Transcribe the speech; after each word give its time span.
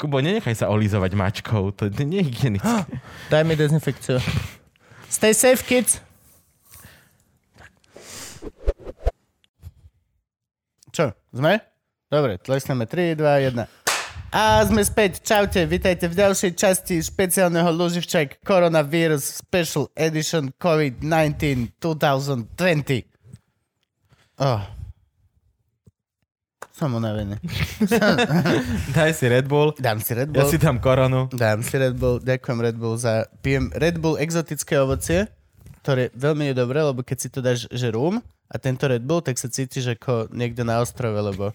Kubo, 0.00 0.24
nenechaj 0.24 0.56
sa 0.56 0.72
olizovať 0.72 1.12
mačkou, 1.12 1.76
to 1.76 1.92
je 1.92 1.92
hygienické. 2.24 2.88
Daj 3.28 3.44
mi 3.44 3.52
dezinfekciu. 3.52 4.16
Stay 5.12 5.36
safe, 5.36 5.60
kids. 5.60 6.00
Čo, 10.88 11.12
sme? 11.36 11.60
Dobre, 12.08 12.40
tlesneme 12.40 12.88
3, 12.88 13.12
2, 13.12 13.52
1. 13.52 13.60
A 14.32 14.64
sme 14.64 14.80
späť. 14.80 15.20
Čaute, 15.20 15.68
vítajte 15.68 16.08
v 16.08 16.16
ďalšej 16.16 16.52
časti 16.56 17.04
špeciálneho 17.04 17.68
Luživčak 17.68 18.40
Coronavirus 18.40 19.44
Special 19.44 19.92
Edition 19.92 20.48
COVID-19 20.56 21.76
2020. 21.76 23.04
Oh. 24.40 24.79
Som 26.80 26.96
unavený. 26.96 27.36
Daj 28.96 29.12
si 29.12 29.28
Red 29.28 29.44
Bull, 29.44 29.76
Dám 29.76 30.00
si 30.00 30.16
Red 30.16 30.32
ja 30.32 30.40
Bull. 30.40 30.48
si 30.48 30.56
dám 30.56 30.80
koronu. 30.80 31.28
Dám 31.28 31.60
si 31.60 31.76
Red 31.76 31.92
Bull, 32.00 32.24
ďakujem 32.24 32.56
Red 32.56 32.76
Bull 32.80 32.96
za... 32.96 33.28
Pijem 33.44 33.68
Red 33.76 34.00
Bull 34.00 34.16
exotické 34.16 34.80
ovocie, 34.80 35.28
ktoré 35.84 36.08
veľmi 36.16 36.50
je 36.50 36.54
dobré, 36.56 36.80
lebo 36.80 37.04
keď 37.04 37.16
si 37.20 37.28
to 37.28 37.44
dáš, 37.44 37.68
že 37.68 37.92
rum 37.92 38.24
a 38.48 38.56
tento 38.56 38.88
Red 38.88 39.04
Bull, 39.04 39.20
tak 39.20 39.36
sa 39.36 39.52
cítiš 39.52 39.92
ako 39.92 40.32
niekde 40.32 40.64
na 40.64 40.80
ostrove, 40.80 41.12
lebo 41.14 41.52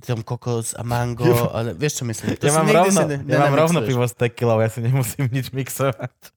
tam 0.00 0.20
kokos 0.20 0.72
a 0.72 0.84
mango, 0.84 1.52
ale 1.52 1.72
vieš 1.72 2.00
čo 2.00 2.04
myslím? 2.08 2.36
To 2.36 2.44
Ja 2.44 2.56
mám 2.56 2.68
rovno, 2.68 3.00
ne- 3.08 3.24
ja 3.28 3.38
mám 3.44 3.56
rovno 3.56 3.80
pivo 3.84 4.04
s 4.04 4.12
tekilou, 4.12 4.60
ja 4.60 4.68
si 4.68 4.80
nemusím 4.80 5.28
nič 5.28 5.52
mixovať. 5.52 6.32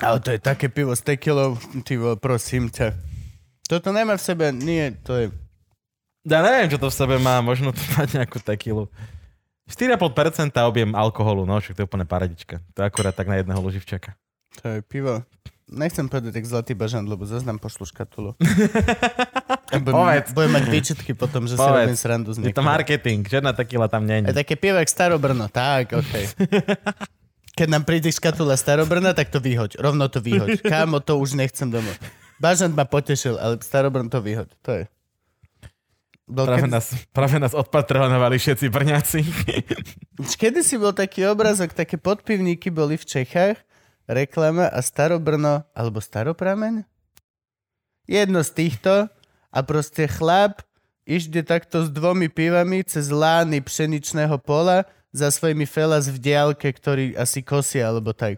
Ale 0.00 0.16
to 0.20 0.32
je 0.32 0.40
také 0.40 0.68
pivo 0.68 0.92
s 0.92 1.00
tekilou, 1.00 1.56
ty 1.84 1.96
prosím 2.20 2.68
ťa. 2.68 2.92
Toto 3.68 3.92
nemá 3.92 4.16
v 4.16 4.24
sebe, 4.24 4.48
nie, 4.48 4.96
to 5.04 5.12
je... 5.12 5.26
Ja 6.28 6.44
neviem, 6.44 6.68
čo 6.68 6.76
to 6.76 6.92
v 6.92 6.94
sebe 6.94 7.16
má, 7.16 7.40
možno 7.40 7.72
to 7.72 7.80
má 7.96 8.04
nejakú 8.04 8.38
tekilu. 8.38 8.92
4,5% 9.68 10.52
objem 10.64 10.92
alkoholu, 10.96 11.44
no 11.44 11.60
však 11.60 11.76
to 11.76 11.80
je 11.84 11.88
úplne 11.88 12.08
paradička. 12.08 12.60
To 12.72 12.84
je 12.84 12.86
akurát 12.88 13.12
tak 13.12 13.28
na 13.28 13.36
jedného 13.36 13.60
loživčaka. 13.60 14.16
To 14.60 14.64
je 14.76 14.80
pivo. 14.80 15.24
Nechcem 15.68 16.08
povedať 16.08 16.40
tak 16.40 16.48
zlatý 16.48 16.72
bažant, 16.72 17.04
lebo 17.04 17.28
zase 17.28 17.44
nám 17.44 17.60
pošlu 17.60 17.84
škatulu. 17.84 18.32
Povedz. 19.68 20.32
budem 20.32 20.52
mať 20.56 20.64
výčitky 20.72 21.12
potom, 21.12 21.44
že 21.44 21.52
si 21.52 21.60
Povedz. 21.60 21.84
robím 21.84 21.98
srandu 22.00 22.32
z 22.32 22.40
Je 22.40 22.56
to 22.56 22.64
marketing, 22.64 23.20
žiadna 23.20 23.52
tekila 23.52 23.84
tam 23.84 24.08
nie 24.08 24.24
Je 24.24 24.32
také 24.32 24.56
pivo 24.56 24.80
jak 24.80 24.88
Starobrno, 24.88 25.52
tak, 25.52 25.92
okej. 25.92 26.24
Keď 27.58 27.68
nám 27.68 27.84
príde 27.84 28.08
škatula 28.08 28.56
Starobrna, 28.56 29.12
tak 29.12 29.28
to 29.28 29.44
vyhoď. 29.44 29.76
Rovno 29.76 30.08
to 30.08 30.24
vyhoď. 30.24 30.64
Kámo, 30.64 31.04
to 31.04 31.20
už 31.20 31.36
nechcem 31.36 31.68
domov. 31.68 31.92
Bažant 32.40 32.72
ma 32.72 32.88
potešil, 32.88 33.36
ale 33.36 33.60
Starobrn 33.60 34.08
to 34.08 34.24
vyhoď. 34.24 34.48
To 34.64 34.70
je. 34.72 34.84
Bol 36.28 36.44
Práve 36.44 36.68
kedy, 36.68 36.72
nás, 36.76 36.86
práve 37.08 37.36
nás 37.40 37.56
odpatronovali 37.56 38.36
všetci 38.36 38.68
brňaci. 38.68 39.20
kedy 40.44 40.60
si 40.60 40.76
bol 40.76 40.92
taký 40.92 41.24
obrazok, 41.24 41.72
také 41.72 41.96
podpivníky 41.96 42.68
boli 42.68 43.00
v 43.00 43.08
Čechách, 43.08 43.56
reklama 44.04 44.68
a 44.68 44.84
Starobrno, 44.84 45.64
alebo 45.72 46.04
Staroprameň? 46.04 46.84
Jedno 48.04 48.44
z 48.44 48.50
týchto 48.52 49.08
a 49.48 49.58
proste 49.64 50.04
chlap 50.04 50.60
ide 51.08 51.40
takto 51.40 51.84
s 51.84 51.88
dvomi 51.88 52.28
pivami 52.28 52.84
cez 52.84 53.08
lány 53.08 53.64
pšeničného 53.64 54.36
pola 54.44 54.84
za 55.08 55.32
svojimi 55.32 55.64
felas 55.64 56.12
v 56.12 56.20
diálke, 56.20 56.68
ktorý 56.68 57.16
asi 57.16 57.40
kosia 57.40 57.88
alebo 57.88 58.12
tak. 58.12 58.36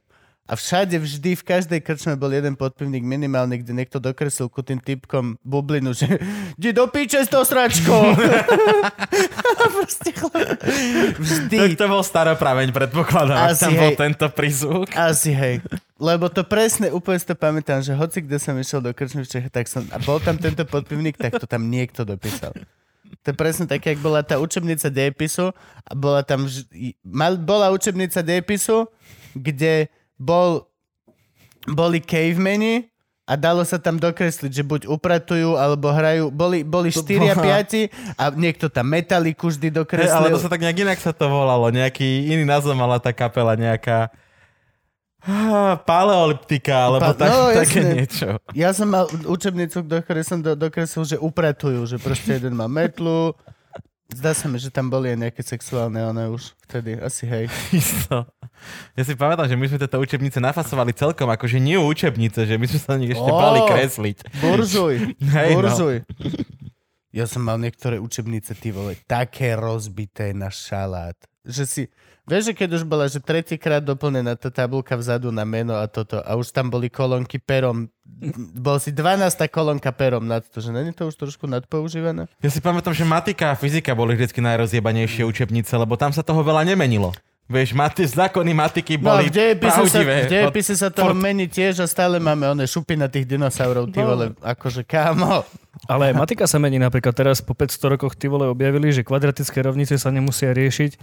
A 0.51 0.59
všade 0.59 0.99
vždy, 0.99 1.39
v 1.39 1.47
každej 1.47 1.79
krčme 1.79 2.19
bol 2.19 2.27
jeden 2.35 2.59
podpivník 2.59 3.07
minimálne, 3.07 3.55
kde 3.55 3.71
niekto 3.71 4.03
dokreslil 4.03 4.51
ku 4.51 4.67
tým 4.67 4.83
typkom 4.83 5.39
bublinu, 5.47 5.95
že 5.95 6.11
ide 6.59 6.75
do 6.75 6.91
píče 6.91 7.23
s 7.23 7.31
tou 7.31 7.47
sračkou. 7.47 8.19
Proste 9.79 10.11
chlap. 10.11 10.59
Vždy. 11.23 11.55
Tak 11.55 11.73
to 11.79 11.87
bol 11.87 12.03
staropraveň, 12.03 12.75
predpokladám, 12.75 13.55
Asi, 13.55 13.63
tam 13.63 13.79
bol 13.79 13.95
hej. 13.95 13.99
tento 14.03 14.27
prízvuk. 14.35 14.91
Asi 14.99 15.31
hej. 15.31 15.63
Lebo 16.03 16.27
to 16.27 16.43
presne, 16.43 16.91
úplne 16.91 17.23
si 17.23 17.31
to 17.31 17.39
pamätám, 17.39 17.79
že 17.87 17.95
hoci 17.95 18.19
kde 18.19 18.43
som 18.43 18.59
išiel 18.59 18.83
do 18.83 18.91
krčmy 18.91 19.23
v 19.23 19.31
Čechách, 19.31 19.55
tak 19.55 19.71
som, 19.71 19.87
a 19.95 20.03
bol 20.03 20.19
tam 20.19 20.35
tento 20.35 20.67
podpivník, 20.67 21.15
tak 21.15 21.39
to 21.39 21.47
tam 21.47 21.71
niekto 21.71 22.03
dopísal. 22.03 22.51
To 23.23 23.27
je 23.31 23.37
presne 23.39 23.71
také, 23.71 23.95
jak 23.95 24.03
bola 24.03 24.27
tá 24.27 24.43
učebnica 24.43 24.91
dejepisu 24.91 25.55
a 25.87 25.93
bola 25.95 26.27
tam, 26.27 26.51
mal, 27.07 27.39
bola 27.39 27.71
učebnica 27.71 28.19
dejepisu, 28.19 28.91
kde 29.39 29.87
bol, 30.21 30.69
boli 31.65 32.05
cavemeni 32.05 32.93
a 33.25 33.39
dalo 33.39 33.65
sa 33.65 33.81
tam 33.81 33.97
dokresliť, 33.97 34.51
že 34.53 34.61
buď 34.61 34.81
upratujú, 34.91 35.55
alebo 35.57 35.89
hrajú, 35.89 36.29
boli, 36.29 36.61
boli 36.61 36.93
4 36.93 37.31
a 37.31 37.37
5 37.39 38.19
a 38.19 38.25
niekto 38.35 38.67
tam 38.69 38.91
metaliku 38.91 39.49
vždy 39.49 39.71
dokreslil. 39.73 40.13
ale 40.13 40.35
to 40.35 40.43
sa 40.43 40.51
tak 40.51 40.61
nejak 40.61 40.83
inak 40.83 40.99
sa 40.99 41.15
to 41.15 41.31
volalo. 41.31 41.71
Nejaký 41.73 42.27
iný 42.29 42.45
názov 42.45 42.75
mala 42.77 42.99
tá 43.01 43.15
kapela, 43.15 43.55
nejaká 43.55 44.11
paleoliptika, 45.85 46.89
alebo 46.89 47.13
Pa- 47.13 47.19
tak, 47.19 47.29
no, 47.29 47.53
také 47.53 47.81
jasne. 47.85 47.93
niečo. 47.93 48.29
Ja 48.57 48.73
som 48.73 48.89
mal 48.89 49.05
učebnicu, 49.29 49.85
do 49.85 50.01
ktorej 50.01 50.25
som 50.25 50.41
do, 50.41 50.57
dokreslil, 50.57 51.05
že 51.05 51.17
upratujú, 51.21 51.85
že 51.87 52.01
proste 52.01 52.41
jeden 52.41 52.57
má 52.57 52.67
metlu. 52.67 53.37
Zdá 54.11 54.35
sa 54.35 54.49
mi, 54.51 54.59
že 54.59 54.73
tam 54.75 54.91
boli 54.91 55.13
aj 55.13 55.19
nejaké 55.29 55.43
sexuálne, 55.45 56.03
one 56.03 56.35
už 56.35 56.57
vtedy, 56.67 56.99
asi 56.99 57.29
hej. 57.29 57.45
Isto. 57.71 58.27
Ja 58.99 59.03
si 59.07 59.15
pamätám, 59.15 59.47
že 59.49 59.57
my 59.57 59.67
sme 59.69 59.79
tieto 59.81 59.99
učebnice 60.01 60.39
nafasovali 60.39 60.93
celkom, 60.93 61.29
akože 61.31 61.61
nie 61.61 61.79
učebnice, 61.79 62.45
že 62.47 62.55
my 62.59 62.67
sme 62.67 62.79
sa 62.79 62.89
na 62.95 62.99
nich 63.03 63.13
ešte 63.15 63.31
Ó. 63.31 63.37
bali 63.37 63.61
kresliť. 63.67 64.17
Buržuj, 64.43 64.95
Hej, 65.37 65.51
no. 65.55 65.57
buržuj. 65.63 65.97
Ja 67.11 67.27
som 67.27 67.43
mal 67.43 67.59
niektoré 67.59 67.99
učebnice, 67.99 68.55
ty 68.55 68.71
vole, 68.71 68.95
také 69.11 69.59
rozbité 69.59 70.31
na 70.31 70.47
šalát, 70.47 71.19
že 71.43 71.65
si, 71.67 71.83
vieš, 72.23 72.53
že 72.53 72.55
keď 72.55 72.69
už 72.79 72.83
bola, 72.87 73.11
že 73.11 73.19
tretíkrát 73.19 73.83
doplnená 73.83 74.39
tá 74.39 74.53
tabulka 74.53 74.95
vzadu 74.95 75.35
na 75.35 75.43
meno 75.43 75.75
a 75.75 75.91
toto 75.91 76.23
a 76.23 76.39
už 76.39 76.55
tam 76.55 76.71
boli 76.71 76.87
kolónky 76.87 77.43
perom, 77.43 77.91
bol 78.55 78.79
si 78.79 78.95
12 78.95 79.27
kolónka 79.51 79.91
perom 79.91 80.23
nad 80.23 80.47
to, 80.47 80.63
že 80.63 80.71
není 80.71 80.95
to 80.95 81.11
už 81.11 81.19
trošku 81.19 81.51
nadpoužívané? 81.51 82.31
Ja 82.39 82.51
si 82.53 82.63
pamätám, 82.63 82.95
že 82.95 83.03
matika 83.03 83.51
a 83.51 83.59
fyzika 83.59 83.97
boli 83.99 84.15
vždy 84.15 84.39
najrozjebanejšie 84.39 85.27
učebnice, 85.27 85.73
lebo 85.75 85.99
tam 85.99 86.15
sa 86.15 86.23
toho 86.23 86.47
veľa 86.47 86.63
nemenilo. 86.63 87.11
Vieš, 87.51 87.75
mati, 87.75 88.07
zákony 88.07 88.55
matiky 88.55 88.95
No, 88.95 89.11
boli 89.11 89.27
v 89.27 89.35
dejepise 89.35 89.75
sa, 89.75 89.83
pravdivé. 89.83 90.17
v 90.23 90.31
dejepise 90.31 90.73
sa 90.73 90.87
Furt- 90.89 91.19
mení 91.19 91.45
tiež 91.45 91.83
a 91.83 91.87
stále 91.87 92.17
máme 92.17 92.47
one 92.47 92.63
šupy 92.63 92.95
na 92.95 93.11
tých 93.11 93.27
dinosaurov, 93.27 93.91
ty 93.91 93.99
No. 93.99 94.07
vole, 94.07 94.25
akože 94.39 94.87
kámo. 94.87 95.43
Ale 95.85 96.09
aj 96.09 96.15
matika 96.15 96.47
sa 96.47 96.57
mení 96.57 96.79
napríklad 96.79 97.11
teraz 97.11 97.39
po 97.39 97.51
500 97.51 97.91
rokoch 97.91 98.15
ty 98.15 98.27
vole 98.27 98.47
objavili, 98.47 98.89
že 98.89 99.03
kvadratické 99.03 99.59
rovnice 99.61 99.95
sa 99.95 100.09
nemusia 100.09 100.53
riešiť, 100.53 100.95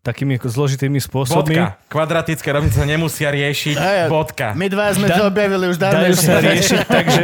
takými 0.00 0.34
ako 0.34 0.48
zložitými 0.48 0.96
spôsobmi. 0.96 1.52
Bodka. 1.52 1.76
Kvadratické 1.86 2.48
rovnice 2.48 2.72
sa 2.74 2.88
nemusia 2.88 3.28
riešiť. 3.28 3.76
A 3.76 3.88
ja- 3.94 4.08
Bodka. 4.08 4.56
My 4.56 4.66
dva 4.66 4.88
sme 4.90 5.04
Da- 5.04 5.18
to 5.18 5.24
objavili 5.26 5.64
už 5.66 5.76
dávno. 5.76 6.00
Dajú 6.00 6.16
sa 6.16 6.40
riešiť 6.40 6.80
tak, 6.86 7.04
že 7.06 7.22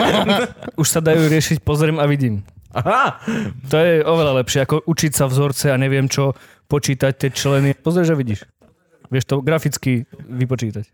už 0.76 0.84
sa 0.87 1.00
dajú 1.00 1.25
riešiť 1.25 1.58
pozriem 1.61 1.96
a 1.96 2.05
vidím. 2.05 2.44
Aha. 2.70 3.17
To 3.67 3.76
je 3.78 4.05
oveľa 4.05 4.44
lepšie, 4.44 4.61
ako 4.61 4.84
učiť 4.84 5.12
sa 5.14 5.25
vzorce 5.25 5.73
a 5.73 5.76
neviem 5.76 6.05
čo, 6.05 6.37
počítať 6.67 7.12
tie 7.17 7.31
členy. 7.31 7.73
Pozrieš 7.73 8.12
a 8.12 8.14
vidíš. 8.14 8.44
Vieš 9.08 9.25
to 9.25 9.35
graficky 9.41 10.05
vypočítať. 10.19 10.87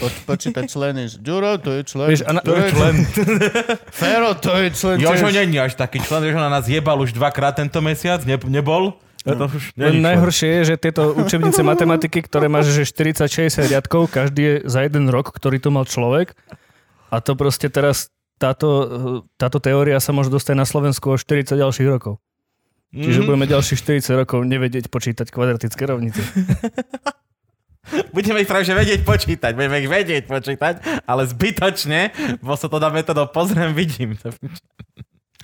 Po, 0.00 0.08
počítať 0.24 0.64
členy. 0.64 1.12
že 1.12 1.20
Ďuro, 1.20 1.60
to 1.60 1.76
je 1.76 1.82
člen. 1.84 2.08
Vieš, 2.08 2.24
na- 2.24 2.40
to 2.40 2.56
je 2.56 2.64
člen. 2.74 2.94
Fero, 3.92 4.32
to 4.32 4.56
je 4.56 4.68
člen. 4.72 4.96
Jožo 4.96 5.28
není 5.28 5.60
až 5.60 5.76
taký 5.76 6.00
člen, 6.00 6.24
Jožo 6.24 6.40
na 6.40 6.48
nás 6.48 6.64
jebal 6.64 6.96
už 7.04 7.12
dvakrát 7.12 7.60
tento 7.60 7.84
mesiac, 7.84 8.24
ne, 8.24 8.40
nebol? 8.48 8.96
To 9.24 9.48
už 9.48 9.72
Len 9.80 10.04
najhoršie 10.04 10.48
je, 10.60 10.62
že 10.72 10.74
tieto 10.76 11.16
učebnice 11.16 11.64
matematiky, 11.64 12.20
ktoré 12.20 12.44
máš 12.48 12.76
že 12.76 12.84
40-60 12.84 13.72
riadkov, 13.72 14.12
každý 14.12 14.42
je 14.44 14.54
za 14.68 14.84
jeden 14.84 15.08
rok, 15.08 15.32
ktorý 15.32 15.56
to 15.60 15.72
mal 15.72 15.88
človek. 15.88 16.36
A 17.08 17.24
to 17.24 17.32
proste 17.32 17.72
teraz 17.72 18.12
táto, 18.36 18.68
táto 19.40 19.64
teória 19.64 19.96
sa 19.96 20.12
môže 20.12 20.28
dostať 20.28 20.54
na 20.56 20.68
Slovensku 20.68 21.08
o 21.08 21.16
40 21.16 21.56
ďalších 21.56 21.88
rokov. 21.88 22.20
Čiže 22.94 23.20
Mhm. 23.20 23.26
budeme 23.26 23.46
ďalších 23.50 23.78
40 23.82 24.14
rokov 24.14 24.46
nevedieť 24.46 24.86
počítať 24.86 25.26
kvadratické 25.28 25.82
rovnice. 25.82 26.22
Budeme 28.16 28.40
ich 28.40 28.48
práve 28.48 28.64
vedieť 28.64 29.04
počítať, 29.04 29.52
budeme 29.52 29.76
ich 29.76 29.90
vedieť 29.90 30.24
počítať, 30.24 31.04
ale 31.04 31.28
zbytočne, 31.28 32.16
bo 32.40 32.56
sa 32.56 32.64
to 32.64 32.80
dá 32.80 32.88
metodou 32.88 33.28
pozriem, 33.28 33.76
vidím. 33.76 34.16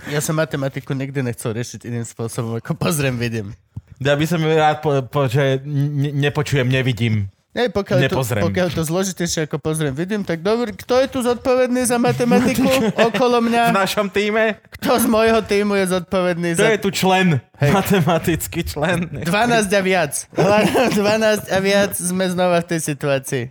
Ja 0.08 0.24
som 0.24 0.40
matematiku 0.40 0.96
nikdy 0.96 1.20
nechcel 1.20 1.52
riešiť 1.52 1.84
iným 1.84 2.08
spôsobom, 2.08 2.56
ako 2.56 2.72
pozriem, 2.72 3.20
vidím. 3.20 3.52
Ja 4.00 4.16
by 4.16 4.24
som 4.24 4.40
rád, 4.40 4.80
po, 4.80 5.04
po, 5.04 5.28
že 5.28 5.60
ne, 5.68 6.08
nepočujem, 6.16 6.64
nevidím. 6.64 7.28
Nie, 7.50 7.66
pokiaľ, 7.66 7.98
je 8.06 8.10
to, 8.14 8.22
pokiaľ 8.22 8.68
to 8.70 8.82
zložitejšie, 8.86 9.50
ako 9.50 9.58
pozriem, 9.58 9.90
vidím, 9.90 10.22
tak 10.22 10.38
dobrý, 10.38 10.70
kto 10.70 11.02
je 11.02 11.08
tu 11.10 11.18
zodpovedný 11.18 11.82
za 11.82 11.98
matematiku 11.98 12.62
okolo 13.10 13.42
V 13.42 13.50
mňa? 13.50 13.74
našom 13.74 14.06
týme, 14.06 14.62
Kto 14.78 15.02
z 15.02 15.06
môjho 15.10 15.42
týmu 15.42 15.74
je 15.74 15.90
zodpovedný 15.90 16.54
to 16.54 16.62
za 16.62 16.70
je 16.70 16.78
tu 16.78 16.94
člen, 16.94 17.42
Hej. 17.58 17.70
matematický 17.74 18.62
člen. 18.62 19.26
12 19.26 19.66
a 19.66 19.82
viac. 19.82 20.12
12 20.30 21.50
a 21.50 21.58
viac 21.58 21.92
sme 21.98 22.30
znova 22.30 22.62
v 22.62 22.66
tej 22.70 22.80
situácii. 22.86 23.44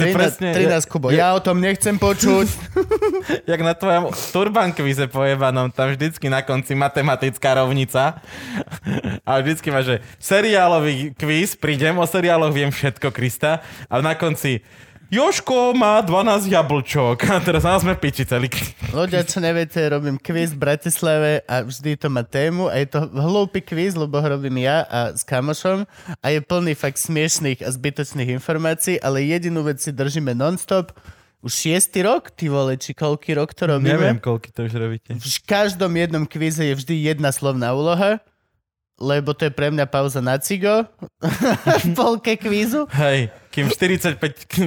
To 0.00 0.08
je 0.08 0.14
13, 0.14 0.16
presne- 0.16 0.52
13 0.56 0.88
Kubo. 0.88 1.06
Ja 1.12 1.36
o 1.36 1.40
tom 1.44 1.60
nechcem 1.60 2.00
počuť. 2.00 2.48
Jak 3.50 3.60
na 3.60 3.76
tvojom 3.76 4.10
turban 4.32 4.72
kvíze 4.72 5.04
pojebanom, 5.06 5.68
tam 5.68 5.92
vždycky 5.92 6.32
na 6.32 6.40
konci 6.40 6.72
matematická 6.72 7.60
rovnica. 7.60 8.18
A 9.28 9.30
vždycky 9.38 9.68
máš, 9.68 9.84
že 9.84 9.96
seriálový 10.16 11.12
kvíz, 11.12 11.54
prídem, 11.54 11.94
o 12.00 12.06
seriáloch 12.08 12.50
viem 12.50 12.72
všetko, 12.72 13.12
Krista. 13.12 13.60
A 13.86 14.00
na 14.00 14.16
konci, 14.16 14.64
Joško 15.10 15.74
má 15.74 15.98
12 15.98 16.46
jablčok. 16.46 17.26
A 17.34 17.42
teraz 17.42 17.66
nás 17.66 17.82
sme 17.82 17.98
piči 17.98 18.22
celý. 18.22 18.46
Ľudia, 18.94 19.26
čo 19.26 19.42
neviete, 19.42 19.82
robím 19.90 20.14
kvíz 20.14 20.54
v 20.54 20.62
Bratislave 20.62 21.42
a 21.50 21.66
vždy 21.66 21.98
to 21.98 22.06
má 22.06 22.22
tému 22.22 22.70
a 22.70 22.78
je 22.78 22.86
to 22.94 23.10
hlúpy 23.10 23.58
kvíz, 23.58 23.98
lebo 23.98 24.22
ho 24.22 24.26
robím 24.38 24.62
ja 24.62 24.86
a 24.86 25.10
s 25.10 25.26
kamošom 25.26 25.82
a 26.14 26.26
je 26.30 26.38
plný 26.38 26.78
fakt 26.78 27.02
smiešných 27.02 27.58
a 27.58 27.74
zbytočných 27.74 28.38
informácií, 28.38 29.02
ale 29.02 29.26
jedinú 29.26 29.66
vec 29.66 29.82
si 29.82 29.90
držíme 29.90 30.30
non-stop. 30.30 30.94
Už 31.42 31.58
šiestý 31.58 32.06
rok, 32.06 32.30
ty 32.30 32.46
vole, 32.46 32.78
či 32.78 32.94
koľký 32.94 33.34
rok 33.34 33.50
to 33.50 33.66
robíme? 33.66 33.98
Neviem, 33.98 34.22
koľky 34.22 34.54
to 34.54 34.70
už 34.70 34.78
robíte. 34.78 35.10
V 35.18 35.38
každom 35.42 35.90
jednom 35.90 36.22
kvíze 36.22 36.62
je 36.62 36.74
vždy 36.78 37.10
jedna 37.10 37.34
slovná 37.34 37.74
úloha, 37.74 38.22
lebo 39.00 39.34
to 39.34 39.48
je 39.48 39.52
pre 39.54 39.74
mňa 39.74 39.90
pauza 39.90 40.22
na 40.22 40.38
cigo 40.38 40.86
v 41.82 41.86
polke 41.98 42.38
kvízu. 42.38 42.86
Hej, 42.94 43.32
kým 43.50 43.66
45 43.66 44.14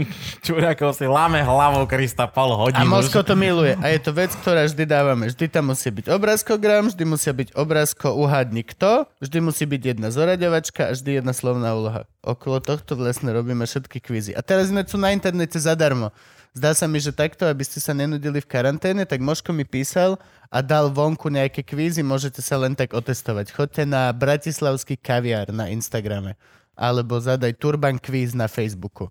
čurákov 0.46 1.00
si 1.00 1.08
láme 1.08 1.40
hlavou 1.40 1.88
Krista 1.88 2.28
pol 2.28 2.52
A 2.52 2.56
hodinu. 2.68 2.92
Mosko 2.92 3.24
to 3.24 3.34
miluje. 3.34 3.80
A 3.80 3.96
je 3.96 4.00
to 4.04 4.12
vec, 4.12 4.36
ktorá 4.36 4.68
vždy 4.68 4.84
dávame. 4.84 5.32
Vždy 5.32 5.48
tam 5.48 5.72
musí 5.72 5.88
byť 5.88 6.12
obrázkogram, 6.12 6.92
vždy 6.92 7.04
musia 7.08 7.32
byť 7.32 7.56
obrázko 7.56 8.12
uhádni 8.20 8.68
kto, 8.68 9.08
vždy 9.24 9.38
musí 9.40 9.64
byť 9.64 9.82
jedna 9.96 10.12
zoraďovačka 10.12 10.92
a 10.92 10.94
vždy 10.94 11.24
jedna 11.24 11.32
slovná 11.32 11.72
úloha. 11.72 12.04
Okolo 12.20 12.60
tohto 12.60 13.00
vlastne 13.00 13.32
robíme 13.32 13.64
všetky 13.64 14.04
kvízy. 14.04 14.36
A 14.36 14.44
teraz 14.44 14.68
sme 14.68 14.84
tu 14.84 15.00
na 15.00 15.16
internete 15.16 15.56
zadarmo. 15.56 16.12
Zdá 16.54 16.78
sa 16.78 16.86
mi, 16.86 17.02
že 17.02 17.10
takto, 17.10 17.50
aby 17.50 17.66
ste 17.66 17.82
sa 17.82 17.98
nenudili 17.98 18.38
v 18.38 18.46
karanténe, 18.46 19.10
tak 19.10 19.26
Moško 19.26 19.58
mi 19.58 19.66
písal 19.66 20.22
a 20.54 20.62
dal 20.62 20.94
vonku 20.94 21.26
nejaké 21.34 21.66
kvízy, 21.66 22.06
môžete 22.06 22.46
sa 22.46 22.62
len 22.62 22.78
tak 22.78 22.94
otestovať. 22.94 23.50
Choďte 23.50 23.90
na 23.90 24.14
Bratislavský 24.14 25.02
kaviár 25.02 25.50
na 25.50 25.74
Instagrame 25.74 26.38
alebo 26.74 27.18
zadaj 27.22 27.54
Turban 27.58 27.98
kvíz 27.98 28.34
na 28.34 28.50
Facebooku 28.50 29.10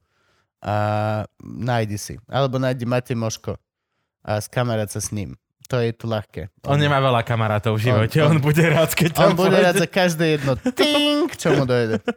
a 0.62 0.75
nájdi 1.43 1.99
si. 1.99 2.14
Alebo 2.31 2.59
nájdi 2.62 2.87
Matej 2.87 3.19
Moško 3.19 3.59
a 4.23 4.38
skamarát 4.38 4.87
sa 4.91 5.03
s 5.03 5.11
ním. 5.11 5.35
To 5.70 5.81
je 5.81 5.94
tu 5.94 6.05
ľahké. 6.05 6.53
On 6.69 6.76
nemá 6.76 7.00
veľa 7.00 7.25
kamarátov 7.25 7.81
v 7.81 7.88
živote, 7.88 8.19
On- 8.20 8.37
on, 8.37 8.38
on- 8.38 8.44
bude 8.44 8.61
rád, 8.61 8.93
keď 8.93 9.11
On 9.17 9.32
tam 9.32 9.32
bude 9.41 9.56
pôjde. 9.56 9.64
rád 9.64 9.75
za 9.81 9.88
každé 9.88 10.25
jedno 10.37 10.53
ting, 10.76 11.32
čo 11.32 11.56
mu 11.56 11.64
dojde. 11.64 11.99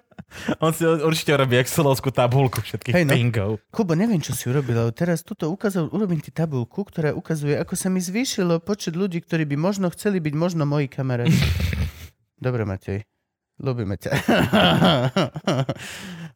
On 0.59 0.74
si 0.75 0.83
určite 0.83 1.31
urobí 1.31 1.56
excelovskú 1.56 2.12
tabulku 2.12 2.59
všetkých 2.59 2.91
hey, 2.91 3.06
no. 3.07 3.15
pingov. 3.15 3.51
Kubo, 3.71 3.95
neviem, 3.95 4.19
čo 4.19 4.36
si 4.36 4.51
urobil, 4.51 4.75
ale 4.75 4.91
teraz 4.91 5.24
tuto 5.24 5.48
ukázal, 5.48 5.88
urobím 5.95 6.19
ti 6.19 6.27
tabulku, 6.33 6.83
ktorá 6.83 7.15
ukazuje, 7.15 7.56
ako 7.56 7.80
sa 7.80 7.88
mi 7.88 8.03
zvýšilo 8.03 8.59
počet 8.59 9.00
ľudí, 9.00 9.24
ktorí 9.24 9.48
by 9.48 9.56
možno 9.56 9.88
chceli 9.95 10.19
byť 10.19 10.33
možno 10.36 10.68
moji 10.68 10.91
kamaráti. 10.91 11.39
Dobre, 12.45 12.68
Matej. 12.68 13.07
Ľúbime 13.56 13.96
ťa. 13.96 14.12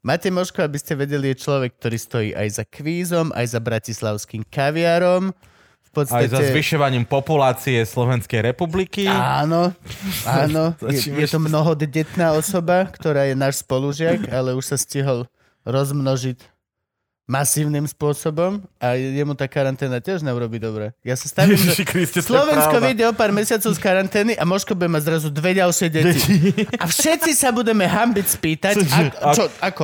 Matej 0.07 0.31
Moško, 0.31 0.63
aby 0.63 0.79
ste 0.79 0.95
vedeli, 0.95 1.35
je 1.35 1.43
človek, 1.43 1.75
ktorý 1.75 1.97
stojí 1.99 2.29
aj 2.31 2.47
za 2.55 2.63
kvízom, 2.63 3.35
aj 3.35 3.45
za 3.51 3.59
bratislavským 3.59 4.47
kaviárom. 4.47 5.35
V 5.89 5.91
Aj 5.91 5.95
podstate... 6.05 6.31
za 6.31 6.39
zvyšovaním 6.53 7.03
populácie 7.03 7.81
Slovenskej 7.81 8.45
republiky. 8.45 9.09
Áno, 9.09 9.73
áno. 10.23 10.77
Je, 10.85 11.11
je 11.11 11.27
to 11.27 11.41
mnohodetná 11.41 12.37
osoba, 12.37 12.87
ktorá 12.87 13.27
je 13.27 13.35
náš 13.35 13.65
spolužiak, 13.65 14.31
ale 14.31 14.55
už 14.55 14.71
sa 14.71 14.77
stihol 14.79 15.27
rozmnožiť 15.67 16.58
masívnym 17.29 17.85
spôsobom 17.85 18.65
a 18.81 18.97
jemu 18.97 19.37
tá 19.37 19.45
karanténa 19.45 20.01
tiež 20.01 20.25
neurobí 20.25 20.57
dobre. 20.57 20.97
Ja 21.05 21.13
sa 21.13 21.29
stavím, 21.29 21.61
že 21.61 21.77
Ježiši 21.77 21.85
Kriste, 21.85 22.19
Slovensko 22.25 22.81
vyjde 22.81 23.05
o 23.05 23.13
pár 23.13 23.29
mesiacov 23.29 23.69
z 23.69 23.79
karantény 23.79 24.33
a 24.33 24.43
Moško 24.49 24.73
bude 24.73 24.89
mať 24.89 25.03
zrazu 25.05 25.29
dve 25.29 25.53
ďalšie 25.53 25.87
deti. 25.93 26.25
A 26.81 26.89
všetci 26.89 27.37
sa 27.37 27.53
budeme 27.53 27.85
hambiť 27.85 28.25
spýtať, 28.25 28.75
ako, 28.81 29.33
čo, 29.37 29.43
ako? 29.61 29.83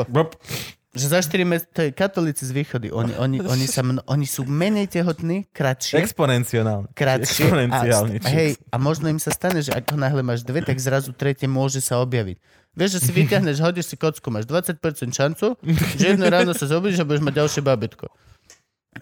Že 0.96 1.06
za 1.12 1.20
4 1.22 1.44
mesiace, 1.46 1.70
to 1.76 1.82
je 1.86 1.92
katolíci 1.94 2.44
z 2.48 2.52
východy, 2.56 2.88
oni, 2.90 3.14
oni, 3.20 3.38
oni, 3.44 3.66
sa, 3.68 3.84
mno, 3.84 4.02
oni 4.08 4.24
sú 4.26 4.48
menej 4.48 4.88
tehotní, 4.88 5.44
kratšie 5.52 6.02
Exponenciálne. 6.02 6.88
krátšie. 6.96 7.46
Exponenciálne. 7.46 8.16
A, 8.24 8.30
hej, 8.32 8.56
a 8.72 8.76
možno 8.80 9.12
im 9.12 9.20
sa 9.20 9.30
stane, 9.30 9.60
že 9.60 9.76
ako 9.76 10.00
náhle 10.00 10.24
máš 10.24 10.42
dve, 10.48 10.64
tak 10.64 10.80
zrazu 10.80 11.12
tretie 11.12 11.52
môže 11.52 11.84
sa 11.84 12.00
objaviť. 12.00 12.40
Vieš, 12.76 13.00
že 13.00 13.08
si 13.08 13.12
vyťahneš, 13.16 13.64
hodíš 13.64 13.88
si 13.88 13.96
kocku, 13.96 14.28
máš 14.28 14.46
20% 14.46 14.76
šancu, 15.10 15.56
že 15.96 16.06
jedno 16.12 16.28
ráno 16.28 16.52
sa 16.52 16.68
zobudíš 16.68 17.00
a 17.02 17.08
budeš 17.08 17.24
mať 17.24 17.36
ďalšie 17.40 17.62
babetko. 17.64 18.12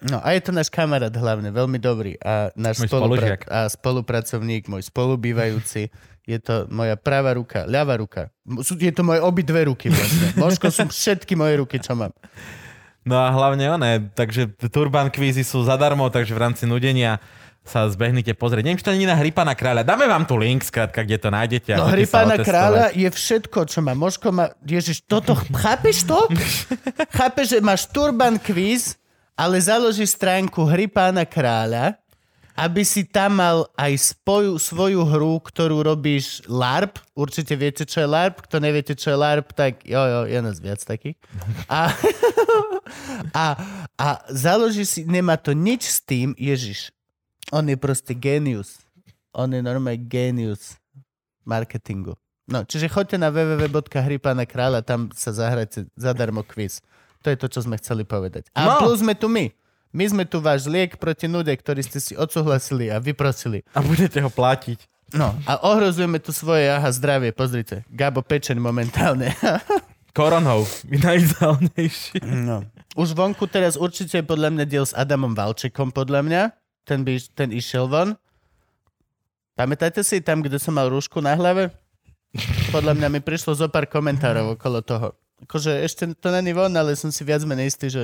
No 0.02 0.18
a 0.18 0.34
je 0.34 0.42
to 0.42 0.50
náš 0.50 0.70
kamarát 0.70 1.14
hlavne, 1.14 1.54
veľmi 1.54 1.78
dobrý 1.78 2.18
a 2.18 2.50
náš 2.58 2.82
Môj 2.82 2.90
spolupra- 2.90 3.38
a 3.46 3.70
spolupracovník, 3.70 4.66
môj 4.66 4.82
spolubývajúci. 4.90 5.90
Je 6.24 6.38
to 6.40 6.66
moja 6.72 6.96
pravá 6.98 7.36
ruka, 7.36 7.62
ľavá 7.68 8.00
ruka. 8.00 8.32
Je 8.74 8.90
to 8.90 9.04
moje 9.06 9.20
obidve 9.22 9.68
ruky 9.68 9.92
vlastne. 9.92 10.34
Možko 10.40 10.72
sú 10.72 10.88
všetky 10.90 11.36
moje 11.38 11.60
ruky, 11.62 11.78
čo 11.78 11.94
mám. 11.94 12.10
No 13.04 13.20
a 13.20 13.28
hlavne 13.28 13.68
oné, 13.68 14.00
takže 14.16 14.48
turban 14.72 15.12
kvízy 15.12 15.44
sú 15.44 15.60
zadarmo, 15.62 16.08
takže 16.08 16.32
v 16.32 16.40
rámci 16.40 16.64
nudenia 16.64 17.20
sa 17.64 17.88
zbehnite 17.88 18.36
pozrieť. 18.36 18.60
Neviem, 18.60 18.78
či 18.78 18.86
to 18.86 18.92
nie 18.92 19.08
na 19.08 19.16
Hry 19.16 19.32
pána 19.32 19.56
kráľa. 19.56 19.88
Dáme 19.88 20.04
vám 20.04 20.28
tu 20.28 20.36
link, 20.36 20.60
skrátka, 20.60 21.00
kde 21.00 21.16
to 21.16 21.32
nájdete. 21.32 21.72
No 21.80 21.88
choďte 21.88 21.96
hry 21.96 22.04
sa 22.04 22.12
pána 22.12 22.34
otestovať. 22.36 22.48
kráľa 22.52 22.84
je 22.92 23.08
všetko, 23.08 23.58
čo 23.64 23.78
má. 23.80 23.92
Možko 23.96 24.28
má... 24.30 24.44
Ježiš, 24.60 25.00
toto... 25.08 25.32
Chápeš 25.34 26.04
to? 26.04 26.28
Chápeš, 27.18 27.56
že 27.56 27.58
máš 27.64 27.88
turban 27.88 28.36
quiz, 28.36 29.00
ale 29.32 29.56
založíš 29.58 30.12
stránku 30.12 30.60
hry 30.68 30.86
pána 30.92 31.24
kráľa, 31.24 31.96
aby 32.54 32.86
si 32.86 33.02
tam 33.02 33.42
mal 33.42 33.66
aj 33.74 34.14
spoju, 34.14 34.60
svoju 34.62 35.02
hru, 35.02 35.42
ktorú 35.42 35.82
robíš 35.82 36.44
LARP. 36.46 37.02
Určite 37.16 37.58
viete, 37.58 37.82
čo 37.82 38.04
je 38.04 38.06
LARP. 38.06 38.46
Kto 38.46 38.62
neviete, 38.62 38.94
čo 38.94 39.10
je 39.10 39.18
LARP, 39.18 39.50
tak 39.50 39.82
jo, 39.82 39.98
jo, 39.98 40.20
je 40.30 40.38
nás 40.38 40.62
viac 40.62 40.78
takých. 40.78 41.18
A, 41.66 41.90
a, 43.42 43.46
a 43.98 44.08
založíš 44.30 44.86
si, 44.86 45.00
nemá 45.02 45.34
to 45.34 45.50
nič 45.50 45.82
s 45.82 45.98
tým, 45.98 46.30
Ježiš, 46.38 46.93
on 47.50 47.64
je 47.64 47.76
proste 47.76 48.14
genius. 48.14 48.80
On 49.32 49.48
je 49.48 49.58
normálne 49.58 49.98
genius 50.00 50.78
marketingu. 51.42 52.14
No, 52.44 52.62
čiže 52.62 52.86
choďte 52.86 53.16
na 53.16 53.28
www.hrypana 53.28 54.44
kráľa, 54.44 54.80
tam 54.80 55.08
sa 55.10 55.32
zahrajte 55.32 55.88
zadarmo 55.94 56.44
quiz. 56.44 56.84
To 57.24 57.32
je 57.32 57.36
to, 57.36 57.48
čo 57.48 57.60
sme 57.60 57.76
chceli 57.76 58.04
povedať. 58.04 58.52
A 58.52 58.68
No. 58.68 58.84
plus 58.84 59.00
sme 59.00 59.16
tu 59.16 59.26
my. 59.26 59.48
My 59.90 60.04
sme 60.04 60.24
tu 60.24 60.38
váš 60.38 60.66
liek 60.66 60.98
proti 60.98 61.24
nude, 61.24 61.48
ktorý 61.48 61.80
ste 61.80 61.98
si 61.98 62.12
odsúhlasili 62.12 62.90
a 62.90 63.00
vyprosili. 63.00 63.64
A 63.72 63.80
budete 63.80 64.20
ho 64.20 64.28
platiť. 64.28 64.76
No 65.14 65.32
a 65.46 65.56
ohrozujeme 65.62 66.18
tu 66.18 66.34
svoje 66.34 66.66
aha 66.66 66.90
zdravie. 66.90 67.30
Pozrite, 67.30 67.86
Gabo 67.88 68.20
pečen 68.20 68.58
momentálne. 68.58 69.30
Koronou. 70.16 70.66
Najideálnejší. 70.86 72.22
no. 72.26 72.66
Už 72.94 73.14
vonku 73.14 73.46
teraz 73.46 73.74
určite 73.74 74.20
je 74.20 74.26
podľa 74.26 74.50
mňa 74.50 74.64
diel 74.64 74.84
s 74.84 74.94
Adamom 74.94 75.32
Valčekom, 75.32 75.90
podľa 75.90 76.20
mňa. 76.22 76.42
Ten, 76.84 77.00
by, 77.04 77.16
ten 77.32 77.48
išiel 77.50 77.88
von. 77.88 78.16
Pamätáte 79.56 80.04
si 80.04 80.20
tam, 80.20 80.44
kde 80.44 80.60
som 80.60 80.76
mal 80.76 80.92
rúšku 80.92 81.20
na 81.24 81.32
hlave? 81.38 81.72
Podľa 82.74 82.98
mňa 82.98 83.08
mi 83.08 83.20
prišlo 83.22 83.54
zo 83.54 83.66
pár 83.70 83.86
komentárov 83.86 84.58
okolo 84.58 84.82
toho. 84.82 85.14
Akože 85.46 85.80
ešte 85.80 86.10
to 86.18 86.28
není 86.34 86.50
von, 86.52 86.74
ale 86.74 86.98
som 86.98 87.08
si 87.14 87.22
viac 87.22 87.46
menej 87.46 87.70
istý, 87.70 87.86
že 87.88 88.02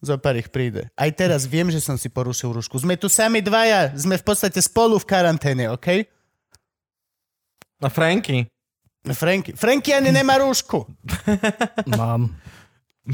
zo 0.00 0.16
pár 0.16 0.38
ich 0.40 0.48
príde. 0.48 0.88
Aj 0.96 1.10
teraz 1.12 1.44
viem, 1.44 1.68
že 1.68 1.82
som 1.82 1.98
si 2.00 2.08
porušil 2.08 2.56
rúšku. 2.56 2.80
Sme 2.80 2.96
tu 2.96 3.10
sami 3.10 3.44
dvaja. 3.44 3.92
Sme 3.98 4.16
v 4.16 4.24
podstate 4.24 4.56
spolu 4.64 4.96
v 4.96 5.08
karanténe, 5.08 5.68
OK? 5.68 6.08
No 7.82 7.92
Franky. 7.92 8.48
Franky. 9.04 9.52
Franky 9.56 9.90
ani 9.92 10.12
nemá 10.12 10.40
rúšku. 10.40 10.88
Mám. 11.96 12.32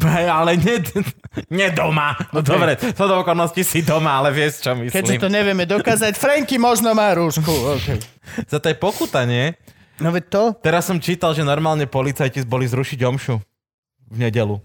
Ale 0.05 0.57
nie, 0.61 0.77
nie 1.59 1.69
doma. 1.73 2.17
No 2.33 2.41
Okay. 2.43 2.53
dobre, 2.53 2.73
to 2.77 3.05
do 3.05 3.23
okolností 3.23 3.65
si 3.65 3.81
doma, 3.81 4.21
ale 4.21 4.31
vieš, 4.31 4.63
čo 4.63 4.77
myslím. 4.77 4.93
Keďže 4.93 5.23
to 5.23 5.29
nevieme 5.33 5.65
dokázať, 5.65 6.13
Franky 6.15 6.61
možno 6.61 6.93
má 6.93 7.17
rúšku. 7.17 7.49
Okay. 7.81 7.99
Za 8.47 8.61
to 8.61 8.69
je 8.69 8.77
pokuta, 8.77 9.25
nie? 9.25 9.57
No 9.97 10.13
veď 10.13 10.25
to? 10.29 10.43
Teraz 10.61 10.85
som 10.85 11.01
čítal, 11.01 11.33
že 11.33 11.41
normálne 11.41 11.89
policajti 11.89 12.45
boli 12.45 12.69
zrušiť 12.69 13.01
omšu 13.09 13.41
v 14.13 14.17
nedelu. 14.21 14.61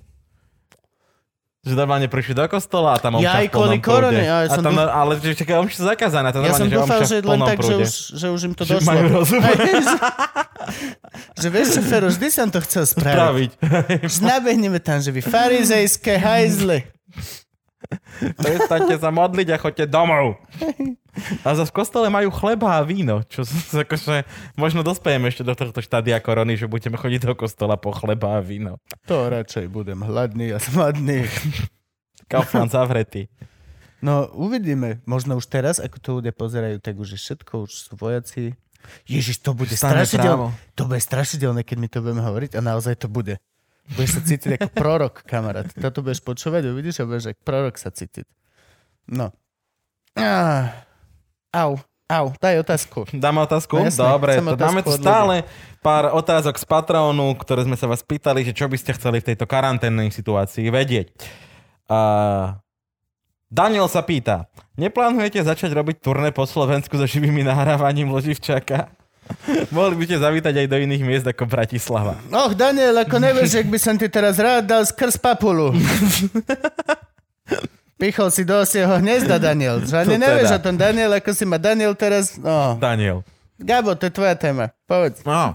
Že 1.61 1.73
normálne 1.75 2.07
prišli 2.07 2.33
do 2.33 2.41
kostola 2.47 2.93
a 2.93 2.97
tam 2.97 3.15
omša 3.15 3.21
Ja 3.21 3.37
v 3.39 3.53
plnom 3.53 3.77
korone, 3.79 4.17
ja 4.19 4.37
a 4.41 4.49
som 4.49 4.65
tam, 4.65 4.73
dú- 4.73 4.81
ale 4.81 5.13
že 5.15 5.37
čaká, 5.37 5.61
omša 5.61 5.93
zakázaná. 5.93 6.29
To 6.29 6.41
Ja 6.41 6.53
som 6.53 6.65
že 6.65 6.73
dúfal, 6.73 6.99
že 7.03 7.17
v 7.17 7.27
len 7.27 7.39
tak, 7.39 7.57
že 7.59 7.69
prúde. 7.69 7.83
už, 7.83 7.93
že 8.11 8.27
už 8.27 8.41
im 8.41 8.53
to 8.53 8.63
Že 8.63 8.73
došlo. 8.73 8.87
majú 8.87 9.03
rozum. 9.15 9.39
Aj, 9.39 9.55
že, 9.55 9.93
že 11.37 11.47
vieš 11.47 11.67
čo, 11.71 11.81
Fero, 11.83 12.07
vždy 12.07 12.27
som 12.27 12.47
to 12.47 12.59
chcel 12.61 12.83
spraviť. 12.83 13.49
Spraviť. 13.53 14.01
Že 14.03 14.19
nabehneme 14.23 14.79
tam, 14.79 14.97
že 14.97 15.09
vy 15.09 15.21
farizejské 15.21 16.17
hajzle. 16.17 16.89
Prestaňte 18.35 18.95
sa 18.95 19.09
modliť 19.09 19.47
a 19.49 19.57
choďte 19.57 19.85
domov. 19.85 20.41
A 21.43 21.53
za 21.53 21.67
v 21.67 21.75
kostole 21.75 22.07
majú 22.07 22.31
chleba 22.31 22.79
a 22.79 22.85
víno, 22.87 23.23
čo 23.27 23.43
akože 23.83 24.23
možno 24.55 24.81
dospejeme 24.81 25.27
ešte 25.27 25.43
do 25.43 25.53
tohto 25.53 25.83
štádia 25.83 26.17
korony, 26.23 26.55
že 26.55 26.71
budeme 26.71 26.95
chodiť 26.95 27.27
do 27.27 27.35
kostola 27.35 27.75
po 27.75 27.91
chleba 27.91 28.39
a 28.39 28.41
víno. 28.43 28.79
To 29.11 29.27
radšej 29.27 29.67
budem 29.67 29.99
hladný 30.01 30.55
a 30.55 30.59
smadný. 30.59 31.27
Kaufland 32.31 32.71
zavretý. 32.71 33.27
No, 34.01 34.31
uvidíme. 34.33 35.03
Možno 35.05 35.37
už 35.37 35.45
teraz, 35.51 35.77
ako 35.77 35.97
to 35.99 36.09
ľudia 36.19 36.33
pozerajú, 36.33 36.81
tak 36.81 36.97
už 36.97 37.13
je 37.15 37.19
všetko, 37.19 37.69
už 37.69 37.71
sú 37.71 37.93
vojaci. 37.99 38.57
Ježiš, 39.05 39.45
to 39.45 39.53
bude 39.53 39.77
Stane 39.77 40.01
strašidelné. 40.01 40.49
To 40.73 40.83
bude 40.89 41.01
strašidelné, 41.03 41.61
keď 41.61 41.77
my 41.77 41.87
to 41.91 41.97
budeme 42.01 42.23
hovoriť 42.25 42.57
a 42.57 42.65
naozaj 42.65 42.97
to 42.97 43.07
bude. 43.11 43.37
Budeš 43.93 44.11
sa 44.17 44.21
cítiť 44.25 44.49
ako 44.57 44.69
prorok, 44.73 45.21
kamarát. 45.27 45.69
Toto 45.69 46.01
budeš 46.01 46.23
počúvať, 46.25 46.71
uvidíš 46.71 47.03
a 47.03 47.05
budeš 47.05 47.35
ako 47.35 47.41
prorok 47.45 47.75
sa 47.77 47.93
cítiť. 47.93 48.25
No. 49.11 49.35
Ah. 50.17 50.90
Au, 51.51 51.75
au, 52.07 52.25
daj 52.39 52.63
otázku. 52.63 53.03
Dáme 53.11 53.43
otázku? 53.43 53.75
No 53.75 53.91
jasné, 53.91 54.07
Dobre, 54.07 54.31
to 54.39 54.55
otázku 54.55 54.63
dáme 54.63 54.79
tu 54.87 54.91
stále 54.95 55.35
pár 55.83 56.15
otázok 56.15 56.55
z 56.55 56.63
Patreonu, 56.63 57.35
ktoré 57.35 57.67
sme 57.67 57.75
sa 57.75 57.91
vás 57.91 57.99
pýtali, 58.07 58.47
že 58.47 58.55
čo 58.55 58.71
by 58.71 58.79
ste 58.79 58.95
chceli 58.95 59.19
v 59.19 59.35
tejto 59.35 59.43
karanténnej 59.43 60.15
situácii 60.15 60.71
vedieť. 60.71 61.11
Uh, 61.91 62.55
Daniel 63.51 63.91
sa 63.91 63.99
pýta, 63.99 64.47
neplánujete 64.79 65.43
začať 65.43 65.75
robiť 65.75 65.99
turné 65.99 66.31
po 66.31 66.47
Slovensku 66.47 66.95
so 66.95 67.03
živými 67.03 67.43
nahrávaním 67.43 68.15
Loživčaka? 68.15 68.87
Mohli 69.75 69.95
by 69.99 70.03
ste 70.07 70.23
zavítať 70.23 70.55
aj 70.55 70.67
do 70.71 70.77
iných 70.79 71.03
miest 71.03 71.27
ako 71.27 71.51
Bratislava. 71.51 72.15
Och, 72.31 72.55
Daniel, 72.55 72.95
ako 72.95 73.19
nevieš, 73.19 73.59
ak 73.59 73.67
by 73.67 73.79
som 73.79 73.99
ti 73.99 74.07
teraz 74.07 74.39
rád 74.39 74.71
dal 74.71 74.87
skrz 74.87 75.19
papulu. 75.19 75.75
Pichol 78.01 78.33
si 78.33 78.41
do 78.41 78.57
osieho 78.57 78.97
hniezda, 78.97 79.37
Daniel. 79.37 79.85
Že 79.85 79.95
ani 80.01 80.17
To 80.17 80.21
nevieš 80.25 80.49
teda. 80.49 80.57
o 80.57 80.65
tom, 80.65 80.73
Daniel, 80.73 81.11
ako 81.13 81.29
si 81.37 81.45
ma 81.45 81.61
Daniel 81.61 81.93
teraz... 81.93 82.33
No. 82.33 82.73
Daniel. 82.81 83.21
Gabo, 83.61 83.93
to 83.93 84.09
je 84.09 84.13
tvoja 84.17 84.33
téma. 84.33 84.73
Povedz. 84.89 85.21
No. 85.21 85.53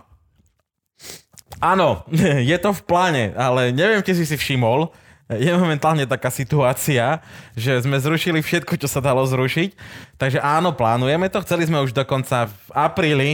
Áno, 1.58 2.06
je 2.54 2.56
to 2.62 2.70
v 2.70 2.82
pláne, 2.86 3.34
ale 3.34 3.74
neviem, 3.74 3.98
či 3.98 4.14
si 4.14 4.24
si 4.30 4.38
všimol, 4.38 4.94
je 5.26 5.50
momentálne 5.58 6.06
taká 6.06 6.30
situácia, 6.30 7.18
že 7.58 7.82
sme 7.82 7.98
zrušili 7.98 8.38
všetko, 8.38 8.78
čo 8.78 8.86
sa 8.86 9.02
dalo 9.02 9.26
zrušiť. 9.26 9.74
Takže 10.14 10.38
áno, 10.38 10.70
plánujeme 10.70 11.26
to. 11.26 11.42
Chceli 11.42 11.66
sme 11.66 11.82
už 11.82 11.90
dokonca 11.90 12.46
v 12.46 12.68
apríli 12.70 13.30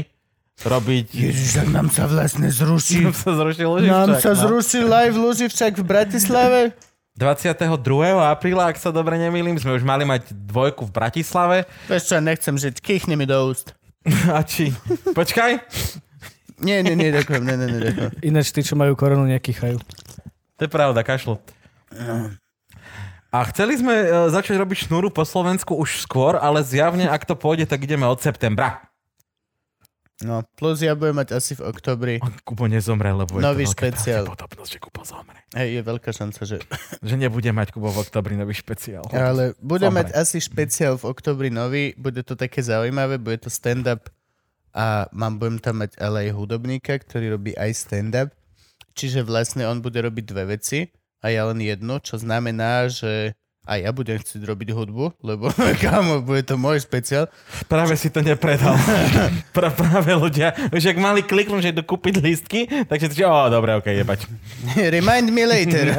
robiť... 0.64 1.07
Ježiš, 1.12 1.61
ak 1.61 1.69
nám 1.69 1.92
sa 1.92 2.09
vlastne 2.09 2.49
zruší. 2.49 3.04
sa 3.12 3.37
zrušil 3.37 3.69
Nám 3.85 4.16
Luživčak, 4.16 4.25
sa 4.25 4.33
no. 4.33 4.40
zruší 4.40 4.81
live 4.88 5.16
Luživčak 5.21 5.73
v 5.76 5.85
Bratislave. 5.85 6.61
22. 7.12 7.69
apríla, 8.16 8.73
ak 8.73 8.81
sa 8.81 8.88
dobre 8.88 9.21
nemýlim, 9.21 9.61
sme 9.61 9.76
už 9.76 9.85
mali 9.85 10.09
mať 10.09 10.33
dvojku 10.33 10.88
v 10.88 10.92
Bratislave. 10.97 11.57
Vieš 11.85 12.09
čo, 12.09 12.16
nechcem 12.25 12.57
žiť, 12.57 12.81
kýchni 12.81 13.21
mi 13.21 13.28
do 13.28 13.37
úst. 13.52 13.76
A 14.37 14.40
či... 14.40 14.73
Počkaj. 15.12 15.61
Nie, 16.62 16.81
nie, 16.81 16.97
nie, 16.97 17.12
ďakujem, 17.12 17.42
nie, 17.42 17.57
nie, 17.59 17.69
nie, 17.69 17.81
ďakujem. 17.90 18.11
Ináč 18.23 18.54
tí, 18.54 18.64
čo 18.64 18.78
majú 18.78 18.97
koronu, 18.97 19.28
nekýchajú. 19.28 19.76
To 20.57 20.61
je 20.64 20.71
pravda, 20.71 21.02
kašlo. 21.04 21.42
A 23.33 23.38
chceli 23.49 23.81
sme 23.81 23.92
e, 23.92 24.07
začať 24.28 24.61
robiť 24.61 24.88
šnúru 24.88 25.09
po 25.09 25.25
Slovensku 25.25 25.73
už 25.73 26.04
skôr, 26.04 26.37
ale 26.37 26.61
zjavne, 26.61 27.09
ak 27.09 27.25
to 27.25 27.33
pôjde, 27.33 27.64
tak 27.64 27.83
ideme 27.85 28.04
od 28.04 28.21
septembra. 28.21 28.91
No, 30.23 30.47
plus 30.55 30.79
ja 30.81 30.95
budem 30.95 31.19
mať 31.19 31.35
asi 31.35 31.59
v 31.59 31.67
oktobri. 31.67 32.14
Kubo 32.47 32.71
nezomre, 32.71 33.11
lebo 33.11 33.43
Nový 33.43 33.67
je 33.67 33.71
to 33.71 33.75
špeciál. 33.75 34.23
pravdepodobnosť, 34.25 34.71
že 34.71 34.79
Kubo 34.79 35.02
zomre. 35.02 35.38
Hej, 35.52 35.69
je 35.75 35.83
veľká 35.83 36.11
šanca, 36.14 36.41
že... 36.47 36.57
Že 37.09 37.14
nebude 37.19 37.50
mať 37.50 37.75
Kubo 37.75 37.91
v 37.91 37.99
oktobri 38.07 38.38
nový 38.38 38.55
špeciál. 38.55 39.02
Ale 39.11 39.59
bude 39.59 39.91
Zomre. 39.91 40.07
mať 40.07 40.09
asi 40.14 40.38
špeciál 40.38 40.95
v 40.97 41.05
oktobri 41.11 41.50
nový, 41.50 41.93
bude 41.99 42.23
to 42.23 42.38
také 42.38 42.62
zaujímavé, 42.62 43.19
bude 43.19 43.43
to 43.43 43.50
stand-up 43.50 44.07
a 44.73 45.11
mám, 45.12 45.37
budem 45.37 45.59
tam 45.59 45.83
mať 45.85 45.99
ale 46.00 46.31
aj 46.31 46.38
hudobníka, 46.38 46.97
ktorý 46.97 47.37
robí 47.37 47.52
aj 47.59 47.75
stand-up. 47.75 48.31
Čiže 48.95 49.26
vlastne 49.26 49.67
on 49.67 49.83
bude 49.83 49.99
robiť 50.00 50.25
dve 50.25 50.57
veci 50.57 50.88
a 51.21 51.29
ja 51.33 51.49
len 51.49 51.61
jednu, 51.61 51.99
čo 52.00 52.17
znamená, 52.17 52.87
že 52.88 53.35
aj 53.62 53.78
ja 53.78 53.90
budem 53.95 54.19
chcieť 54.19 54.42
robiť 54.42 54.69
hudbu, 54.75 55.23
lebo 55.23 55.47
kámo, 55.83 56.26
bude 56.26 56.42
to 56.42 56.59
môj 56.59 56.83
špeciál. 56.83 57.31
Práve 57.71 57.95
si 57.95 58.11
to 58.11 58.19
nepredal. 58.19 58.75
pra, 59.57 59.71
práve 59.71 60.11
ľudia, 60.19 60.50
už 60.75 60.83
ak 60.90 60.99
mali 60.99 61.23
kliknúť, 61.23 61.62
že 61.62 61.71
idú 61.71 61.83
kúpiť 61.87 62.14
lístky, 62.19 62.66
tak 62.90 62.99
si 62.99 63.07
to, 63.07 63.23
o, 63.23 63.47
dobre, 63.47 63.78
okej, 63.78 64.02
jebať. 64.02 64.21
Remind 64.99 65.31
me 65.31 65.47
later. 65.47 65.95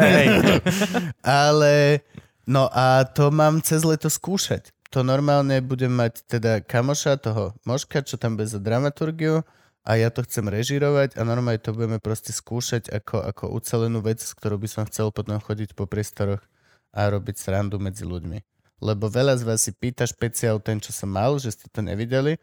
Ale, 1.24 2.04
no 2.44 2.68
a 2.68 3.08
to 3.08 3.32
mám 3.32 3.64
cez 3.64 3.88
leto 3.88 4.12
skúšať. 4.12 4.76
To 4.92 5.02
normálne 5.02 5.58
budem 5.64 5.90
mať 5.90 6.22
teda 6.30 6.62
kamoša, 6.62 7.18
toho 7.18 7.58
Moška, 7.66 8.06
čo 8.06 8.20
tam 8.20 8.38
bude 8.38 8.46
za 8.46 8.62
dramaturgiu 8.62 9.42
a 9.84 9.98
ja 9.98 10.14
to 10.14 10.22
chcem 10.22 10.48
režirovať 10.48 11.18
a 11.18 11.26
normálne 11.26 11.60
to 11.60 11.76
budeme 11.76 11.98
proste 11.98 12.30
skúšať 12.30 12.94
ako, 12.94 13.20
ako 13.20 13.44
ucelenú 13.58 14.00
vec, 14.00 14.22
s 14.22 14.32
ktorou 14.38 14.62
by 14.62 14.70
som 14.70 14.84
chcel 14.86 15.10
potom 15.10 15.42
chodiť 15.42 15.74
po 15.74 15.90
priestoroch 15.90 16.46
a 16.94 17.10
robiť 17.10 17.36
srandu 17.42 17.82
medzi 17.82 18.06
ľuďmi. 18.06 18.40
Lebo 18.84 19.10
veľa 19.10 19.40
z 19.40 19.44
vás 19.44 19.60
si 19.66 19.72
pýta 19.74 20.06
špeciál 20.06 20.62
ten, 20.62 20.78
čo 20.78 20.94
som 20.94 21.10
mal, 21.10 21.36
že 21.42 21.56
ste 21.56 21.68
to 21.72 21.82
nevideli, 21.82 22.38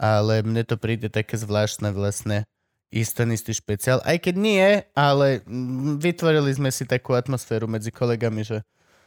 ale 0.00 0.42
mne 0.42 0.66
to 0.66 0.74
príde 0.74 1.06
také 1.12 1.38
zvláštne 1.38 1.94
vlastne 1.94 2.48
ísť 2.92 3.12
ten 3.24 3.28
istý 3.32 3.52
špeciál. 3.56 4.04
Aj 4.04 4.18
keď 4.20 4.34
nie, 4.36 4.66
ale 4.92 5.40
mm, 5.46 6.02
vytvorili 6.02 6.52
sme 6.52 6.68
si 6.68 6.84
takú 6.84 7.16
atmosféru 7.16 7.64
medzi 7.64 7.88
kolegami, 7.88 8.44
že 8.44 8.58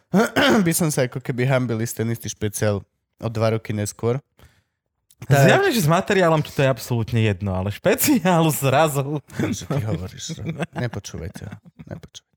by 0.65 0.71
som 0.73 0.89
sa 0.89 1.05
ako 1.05 1.21
keby 1.21 1.45
hambil 1.45 1.83
ísť 1.83 2.01
ten 2.01 2.09
istý 2.09 2.31
špeciál 2.31 2.81
o 3.21 3.29
dva 3.29 3.53
roky 3.53 3.75
neskôr. 3.75 4.17
Tak. 5.25 5.47
Zjavne, 5.47 5.71
že 5.71 5.81
s 5.85 5.89
materiálom 5.89 6.43
ti 6.43 6.51
to 6.51 6.61
je 6.61 6.69
absolútne 6.69 7.23
jedno, 7.23 7.55
ale 7.55 7.71
špeciál 7.71 8.45
zrazu. 8.51 9.23
Čo 9.31 9.65
ty 9.71 9.81
hovoríš? 9.81 10.43
Nepočúvajte. 10.75 11.49
Nepočúvajte. 11.87 12.34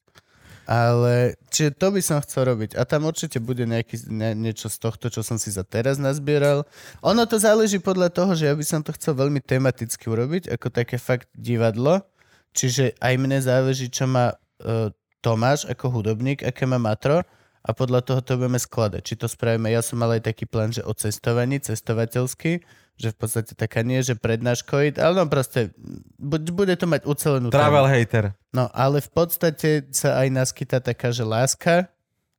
Ale, 0.68 1.40
čiže 1.48 1.80
to 1.80 1.96
by 1.96 2.00
som 2.04 2.20
chcel 2.20 2.44
robiť. 2.52 2.76
A 2.76 2.84
tam 2.84 3.08
určite 3.08 3.40
bude 3.40 3.64
nejaký, 3.64 4.04
ne, 4.12 4.36
niečo 4.36 4.68
z 4.68 4.76
tohto, 4.76 5.08
čo 5.08 5.24
som 5.24 5.40
si 5.40 5.48
za 5.48 5.64
teraz 5.64 5.96
nazbieral. 5.96 6.68
Ono 7.00 7.24
to 7.24 7.40
záleží 7.40 7.80
podľa 7.80 8.12
toho, 8.12 8.36
že 8.36 8.52
ja 8.52 8.54
by 8.54 8.60
som 8.60 8.84
to 8.84 8.92
chcel 8.92 9.16
veľmi 9.16 9.40
tematicky 9.40 10.12
urobiť, 10.12 10.52
ako 10.52 10.68
také 10.68 11.00
fakt 11.00 11.32
divadlo. 11.32 12.04
Čiže 12.52 13.00
aj 13.00 13.14
mne 13.16 13.40
záleží, 13.40 13.88
čo 13.88 14.04
má 14.04 14.36
uh, 14.36 14.92
Tomáš 15.24 15.64
ako 15.64 15.88
hudobník, 15.88 16.44
aké 16.44 16.68
má 16.68 16.76
matro 16.76 17.24
a 17.64 17.70
podľa 17.72 18.04
toho 18.04 18.20
to 18.20 18.36
budeme 18.36 18.60
skladať. 18.60 19.02
Či 19.02 19.14
to 19.18 19.26
spravíme, 19.26 19.72
ja 19.72 19.80
som 19.80 19.96
mal 19.96 20.14
aj 20.14 20.28
taký 20.28 20.44
plán, 20.44 20.70
že 20.70 20.84
o 20.84 20.92
cestovaní, 20.92 21.58
cestovateľský, 21.64 22.60
že 22.98 23.14
v 23.14 23.16
podstate 23.16 23.54
taká 23.54 23.86
nie, 23.86 24.02
že 24.02 24.18
prednáškoid, 24.18 24.98
ale 24.98 25.14
no 25.14 25.30
proste 25.30 25.70
bu- 26.18 26.42
bude 26.50 26.74
to 26.74 26.90
mať 26.90 27.06
ucelenú 27.06 27.48
Travel 27.48 27.86
tému. 27.86 27.94
hater. 27.94 28.24
No 28.50 28.66
ale 28.74 28.98
v 28.98 29.10
podstate 29.14 29.86
sa 29.94 30.18
aj 30.18 30.28
naskytá 30.34 30.82
taká, 30.82 31.14
že 31.14 31.22
láska, 31.22 31.86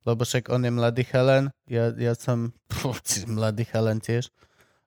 lebo 0.03 0.27
však 0.27 0.51
on 0.51 0.67
je 0.67 0.71
mladý 0.71 1.03
chalan, 1.07 1.47
ja, 1.65 1.95
ja 1.95 2.11
som 2.13 2.51
pú, 2.71 2.91
mladý 3.25 3.63
chalan 3.63 4.03
tiež, 4.03 4.27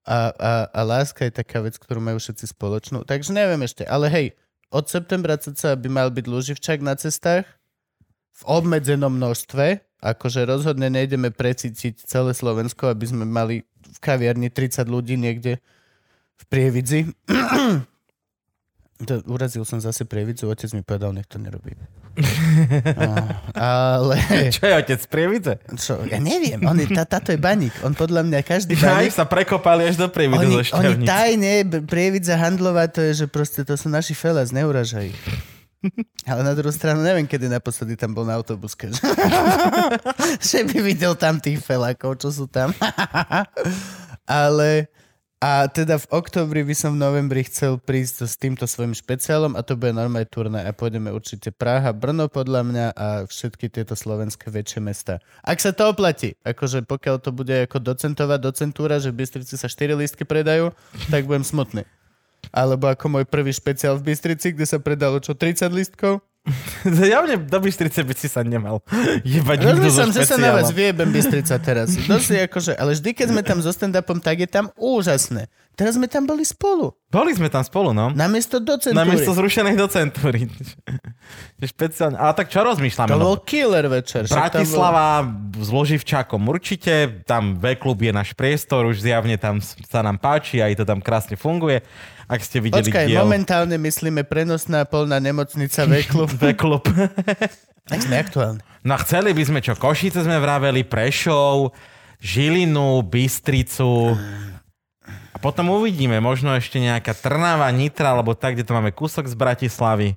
A, 0.05 0.35
a, 0.35 0.53
a 0.67 0.81
láska 0.83 1.25
je 1.25 1.33
taká 1.33 1.63
vec, 1.63 1.79
ktorú 1.79 2.03
majú 2.03 2.19
všetci 2.19 2.51
spoločnú. 2.53 3.07
Takže 3.07 3.31
neviem 3.31 3.63
ešte, 3.63 3.87
ale 3.87 4.11
hej, 4.11 4.27
od 4.75 4.91
septembra 4.91 5.39
cca 5.39 5.79
by 5.79 5.89
mal 5.89 6.09
byť 6.11 6.25
Luživčak 6.27 6.83
na 6.83 6.99
cestách 6.99 7.47
v 8.35 8.43
obmedzenom 8.45 9.15
množstve, 9.15 9.79
akože 10.03 10.43
rozhodne 10.43 10.91
nejdeme 10.91 11.31
precítiť 11.31 12.03
celé 12.03 12.35
Slovensko, 12.35 12.91
aby 12.91 13.07
sme 13.07 13.23
mali 13.23 13.63
v 13.87 13.99
kaviarni 14.03 14.51
30 14.51 14.83
ľudí 14.91 15.15
niekde 15.15 15.63
v 16.37 16.45
Prievidzi. 16.51 17.01
To, 19.03 19.19
urazil 19.31 19.67
som 19.67 19.83
zase 19.83 20.07
Prievidzu, 20.07 20.47
otec 20.47 20.71
mi 20.75 20.83
povedal, 20.83 21.11
nech 21.15 21.27
to 21.31 21.39
nerobí. 21.39 21.79
No, 22.93 23.17
ale... 23.57 24.21
Čo 24.53 24.69
je 24.69 24.75
otec 24.77 25.01
Prievidze? 25.09 25.55
Čo, 25.81 26.05
ja 26.05 26.21
neviem, 26.21 26.61
on 26.61 26.77
je, 26.77 26.85
tá, 26.93 27.09
táto 27.09 27.33
je 27.33 27.41
baník. 27.41 27.73
On 27.81 27.97
podľa 27.97 28.29
mňa 28.29 28.39
každý 28.45 28.77
Ja 28.77 29.01
baník... 29.01 29.17
sa 29.17 29.25
prekopali 29.25 29.89
až 29.89 29.97
do 29.97 30.13
Prievidze 30.13 30.45
Oni, 30.45 30.61
zo 30.61 30.77
oni 30.77 30.95
tajne, 31.09 31.65
Prievidza 31.89 32.37
Handlová, 32.37 32.85
to 32.93 33.01
je, 33.01 33.25
že 33.25 33.27
proste 33.33 33.65
to 33.65 33.81
sú 33.81 33.89
naši 33.89 34.13
felas, 34.13 34.53
neuražaj 34.53 35.09
ich. 35.09 35.23
Ale 36.31 36.41
na 36.47 36.55
druhú 36.55 36.71
stranu 36.71 37.03
neviem, 37.03 37.27
kedy 37.27 37.51
naposledy 37.51 37.99
tam 37.99 38.15
bol 38.15 38.27
na 38.27 38.39
autobuske. 38.39 38.91
Že, 40.39 40.61
by 40.71 40.79
videl 40.83 41.15
tam 41.19 41.43
tých 41.43 41.63
felákov, 41.63 42.23
čo 42.23 42.29
sú 42.31 42.45
tam. 42.47 42.71
Ale 44.27 44.87
a 45.43 45.67
teda 45.67 45.99
v 45.99 46.07
oktobri 46.15 46.63
by 46.63 46.71
som 46.71 46.95
v 46.95 47.03
novembri 47.03 47.43
chcel 47.43 47.75
prísť 47.75 48.31
s 48.31 48.39
týmto 48.39 48.63
svojim 48.63 48.95
špeciálom 48.95 49.59
a 49.59 49.67
to 49.67 49.75
bude 49.75 49.91
normálne 49.91 50.23
turné 50.31 50.63
a 50.63 50.71
pôjdeme 50.71 51.11
určite 51.11 51.51
Praha, 51.51 51.91
Brno 51.91 52.31
podľa 52.31 52.63
mňa 52.63 52.87
a 52.95 53.07
všetky 53.27 53.67
tieto 53.67 53.99
slovenské 53.99 54.55
väčšie 54.55 54.79
mesta. 54.79 55.19
Ak 55.43 55.59
sa 55.59 55.75
to 55.75 55.91
oplatí, 55.91 56.39
akože 56.47 56.87
pokiaľ 56.87 57.17
to 57.19 57.35
bude 57.35 57.51
ako 57.51 57.83
docentová 57.83 58.39
docentúra, 58.39 59.03
že 59.03 59.11
v 59.11 59.27
Bystrici 59.27 59.59
sa 59.59 59.67
4 59.67 59.99
lístky 59.99 60.23
predajú, 60.23 60.71
tak 61.11 61.27
budem 61.27 61.43
smutný. 61.43 61.83
Alebo 62.53 62.93
ako 62.93 63.09
môj 63.09 63.25
prvý 63.25 63.51
špeciál 63.51 63.97
v 63.97 64.13
Bystrici, 64.13 64.53
kde 64.53 64.69
sa 64.69 64.77
predalo 64.77 65.19
čo, 65.19 65.33
30 65.33 65.73
lístkov? 65.73 66.21
Javne 67.15 67.39
do 67.39 67.59
Bystrice 67.63 68.03
by 68.03 68.15
si 68.19 68.27
sa 68.27 68.43
nemal 68.43 68.83
jebať 69.23 69.59
nikto 69.63 69.89
so 69.95 70.03
Rozmýšľam, 70.03 70.11
že 70.11 70.23
sa 70.27 70.37
na 70.43 70.51
vás 70.51 70.75
vyjebem 70.75 71.15
Bystrica 71.15 71.55
teraz. 71.63 71.95
Dosť 72.11 72.51
akože, 72.51 72.73
ale 72.75 72.99
vždy, 72.99 73.11
keď 73.15 73.27
sme 73.31 73.43
tam 73.47 73.59
so 73.63 73.71
stand-upom, 73.71 74.19
tak 74.19 74.43
je 74.43 74.49
tam 74.51 74.67
úžasné. 74.75 75.47
Teraz 75.73 75.97
sme 75.97 76.05
tam 76.05 76.29
boli 76.29 76.45
spolu. 76.45 76.93
Boli 77.09 77.33
sme 77.33 77.49
tam 77.49 77.65
spolu, 77.65 77.97
no. 77.97 78.13
Namiesto 78.13 78.61
docentúry. 78.61 78.99
Na 78.99 79.09
miesto 79.09 79.33
zrušenej. 79.33 79.73
Je 81.57 81.65
Špeciálne. 81.65 82.21
Ale 82.21 82.33
tak 82.37 82.53
čo 82.53 82.61
rozmýšľame? 82.61 83.09
To 83.09 83.17
no? 83.17 83.27
bol 83.33 83.39
killer 83.41 83.89
večer. 83.89 84.29
Bratislava 84.29 85.25
s 85.57 85.69
Loživčákom 85.73 86.45
určite, 86.45 87.25
tam 87.25 87.57
V-klub 87.57 88.05
je 88.05 88.13
náš 88.13 88.37
priestor, 88.37 88.85
už 88.85 89.01
zjavne 89.01 89.41
tam 89.41 89.65
sa 89.65 90.05
nám 90.05 90.21
páči, 90.21 90.61
aj 90.61 90.77
to 90.77 90.85
tam 90.85 91.01
krásne 91.01 91.41
funguje. 91.41 91.81
Ak 92.33 92.41
ste 92.41 92.65
videli 92.65 92.89
Počkaj, 92.89 93.13
diel 93.13 93.21
momentálne 93.21 93.77
myslíme 93.77 94.25
prenosná 94.25 94.89
polná 94.89 95.21
nemocnica 95.21 95.85
V-klub. 95.85 96.33
V-klub. 96.41 96.81
tak 97.85 98.01
sme 98.09 98.17
aktuálni. 98.25 98.65
No 98.89 98.97
chceli 99.05 99.37
by 99.37 99.43
sme 99.45 99.61
čo, 99.61 99.77
Košice 99.77 100.25
sme 100.25 100.41
vraveli, 100.41 100.81
Prešov, 100.81 101.77
Žilinu, 102.25 103.05
Bystricu. 103.05 104.17
A 105.33 105.37
potom 105.45 105.77
uvidíme, 105.77 106.25
možno 106.25 106.57
ešte 106.57 106.81
nejaká 106.81 107.13
Trnava, 107.13 107.69
Nitra, 107.69 108.17
alebo 108.17 108.33
tak, 108.33 108.57
kde 108.57 108.65
to 108.65 108.73
máme 108.73 108.97
kúsok 108.97 109.29
z 109.29 109.37
Bratislavy. 109.37 110.17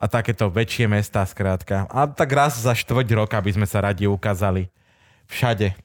A 0.00 0.08
takéto 0.08 0.48
väčšie 0.48 0.88
mestá, 0.88 1.22
skrátka. 1.28 1.86
A 1.92 2.08
tak 2.08 2.32
raz 2.32 2.56
za 2.56 2.72
štvrť 2.72 3.08
roka 3.14 3.36
by 3.36 3.52
sme 3.52 3.66
sa 3.68 3.84
radi 3.84 4.08
ukázali. 4.08 4.72
Všade. 5.28 5.76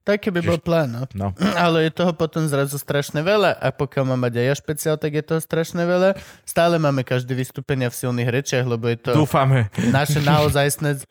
Taký 0.00 0.32
by 0.32 0.40
bol 0.40 0.56
plán, 0.56 0.88
no. 0.88 1.04
No. 1.12 1.28
Ale 1.64 1.86
je 1.88 1.92
toho 1.92 2.16
potom 2.16 2.48
zrazu 2.48 2.80
strašne 2.80 3.20
veľa 3.20 3.52
a 3.60 3.68
pokiaľ 3.68 4.04
mám 4.08 4.20
mať 4.24 4.40
aj 4.40 4.46
ja 4.48 4.54
špeciál, 4.56 4.96
tak 4.96 5.12
je 5.12 5.24
toho 5.24 5.40
strašne 5.44 5.84
veľa. 5.84 6.16
Stále 6.48 6.80
máme 6.80 7.04
každé 7.04 7.36
vystúpenia 7.36 7.92
v 7.92 7.98
silných 8.00 8.30
rečiach, 8.32 8.64
lebo 8.64 8.88
je 8.88 8.96
to 8.96 9.10
Dúfame. 9.12 9.68
naše 9.92 10.24
naozajstné 10.24 11.04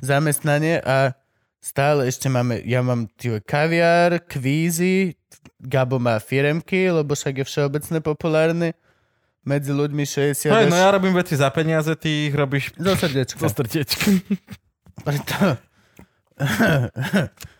zamestnanie 0.00 0.80
a 0.80 1.12
stále 1.60 2.08
ešte 2.08 2.32
máme, 2.32 2.64
ja 2.64 2.80
mám 2.80 3.04
tío, 3.20 3.36
kaviár, 3.44 4.16
kvízy, 4.24 5.14
Gabo 5.62 6.02
má 6.02 6.18
firemky, 6.18 6.90
lebo 6.90 7.14
však 7.14 7.42
je 7.42 7.44
všeobecne 7.46 7.98
populárny 8.02 8.74
medzi 9.46 9.70
ľuďmi 9.70 10.02
60 10.06 10.50
Hej, 10.50 10.66
až 10.66 10.70
no 10.70 10.78
ja 10.78 10.90
robím 10.90 11.14
veci 11.14 11.34
za 11.38 11.50
peniaze, 11.54 11.94
ty 11.98 12.30
ich 12.30 12.34
robíš 12.34 12.74
zo 12.78 12.94
srdiečka. 12.94 13.38
zo 13.46 13.48
srdiečka. 13.50 14.06
Preto... 15.06 15.36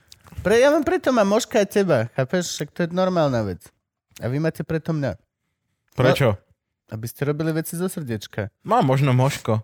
Pre, 0.43 0.55
ja 0.59 0.75
mám 0.75 0.83
preto 0.83 1.15
mám 1.15 1.31
moška 1.31 1.63
a 1.63 1.67
teba, 1.67 2.11
chápeš? 2.13 2.59
Však 2.59 2.69
to 2.75 2.79
je 2.83 2.89
normálna 2.91 3.47
vec. 3.47 3.63
A 4.19 4.27
vy 4.27 4.43
máte 4.43 4.67
preto 4.67 4.91
mňa. 4.91 5.15
Prečo? 5.95 6.35
Aby 6.91 7.07
ste 7.07 7.23
robili 7.25 7.55
veci 7.55 7.79
zo 7.79 7.87
srdiečka. 7.87 8.51
Mám 8.67 8.85
možno 8.85 9.15
možko. 9.15 9.63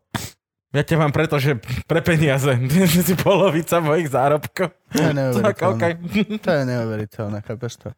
Ja 0.70 0.84
ťa 0.84 1.00
mám 1.00 1.10
preto, 1.10 1.40
že 1.40 1.58
pre 1.88 1.98
peniaze. 1.98 2.54
Že 2.94 3.00
si 3.02 3.14
polovica 3.16 3.80
mojich 3.80 4.06
zárobkov. 4.06 4.70
To 4.70 5.00
je 5.00 5.02
Tak, 5.02 5.16
neuveriteľné. 5.16 5.66
okej. 5.66 5.92
To 6.44 6.50
je 6.52 6.62
neuveriteľné, 6.62 7.38
chápeš 7.42 7.72
to? 7.80 7.88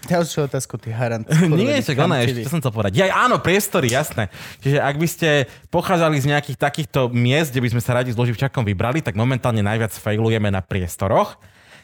Ďalšiu 0.00 0.48
otázku, 0.48 0.80
ty 0.80 0.88
harant. 0.96 1.28
Nie, 1.60 1.84
čak 1.84 2.00
ona 2.00 2.24
ešte, 2.24 2.48
čo 2.48 2.56
som 2.56 2.64
chcel 2.64 2.72
povedať. 2.72 3.04
Ja, 3.04 3.28
áno, 3.28 3.36
priestory, 3.36 3.92
jasné. 3.92 4.32
Čiže 4.64 4.80
ak 4.80 4.96
by 4.96 5.08
ste 5.10 5.28
pochádzali 5.68 6.16
z 6.16 6.26
nejakých 6.32 6.56
takýchto 6.56 7.12
miest, 7.12 7.52
kde 7.52 7.68
by 7.68 7.70
sme 7.76 7.82
sa 7.84 8.00
radi 8.00 8.08
s 8.08 8.16
Loživčakom 8.16 8.64
vybrali, 8.64 9.04
tak 9.04 9.12
momentálne 9.12 9.60
najviac 9.60 9.92
failujeme 9.92 10.48
na 10.48 10.64
priestoroch. 10.64 11.36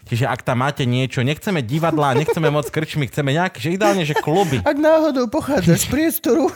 Čiže 0.06 0.30
ak 0.30 0.46
tam 0.46 0.62
máte 0.62 0.86
niečo, 0.86 1.26
nechceme 1.26 1.66
divadlá, 1.66 2.14
nechceme 2.14 2.46
moc 2.46 2.70
krčmy, 2.70 3.10
chceme 3.10 3.34
nejaké, 3.34 3.58
že 3.58 3.74
ideálne, 3.74 4.06
že 4.06 4.14
kluby. 4.14 4.62
Ak 4.62 4.78
náhodou 4.78 5.26
pochádzaš 5.26 5.82
z 5.82 5.86
priestoru, 5.90 6.46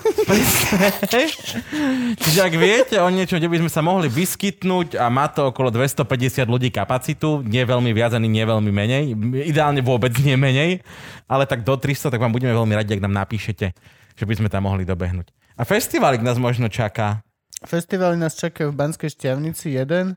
Čiže 2.23 2.41
ak 2.47 2.55
viete 2.55 3.03
o 3.03 3.11
niečo, 3.11 3.43
kde 3.43 3.51
by 3.51 3.59
sme 3.67 3.71
sa 3.71 3.83
mohli 3.83 4.07
vyskytnúť 4.07 4.95
a 4.95 5.11
má 5.11 5.27
to 5.27 5.51
okolo 5.51 5.75
250 5.75 6.47
ľudí 6.47 6.71
kapacitu, 6.71 7.43
nie 7.43 7.67
veľmi 7.67 7.91
viac 7.91 8.15
ani 8.15 8.31
nie 8.31 8.47
veľmi 8.47 8.71
menej, 8.71 9.19
ideálne 9.51 9.83
vôbec 9.83 10.15
nie 10.23 10.39
menej, 10.39 10.87
ale 11.27 11.43
tak 11.51 11.67
do 11.67 11.75
300, 11.75 12.15
tak 12.15 12.23
vám 12.23 12.31
budeme 12.31 12.55
veľmi 12.55 12.79
radi, 12.79 12.95
ak 12.95 13.03
nám 13.03 13.19
napíšete, 13.19 13.75
že 14.15 14.25
by 14.31 14.35
sme 14.39 14.47
tam 14.47 14.71
mohli 14.71 14.87
dobehnúť. 14.87 15.27
A 15.59 15.67
festiválik 15.67 16.23
nás 16.23 16.39
možno 16.39 16.71
čaká. 16.71 17.27
festivaly 17.67 18.15
nás 18.15 18.39
čakajú 18.39 18.71
v 18.71 18.79
Banskej 18.79 19.11
šťavnici 19.11 19.75
jeden, 19.75 20.15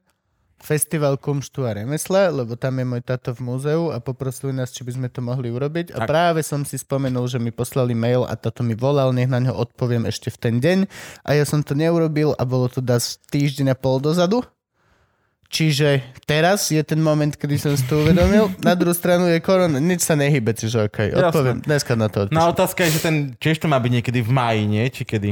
festival 0.64 1.20
kumštu 1.20 1.68
a 1.68 1.76
remesla, 1.76 2.32
lebo 2.32 2.56
tam 2.56 2.80
je 2.80 2.86
môj 2.88 3.04
tato 3.04 3.36
v 3.36 3.44
múzeu 3.44 3.92
a 3.92 4.00
poprosili 4.00 4.56
nás, 4.56 4.72
či 4.72 4.82
by 4.82 4.96
sme 4.96 5.08
to 5.12 5.20
mohli 5.20 5.52
urobiť. 5.52 5.92
A 5.92 6.04
Tak. 6.04 6.08
práve 6.08 6.40
som 6.40 6.64
si 6.64 6.80
spomenul, 6.80 7.28
že 7.28 7.36
mi 7.36 7.52
poslali 7.52 7.92
mail 7.92 8.24
a 8.24 8.34
tato 8.34 8.64
mi 8.64 8.72
volal, 8.72 9.12
nech 9.12 9.28
na 9.28 9.44
ňo 9.44 9.52
odpoviem 9.54 10.08
ešte 10.08 10.32
v 10.32 10.38
ten 10.40 10.56
deň. 10.58 10.80
A 11.22 11.36
ja 11.36 11.44
som 11.44 11.60
to 11.60 11.76
neurobil 11.76 12.32
a 12.34 12.48
bolo 12.48 12.72
to 12.72 12.80
dať 12.80 13.20
týždeň 13.28 13.72
a 13.72 13.78
pol 13.78 14.00
dozadu. 14.00 14.48
Čiže 15.54 16.02
teraz 16.26 16.74
je 16.74 16.82
ten 16.82 16.98
moment, 16.98 17.30
kedy 17.30 17.62
som 17.62 17.78
si 17.78 17.86
to 17.86 18.02
uvedomil. 18.02 18.50
Na 18.66 18.74
druhú 18.74 18.96
stranu 18.96 19.30
je 19.30 19.38
korona, 19.38 19.78
nič 19.78 20.02
sa 20.02 20.18
nehybe, 20.18 20.50
čiže 20.50 20.90
Jasné. 20.90 21.14
odpoviem. 21.14 21.58
Dneska 21.62 21.94
na 21.94 22.10
to 22.10 22.26
odpíšem. 22.26 22.40
No 22.42 22.50
otázka 22.50 22.90
je, 22.90 22.98
že 22.98 23.02
ten 23.06 23.16
tiež 23.38 23.62
to 23.62 23.70
má 23.70 23.78
byť 23.78 23.92
niekedy 24.02 24.26
v 24.26 24.32
máji, 24.34 24.64
nie? 24.66 24.86
Či 24.90 25.04
kedy? 25.06 25.32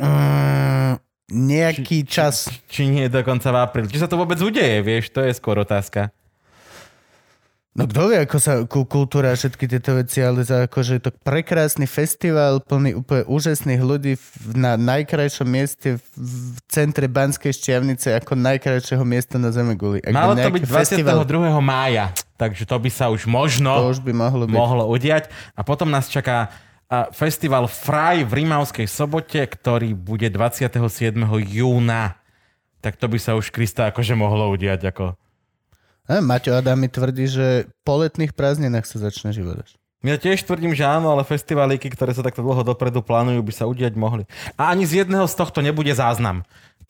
Mm, 0.00 0.96
nejaký 1.32 2.04
čas. 2.04 2.52
Či 2.68 2.92
nie 2.92 3.08
dokonca 3.08 3.48
v 3.48 3.58
apríli? 3.58 3.88
Či 3.88 4.04
sa 4.04 4.08
to 4.08 4.20
vôbec 4.20 4.36
udeje, 4.38 4.84
vieš? 4.84 5.08
To 5.16 5.24
je 5.24 5.32
skôr 5.32 5.56
otázka. 5.56 6.12
No 7.72 7.88
kto 7.88 8.12
vie, 8.12 8.20
ako 8.20 8.36
sa 8.36 8.52
ku- 8.68 8.84
kultúra 8.84 9.32
a 9.32 9.36
všetky 9.36 9.64
tieto 9.64 9.96
veci, 9.96 10.20
ale 10.20 10.44
za 10.44 10.68
akože 10.68 11.00
je 11.00 11.02
to 11.08 11.12
prekrásny 11.24 11.88
festival, 11.88 12.60
plný 12.60 13.00
úplne 13.00 13.24
úžasných 13.24 13.80
ľudí 13.80 14.20
na 14.52 14.76
najkrajšom 14.76 15.48
mieste 15.48 15.96
v, 15.96 16.04
centre 16.68 17.08
Banskej 17.08 17.48
šťavnice 17.48 18.12
ako 18.20 18.36
najkrajšieho 18.36 19.00
miesta 19.08 19.40
na 19.40 19.56
Zemeguli. 19.56 20.04
Ak 20.04 20.12
Malo 20.12 20.36
to 20.36 20.52
byť 20.52 20.68
festival, 20.68 21.24
22. 21.24 21.64
mája, 21.64 22.12
takže 22.36 22.68
to 22.68 22.76
by 22.76 22.90
sa 22.92 23.08
už 23.08 23.24
možno... 23.24 23.72
to 23.88 23.96
už 23.96 24.04
by 24.04 24.12
mohlo 24.12 24.44
byť. 24.44 24.52
mohlo 24.52 24.84
udiať. 24.92 25.32
A 25.56 25.64
potom 25.64 25.88
nás 25.88 26.12
čaká 26.12 26.52
festival 27.16 27.64
Fraj 27.70 28.28
v 28.28 28.44
Rimavskej 28.44 28.84
sobote, 28.84 29.40
ktorý 29.40 29.96
bude 29.96 30.28
27. 30.28 31.16
júna. 31.48 32.20
Tak 32.84 32.98
to 33.00 33.06
by 33.08 33.18
sa 33.18 33.32
už 33.38 33.48
Krista 33.54 33.88
akože 33.88 34.12
mohlo 34.12 34.52
udiať. 34.52 34.92
Ako... 34.92 35.16
A 36.10 36.20
Maťo 36.20 36.52
Adam 36.52 36.76
mi 36.76 36.90
tvrdí, 36.90 37.30
že 37.30 37.70
po 37.86 38.02
letných 38.02 38.36
prázdninách 38.36 38.84
sa 38.84 39.00
začne 39.00 39.32
život. 39.32 39.62
Ja 40.02 40.18
tiež 40.18 40.42
tvrdím, 40.42 40.74
že 40.74 40.82
áno, 40.82 41.14
ale 41.14 41.22
festivalíky, 41.22 41.86
ktoré 41.86 42.10
sa 42.10 42.26
takto 42.26 42.42
dlho 42.42 42.66
dopredu 42.66 43.06
plánujú, 43.06 43.38
by 43.38 43.52
sa 43.54 43.70
udiať 43.70 43.94
mohli. 43.94 44.26
A 44.58 44.74
ani 44.74 44.82
z 44.82 45.06
jedného 45.06 45.30
z 45.30 45.34
tohto 45.38 45.62
nebude 45.62 45.94
záznam. 45.94 46.42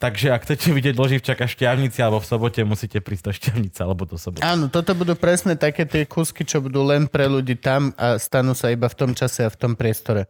Takže 0.03 0.35
ak 0.35 0.43
chcete 0.43 0.67
vidieť 0.75 0.99
Loživčaka 0.99 1.47
v 1.47 1.53
Šťavnici 1.55 2.03
alebo 2.03 2.19
v 2.19 2.27
sobote, 2.27 2.59
musíte 2.67 2.99
prísť 2.99 3.23
do 3.23 3.31
Šťavnice 3.31 3.79
alebo 3.87 4.03
do 4.03 4.19
soboty. 4.19 4.43
Áno, 4.43 4.67
toto 4.67 4.91
budú 4.91 5.15
presne 5.15 5.55
také 5.55 5.87
tie 5.87 6.03
kusky, 6.03 6.43
čo 6.43 6.59
budú 6.59 6.83
len 6.83 7.07
pre 7.07 7.31
ľudí 7.31 7.55
tam 7.55 7.95
a 7.95 8.19
stanú 8.19 8.51
sa 8.51 8.67
iba 8.67 8.91
v 8.91 8.99
tom 8.99 9.15
čase 9.15 9.47
a 9.47 9.53
v 9.53 9.55
tom 9.55 9.79
priestore. 9.79 10.27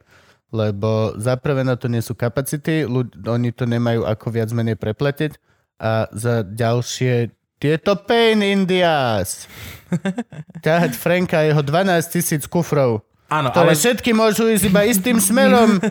Lebo 0.54 1.18
za 1.18 1.42
prvé 1.42 1.66
na 1.66 1.74
to 1.74 1.90
nie 1.90 2.06
sú 2.06 2.14
kapacity, 2.14 2.86
ľud- 2.86 3.18
oni 3.26 3.50
to 3.50 3.66
nemajú 3.66 4.06
ako 4.06 4.30
viac 4.30 4.54
menej 4.54 4.78
prepletiť 4.78 5.42
a 5.82 6.06
za 6.14 6.46
ďalšie 6.46 7.34
Je 7.58 7.78
to 7.82 7.98
pain 7.98 8.46
in 8.46 8.70
the 8.70 8.86
ass. 8.86 9.50
Ťahať 10.68 10.94
Franka 10.94 11.42
a 11.42 11.50
jeho 11.50 11.66
12 11.66 12.14
tisíc 12.14 12.46
kufrov. 12.46 13.02
Áno, 13.34 13.50
ktoré 13.50 13.74
ale 13.74 13.74
všetky 13.74 14.14
môžu 14.14 14.46
ísť 14.46 14.70
iba 14.70 14.86
istým 14.86 15.18
smerom 15.18 15.82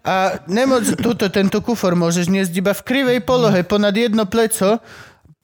a 0.00 0.40
nemôžu, 0.48 0.96
túto, 0.96 1.28
tento 1.28 1.60
kufor 1.60 1.92
môžeš 1.92 2.32
niesť 2.32 2.52
iba 2.56 2.72
v 2.72 2.80
krivej 2.80 3.20
polohe 3.28 3.60
ponad 3.60 3.92
jedno 3.92 4.24
pleco 4.24 4.80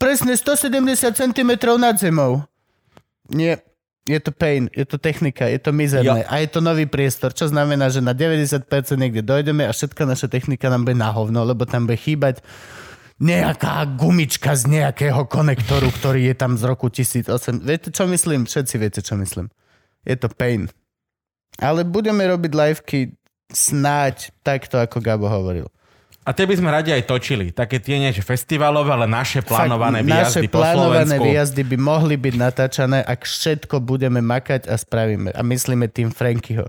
presne 0.01 0.33
170 0.33 1.13
cm 1.13 1.51
nad 1.77 2.01
zemou. 2.01 2.41
Nie, 3.29 3.61
je 4.05 4.21
to 4.21 4.33
pain, 4.33 4.73
je 4.73 4.85
to 4.85 4.97
technika, 4.97 5.49
je 5.49 5.61
to 5.61 5.73
mizerné 5.73 6.25
Jo. 6.25 6.29
a 6.29 6.35
je 6.41 6.49
to 6.49 6.61
nový 6.61 6.85
priestor, 6.85 7.33
čo 7.33 7.49
znamená, 7.49 7.89
že 7.89 8.05
na 8.05 8.13
90% 8.17 8.65
niekde 8.97 9.25
dojdeme 9.25 9.65
a 9.65 9.73
všetka 9.73 10.05
naša 10.05 10.29
technika 10.29 10.69
nám 10.69 10.85
bude 10.85 10.97
na 10.97 11.09
hovno, 11.09 11.45
lebo 11.45 11.65
tam 11.65 11.89
bude 11.89 12.01
chýbať 12.01 12.45
nejaká 13.17 13.85
gumička 13.97 14.53
z 14.59 14.69
nejakého 14.69 15.25
konektoru, 15.25 15.89
ktorý 15.89 16.33
je 16.33 16.35
tam 16.37 16.61
z 16.61 16.63
roku 16.69 16.93
1008. 16.93 17.65
Viete, 17.65 17.89
čo 17.89 18.05
myslím? 18.05 18.45
Všetci 18.45 18.75
viete, 18.77 19.01
čo 19.01 19.17
myslím. 19.17 19.49
Je 20.05 20.17
to 20.21 20.29
pain. 20.29 20.69
Ale 21.57 21.83
budeme 21.83 22.23
robiť 22.25 22.53
liveky 22.53 23.01
snáď 23.49 24.35
takto, 24.41 24.77
ako 24.77 24.99
Gabo 24.99 25.27
hovoril. 25.27 25.71
A 26.25 26.33
tie 26.33 26.49
by 26.49 26.57
sme 26.57 26.73
radi 26.73 26.89
aj 26.89 27.05
točili. 27.05 27.53
Také 27.53 27.77
tie 27.77 28.01
nie, 28.01 28.09
že 28.09 28.25
festivalové, 28.25 28.89
ale 28.89 29.05
naše 29.05 29.45
plánované 29.45 30.01
Fakt, 30.01 30.09
výjazdy 30.09 30.41
naše 30.41 30.49
po 30.49 30.57
plánované 30.57 31.05
Slovensku. 31.05 31.25
výjazdy 31.29 31.63
by 31.69 31.77
mohli 31.77 32.15
byť 32.17 32.35
natáčané, 32.35 32.99
ak 33.05 33.21
všetko 33.23 33.77
budeme 33.85 34.25
makať 34.25 34.65
a 34.65 34.75
spravíme. 34.75 35.31
A 35.31 35.41
myslíme 35.45 35.85
tým 35.87 36.09
Frankyho. 36.09 36.65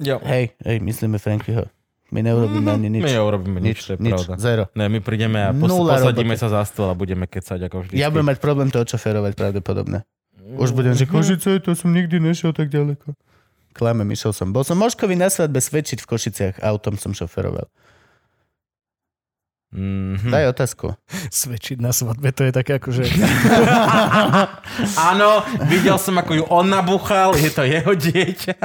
Jo. 0.00 0.16
Hej, 0.24 0.56
hej, 0.64 0.80
myslíme 0.80 1.20
Frankyho. 1.20 1.68
My 2.08 2.24
neurobíme 2.24 2.70
ani 2.72 2.88
nič. 2.88 3.04
My 3.04 3.20
neurobíme 3.20 3.58
nič, 3.60 3.78
to 3.84 3.90
je 3.92 3.98
nič, 3.98 4.14
pravda. 4.16 4.34
zero. 4.38 4.64
Ne, 4.72 4.88
my 4.88 5.02
prídeme 5.04 5.36
a 5.36 5.50
pos- 5.52 5.68
Nula 5.68 5.98
posadíme 5.98 6.32
roboty. 6.32 6.40
sa 6.40 6.48
za 6.48 6.62
stôl 6.64 6.88
a 6.88 6.96
budeme 6.96 7.26
kecať 7.26 7.68
ako 7.68 7.76
vždy. 7.84 8.00
Ja 8.00 8.08
budem 8.08 8.32
mať 8.32 8.38
problém 8.40 8.72
to 8.72 8.78
očoferovať 8.78 9.36
pravdepodobne. 9.36 10.08
Už 10.56 10.70
budem, 10.70 10.94
že 10.94 11.04
Košice, 11.04 11.58
to 11.58 11.74
som 11.74 11.90
nikdy 11.90 12.16
nešiel 12.16 12.54
tak 12.54 12.70
ďaleko. 12.70 13.12
Klame, 13.76 14.08
išiel 14.08 14.32
som. 14.32 14.56
Bol 14.56 14.64
som 14.64 14.80
Moškovi 14.80 15.20
na 15.20 15.28
svadbe 15.28 15.60
svedčiť 15.60 16.00
v 16.00 16.08
Košiciach. 16.08 16.64
Autom 16.64 16.96
som 16.96 17.12
šoferoval. 17.12 17.68
Mm-hmm. 19.76 20.32
Daj 20.32 20.44
otázku. 20.56 20.96
Svedčiť 21.28 21.84
na 21.84 21.92
svadbe, 21.92 22.32
to 22.32 22.48
je 22.48 22.52
také 22.56 22.80
ako, 22.80 22.96
že... 22.96 23.04
Áno, 25.12 25.44
videl 25.68 26.00
som, 26.00 26.16
ako 26.16 26.32
ju 26.32 26.44
on 26.48 26.72
nabuchal, 26.72 27.36
je 27.36 27.52
to 27.52 27.60
jeho 27.68 27.92
dieťa. 27.92 28.56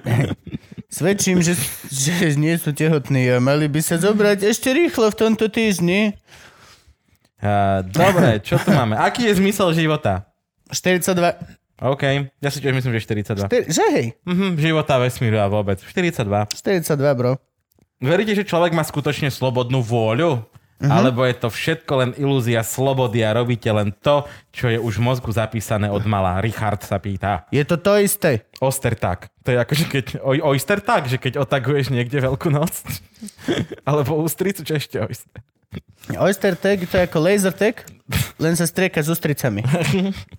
Svedčím, 0.96 1.44
že, 1.44 1.52
že 1.92 2.32
nie 2.40 2.56
sú 2.56 2.72
tehotní 2.72 3.28
a 3.28 3.44
mali 3.44 3.68
by 3.68 3.84
sa 3.84 4.00
zobrať 4.00 4.48
ešte 4.48 4.72
rýchlo 4.72 5.12
v 5.12 5.18
tomto 5.20 5.52
týždni. 5.52 6.16
Uh, 7.42 7.84
dobre, 7.84 8.40
čo 8.40 8.56
tu 8.56 8.72
máme? 8.72 8.96
Aký 8.96 9.28
je 9.28 9.36
zmysel 9.36 9.76
života? 9.76 10.32
42. 10.72 11.61
OK, 11.82 12.02
ja 12.38 12.48
si 12.48 12.62
tiež 12.62 12.72
myslím, 12.72 12.94
že 12.94 13.02
42. 13.02 13.50
Štyri- 13.50 13.66
Že 13.66 13.84
hej, 13.90 14.06
Mhm, 14.22 14.54
života, 14.56 14.96
vesmíru 14.96 15.36
a 15.36 15.46
vôbec. 15.46 15.82
42. 15.82 16.46
42, 16.48 16.94
bro. 17.12 17.42
Veríte, 17.98 18.32
že 18.32 18.42
človek 18.42 18.70
má 18.70 18.82
skutočne 18.82 19.28
slobodnú 19.28 19.78
vôľu? 19.78 20.42
Uh-huh. 20.82 20.90
Alebo 20.90 21.22
je 21.22 21.38
to 21.38 21.46
všetko 21.46 21.92
len 21.94 22.10
ilúzia 22.18 22.58
slobody 22.60 23.22
a 23.22 23.30
robíte 23.30 23.70
len 23.70 23.94
to, 23.94 24.26
čo 24.50 24.66
je 24.66 24.78
už 24.78 24.98
v 24.98 25.06
mozgu 25.06 25.30
zapísané 25.30 25.86
od 25.86 26.02
mala. 26.02 26.42
Richard 26.42 26.82
sa 26.82 26.98
pýta. 26.98 27.46
Je 27.54 27.62
to 27.62 27.78
to 27.78 28.02
isté. 28.02 28.50
Ostertag. 28.58 29.30
To 29.46 29.54
je 29.54 29.58
ako, 29.58 29.72
že 29.72 29.86
keď... 29.86 30.04
O, 30.18 30.34
oystertag, 30.50 31.06
že 31.06 31.22
keď 31.22 31.38
otaguješ 31.38 31.94
niekde 31.94 32.18
veľkú 32.18 32.50
noc. 32.50 32.82
Alebo 33.88 34.18
ústricu, 34.18 34.66
čo 34.66 34.74
ešte 34.74 34.98
oyster. 34.98 35.38
Oyster 36.18 36.58
tag 36.58 36.82
to 36.82 36.94
je 36.98 37.04
ako 37.06 37.18
laser 37.22 37.54
tag, 37.54 37.86
len 38.42 38.58
sa 38.58 38.66
strieka 38.66 38.98
s 38.98 39.08
ústricami. 39.08 39.62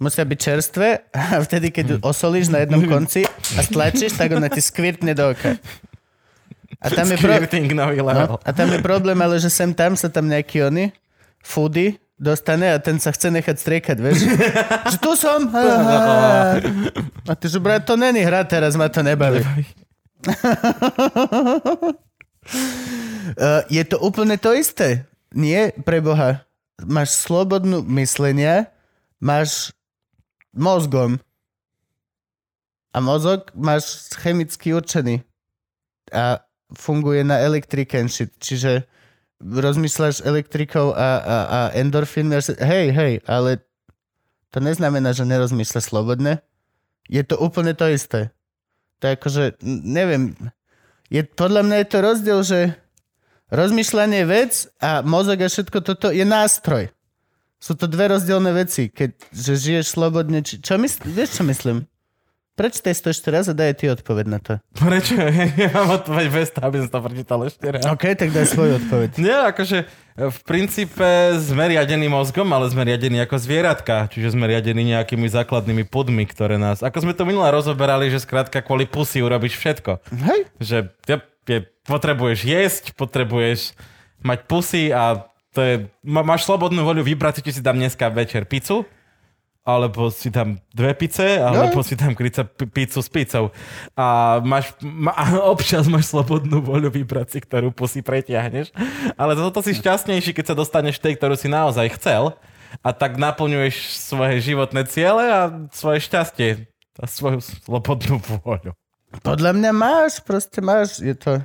Musia 0.03 0.27
byť 0.27 0.39
čerstvé 0.39 1.07
a 1.15 1.39
vtedy, 1.39 1.71
keď 1.71 2.03
osolíš 2.03 2.51
na 2.51 2.61
jednom 2.61 2.83
konci 2.83 3.23
a 3.55 3.61
stlačíš, 3.63 4.13
tak 4.19 4.35
ona 4.35 4.51
ti 4.51 4.59
skvirtne 4.59 5.15
do 5.15 5.31
oka. 5.31 5.55
A 6.83 6.91
tam 6.91 7.07
je, 7.07 7.15
pro... 7.15 7.31
No, 7.71 8.35
a 8.43 8.49
tam 8.51 8.67
je 8.75 8.79
problém, 8.83 9.15
ale 9.15 9.39
že 9.39 9.47
sem 9.47 9.71
tam 9.71 9.95
sa 9.95 10.11
tam 10.11 10.27
nejaký 10.27 10.67
oni, 10.67 10.91
foody, 11.39 11.95
dostane 12.19 12.75
a 12.75 12.77
ten 12.83 12.99
sa 12.99 13.15
chce 13.15 13.31
nechať 13.31 13.55
striekať, 13.55 13.97
vieš? 14.03 14.27
že 14.91 14.97
tu 14.99 15.15
som. 15.15 15.47
Aha. 15.47 16.59
A 17.23 17.33
ty, 17.39 17.47
že 17.47 17.63
brat, 17.63 17.87
to 17.87 17.95
není 17.95 18.19
hra 18.19 18.43
teraz, 18.43 18.75
ma 18.75 18.91
to 18.91 18.99
nebaví. 18.99 19.47
Uh, 23.39 23.63
je 23.79 23.83
to 23.87 23.95
úplne 24.03 24.35
to 24.35 24.51
isté. 24.51 25.07
Nie, 25.33 25.73
pre 25.81 25.99
Boha. 25.99 26.45
Máš 26.85 27.17
slobodnú 27.17 27.81
myslenia, 27.97 28.69
máš 29.17 29.73
mozgom. 30.53 31.17
A 32.93 33.01
mozog 33.01 33.49
máš 33.57 34.13
chemicky 34.21 34.77
určený. 34.77 35.25
A 36.13 36.45
funguje 36.77 37.25
na 37.25 37.41
electric 37.41 37.89
and 37.97 38.13
shit. 38.13 38.29
Čiže 38.37 38.85
rozmýšľaš 39.41 40.23
elektrikou 40.23 40.93
a, 40.93 41.09
a, 41.19 41.37
a 41.45 41.59
endorfínmi. 41.73 42.37
Hej, 42.61 42.87
hej, 42.93 43.13
ale 43.25 43.65
to 44.53 44.61
neznamená, 44.61 45.17
že 45.17 45.25
nerozmýšľaš 45.25 45.89
slobodne. 45.89 46.45
Je 47.09 47.25
to 47.25 47.35
úplne 47.41 47.73
to 47.73 47.89
isté. 47.89 48.29
To 49.01 49.09
je 49.09 49.17
akože, 49.17 49.43
neviem, 49.65 50.37
je, 51.11 51.25
podľa 51.25 51.61
mňa 51.67 51.77
je 51.83 51.87
to 51.89 51.97
rozdiel, 51.99 52.39
že 52.45 52.59
rozmýšľanie 53.53 54.25
je 54.25 54.27
vec 54.27 54.51
a 54.81 55.05
mozog 55.05 55.37
a 55.39 55.47
všetko 55.47 55.77
toto 55.85 56.09
je 56.09 56.25
nástroj. 56.25 56.89
Sú 57.63 57.79
to 57.79 57.87
dve 57.87 58.11
rozdielne 58.11 58.51
veci, 58.51 58.91
keď 58.91 59.15
že 59.31 59.53
žiješ 59.55 59.95
slobodne. 59.95 60.43
Či, 60.43 60.59
čo 60.59 60.75
mysl, 60.75 60.99
vieš, 61.07 61.39
čo 61.39 61.43
myslím? 61.47 61.87
Prečítaj 62.53 63.01
to 63.01 63.09
ešte 63.09 63.33
raz 63.33 63.49
a 63.49 63.57
daj 63.57 63.81
ty 63.81 63.89
odpoveď 63.89 64.25
na 64.29 64.37
to. 64.37 64.61
Prečo? 64.77 65.17
Ja 65.63 65.73
mám 65.73 65.97
odpoveď 65.97 66.27
bez 66.29 66.53
toho, 66.53 66.69
aby 66.69 66.85
som 66.85 66.89
to 66.93 66.99
prečítal 67.01 67.39
ešte 67.49 67.65
raz. 67.65 67.81
OK, 67.89 68.13
tak 68.13 68.29
daj 68.29 68.45
svoju 68.45 68.77
odpoveď. 68.77 69.09
Nie, 69.25 69.49
akože 69.49 69.89
v 70.13 70.39
princípe 70.45 71.33
sme 71.41 71.73
riadení 71.73 72.05
mozgom, 72.05 72.45
ale 72.53 72.69
sme 72.69 72.85
riadení 72.85 73.17
ako 73.25 73.41
zvieratka, 73.41 74.05
čiže 74.13 74.37
sme 74.37 74.45
riadení 74.45 74.85
nejakými 74.93 75.25
základnými 75.25 75.89
podmi, 75.89 76.29
ktoré 76.29 76.61
nás... 76.61 76.85
Ako 76.85 77.01
sme 77.01 77.17
to 77.17 77.25
minule 77.25 77.49
rozoberali, 77.49 78.13
že 78.13 78.21
skrátka 78.21 78.61
kvôli 78.61 78.85
pusy 78.85 79.25
urobíš 79.25 79.57
všetko. 79.57 80.05
Hej, 80.13 80.41
Že 80.61 80.77
je, 81.09 81.15
je, 81.47 81.59
potrebuješ 81.87 82.39
jesť, 82.47 82.83
potrebuješ 82.95 83.75
mať 84.23 84.39
pusy 84.47 84.89
a 84.89 85.27
to 85.53 85.59
je... 85.61 85.75
Má, 86.01 86.25
máš 86.25 86.49
slobodnú 86.49 86.81
voľu 86.81 87.05
vybrať 87.05 87.45
či 87.45 87.59
si 87.59 87.61
dám 87.61 87.77
dneska 87.77 88.09
večer 88.09 88.49
pizzu, 88.49 88.87
alebo 89.63 90.11
si 90.11 90.27
tam 90.27 90.59
dve 90.75 90.91
pice, 90.91 91.39
alebo 91.39 91.79
si 91.87 91.95
tam 91.95 92.11
krica 92.11 92.43
p- 92.43 92.67
pizzu 92.67 92.99
s 92.99 93.07
pizzou. 93.07 93.55
A 93.95 94.39
máš, 94.43 94.75
ma, 94.83 95.15
občas 95.53 95.87
máš 95.87 96.11
slobodnú 96.11 96.59
voľu 96.59 96.91
vybrať 96.91 97.27
si, 97.31 97.39
ktorú 97.39 97.71
pusy 97.71 98.03
pretiahneš. 98.03 98.75
Ale 99.15 99.39
toto 99.39 99.63
si 99.63 99.71
šťastnejší, 99.71 100.35
keď 100.35 100.51
sa 100.51 100.59
dostaneš 100.59 100.99
tej, 100.99 101.15
ktorú 101.15 101.39
si 101.39 101.47
naozaj 101.47 101.95
chcel 101.95 102.35
a 102.83 102.89
tak 102.91 103.15
naplňuješ 103.15 104.03
svoje 104.03 104.43
životné 104.43 104.83
ciele 104.89 105.23
a 105.31 105.41
svoje 105.71 106.03
šťastie 106.03 106.49
a 106.99 107.05
svoju 107.07 107.39
slobodnú 107.39 108.19
vôľu. 108.19 108.75
Podľa 109.21 109.51
mňa 109.53 109.71
máš, 109.75 110.23
proste 110.23 110.63
máš, 110.63 110.97
je 110.97 111.13
to... 111.13 111.37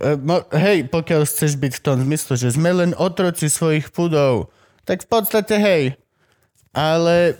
E, 0.00 0.16
mo, 0.16 0.40
hej, 0.54 0.88
pokiaľ 0.88 1.28
chceš 1.28 1.60
byť 1.60 1.72
v 1.76 1.84
tom 1.84 1.96
zmysle, 2.06 2.34
že 2.40 2.56
sme 2.56 2.72
len 2.72 2.96
otroci 2.96 3.52
svojich 3.52 3.92
pudov, 3.92 4.48
tak 4.88 5.04
v 5.04 5.08
podstate 5.10 5.60
hej. 5.60 5.84
Ale 6.72 7.36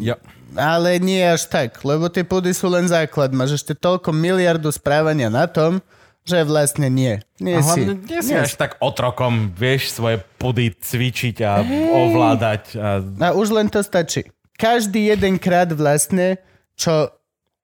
Jo. 0.00 0.14
Ale 0.54 1.02
nie 1.02 1.18
až 1.18 1.50
tak, 1.50 1.82
lebo 1.82 2.06
tie 2.06 2.22
pudy 2.22 2.54
sú 2.54 2.70
len 2.70 2.86
základ. 2.86 3.34
Máš 3.34 3.58
ešte 3.62 3.74
toľko 3.74 4.14
miliardu 4.14 4.70
správania 4.70 5.26
na 5.26 5.50
tom, 5.50 5.82
že 6.22 6.46
vlastne 6.46 6.86
nie. 6.86 7.18
Nie 7.42 7.58
A 7.58 7.62
si. 7.66 7.82
nie 7.82 8.20
si 8.22 8.30
nie 8.30 8.38
až 8.38 8.54
tak 8.54 8.78
otrokom, 8.78 9.50
vieš 9.50 9.90
svoje 9.98 10.22
pudy 10.38 10.70
cvičiť 10.70 11.36
a 11.42 11.60
ovládať. 11.90 12.62
A... 12.78 13.02
A 13.02 13.28
už 13.34 13.50
len 13.50 13.66
to 13.66 13.82
stačí. 13.82 14.30
Každý 14.54 15.10
jeden 15.10 15.42
krát 15.42 15.74
vlastne, 15.74 16.38
čo 16.78 17.10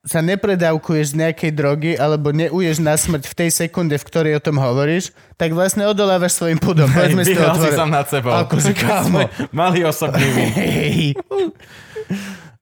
sa 0.01 0.25
nepredávkuješ 0.25 1.13
z 1.13 1.19
nejakej 1.27 1.51
drogy 1.53 1.93
alebo 1.93 2.33
neuješ 2.33 2.81
na 2.81 2.97
smrť 2.97 3.25
v 3.29 3.35
tej 3.37 3.51
sekunde, 3.53 4.01
v 4.01 4.05
ktorej 4.09 4.33
o 4.41 4.45
tom 4.45 4.57
hovoríš, 4.57 5.13
tak 5.37 5.53
vlastne 5.53 5.85
odolávaš 5.85 6.41
svojim 6.41 6.57
pudom. 6.57 6.89
Povedzme 6.89 7.21
si 7.21 7.37
to 7.37 7.45
si 7.61 7.71
sám 7.77 7.93
nad 7.93 8.09
sebou. 8.09 8.33
Akože, 8.33 8.73
kámo. 8.81 9.29
Mali 9.53 9.85
osobný. 9.85 10.25
Hej. 10.57 11.21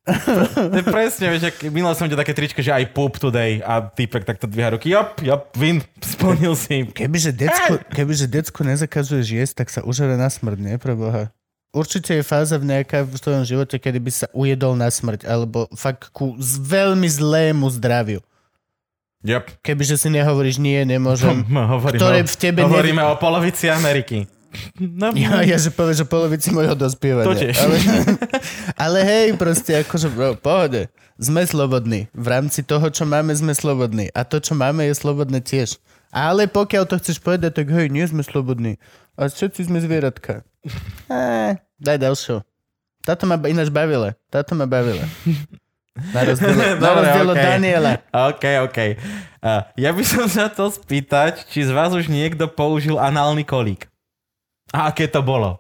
To 0.08 0.72
je 0.72 0.86
presne, 0.88 1.28
vieš, 1.28 1.52
ak 1.52 1.68
minul 1.68 1.92
som 1.92 2.08
ťa 2.08 2.16
také 2.16 2.32
tričko, 2.32 2.64
že 2.64 2.72
aj 2.72 2.96
poop 2.96 3.20
today 3.20 3.60
a 3.60 3.84
týpek 3.86 4.24
takto 4.24 4.48
dvíha 4.48 4.74
ruky. 4.74 4.88
Jop, 4.88 5.20
jop, 5.20 5.52
win, 5.54 5.84
splnil 6.00 6.56
si. 6.56 6.88
Kebyže 6.88 7.36
decku, 7.36 7.76
kebyže 7.92 8.26
decku 8.26 8.64
nezakazuješ 8.64 9.28
jesť, 9.28 9.54
tak 9.62 9.68
sa 9.68 9.84
užere 9.84 10.16
na 10.16 10.32
smrť, 10.32 10.58
nie? 10.58 10.74
Pre 10.80 10.96
Boha. 10.96 11.28
Určite 11.68 12.16
je 12.16 12.24
fáza 12.24 12.56
v 12.56 12.64
nejaká 12.64 13.04
v 13.04 13.12
tvojom 13.12 13.44
živote, 13.44 13.76
kedy 13.76 13.98
by 14.00 14.10
sa 14.12 14.26
ujedol 14.32 14.72
na 14.72 14.88
smrť, 14.88 15.28
alebo 15.28 15.68
fakt 15.76 16.08
ku 16.16 16.32
veľmi 16.40 17.04
zlému 17.04 17.68
zdraviu. 17.68 18.24
Jop. 19.20 19.50
Kebyže 19.60 19.98
si 19.98 20.08
nehovoríš 20.08 20.62
nie, 20.62 20.78
nemôžem. 20.86 21.44
Hovoríme, 21.74 21.98
Ktoré 21.98 22.18
o, 22.22 22.28
v 22.30 22.36
tebe 22.38 22.60
hovoríme 22.64 23.02
o 23.04 23.14
polovici 23.20 23.68
Ameriky. 23.68 24.24
No, 24.80 25.12
Ja, 25.12 25.44
ja 25.44 25.60
že 25.60 25.68
povie, 25.68 25.92
že 25.92 26.08
polovici 26.08 26.48
môjho 26.48 26.72
dospievania. 26.72 27.28
To 27.28 27.36
tiež. 27.36 27.52
Ale, 27.60 27.76
ale 28.88 28.98
hej, 29.04 29.36
proste 29.36 29.84
akože 29.84 30.08
v 30.08 30.18
pohode. 30.40 30.88
Sme 31.20 31.44
slobodní. 31.44 32.08
V 32.16 32.26
rámci 32.32 32.64
toho, 32.64 32.88
čo 32.88 33.04
máme, 33.04 33.36
sme 33.36 33.52
slobodní. 33.52 34.08
A 34.16 34.24
to, 34.24 34.40
čo 34.40 34.56
máme, 34.56 34.88
je 34.88 34.96
slobodné 34.96 35.44
tiež. 35.44 35.76
Ale 36.08 36.48
pokiaľ 36.48 36.88
to 36.88 36.96
chceš 36.96 37.20
povedať, 37.20 37.60
tak 37.60 37.68
hej, 37.68 37.92
nie 37.92 38.08
sme 38.08 38.24
slobodní. 38.24 38.80
A 39.20 39.28
všetci 39.28 39.68
sme 39.68 39.84
zvieratka. 39.84 40.48
Eh, 41.08 41.52
daj 41.80 41.96
ďalšiu. 41.98 42.44
Táto 43.02 43.24
ma 43.24 43.40
ináč 43.48 43.72
bavila. 43.72 44.12
Táto 44.28 44.52
ma 44.52 44.68
bavila. 44.68 45.04
Na 46.12 46.20
rozdiel, 46.22 46.54
na 46.82 46.90
rozdiel 46.94 47.26
od 47.26 47.36
okej. 47.36 47.46
Daniela. 47.48 47.90
OK, 48.12 48.44
OK. 48.70 48.78
Uh, 49.42 49.62
ja 49.74 49.90
by 49.90 50.02
som 50.06 50.26
sa 50.30 50.46
to 50.46 50.70
spýtať, 50.70 51.46
či 51.50 51.66
z 51.66 51.70
vás 51.74 51.90
už 51.90 52.06
niekto 52.06 52.46
použil 52.46 53.00
análny 53.00 53.42
kolík. 53.42 53.90
A 54.70 54.92
aké 54.92 55.08
to 55.08 55.24
bolo? 55.24 55.58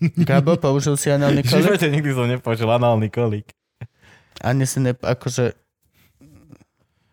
Gabo, 0.00 0.56
použil 0.56 0.96
si 0.96 1.12
análny 1.12 1.44
kolík? 1.44 1.68
živote 1.68 1.86
nikdy 1.92 2.10
som 2.16 2.26
nepoužil 2.26 2.70
análny 2.72 3.12
kolík. 3.12 3.52
Ani 4.40 4.64
si 4.64 4.80
ne... 4.80 4.96
Akože... 4.96 5.52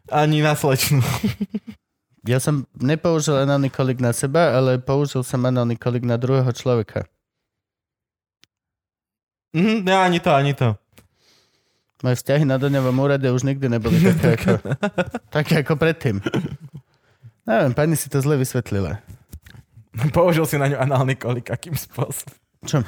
Ani 0.07 0.39
na 0.39 0.55
slečnu. 0.55 1.03
Ja 2.27 2.43
som 2.43 2.67
nepoužil 2.75 3.39
análny 3.39 3.71
kolík 3.71 4.03
na 4.03 4.11
seba, 4.11 4.51
ale 4.51 4.83
použil 4.83 5.23
som 5.23 5.39
análny 5.47 5.79
kolík 5.79 6.03
na 6.03 6.19
druhého 6.19 6.51
človeka. 6.51 7.07
Mhm, 9.55 9.87
ja, 9.87 10.03
ani 10.03 10.19
to, 10.19 10.31
ani 10.35 10.51
to. 10.51 10.75
Moje 12.03 12.21
vzťahy 12.21 12.45
na 12.45 12.61
daňovom 12.61 12.93
úrade 12.99 13.25
už 13.25 13.47
nikdy 13.47 13.71
neboli 13.71 13.97
také 13.97 14.37
ako, 14.37 14.51
také 15.39 15.53
ako 15.65 15.73
predtým. 15.79 16.21
Neviem, 17.47 17.73
pani 17.73 17.95
si 17.95 18.11
to 18.11 18.19
zle 18.21 18.37
vysvetlila. 18.37 19.01
Použil 20.13 20.45
si 20.45 20.59
na 20.61 20.69
ňu 20.69 20.77
análny 20.77 21.17
kolík, 21.17 21.49
akým 21.49 21.73
spôsobom? 21.73 22.37
Čo? 22.67 22.83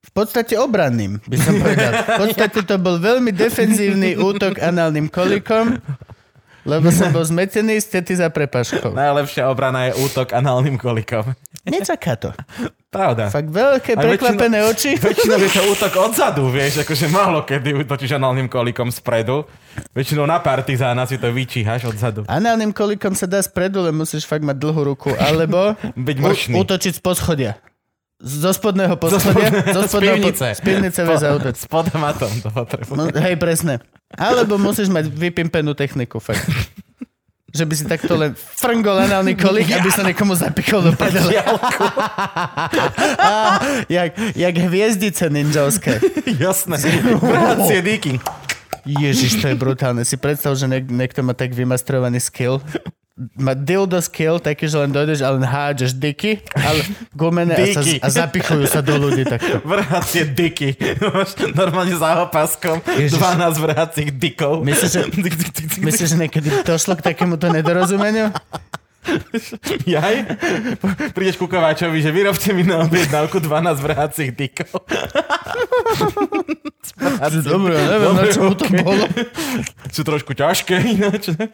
V 0.00 0.10
podstate 0.16 0.58
obranným, 0.58 1.22
by 1.22 1.36
som 1.38 1.54
povedal. 1.60 1.92
V 2.02 2.14
podstate 2.26 2.60
to 2.66 2.76
bol 2.82 2.98
veľmi 2.98 3.30
defenzívny 3.30 4.18
útok 4.18 4.58
análnym 4.58 5.06
kolikom, 5.06 5.78
lebo 6.70 6.86
som 6.88 7.10
bol 7.10 7.20
zmetený 7.20 7.76
z 7.76 7.98
tety 7.98 8.14
za 8.14 8.30
prepaškou. 8.30 8.94
Najlepšia 8.94 9.46
obrana 9.46 9.90
je 9.90 9.98
útok 9.98 10.30
análnym 10.30 10.78
kolíkom. 10.78 11.34
Nečaká 11.66 12.14
to. 12.14 12.30
Pravda. 12.88 13.28
Fakt 13.28 13.46
veľké 13.46 13.94
A 13.94 14.00
prekvapené 14.00 14.62
oči. 14.64 14.94
Väčšinou 15.02 15.36
je 15.36 15.50
to 15.50 15.62
útok 15.68 15.92
odzadu, 16.00 16.48
vieš, 16.48 16.82
akože 16.82 17.06
málo 17.06 17.42
kedy 17.42 17.74
útočíš 17.76 18.14
análnym 18.14 18.46
kolíkom 18.46 18.88
spredu. 18.88 19.46
Väčšinou 19.90 20.24
na 20.24 20.38
partizána 20.38 21.04
si 21.04 21.14
to 21.14 21.28
vyčíhaš 21.28 21.86
odzadu. 21.86 22.22
Análnym 22.26 22.70
kolikom 22.70 23.12
sa 23.12 23.26
dá 23.26 23.38
spredu, 23.38 23.82
len 23.82 23.92
musíš 23.92 24.24
fakt 24.24 24.42
mať 24.42 24.56
dlhú 24.56 24.82
ruku, 24.88 25.10
alebo 25.14 25.74
Byť 26.08 26.16
u- 26.16 26.24
mršný. 26.24 26.54
útočiť 26.56 26.92
z 26.96 27.02
poschodia. 27.02 27.52
Zo 28.18 28.50
spodného 28.50 28.98
poschodia. 28.98 29.48
Zo 29.76 29.84
Z 29.84 29.88
spodného 29.88 30.16
pivnice. 30.18 30.46
Po, 30.46 30.56
z 30.56 30.60
pivnice 30.60 30.98
vieš 31.04 31.20
zautočiť. 31.22 31.56
S 31.56 31.68
podomatom 31.70 32.32
to 32.42 32.48
potrebuje. 32.50 32.96
No, 32.96 33.04
hej, 33.06 33.36
presne. 33.36 33.80
Alebo 34.18 34.58
musíš 34.58 34.90
mať 34.90 35.06
vypimpenú 35.06 35.74
techniku, 35.74 36.18
fakt. 36.18 36.42
Že 37.50 37.64
by 37.66 37.74
si 37.74 37.84
takto 37.86 38.14
len 38.14 38.30
frngol 38.38 39.10
análny 39.10 39.34
kolík, 39.34 39.74
aby 39.74 39.90
sa 39.90 40.06
niekomu 40.06 40.38
zapichol 40.38 40.86
do 40.86 40.92
prdele. 40.94 41.34
Á, 43.18 43.58
jak, 43.98 44.14
jak 44.38 44.54
hviezdice 44.54 45.26
ninjovské. 45.30 45.98
Jasné. 46.38 46.78
Vracie 47.18 47.82
díky. 47.82 48.12
Ježiš, 48.82 49.38
to 49.38 49.46
je 49.46 49.54
brutálne. 49.54 50.02
Si 50.02 50.14
predstav, 50.14 50.52
že 50.52 50.64
niek- 50.64 50.86
niekto 50.86 51.20
má 51.20 51.32
tak 51.32 51.50
vymastrovaný 51.50 52.18
skill. 52.18 52.58
Má 53.36 53.52
dildo 53.52 54.00
skill, 54.00 54.38
taký, 54.38 54.64
že 54.64 54.78
len 54.78 54.88
dojdeš 54.88 55.20
a 55.20 55.28
len 55.30 55.44
hádžeš 55.44 55.92
diky, 55.92 56.40
ale 56.50 56.80
gumené 57.12 57.52
a, 57.52 57.68
sa, 57.68 57.84
Diky. 57.84 58.00
a 58.00 58.08
zapichujú 58.08 58.64
sa 58.64 58.80
do 58.80 58.96
ľudí 58.96 59.28
takto. 59.28 59.60
Vracie 59.68 60.24
diky. 60.24 60.72
Máš 60.96 61.36
Normálne 61.52 61.92
za 61.92 62.24
opaskom 62.24 62.80
Ježiš. 62.80 63.20
12 63.20 63.60
vracích 63.60 64.08
dikov. 64.10 64.64
Myslíš, 64.64 64.88
že, 64.88 65.00
Dik, 65.18 65.34
dik, 65.36 65.50
dik, 65.52 65.66
dik. 65.68 65.80
myslíš, 65.82 66.08
že 66.08 66.18
niekedy 66.18 66.48
došlo 66.64 66.96
k 66.96 67.12
takémuto 67.12 67.44
nedorozumeniu? 67.46 68.32
Jaj? 69.88 70.16
Prídeš 71.16 71.40
ku 71.40 71.48
Kováčovi, 71.48 72.04
že 72.04 72.12
vyrobte 72.12 72.52
mi 72.52 72.62
na 72.62 72.84
objednávku 72.84 73.40
12 73.40 73.80
vracích 73.80 74.30
dikov. 74.36 74.84
Dobre, 77.42 77.74
neviem, 77.80 78.12
na 78.12 78.24
čo 78.28 78.40
mu 78.44 78.54
to 78.54 78.66
bolo. 78.84 79.04
Sú 79.88 80.04
trošku 80.04 80.36
ťažké 80.36 80.76
ináč. 80.84 81.32
ne? 81.32 81.48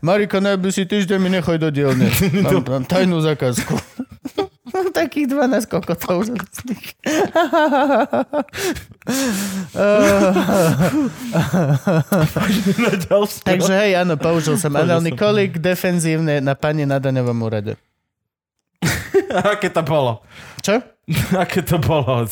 Mariko, 0.00 0.40
najbližší 0.40 0.88
týždeň 0.88 1.18
mi 1.20 1.30
nechoj 1.32 1.60
do 1.60 1.68
dielne. 1.68 2.08
Mám, 2.44 2.64
mám 2.64 2.84
tajnú 2.88 3.20
zákazku. 3.20 3.76
Takých 4.98 5.26
12 5.32 5.66
kokotov 5.70 6.26
ďalšie. 13.08 13.42
Takže 13.48 13.72
hej, 13.72 13.92
áno, 14.02 14.14
použil 14.20 14.58
som 14.60 14.74
análny 14.76 15.14
kolik 15.16 15.58
defenzívne 15.58 16.40
na 16.42 16.54
pani 16.58 16.84
na 16.84 16.98
daňovom 17.00 17.38
úrade. 17.42 17.76
Aké 19.52 19.68
to 19.72 19.82
bolo? 19.84 20.22
Čo? 20.62 20.80
Aké 21.36 21.64
to 21.64 21.80
bolo? 21.80 22.28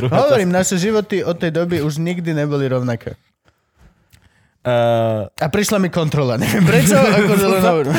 Hovorím, 0.00 0.50
naše 0.52 0.80
životy 0.80 1.20
od 1.20 1.36
tej 1.36 1.52
doby 1.52 1.84
už 1.84 2.00
nikdy 2.00 2.32
neboli 2.32 2.68
rovnaké. 2.68 3.16
Uh, 4.66 5.30
A 5.38 5.46
prišla 5.46 5.78
mi 5.78 5.86
kontrola. 5.86 6.34
Neviem 6.34 6.66
prečo, 6.66 6.98
akože 7.22 7.46
len 7.46 7.62
hovorím. 7.62 7.94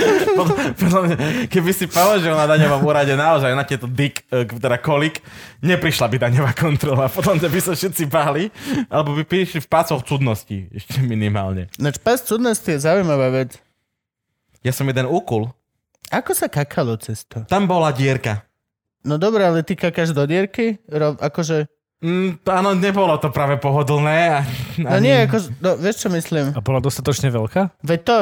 podľa 0.75 1.01
mňa, 1.07 1.15
keby 1.47 1.71
si 1.71 1.87
položil 1.87 2.35
na 2.35 2.43
daňovom 2.43 2.83
úrade 2.83 3.15
naozaj 3.15 3.55
na 3.55 3.63
tieto 3.63 3.87
dik, 3.87 4.27
eh, 4.27 4.43
teda 4.43 4.75
kolik, 4.75 5.23
neprišla 5.63 6.11
by 6.11 6.17
daňová 6.19 6.51
kontrola. 6.51 7.07
Potom 7.07 7.39
by 7.39 7.59
sa 7.63 7.71
všetci 7.71 8.11
báli, 8.11 8.51
alebo 8.91 9.15
by 9.15 9.23
prišli 9.23 9.63
v 9.63 9.67
pácoch 9.71 10.03
cudností, 10.03 10.67
ešte 10.75 10.99
minimálne. 10.99 11.71
Nač 11.79 12.03
pás 12.03 12.19
cudnosti 12.19 12.67
je 12.67 12.83
zaujímavá 12.83 13.31
vec. 13.31 13.55
Ja 14.59 14.75
som 14.75 14.83
jeden 14.83 15.07
úkul, 15.07 15.47
Ako 16.11 16.35
sa 16.35 16.51
kakalo 16.51 16.99
cez 16.99 17.23
to? 17.23 17.47
tam 17.47 17.63
bola 17.63 17.95
dierka. 17.95 18.43
No 19.07 19.15
dobré, 19.15 19.47
ale 19.47 19.63
ty 19.63 19.79
kakáš 19.79 20.11
do 20.11 20.27
dierky? 20.27 20.83
Ro, 20.91 21.15
akože... 21.15 21.71
Mm, 21.97 22.37
áno, 22.45 22.77
nebolo 22.77 23.17
to 23.17 23.33
práve 23.33 23.57
pohodlné. 23.57 24.17
A, 24.29 24.39
No 24.77 25.01
nie, 25.01 25.17
ako... 25.25 25.49
No, 25.57 25.69
vieš, 25.75 26.05
čo 26.05 26.09
myslím? 26.09 26.53
A 26.53 26.61
bola 26.61 26.77
dostatočne 26.77 27.29
veľká? 27.29 27.73
Veď 27.81 28.01
to... 28.05 28.17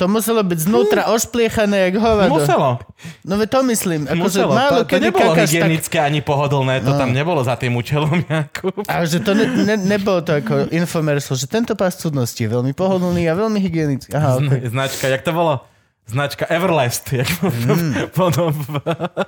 To 0.00 0.08
muselo 0.08 0.40
byť 0.40 0.58
znútra 0.66 1.12
ošpliechané 1.12 1.92
jak 1.92 2.00
hovado. 2.00 2.32
Muselo. 2.32 2.80
No 3.22 3.36
veď 3.36 3.48
to 3.50 3.60
myslím. 3.68 4.00
Akože 4.08 4.40
Muselo. 4.40 4.52
málo 4.56 4.78
To, 4.82 4.88
to 4.88 4.96
nebolo 4.98 5.30
kakáš 5.30 5.36
tak... 5.36 5.52
hygienické 5.52 5.98
ani 6.00 6.20
pohodlné, 6.24 6.80
to 6.80 6.96
tam 6.96 7.12
nebolo 7.12 7.44
za 7.44 7.54
tým 7.54 7.76
účelom, 7.76 8.24
Jakub. 8.24 8.82
A 8.88 9.04
že 9.04 9.20
to 9.20 9.36
ne, 9.36 9.44
ne, 9.46 9.76
nebolo 9.76 10.24
to 10.24 10.32
ako 10.32 10.72
infomercial, 10.72 11.36
že 11.36 11.44
tento 11.44 11.76
pás 11.76 12.00
cudnosti 12.00 12.34
je 12.34 12.48
veľmi 12.48 12.72
pohodlný 12.72 13.28
a 13.28 13.36
veľmi 13.36 13.60
hygienický. 13.60 14.10
Aha, 14.10 14.40
okay. 14.40 14.64
Zna- 14.64 14.88
Značka, 14.88 15.06
jak 15.06 15.22
to 15.22 15.30
bolo? 15.30 15.60
Značka 16.02 16.44
Everlast, 16.50 17.06
jak 17.12 17.30
Mm. 17.42 18.10
potom 18.10 18.50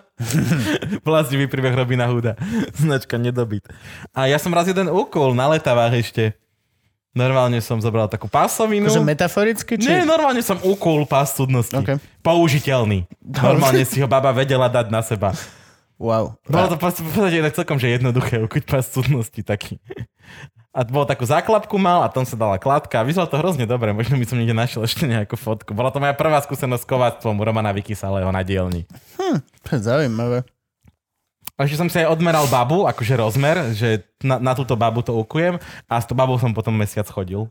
vlastnivý 1.07 1.47
príbeh 1.47 1.75
Robina 1.75 2.11
Hooda. 2.11 2.35
Značka 2.75 3.17
Nedobyt. 3.17 3.65
A 4.11 4.27
ja 4.27 4.39
som 4.39 4.51
raz 4.51 4.67
jeden 4.67 4.91
úkol 4.91 5.33
na 5.35 5.49
letavách 5.51 5.95
ešte. 5.97 6.35
Normálne 7.15 7.63
som 7.63 7.79
zobral 7.79 8.11
takú 8.11 8.27
pásovinu. 8.27 8.91
Akože 8.91 9.07
metaforicky? 9.07 9.79
Či... 9.79 9.87
Nie, 9.87 10.03
normálne 10.03 10.43
som 10.43 10.59
úkul 10.67 11.07
pás 11.07 11.31
cudnosti. 11.31 11.71
OK. 11.71 11.95
Použiteľný. 12.27 13.07
Normálne 13.23 13.87
si 13.87 14.03
ho 14.03 14.11
baba 14.11 14.35
vedela 14.35 14.67
dať 14.67 14.91
na 14.91 14.99
seba. 14.99 15.31
Wow. 15.95 16.35
Bolo 16.51 16.75
to 16.75 16.77
v 16.77 16.83
podstate 16.83 17.55
celkom, 17.55 17.79
že 17.79 17.95
jednoduché 17.95 18.43
ukuť 18.43 18.63
pás 18.67 18.91
cudnosti 18.91 19.41
taký. 19.47 19.79
A 20.75 20.83
bolo 20.83 21.07
takú 21.07 21.23
základku 21.23 21.79
mal 21.79 22.03
a 22.03 22.11
tam 22.11 22.27
sa 22.27 22.35
dala 22.35 22.59
kladka 22.59 22.99
a 22.99 23.07
vyzeralo 23.07 23.31
to 23.31 23.39
hrozne 23.39 23.63
dobre. 23.63 23.95
Možno 23.95 24.19
by 24.19 24.27
som 24.27 24.43
niekde 24.43 24.59
našiel 24.59 24.83
ešte 24.83 25.07
nejakú 25.07 25.39
fotku. 25.39 25.71
Bola 25.71 25.95
to 25.95 26.03
moja 26.03 26.19
prvá 26.19 26.43
skúsenosť 26.43 26.83
s 26.83 26.91
kováctvom 26.91 27.39
Romana 27.39 27.71
Vykysalého 27.71 28.27
na 28.35 28.43
dielni. 28.43 28.83
To 29.65 29.71
je 29.71 29.81
zaujímavé. 29.81 30.43
Ešte 31.55 31.79
som 31.79 31.87
si 31.87 32.03
aj 32.03 32.11
odmeral 32.11 32.51
babu, 32.51 32.91
akože 32.91 33.15
rozmer, 33.15 33.71
že 33.79 34.03
na, 34.19 34.43
na 34.43 34.59
túto 34.59 34.75
babu 34.75 35.07
to 35.07 35.15
ukujem 35.15 35.63
a 35.87 36.03
s 36.03 36.11
tou 36.11 36.19
babou 36.19 36.35
som 36.43 36.51
potom 36.51 36.75
mesiac 36.75 37.07
chodil. 37.07 37.47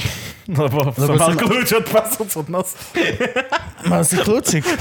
Lebo, 0.48 0.96
Lebo 0.96 0.96
som 0.96 1.20
mal 1.20 1.36
kľúč 1.36 1.76
od 1.76 1.86
pasu 1.92 2.24
cudnosti. 2.24 2.80
Mal 3.84 4.00
si 4.00 4.16
kľúčik. 4.16 4.64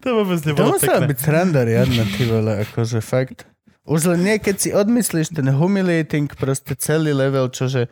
To 0.00 0.24
vôbec 0.24 0.40
To 0.40 0.46
nebolo 0.48 0.72
musela 0.72 1.04
pekné. 1.04 1.08
byť 1.12 1.18
sranda 1.20 1.60
riadna, 1.60 2.08
ty 2.08 2.24
vole, 2.24 2.64
akože 2.64 3.04
fakt. 3.04 3.44
Už 3.90 4.14
len 4.14 4.22
nie, 4.22 4.38
keď 4.38 4.56
si 4.56 4.70
odmyslíš 4.70 5.34
ten 5.34 5.50
humiliating 5.50 6.30
proste 6.38 6.78
celý 6.78 7.10
level, 7.10 7.50
čože 7.50 7.90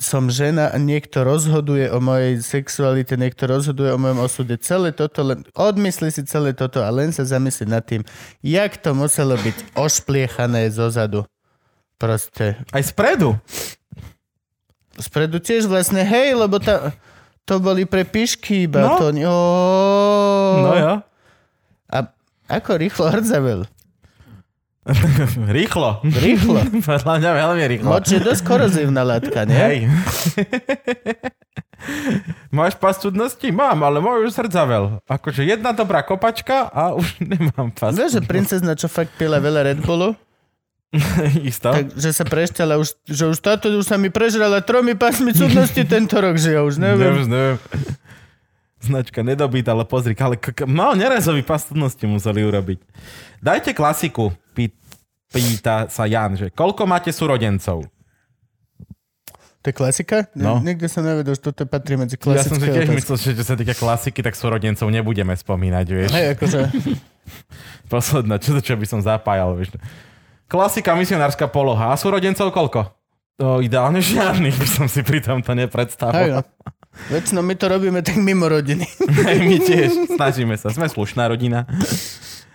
som 0.00 0.32
žena 0.32 0.72
a 0.72 0.80
niekto 0.80 1.20
rozhoduje 1.20 1.92
o 1.92 2.00
mojej 2.00 2.40
sexualite, 2.40 3.20
niekto 3.20 3.44
rozhoduje 3.44 3.92
o 3.92 4.00
mojom 4.00 4.24
osude. 4.24 4.56
Celé 4.56 4.96
toto, 4.96 5.20
len 5.20 5.44
odmyslí 5.52 6.08
si 6.08 6.24
celé 6.24 6.56
toto 6.56 6.80
a 6.80 6.88
len 6.88 7.12
sa 7.12 7.28
zamyslí 7.28 7.68
nad 7.68 7.84
tým, 7.84 8.00
jak 8.40 8.80
to 8.80 8.96
muselo 8.96 9.36
byť 9.36 9.76
ošpliechané 9.76 10.72
zozadu. 10.72 11.28
Proste. 12.00 12.56
Aj 12.72 12.80
spredu. 12.80 13.36
Spredu 14.96 15.36
tiež 15.36 15.68
vlastne, 15.68 16.00
hej, 16.08 16.32
lebo 16.32 16.56
tá, 16.56 16.96
To 17.46 17.62
boli 17.62 17.86
pre 17.86 18.02
pišky 18.02 18.66
iba. 18.66 18.82
No. 18.82 18.98
To... 18.98 19.06
Oh. 19.22 20.54
No 20.66 20.72
jo. 20.74 20.92
A 21.86 21.98
ako 22.50 22.70
rýchlo 22.82 23.06
hrdzavel? 23.06 23.70
Rýchlo. 25.56 26.00
Rýchlo. 26.02 26.60
Podľa 26.86 27.14
mňa 27.18 27.30
veľmi 27.34 27.64
rýchlo. 27.66 27.88
Moč 27.90 28.06
je 28.08 28.20
dosť 28.20 28.42
korozívna 28.42 29.02
látka, 29.02 29.42
nie? 29.42 29.58
Hej. 29.58 29.78
Máš 32.50 32.74
pas 32.74 32.94
cudnosti? 32.94 33.44
Mám, 33.46 33.82
ale 33.82 33.98
môj 33.98 34.26
už 34.26 34.32
srdcavel. 34.32 34.98
Akože 35.04 35.44
jedna 35.44 35.70
dobrá 35.70 36.00
kopačka 36.00 36.66
a 36.66 36.94
už 36.94 37.20
nemám 37.20 37.68
pas. 37.70 37.92
Vieš, 37.92 38.18
že 38.18 38.22
princezna, 38.22 38.72
čo 38.72 38.86
fakt 38.86 39.12
pila 39.14 39.36
veľa 39.36 39.70
Red 39.70 39.80
Bullu, 39.82 40.16
Isto. 41.44 41.70
takže 41.70 42.10
sa 42.10 42.24
prešťala 42.24 42.80
už, 42.80 42.96
že 43.04 43.28
už 43.28 43.38
táto 43.38 43.68
už 43.68 43.84
sa 43.84 44.00
mi 44.00 44.08
prežrala 44.08 44.64
tromi 44.64 44.96
pásmi 44.96 45.34
cudnosti 45.34 45.82
tento 45.84 46.16
rok, 46.16 46.40
že 46.40 46.56
ja 46.56 46.64
už 46.64 46.80
neviem. 46.80 47.12
Neviem, 47.12 47.28
neviem. 47.28 47.58
Značka 48.78 49.20
nedobít, 49.20 49.66
ale 49.66 49.82
pozri, 49.82 50.14
ale 50.14 50.38
k- 50.38 50.54
k- 50.54 50.64
mal 50.64 50.94
nerezový 50.94 51.42
pas 51.42 51.60
cudnosti 51.60 52.00
museli 52.02 52.40
urobiť. 52.40 52.78
Dajte 53.42 53.74
klasiku, 53.74 54.30
pýta 55.36 55.76
sa 55.92 56.08
Jan, 56.08 56.32
že 56.34 56.48
koľko 56.48 56.88
máte 56.88 57.12
súrodencov? 57.12 57.84
To 59.60 59.66
je 59.68 59.74
klasika? 59.74 60.30
No. 60.38 60.62
Nikdy 60.62 60.86
som 60.86 61.02
nevedel, 61.02 61.34
že 61.34 61.42
toto 61.42 61.66
patrí 61.66 61.98
medzi 61.98 62.14
Ja 62.14 62.46
som 62.46 62.54
si 62.54 62.62
klasické 62.62 62.86
tiež 62.86 62.88
myslel, 62.96 63.16
že 63.18 63.30
čo 63.34 63.44
sa 63.44 63.54
týka 63.58 63.74
klasiky, 63.74 64.22
tak 64.22 64.38
súrodencov 64.38 64.86
nebudeme 64.86 65.34
spomínať, 65.34 65.86
vieš. 65.90 66.10
Hej, 66.14 66.38
akože, 66.38 66.58
Posledná, 67.92 68.38
čo, 68.38 68.54
čo 68.62 68.78
by 68.78 68.86
som 68.86 69.02
zapájal, 69.02 69.58
vieš. 69.58 69.74
Klasika, 70.46 70.94
misionárska 70.94 71.50
poloha. 71.50 71.90
A 71.90 71.98
súrodencov 71.98 72.54
koľko? 72.54 72.94
To 73.42 73.60
ideálne 73.60 73.98
žiadnych 73.98 74.54
by 74.54 74.68
som 74.70 74.86
si 74.86 75.02
pri 75.02 75.20
tomto 75.20 75.52
hej, 75.52 76.30
no. 76.30 76.40
Väčšinou 77.12 77.44
my 77.44 77.54
to 77.58 77.66
robíme 77.68 78.00
tak 78.00 78.16
mimo 78.16 78.48
rodiny. 78.48 78.88
Hej, 79.28 79.38
my 79.44 79.56
tiež 79.60 79.90
snažíme 80.16 80.56
sa. 80.56 80.72
Sme 80.72 80.88
slušná 80.88 81.28
rodina. 81.28 81.68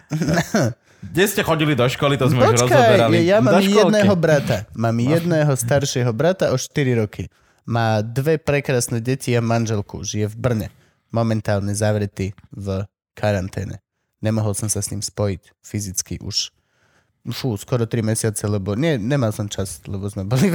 Kde 1.02 1.26
ste 1.26 1.42
chodili 1.42 1.74
do 1.74 1.90
školy, 1.90 2.14
to 2.14 2.30
sme 2.30 2.46
už 2.46 2.62
Počkaj, 2.62 2.70
rozoberali. 2.70 3.26
ja 3.26 3.42
mám 3.42 3.58
jedného 3.58 4.14
brata. 4.14 4.70
Mám 4.78 5.02
jedného 5.02 5.54
staršieho 5.58 6.14
brata 6.14 6.54
o 6.54 6.58
4 6.62 7.02
roky. 7.02 7.26
Má 7.66 8.06
dve 8.06 8.38
prekrásne 8.38 9.02
deti 9.02 9.34
a 9.34 9.42
manželku. 9.42 10.06
Žije 10.06 10.30
v 10.30 10.36
Brne. 10.38 10.68
Momentálne 11.10 11.74
zavretý 11.74 12.38
v 12.54 12.86
karanténe. 13.18 13.82
Nemohol 14.22 14.54
som 14.54 14.70
sa 14.70 14.86
s 14.86 14.94
ním 14.94 15.02
spojiť 15.02 15.42
fyzicky 15.66 16.22
už. 16.22 16.54
Fú, 17.34 17.54
skoro 17.54 17.86
3 17.86 18.02
mesiace, 18.02 18.42
lebo 18.50 18.74
nie, 18.74 18.98
nemal 18.98 19.30
som 19.30 19.46
čas, 19.46 19.82
lebo 19.86 20.10
sme 20.10 20.26
boli... 20.26 20.50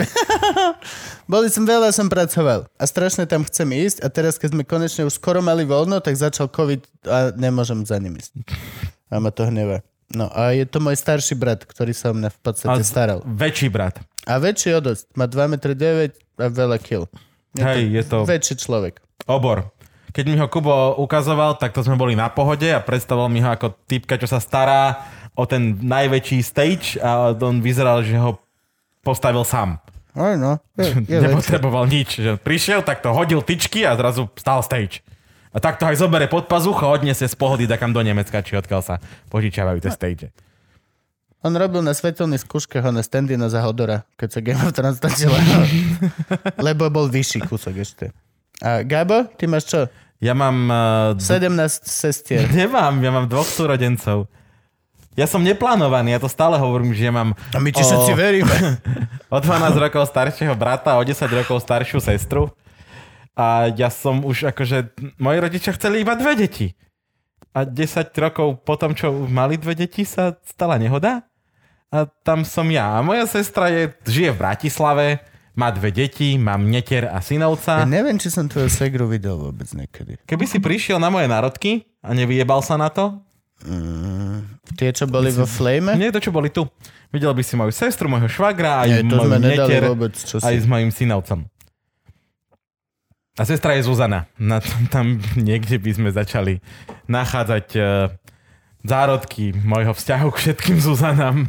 boli 1.30 1.46
som 1.46 1.62
veľa, 1.62 1.94
som 1.94 2.10
pracoval. 2.10 2.66
A 2.74 2.84
strašne 2.90 3.22
tam 3.26 3.46
chcem 3.46 3.70
ísť 3.70 4.02
a 4.02 4.10
teraz, 4.10 4.34
keď 4.34 4.54
sme 4.54 4.62
konečne 4.66 5.06
už 5.06 5.14
skoro 5.14 5.38
mali 5.38 5.62
voľno, 5.62 6.02
tak 6.02 6.18
začal 6.18 6.50
COVID 6.50 7.06
a 7.06 7.30
nemôžem 7.38 7.86
za 7.86 7.98
ním 8.02 8.18
ísť. 8.18 8.42
A 9.10 9.22
ma 9.22 9.30
to 9.30 9.46
hneva. 9.46 9.86
No 10.14 10.30
a 10.30 10.54
je 10.54 10.62
to 10.68 10.78
môj 10.78 10.94
starší 10.94 11.34
brat, 11.34 11.66
ktorý 11.66 11.90
sa 11.90 12.10
o 12.10 12.14
mňa 12.14 12.30
v 12.30 12.38
podstate 12.38 12.82
A 12.82 12.86
staral. 12.86 13.18
Väčší 13.26 13.66
brat. 13.66 13.98
A 14.26 14.38
väčší 14.38 14.74
o 14.74 14.80
dosť. 14.82 15.10
Má 15.18 15.26
2,9 15.26 15.50
m 15.50 16.42
a 16.42 16.46
veľa 16.46 16.78
kill. 16.78 17.10
Je 17.56 17.64
Hej, 17.64 17.82
je 17.90 18.02
to 18.04 18.16
Väčší 18.28 18.54
človek. 18.60 19.00
obor. 19.26 19.72
Keď 20.12 20.24
mi 20.28 20.36
ho 20.40 20.48
Kubo 20.48 20.96
ukazoval, 20.96 21.60
tak 21.60 21.76
to 21.76 21.84
sme 21.84 21.96
boli 22.00 22.16
na 22.16 22.32
pohode 22.32 22.64
a 22.64 22.80
predstavoval 22.80 23.28
mi 23.28 23.44
ho 23.44 23.52
ako 23.52 23.76
typka, 23.84 24.16
čo 24.16 24.24
sa 24.24 24.40
stará 24.40 25.04
o 25.36 25.44
ten 25.44 25.76
najväčší 25.76 26.40
stage 26.40 26.96
a 26.96 27.36
on 27.36 27.60
vyzeral, 27.60 28.00
že 28.00 28.16
ho 28.16 28.40
postavil 29.04 29.44
sám. 29.44 29.76
Aj 30.16 30.32
no, 30.40 30.56
je, 30.80 31.04
je 31.04 31.18
väčší. 31.20 31.32
Nepotreboval 31.36 31.84
nič. 31.84 32.08
Že 32.16 32.32
prišiel, 32.40 32.80
tak 32.80 33.04
to 33.04 33.12
hodil 33.12 33.44
tyčky 33.44 33.84
a 33.84 33.92
zrazu 33.92 34.32
stal 34.40 34.64
stage. 34.64 35.04
A 35.56 35.58
takto 35.58 35.88
aj 35.88 35.96
zobere 35.96 36.28
pod 36.28 36.52
pazuch 36.52 36.84
a 36.84 36.92
odniesie 36.92 37.24
z 37.24 37.32
pohody 37.32 37.64
takam 37.64 37.96
do 37.96 38.04
Nemecka, 38.04 38.44
či 38.44 38.60
odkiaľ 38.60 38.84
sa 38.84 39.00
požičiavajú 39.32 39.80
tie 39.80 39.88
stage. 39.88 40.28
On 41.40 41.54
robil 41.54 41.80
na 41.80 41.96
svetelných 41.96 42.44
skúškach 42.44 42.84
na 42.92 43.00
Standina 43.00 43.48
za 43.48 43.64
Hodora, 43.64 44.04
keď 44.20 44.28
sa 44.28 44.40
Game 44.44 44.60
of 44.60 44.76
Thrones 44.76 45.00
točila. 45.00 45.38
Lebo 46.60 46.92
bol 46.92 47.08
vyšší 47.08 47.48
kúsok 47.48 47.80
ešte. 47.80 48.12
A 48.60 48.84
Gabo, 48.84 49.24
ty 49.36 49.48
máš 49.48 49.64
čo? 49.72 49.80
Ja 50.20 50.32
mám... 50.36 50.68
Uh, 50.68 51.16
d- 51.16 51.24
17 51.24 51.88
sestier. 51.88 52.44
nemám, 52.66 53.00
ja 53.00 53.10
mám 53.12 53.24
dvoch 53.28 53.48
súrodencov. 53.48 54.28
Ja 55.16 55.24
som 55.24 55.40
neplánovaný, 55.40 56.12
ja 56.12 56.20
to 56.20 56.28
stále 56.28 56.60
hovorím, 56.60 56.92
že 56.92 57.08
mám 57.08 57.32
A 57.56 57.60
my 57.62 57.72
ti 57.72 57.80
všetci 57.80 58.12
veríme. 58.12 58.56
o 59.32 59.38
12 59.40 59.72
rokov 59.80 60.12
staršieho 60.12 60.52
brata 60.52 61.00
o 61.00 61.02
10 61.04 61.16
rokov 61.32 61.64
staršiu 61.64 62.04
sestru. 62.04 62.52
A 63.36 63.68
ja 63.68 63.88
som 63.88 64.24
už 64.24 64.48
akože... 64.48 64.96
Moji 65.16 65.38
rodičia 65.38 65.70
chceli 65.72 66.00
iba 66.00 66.16
dve 66.16 66.32
deti. 66.34 66.72
A 67.52 67.62
10 67.62 67.76
rokov 68.16 68.64
potom, 68.64 68.92
čo 68.92 69.28
mali 69.28 69.56
dve 69.56 69.76
deti, 69.76 70.02
sa 70.02 70.36
stala 70.42 70.76
nehoda. 70.76 71.24
A 71.88 72.04
tam 72.20 72.42
som 72.42 72.64
ja. 72.66 72.96
A 72.96 73.00
moja 73.00 73.24
sestra 73.24 73.68
je, 73.68 73.92
žije 74.02 74.32
v 74.32 74.40
Bratislave, 74.40 75.06
má 75.52 75.68
dve 75.68 75.88
deti, 75.90 76.36
mám 76.36 76.60
netier 76.62 77.06
a 77.06 77.16
Ja 77.16 77.20
synovca. 77.22 77.84
neviem, 77.84 78.16
či 78.16 78.28
som 78.28 78.44
tvoju 78.44 78.68
segru 78.68 79.04
videl 79.06 79.36
vôbec 79.38 79.68
niekedy. 79.70 80.20
Keby 80.24 80.44
si 80.44 80.56
prišiel 80.56 80.96
na 80.96 81.08
moje 81.08 81.24
národky 81.24 81.84
a 82.00 82.12
nevyjebal 82.12 82.60
sa 82.60 82.76
na 82.76 82.88
to, 82.88 83.20
Mm, 83.64 84.60
tie, 84.76 84.92
čo 84.92 85.08
boli 85.08 85.32
vo 85.32 85.48
Flame? 85.48 85.96
nie 85.96 86.12
to, 86.12 86.20
čo 86.20 86.28
boli 86.28 86.52
tu. 86.52 86.68
Videl 87.08 87.32
by 87.32 87.40
si 87.40 87.56
moju 87.56 87.72
sestru, 87.72 88.04
môjho 88.04 88.28
švagra, 88.28 88.84
aj 88.84 89.00
Nie, 89.00 89.08
to 89.08 89.16
sme 89.16 89.40
netier, 89.40 89.82
vôbec. 89.88 90.12
Čo 90.12 90.44
aj 90.44 90.52
si... 90.52 90.60
s 90.60 90.66
mojim 90.68 90.92
synovcom. 90.92 91.48
A 93.36 93.44
sestra 93.44 93.76
je 93.76 93.84
Zuzana. 93.84 94.24
Na 94.34 94.58
tom, 94.58 94.80
tam 94.88 95.06
niekde 95.36 95.76
by 95.76 95.90
sme 95.92 96.08
začali 96.08 96.64
nachádzať 97.06 97.66
uh, 97.74 98.08
zárodky 98.80 99.52
môjho 99.52 99.92
vzťahu 99.92 100.28
k 100.30 100.36
všetkým 100.38 100.78
Zuzanám. 100.78 101.44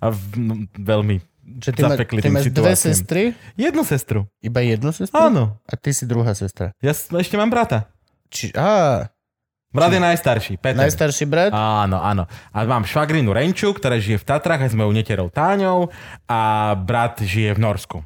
A 0.00 0.06
v, 0.08 0.20
no, 0.38 0.52
veľmi 0.74 1.20
Že 1.60 1.70
ty, 1.70 1.80
ma, 1.82 1.94
ty 2.00 2.28
máš 2.28 2.48
dve 2.48 2.72
sestry? 2.72 3.22
Jednu 3.52 3.84
sestru. 3.84 4.24
Iba 4.40 4.64
jednu 4.64 4.90
sestru? 4.90 5.12
Áno. 5.12 5.60
A 5.62 5.76
ty 5.76 5.92
si 5.92 6.08
druhá 6.08 6.32
sestra. 6.32 6.72
Ja 6.80 6.90
s- 6.90 7.12
ešte 7.12 7.36
mám 7.36 7.52
brata. 7.52 7.92
Či, 8.32 8.48
á, 8.54 9.12
Brat 9.68 9.90
je 9.90 9.98
najstarší, 9.98 10.54
Peter. 10.56 10.78
najstarší 10.78 11.26
brat? 11.26 11.50
Áno, 11.50 11.98
áno. 11.98 12.30
A 12.48 12.62
mám 12.62 12.86
švagrinu 12.86 13.34
Renču, 13.34 13.74
ktorá 13.74 13.98
žije 13.98 14.22
v 14.22 14.24
Tatrách 14.24 14.62
aj 14.62 14.70
s 14.70 14.78
mojou 14.78 14.94
netierou 14.94 15.26
Táňou 15.28 15.90
a 16.24 16.40
brat 16.78 17.18
žije 17.18 17.52
v 17.52 17.60
Norsku. 17.60 17.98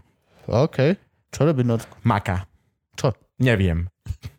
OK. 0.49 0.97
Čo 1.29 1.41
robí 1.45 1.61
Norsku? 1.61 1.93
Maka. 2.03 2.48
Neviem. 3.39 3.87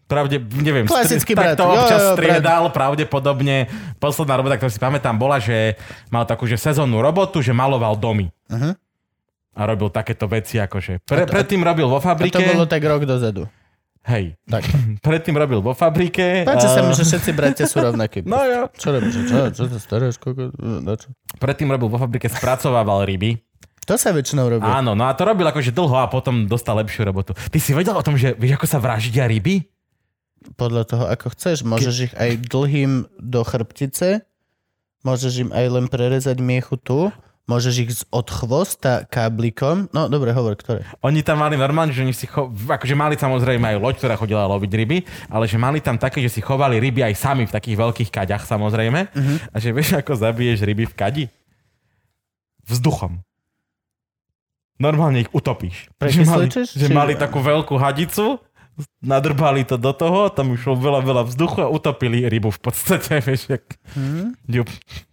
Pravde, 0.06 0.42
neviem. 0.58 0.90
Klasický 0.90 1.38
tak 1.38 1.54
brat. 1.54 1.56
to 1.56 1.64
Jo, 1.64 1.74
občas 1.78 2.02
jo, 2.02 2.08
brat. 2.10 2.18
striedal, 2.18 2.64
pravdepodobne. 2.74 3.70
Posledná 3.98 4.36
robota, 4.36 4.58
ktorú 4.58 4.70
si 4.70 4.82
pamätám, 4.82 5.16
bola, 5.16 5.38
že 5.38 5.78
mal 6.10 6.26
takú 6.26 6.50
že 6.50 6.58
sezónnu 6.58 6.98
robotu, 6.98 7.40
že 7.40 7.54
maloval 7.54 7.94
domy. 7.94 8.34
Uh-huh. 8.50 8.74
A 9.54 9.62
robil 9.64 9.90
takéto 9.90 10.26
veci, 10.26 10.58
akože... 10.58 11.06
Pre, 11.06 11.14
A 11.16 11.26
to- 11.26 11.32
predtým 11.32 11.62
robil 11.62 11.86
vo 11.86 11.96
A 11.96 12.02
to 12.02 12.08
fabrike. 12.08 12.42
bolo 12.42 12.66
tak 12.66 12.82
rok 12.82 13.06
dozadu. 13.06 13.46
Hej. 14.02 14.34
Tak. 14.44 14.64
Predtým 15.06 15.36
robil 15.36 15.60
vo 15.60 15.78
fabrike. 15.78 16.42
Páči 16.42 16.66
sa 16.66 16.82
mi, 16.82 16.90
a- 16.90 16.98
že 16.98 17.06
všetci 17.06 17.30
bratia 17.30 17.70
sú 17.70 17.78
rovnakí. 17.78 18.26
No 18.26 18.42
jo. 18.42 18.66
Čo 18.74 18.90
robíš? 18.90 19.14
Čo, 19.30 19.54
čo 19.54 19.64
to 19.68 19.78
staráš? 19.78 20.18
Koľko? 20.18 20.58
No, 20.58 20.98
čo? 20.98 21.14
Predtým 21.38 21.70
robil 21.70 21.86
vo 21.86 22.00
fabrike, 22.00 22.26
spracovával 22.26 23.06
ryby. 23.06 23.38
To 23.89 23.97
sa 23.97 24.13
väčšinou 24.13 24.45
robí. 24.54 24.69
Áno, 24.69 24.93
no 24.93 25.10
a 25.10 25.17
to 25.17 25.25
robil 25.25 25.49
akože 25.49 25.73
dlho 25.73 25.97
a 25.97 26.06
potom 26.06 26.45
dostal 26.45 26.78
lepšiu 26.78 27.10
robotu. 27.10 27.34
Ty 27.34 27.58
si 27.58 27.73
vedel 27.73 27.97
o 27.97 28.06
tom, 28.06 28.13
že 28.13 28.38
vieš, 28.38 28.62
ako 28.62 28.67
sa 28.69 28.78
vraždia 28.78 29.25
ryby? 29.25 29.65
Podľa 30.54 30.84
toho, 30.86 31.06
ako 31.10 31.34
chceš. 31.34 31.65
Môžeš 31.65 31.95
ich 32.06 32.13
aj 32.13 32.38
dlhým 32.54 33.10
do 33.17 33.41
chrbtice, 33.41 34.23
môžeš 35.02 35.49
im 35.49 35.52
aj 35.52 35.65
len 35.73 35.86
prerezať 35.89 36.38
miechu 36.38 36.78
tu, 36.78 37.10
môžeš 37.49 37.75
ich 37.82 37.91
od 38.13 38.30
chvosta 38.30 39.10
káblikom. 39.10 39.89
No, 39.89 40.06
dobre, 40.06 40.38
hovor, 40.38 40.54
ktoré. 40.54 40.86
Oni 41.02 41.25
tam 41.25 41.41
mali 41.41 41.58
normálne, 41.58 41.89
že 41.89 42.06
oni 42.06 42.13
si 42.13 42.30
cho... 42.30 42.45
akože 42.54 42.93
mali 42.93 43.17
samozrejme 43.17 43.73
aj 43.73 43.78
loď, 43.82 43.95
ktorá 44.06 44.15
chodila 44.21 44.45
loviť 44.54 44.69
ryby, 44.69 44.97
ale 45.34 45.49
že 45.49 45.58
mali 45.58 45.82
tam 45.82 45.97
také, 45.97 46.21
že 46.21 46.30
si 46.30 46.45
chovali 46.45 46.78
ryby 46.78 47.02
aj 47.09 47.18
sami 47.18 47.49
v 47.49 47.55
takých 47.57 47.76
veľkých 47.82 48.14
kaďach 48.14 48.45
samozrejme. 48.45 49.09
Mhm. 49.18 49.36
A 49.49 49.55
že 49.57 49.74
vieš, 49.74 49.97
ako 49.97 50.14
zabiješ 50.14 50.61
ryby 50.61 50.86
v 50.86 50.93
kadi? 50.93 51.24
Vzduchom. 52.70 53.26
Normálne 54.80 55.19
ich 55.19 55.30
utopíš. 55.30 55.91
Že 55.93 56.23
mali, 56.23 56.45
že 56.49 56.63
Či- 56.65 56.89
mali 56.89 57.13
takú 57.13 57.38
veľkú 57.38 57.75
hadicu, 57.75 58.39
nadrbali 59.01 59.63
to 59.63 59.75
do 59.75 59.91
toho, 59.91 60.30
tam 60.30 60.49
išlo 60.49 60.71
veľa, 60.73 61.01
veľa 61.01 61.23
vzduchu 61.25 61.59
a 61.59 61.67
utopili 61.67 62.23
rybu 62.23 62.47
v 62.49 62.61
podstate, 62.61 63.19
vieš, 63.27 63.49
jak, 63.49 63.63
Mhm. 63.91 64.39
ju, 64.47 64.63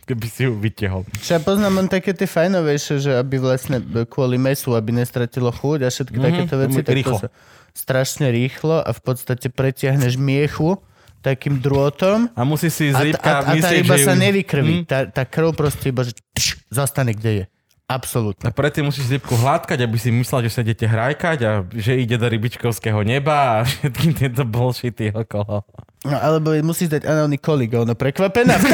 keby 0.04 0.26
si 0.26 0.40
ju 0.42 0.54
vytiahol. 0.54 1.02
Čo 1.16 1.30
ja 1.32 1.40
poznám 1.40 1.74
len 1.76 1.88
také 1.88 2.12
tie 2.12 2.24
fajnovejšie, 2.24 2.94
že 3.00 3.10
aby 3.12 3.36
vlastne 3.36 3.78
kvôli 4.06 4.36
mesu, 4.36 4.70
aby 4.70 4.94
nestratilo 4.94 5.50
chuť 5.50 5.78
a 5.80 5.88
všetky 5.88 6.14
Mhm, 6.14 6.24
takéto 6.24 6.54
veci, 6.56 6.78
tak 6.80 6.94
rýchlo. 6.94 7.18
to 7.18 7.22
sa 7.22 7.30
strašne 7.74 8.30
rýchlo 8.30 8.78
a 8.78 8.88
v 8.88 9.00
podstate 9.02 9.46
pretiahneš 9.48 10.14
miechu 10.16 10.78
takým 11.18 11.58
drôtom 11.58 12.30
A 12.32 12.42
musí 12.42 12.70
si 12.70 12.88
a, 12.88 12.94
z 12.94 13.10
rybka 13.10 13.26
a, 13.26 13.34
a 13.34 13.42
tá 13.42 13.52
myslieť, 13.52 13.82
ryba 13.82 13.96
že... 13.96 14.04
sa 14.04 14.14
nevykrví. 14.14 14.74
Hm? 14.76 14.84
Tá, 14.86 14.98
tá 15.04 15.22
krv 15.24 15.52
proste 15.52 15.90
iba, 15.90 16.00
že 16.00 16.14
pš, 16.32 16.62
zostane 16.70 17.10
kde 17.10 17.32
je. 17.34 17.44
Absolútne. 17.86 18.50
A 18.50 18.50
predtým 18.50 18.90
musíš 18.90 19.06
rybku 19.06 19.38
hladkať, 19.38 19.78
aby 19.78 19.94
si 19.94 20.10
myslel, 20.10 20.50
že 20.50 20.58
sa 20.58 20.60
idete 20.66 20.90
hrajkať 20.90 21.38
a 21.46 21.50
že 21.70 21.94
ide 21.94 22.18
do 22.18 22.26
rybičkovského 22.26 22.98
neba 23.06 23.62
a 23.62 23.64
všetky 23.66 24.26
tieto 24.26 24.42
bullshity 24.42 25.14
okolo. 25.14 25.62
No, 26.02 26.16
alebo 26.18 26.50
musíš 26.66 26.98
dať 26.98 27.06
análny 27.06 27.38
kolik, 27.38 27.74
ono 27.78 27.94
prekvapená. 27.94 28.58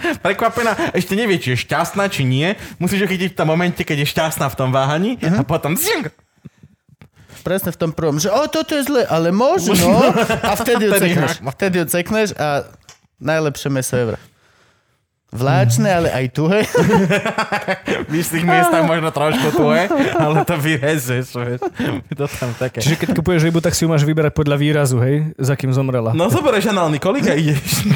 Prekvapená, 0.00 0.96
ešte 0.96 1.12
nevie, 1.12 1.36
či 1.36 1.52
je 1.52 1.60
šťastná, 1.60 2.08
či 2.08 2.24
nie. 2.24 2.56
Musíš 2.80 3.04
ho 3.04 3.08
chytiť 3.10 3.36
v 3.36 3.38
tom 3.38 3.52
momente, 3.52 3.84
keď 3.84 4.00
je 4.00 4.08
šťastná 4.08 4.48
v 4.48 4.56
tom 4.56 4.72
váhaní 4.72 5.20
uh-huh. 5.20 5.38
a 5.38 5.42
potom 5.44 5.76
zing, 5.76 6.08
Presne 7.40 7.72
v 7.72 7.78
tom 7.80 7.90
prvom, 7.96 8.20
že 8.20 8.28
o, 8.28 8.44
toto 8.48 8.76
je 8.76 8.84
zle, 8.84 9.02
ale 9.08 9.32
možno. 9.32 9.72
A 10.50 10.52
vtedy 10.56 10.92
odsekneš. 10.92 11.40
Vtedy 11.40 11.76
odsekneš 11.80 12.28
a 12.36 12.68
najlepšie 13.16 13.68
meso 13.72 13.96
ever. 13.96 14.16
Vláčne, 15.30 15.86
ale 15.86 16.08
aj 16.10 16.26
tuhé. 16.34 16.66
v 18.10 18.14
istých 18.18 18.42
miestach 18.42 18.82
možno 18.82 19.14
trošku 19.14 19.54
tuhé, 19.54 19.86
ale 20.18 20.42
to 20.42 20.58
vyrezeš, 20.58 21.38
vieš. 21.38 21.60
To 22.18 22.26
tam 22.26 22.50
také. 22.58 22.82
Čiže 22.82 22.98
keď 22.98 23.08
kupuješ 23.14 23.46
rybu, 23.46 23.62
tak 23.62 23.78
si 23.78 23.86
ju 23.86 23.88
máš 23.94 24.02
vyberať 24.02 24.34
podľa 24.34 24.56
výrazu, 24.58 24.98
hej? 24.98 25.30
Za 25.38 25.54
kým 25.54 25.70
zomrela. 25.70 26.10
No 26.18 26.26
zoberieš 26.26 26.74
análny 26.74 26.98
kolik 26.98 27.30
a 27.30 27.38
ideš. 27.38 27.86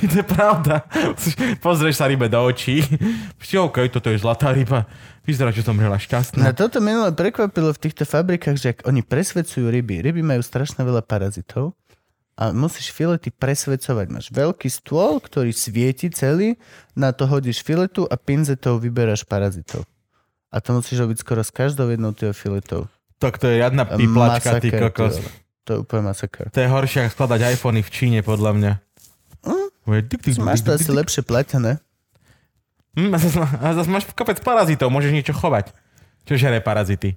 to 0.00 0.16
je 0.20 0.24
pravda. 0.24 0.88
Pozrieš 1.60 2.00
sa 2.00 2.08
rybe 2.08 2.32
do 2.32 2.40
očí. 2.40 2.80
Všti, 3.36 3.60
OK, 3.60 3.84
toto 3.92 4.08
je 4.08 4.16
zlatá 4.16 4.56
ryba. 4.56 4.88
Vyzerá, 5.22 5.54
že 5.54 5.62
zomrela 5.62 6.00
šťastná. 6.00 6.40
Na 6.40 6.56
toto 6.56 6.82
minule 6.82 7.14
prekvapilo 7.14 7.70
v 7.70 7.78
týchto 7.78 8.02
fabrikách, 8.02 8.56
že 8.58 8.68
ak 8.74 8.78
oni 8.88 9.06
presvedcujú 9.06 9.70
ryby, 9.70 10.02
ryby 10.02 10.24
majú 10.24 10.42
strašne 10.42 10.82
veľa 10.82 11.04
parazitov 11.06 11.78
a 12.42 12.50
musíš 12.50 12.90
filety 12.90 13.30
presvedcovať. 13.30 14.06
Máš 14.08 14.26
veľký 14.28 14.66
stôl, 14.66 15.22
ktorý 15.22 15.54
svieti 15.54 16.10
celý, 16.10 16.58
na 16.92 17.14
to 17.14 17.24
hodíš 17.24 17.62
filetu 17.62 18.02
a 18.02 18.18
pinzetou 18.18 18.76
vyberáš 18.76 19.22
parazitov. 19.22 19.86
A 20.50 20.58
to 20.58 20.74
musíš 20.74 20.98
robiť 20.98 21.16
skoro 21.16 21.40
s 21.40 21.48
každou 21.48 21.86
jednou 21.86 22.10
tých 22.10 22.34
filetov. 22.34 22.90
Tak 23.16 23.38
to 23.38 23.46
je 23.46 23.62
riadna 23.62 23.86
piplačka, 23.86 24.58
ty 24.58 24.68
kokos. 24.68 25.16
to 25.16 25.22
je- 25.22 25.40
To 25.62 25.70
je 25.70 25.78
úplne 25.78 26.02
masaker. 26.04 26.50
To 26.50 26.58
je 26.58 26.66
horšie, 26.66 26.98
ako 27.00 27.14
skladať 27.14 27.54
iPhony 27.54 27.80
v 27.80 27.90
Číne, 27.92 28.18
podľa 28.20 28.50
mňa. 28.50 28.72
Hm? 29.46 30.42
Máš 30.42 30.66
to 30.66 30.74
asi 30.74 30.90
lepšie 30.90 31.22
platené. 31.22 31.78
Hm, 32.98 33.08
a 33.08 33.16
zase, 33.16 33.38
a 33.38 33.66
zase 33.72 33.86
máš 33.88 34.10
kopec 34.10 34.42
parazitov, 34.42 34.90
môžeš 34.90 35.14
niečo 35.14 35.30
chovať. 35.30 35.70
Čo 36.26 36.34
žere 36.34 36.58
parazity? 36.58 37.14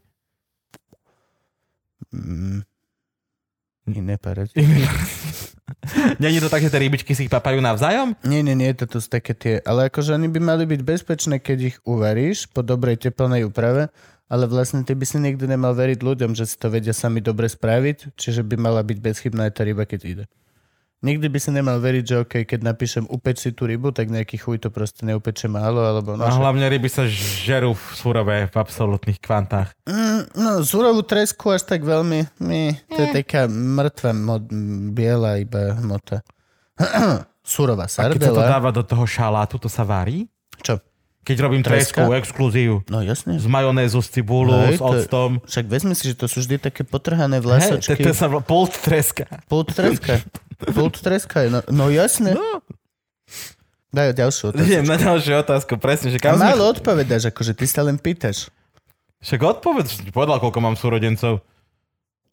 Mm. 2.13 2.61
Iné 3.85 4.17
parazity. 4.17 4.65
Není 6.21 6.41
to 6.41 6.49
tak, 6.49 6.65
že 6.65 6.73
tie 6.73 6.81
rybičky 6.81 7.13
si 7.13 7.29
ich 7.29 7.33
papajú 7.33 7.61
navzájom? 7.61 8.17
Nie, 8.25 8.41
nie, 8.41 8.57
nie, 8.57 8.73
toto 8.73 8.97
sú 8.97 9.05
také 9.09 9.37
tie, 9.37 9.61
ale 9.61 9.93
akože 9.93 10.17
oni 10.17 10.29
by 10.29 10.39
mali 10.41 10.63
byť 10.65 10.81
bezpečné, 10.81 11.37
keď 11.37 11.57
ich 11.73 11.77
uvaríš 11.85 12.49
po 12.49 12.65
dobrej 12.65 12.97
teplnej 12.97 13.45
úprave, 13.45 13.93
ale 14.25 14.49
vlastne 14.49 14.81
ty 14.81 14.97
by 14.97 15.05
si 15.05 15.21
nikdy 15.21 15.45
nemal 15.45 15.77
veriť 15.77 16.01
ľuďom, 16.01 16.33
že 16.33 16.49
si 16.49 16.57
to 16.57 16.73
vedia 16.73 16.93
sami 16.97 17.21
dobre 17.21 17.45
spraviť, 17.45 18.17
čiže 18.17 18.41
by 18.41 18.57
mala 18.57 18.81
byť 18.81 18.97
bezchybná 18.97 19.49
aj 19.49 19.53
tá 19.53 19.61
ryba, 19.61 19.85
keď 19.85 20.01
ide. 20.05 20.25
Nikdy 21.03 21.27
by 21.27 21.39
si 21.43 21.51
nemal 21.51 21.77
veriť, 21.83 22.03
že 22.07 22.15
OK, 22.23 22.33
keď 22.47 22.59
napíšem 22.65 23.03
upeč 23.11 23.43
si 23.43 23.51
tú 23.51 23.67
rybu, 23.67 23.91
tak 23.91 24.07
nejaký 24.07 24.39
chuj 24.39 24.63
to 24.63 24.71
proste 24.71 25.03
neupeče 25.03 25.51
málo, 25.51 25.83
alebo 25.83 26.15
no, 26.15 26.23
hlavne 26.23 26.65
ryby 26.71 26.87
sa 26.87 27.03
žerú 27.05 27.75
v 27.75 27.83
surové 27.93 28.37
v 28.47 28.55
absolútnych 28.55 29.19
kvantách. 29.19 29.75
Mm, 29.85 30.21
no, 30.39 30.51
surovú 30.63 31.03
tresku 31.03 31.51
až 31.51 31.67
tak 31.67 31.83
veľmi, 31.83 32.39
mi, 32.41 32.73
to 32.87 32.99
je 33.05 33.07
taká 33.21 33.45
mŕtva 33.51 34.15
mod, 34.15 34.47
biela 34.95 35.37
iba 35.37 35.75
hmota. 35.77 36.23
Surová 37.45 37.85
A 37.85 38.09
keď 38.09 38.17
sa 38.17 38.33
to 38.33 38.41
sardela. 38.41 38.57
dáva 38.57 38.69
do 38.73 38.81
toho 38.81 39.05
šalátu, 39.05 39.61
to 39.61 39.69
sa 39.69 39.85
varí? 39.85 40.25
Čo? 40.65 40.81
Keď 41.25 41.37
robím 41.41 41.65
tresku, 41.65 42.05
exkluzív, 42.13 42.85
No 42.85 43.01
jasne. 43.01 43.41
z 43.41 43.49
majonézu, 43.49 43.97
z 44.05 44.21
cibulu, 44.21 44.53
Hej, 44.69 44.77
s 44.77 44.81
to 44.81 44.85
octom. 44.93 45.29
Však 45.41 45.65
vezmi 45.65 45.97
si, 45.97 46.13
že 46.13 46.15
to 46.15 46.29
sú 46.29 46.45
vždy 46.45 46.61
také 46.61 46.85
potrhané 46.85 47.41
Hej, 47.41 47.41
to, 47.41 47.45
vlasočky. 47.49 48.01
to 48.05 48.13
sa 48.13 48.29
pult 48.45 48.77
treska. 48.77 49.25
Pult 49.49 49.73
treska. 49.73 50.21
Pult 50.69 51.01
treska 51.01 51.41
je, 51.41 51.49
no, 51.49 51.59
no 51.73 51.89
jasne. 51.89 52.37
No. 52.37 52.61
Daj 53.89 54.13
ďalšiu 54.13 54.43
otázku. 54.53 54.67
Idem 54.69 54.85
na 54.85 54.97
ďalšiu 55.01 55.33
otázku, 55.41 55.71
presne, 55.81 56.13
že 56.13 56.19
kam 56.21 56.37
Málo 56.37 56.69
sme... 56.69 56.73
odpovedáš, 56.77 57.33
akože 57.33 57.57
ty 57.57 57.65
sa 57.65 57.81
len 57.81 57.97
pýtaš. 57.97 58.53
Však 59.25 59.41
odpovedz, 59.41 60.05
si 60.05 60.11
povedal, 60.13 60.37
koľko 60.37 60.59
mám 60.61 60.75
súrodencov. 60.77 61.41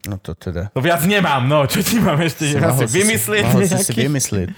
No 0.04 0.18
to 0.18 0.34
teda. 0.34 0.74
No 0.74 0.82
viac 0.82 1.06
nemám, 1.06 1.46
no, 1.46 1.62
čo 1.70 1.78
ti 1.78 2.02
mám 2.02 2.18
ešte 2.18 2.50
si 2.50 2.58
mohol 2.58 2.90
si 2.90 2.90
vymyslieť 2.90 3.44
si 3.70 3.78
si 3.86 3.92
vymyslieť. 3.94 4.48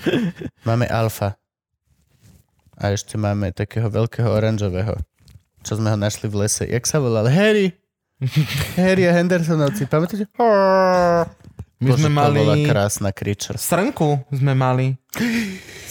Máme 0.64 0.88
alfa. 0.88 1.36
A 2.84 2.92
ešte 2.92 3.16
máme 3.16 3.48
takého 3.48 3.88
veľkého 3.88 4.28
oranžového. 4.28 5.00
Čo 5.64 5.80
sme 5.80 5.88
ho 5.88 5.96
našli 5.96 6.28
v 6.28 6.44
lese. 6.44 6.68
Jak 6.68 6.84
sa 6.84 7.00
volal? 7.00 7.24
Harry. 7.26 7.72
Harry 8.78 9.08
a 9.08 9.16
Hendersonovci. 9.16 9.88
Pamätáte? 9.88 10.28
My 11.80 11.90
sme 11.90 12.08
to 12.08 12.14
bola 12.14 12.54
mali 12.54 12.64
krásna 12.64 13.10
kričer. 13.10 13.56
srnku, 13.56 14.24
sme 14.30 14.52
mali. 14.52 14.96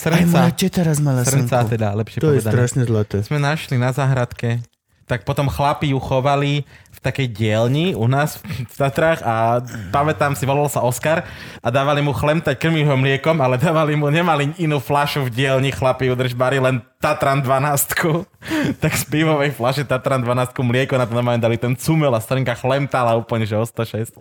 Aj 0.03 0.25
moja 0.25 0.49
Srnca. 0.49 0.57
teta 0.57 0.81
raz 0.83 0.97
mala 0.97 1.21
Srnca 1.21 1.61
srnku. 1.61 1.69
teda, 1.69 1.87
lepšie 1.95 2.17
To 2.17 2.29
je 2.29 2.39
povedané. 2.39 2.49
strašne 2.49 2.81
zlaté. 2.83 3.17
Sme 3.21 3.37
našli 3.37 3.75
na 3.77 3.89
záhradke. 3.89 4.61
Tak 5.03 5.21
potom 5.21 5.45
chlapi 5.47 5.91
ju 5.91 5.99
chovali 5.99 6.63
takej 7.03 7.27
dielni 7.35 7.91
u 7.91 8.07
nás 8.07 8.39
v 8.39 8.75
Tatrách 8.79 9.19
a 9.27 9.59
pamätám 9.91 10.39
si, 10.39 10.47
volal 10.47 10.71
sa 10.71 10.79
Oskar 10.79 11.27
a 11.59 11.67
dávali 11.67 11.99
mu 11.99 12.15
chlemtať, 12.15 12.55
krmiť 12.55 12.87
ho 12.87 12.95
mliekom, 12.95 13.43
ale 13.43 13.59
dávali 13.59 13.99
mu, 13.99 14.07
nemali 14.07 14.55
inú 14.55 14.79
flašu 14.79 15.27
v 15.27 15.35
dielni, 15.35 15.75
chlapi 15.75 16.07
udržbari 16.07 16.63
len 16.63 16.79
Tatran 17.03 17.43
12. 17.43 18.31
tak 18.81 18.95
z 18.95 19.03
pivovej 19.11 19.51
flaše 19.51 19.83
Tatran 19.83 20.23
12 20.23 20.55
mlieko 20.63 20.95
na 20.95 21.03
to 21.03 21.11
normálne 21.11 21.43
dali 21.43 21.59
ten 21.59 21.75
cumel 21.75 22.15
a 22.15 22.23
strnka 22.23 22.55
chlemtala 22.55 23.19
úplne, 23.19 23.43
že 23.43 23.59
o 23.59 23.67
106. 23.67 24.15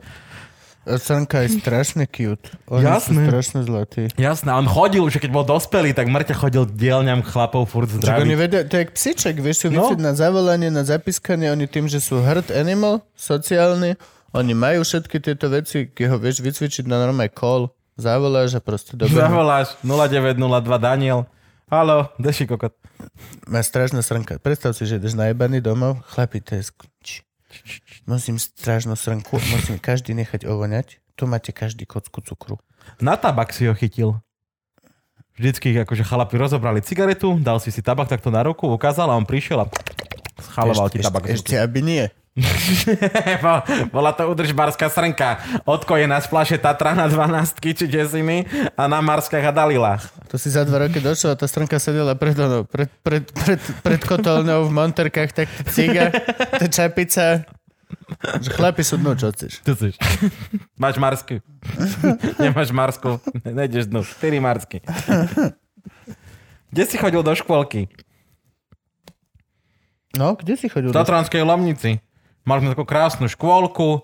Srnka 0.85 1.41
je 1.41 1.57
strašne 1.57 2.05
cute. 2.05 2.51
Oni 2.67 2.83
Jasné. 2.83 3.15
sú 3.15 3.21
strašne 3.25 3.61
zlatí. 3.63 4.03
Jasné, 4.13 4.51
a 4.51 4.59
on 4.59 4.67
chodil, 4.67 5.07
že 5.07 5.19
keď 5.19 5.31
bol 5.31 5.45
dospelý, 5.45 5.91
tak 5.91 6.07
mŕte 6.07 6.33
chodil 6.33 6.67
dielňam 6.67 7.23
chlapov 7.23 7.67
furt 7.67 7.87
Čak 7.89 8.19
oni 8.21 8.35
vedia, 8.35 8.63
to 8.63 8.75
je 8.75 8.83
jak 8.83 8.91
psiček, 8.91 9.39
vieš 9.39 9.57
si 9.61 9.69
No. 9.69 9.95
na 9.95 10.11
zavolanie, 10.13 10.69
na 10.69 10.83
zapískanie, 10.83 11.49
oni 11.49 11.65
tým, 11.65 11.87
že 11.87 11.99
sú 11.99 12.19
herd 12.19 12.51
animal, 12.51 13.07
sociálni, 13.15 13.95
oni 14.31 14.53
majú 14.53 14.83
všetky 14.83 15.17
tieto 15.19 15.47
veci, 15.49 15.87
keď 15.87 16.07
ho 16.09 16.17
vieš 16.19 16.41
vycvičiť 16.41 16.85
na 16.85 16.99
normálne 16.99 17.31
call, 17.31 17.71
zavoláš 17.95 18.57
a 18.57 18.61
proste 18.61 18.99
dobre. 18.99 19.15
Zavoláš 19.15 19.79
0902 19.81 20.35
Daniel. 20.79 21.31
Halo, 21.69 22.11
deši 22.19 22.45
kokot. 22.45 22.75
Má 23.47 23.61
strašná 23.61 24.01
srnka. 24.01 24.37
Predstav 24.37 24.73
si, 24.73 24.83
že 24.83 24.97
ideš 24.97 25.15
najebaný 25.15 25.59
domov, 25.59 26.03
chlapi, 26.07 26.39
to 26.39 26.53
je 26.55 26.67
sk- 26.67 26.91
Musím 28.09 28.37
strašnú 28.39 28.99
srnku, 28.99 29.39
musím 29.51 29.79
každý 29.79 30.13
nechať 30.17 30.49
ovoňať. 30.49 30.99
Tu 31.15 31.29
máte 31.29 31.53
každý 31.53 31.85
kocku 31.85 32.25
cukru. 32.25 32.57
Na 32.99 33.15
tabak 33.21 33.53
si 33.53 33.69
ho 33.69 33.75
chytil. 33.77 34.19
Vždycky 35.37 35.73
akože 35.81 36.05
chlapi 36.05 36.37
rozobrali 36.37 36.85
cigaretu, 36.85 37.41
dal 37.41 37.57
si 37.57 37.73
si 37.73 37.81
tabak 37.81 38.09
takto 38.09 38.29
na 38.29 38.45
ruku, 38.45 38.69
ukázal 38.69 39.09
a 39.09 39.17
on 39.17 39.25
prišiel 39.25 39.65
a 39.65 39.67
schaloval 40.45 40.93
ti 40.93 41.01
ešte, 41.01 41.09
tabak. 41.09 41.25
z 41.25 41.31
ešte, 41.41 41.55
aby 41.57 41.81
nie. 41.81 42.05
Bol- 43.45 43.63
Bola 43.93 44.17
to 44.17 44.25
udržbárska 44.25 44.89
srnka. 44.89 45.37
Odkojená 45.69 46.17
z 46.17 46.27
flaše 46.33 46.57
Tatra 46.57 46.97
na 46.97 47.05
12 47.05 47.61
či 47.61 47.85
desiny 47.85 48.49
a 48.73 48.89
na 48.89 49.05
Marskách 49.05 49.45
a 49.45 49.53
Dalilách. 49.53 50.01
To 50.33 50.41
si 50.41 50.49
za 50.49 50.65
dva 50.65 50.89
roky 50.89 50.97
došiel 50.97 51.33
a 51.33 51.39
tá 51.39 51.45
strnka 51.45 51.77
sedela 51.77 52.17
pred, 52.17 52.33
ono, 52.35 52.65
pred, 52.65 52.89
pred, 53.05 53.29
pred, 53.29 53.61
pred 53.85 54.01
kotolnou 54.01 54.65
v 54.65 54.73
monterkách, 54.73 55.31
tak 55.37 55.49
ciga, 55.69 56.09
tá 56.57 56.65
čapica. 56.73 57.45
Že 58.41 58.49
chlapi 58.57 58.81
sú 58.81 58.97
dnu, 58.97 59.13
čo 59.13 59.29
chceš. 59.29 59.61
Tu 59.61 59.73
si. 59.81 59.89
Máš 60.81 60.97
Marsky. 60.97 61.45
Nemáš 62.43 62.73
Marsku. 62.73 63.21
Nejdeš 63.45 63.93
dnu. 63.93 64.01
4 64.01 64.41
Marsky. 64.41 64.81
Kde 66.73 66.83
si 66.89 66.97
chodil 66.97 67.21
do 67.21 67.37
škôlky? 67.37 67.93
No, 70.17 70.33
kde 70.37 70.57
si 70.57 70.73
chodil? 70.73 70.89
V 70.89 70.97
Tatranskej 70.97 71.45
Lomnici. 71.45 72.01
Mali 72.43 72.67
sme 72.67 72.75
takú 72.75 72.83
krásnu 72.83 73.31
škôlku, 73.31 74.03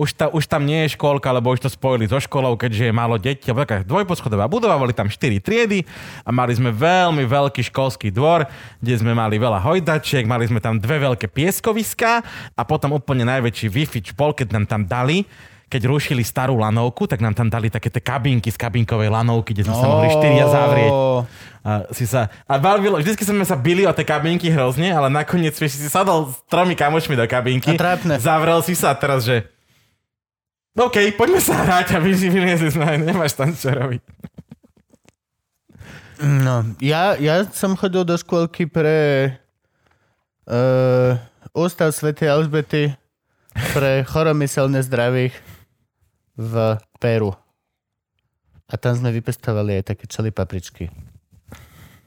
už, 0.00 0.16
ta, 0.16 0.26
už 0.32 0.48
tam 0.48 0.64
nie 0.64 0.88
je 0.88 0.96
škôlka, 0.96 1.28
lebo 1.28 1.52
už 1.52 1.60
to 1.60 1.68
spojili 1.68 2.08
so 2.08 2.16
školou, 2.16 2.56
keďže 2.56 2.88
je 2.88 2.94
málo 2.96 3.20
detí. 3.20 3.52
Alebo 3.52 3.68
taká 3.68 3.84
dvojposchodová 3.84 4.48
budova, 4.48 4.80
boli 4.80 4.96
tam 4.96 5.12
4 5.12 5.44
triedy 5.44 5.84
a 6.24 6.32
mali 6.32 6.56
sme 6.56 6.72
veľmi 6.72 7.28
veľký 7.28 7.68
školský 7.68 8.08
dvor, 8.08 8.48
kde 8.80 8.94
sme 8.96 9.12
mali 9.12 9.36
veľa 9.36 9.60
hojdačiek, 9.60 10.24
mali 10.24 10.48
sme 10.48 10.64
tam 10.64 10.80
dve 10.80 11.04
veľké 11.04 11.28
pieskoviská 11.28 12.24
a 12.56 12.62
potom 12.64 12.96
úplne 12.96 13.28
najväčší 13.28 13.68
Wi-Fi 13.68 14.00
špol, 14.16 14.32
keď 14.32 14.56
nám 14.56 14.64
tam 14.64 14.88
dali, 14.88 15.28
keď 15.70 15.86
rušili 15.86 16.26
starú 16.26 16.58
lanovku, 16.58 17.06
tak 17.06 17.22
nám 17.22 17.38
tam 17.38 17.46
dali 17.46 17.70
také 17.70 17.94
tie 17.94 18.02
kabinky 18.02 18.50
z 18.50 18.58
kabinkovej 18.58 19.06
lanovky, 19.06 19.54
kde 19.54 19.70
sme 19.70 19.78
sa 19.78 19.86
mohli 19.86 20.10
štyria 20.10 20.50
zavrieť. 20.50 20.92
A, 21.62 21.70
si 21.94 22.10
sa, 22.10 22.26
a 22.50 22.58
bavilo, 22.58 22.98
vždycky 22.98 23.22
sme 23.22 23.46
sa 23.46 23.54
bili 23.54 23.86
o 23.86 23.92
tie 23.94 24.02
kabinky 24.02 24.50
hrozne, 24.50 24.90
ale 24.90 25.06
nakoniec 25.06 25.54
vieš, 25.54 25.78
si 25.78 25.86
sadol 25.86 26.34
s 26.34 26.42
tromi 26.50 26.74
kamošmi 26.74 27.14
do 27.14 27.22
kabinky. 27.30 27.78
A. 27.78 28.18
Zavrel 28.18 28.66
si 28.66 28.74
sa 28.74 28.90
a 28.90 28.98
teraz, 28.98 29.22
že 29.22 29.46
OK, 30.74 31.14
poďme 31.14 31.38
sa 31.38 31.62
hrať 31.62 31.94
a 31.94 32.02
vy 32.02 32.18
vyliezli 32.18 32.74
sme, 32.74 32.98
nemáš 33.06 33.38
tam 33.38 33.54
čo 33.54 33.70
robiť. 33.70 34.02
No, 36.20 36.66
ja, 36.82 37.16
ja 37.16 37.46
som 37.48 37.78
chodil 37.78 38.04
do 38.04 38.12
škôlky 38.18 38.68
pre 38.68 38.98
uh, 40.50 41.16
Ústav 41.56 41.96
Sv. 41.96 42.12
Alžbety 42.12 42.92
pre 43.72 44.04
choromyselne 44.04 44.84
zdravých 44.84 45.32
v 46.40 46.80
Peru. 46.96 47.36
A 48.70 48.74
tam 48.80 48.96
sme 48.96 49.12
vypestovali 49.12 49.82
aj 49.82 49.92
také 49.92 50.08
čeli 50.08 50.32
papričky. 50.32 50.88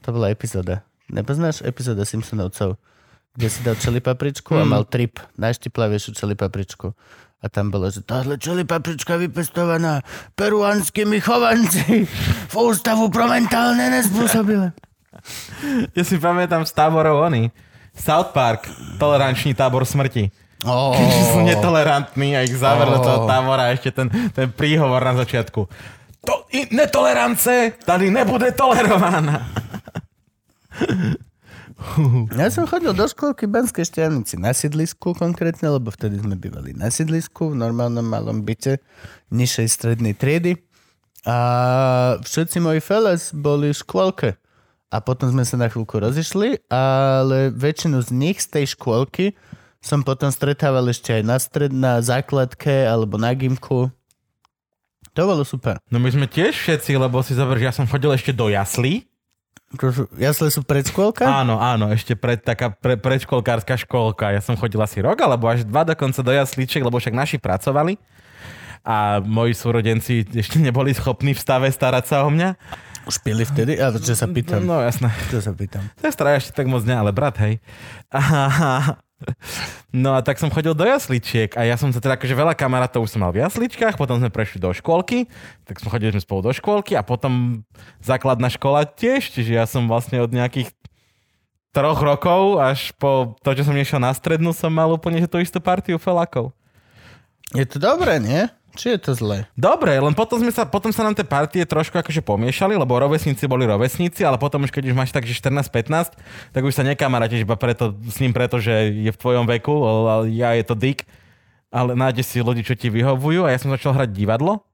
To 0.02 0.10
bola 0.10 0.34
epizóda. 0.34 0.82
Nepoznáš 1.06 1.62
epizóda 1.62 2.02
Simpsonovcov? 2.02 2.74
Kde 3.34 3.48
si 3.50 3.60
dal 3.62 3.78
čeli 3.78 4.00
papričku 4.02 4.58
a 4.58 4.64
Hmm. 4.66 4.74
mal 4.74 4.84
trip. 4.88 5.22
Najštiplavejšiu 5.38 6.18
čeli 6.18 6.34
papričku. 6.34 6.90
A 7.44 7.52
tam 7.52 7.68
bolo, 7.68 7.92
že 7.92 8.00
táhle 8.00 8.40
čeli 8.40 8.64
paprička 8.64 9.20
vypestovaná 9.20 10.00
peruánskymi 10.32 11.20
chovanci 11.20 12.08
v 12.48 12.54
ústavu 12.56 13.12
pro 13.12 13.28
mentálne 13.28 13.92
nespôsobilé. 13.92 14.72
Ja 15.92 16.02
si 16.02 16.16
pamätám 16.16 16.64
z 16.64 16.72
táborov 16.72 17.20
oni. 17.20 17.52
South 17.94 18.32
Park, 18.32 18.66
tolerančný 18.98 19.52
tábor 19.54 19.84
smrti. 19.84 20.32
Oh. 20.64 20.96
Že 20.96 21.22
sú 21.36 21.40
netolerantní 21.44 22.34
a 22.36 22.42
ich 22.42 22.56
záver 22.56 22.88
do 22.88 23.00
toho 23.04 23.24
Oh. 23.24 23.28
tábora 23.28 23.68
a 23.68 23.72
ešte 23.76 23.92
ten, 23.92 24.08
ten 24.32 24.48
príhovor 24.48 25.04
na 25.04 25.14
začiatku. 25.20 25.68
To, 26.24 26.34
i, 26.56 26.72
netolerance 26.72 27.76
tady 27.84 28.10
nebude 28.10 28.52
tolerovaná. 28.56 29.44
Ja 32.32 32.48
som 32.48 32.64
chodil 32.64 32.96
do 32.96 33.04
školky 33.04 33.44
Banskej 33.44 33.84
Štiavnici 33.84 34.40
na 34.40 34.56
sídlisku 34.56 35.12
konkrétne, 35.12 35.68
lebo 35.68 35.92
vtedy 35.92 36.16
sme 36.16 36.32
bývali 36.32 36.72
na 36.72 36.88
sídlisku 36.88 37.52
v 37.52 37.60
normálnom 37.60 38.02
malom 38.02 38.40
byte 38.40 38.80
nižšej 39.28 39.68
strednej 39.68 40.16
triedy. 40.16 40.64
A 41.28 41.36
všetci 42.24 42.56
moji 42.64 42.80
feles 42.80 43.36
boli 43.36 43.72
v 43.72 43.76
škôlke. 43.76 44.30
A 44.88 44.96
potom 45.04 45.28
sme 45.28 45.44
sa 45.44 45.60
na 45.60 45.68
chvíľku 45.68 45.98
rozišli, 46.00 46.70
ale 46.72 47.52
väčšinu 47.52 48.00
z 48.00 48.10
nich 48.14 48.38
z 48.40 48.48
tej 48.48 48.64
škôlky 48.78 49.36
som 49.84 50.00
potom 50.00 50.32
stretával 50.32 50.88
ešte 50.88 51.20
aj 51.20 51.22
na, 51.28 51.36
stred, 51.36 51.72
na 51.76 52.00
základke 52.00 52.88
alebo 52.88 53.20
na 53.20 53.36
gimku. 53.36 53.92
To 55.12 55.20
bolo 55.28 55.44
super. 55.44 55.76
No 55.92 56.00
my 56.00 56.08
sme 56.08 56.24
tiež 56.24 56.56
všetci, 56.56 56.96
lebo 56.96 57.20
si 57.20 57.36
že 57.36 57.44
ja 57.60 57.70
som 57.70 57.84
chodil 57.84 58.08
ešte 58.16 58.32
do 58.32 58.48
jaslí. 58.48 59.04
Jasle 60.18 60.48
sú 60.54 60.62
predškôlka? 60.64 61.26
Áno, 61.26 61.58
áno, 61.58 61.90
ešte 61.90 62.14
pred, 62.14 62.38
taká 62.38 62.70
pre, 62.72 62.94
predškolkárska 62.96 63.74
školka. 63.84 64.30
Ja 64.32 64.40
som 64.40 64.56
chodil 64.56 64.78
asi 64.78 65.02
rok, 65.02 65.18
alebo 65.20 65.50
až 65.50 65.66
dva 65.66 65.82
dokonca 65.84 66.22
do 66.22 66.32
jaslíček, 66.32 66.80
lebo 66.80 66.96
však 66.96 67.14
naši 67.14 67.36
pracovali. 67.42 67.98
A 68.86 69.18
moji 69.20 69.52
súrodenci 69.54 70.24
ešte 70.30 70.62
neboli 70.62 70.94
schopní 70.94 71.34
v 71.34 71.42
stave 71.42 71.68
starať 71.70 72.04
sa 72.06 72.16
o 72.22 72.30
mňa. 72.30 72.54
Už 73.04 73.20
pili 73.20 73.42
vtedy? 73.44 73.76
A 73.82 73.92
čo 73.92 74.14
sa 74.16 74.30
pýtam? 74.30 74.64
No 74.64 74.80
jasné. 74.80 75.10
Čo 75.28 75.42
sa 75.42 75.52
pýtam? 75.52 75.84
Sestra 75.98 76.38
ešte 76.38 76.54
tak 76.54 76.70
moc 76.70 76.86
ne, 76.86 76.94
ale 76.94 77.10
brat, 77.10 77.36
hej. 77.42 77.58
A, 78.14 78.22
no 80.04 80.14
a 80.16 80.20
tak 80.20 80.40
som 80.40 80.52
chodil 80.52 80.72
do 80.72 80.84
jasličiek 80.86 81.54
a 81.56 81.64
ja 81.64 81.76
som 81.78 81.90
sa 81.90 82.00
teda, 82.00 82.16
akože 82.16 82.34
veľa 82.34 82.54
kamarátov 82.56 83.06
som 83.06 83.22
mal 83.22 83.32
v 83.32 83.44
jasličkách, 83.44 83.98
potom 83.98 84.18
sme 84.20 84.32
prešli 84.32 84.62
do 84.62 84.70
škôlky, 84.70 85.28
tak 85.68 85.80
sme 85.80 85.92
chodili 85.92 86.14
sme 86.14 86.22
spolu 86.22 86.40
do 86.48 86.52
škôlky 86.52 86.94
a 86.94 87.02
potom 87.02 87.64
základná 88.00 88.48
škola 88.48 88.88
tiež, 88.88 89.32
čiže 89.32 89.52
ja 89.56 89.64
som 89.64 89.86
vlastne 89.86 90.20
od 90.22 90.32
nejakých 90.32 90.72
troch 91.74 91.98
rokov 91.98 92.62
až 92.62 92.94
po 92.94 93.34
to, 93.42 93.50
čo 93.58 93.66
som 93.66 93.74
nešiel 93.74 93.98
na 93.98 94.14
strednú, 94.14 94.54
som 94.54 94.70
mal 94.70 94.88
úplne 94.94 95.18
že 95.18 95.26
tú 95.26 95.42
istú 95.42 95.58
partiu 95.58 95.98
felákov. 95.98 96.54
Je 97.50 97.66
to 97.66 97.82
dobré, 97.82 98.22
nie? 98.22 98.46
Či 98.74 98.98
je 98.98 98.98
to 98.98 99.12
zlé? 99.14 99.46
Dobre, 99.54 99.94
len 99.94 100.14
potom, 100.18 100.42
sme 100.42 100.50
sa, 100.50 100.66
potom 100.66 100.90
sa 100.90 101.06
nám 101.06 101.14
tie 101.14 101.22
partie 101.22 101.62
trošku 101.62 101.94
akože 101.94 102.26
pomiešali, 102.26 102.74
lebo 102.74 102.98
rovesníci 102.98 103.46
boli 103.46 103.62
rovesníci, 103.70 104.26
ale 104.26 104.34
potom 104.34 104.66
už 104.66 104.74
keď 104.74 104.90
už 104.90 104.98
máš 104.98 105.14
tak, 105.14 105.22
že 105.22 105.38
14-15, 105.38 106.18
tak 106.50 106.62
už 106.62 106.74
sa 106.74 106.82
nekamarátiš 106.82 107.46
iba 107.46 107.54
preto, 107.54 107.94
s 108.10 108.18
ním 108.18 108.34
preto, 108.34 108.58
že 108.58 108.90
je 108.90 109.10
v 109.14 109.20
tvojom 109.20 109.46
veku, 109.46 109.74
ale 109.86 110.34
ja 110.34 110.58
je 110.58 110.66
to 110.66 110.74
dick, 110.74 111.06
ale 111.70 111.94
nájdeš 111.94 112.34
si 112.34 112.38
ľudí, 112.42 112.66
čo 112.66 112.74
ti 112.74 112.90
vyhovujú 112.90 113.46
a 113.46 113.54
ja 113.54 113.58
som 113.62 113.70
začal 113.70 113.94
hrať 113.94 114.10
divadlo 114.10 114.66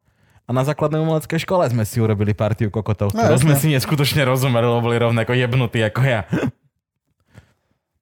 a 0.49 0.51
na 0.51 0.67
základnej 0.67 0.99
umeleckej 1.05 1.47
škole 1.47 1.63
sme 1.71 1.87
si 1.87 2.03
urobili 2.03 2.35
partiu 2.35 2.73
kokotov, 2.75 3.15
No, 3.15 3.23
ktorú 3.23 3.39
sme 3.39 3.55
si 3.55 3.71
neskutočne 3.71 4.27
rozumeli, 4.27 4.67
lebo 4.67 4.83
boli 4.83 4.99
rovnako 4.99 5.37
jebnutí 5.37 5.79
ako 5.85 6.01
ja. 6.03 6.27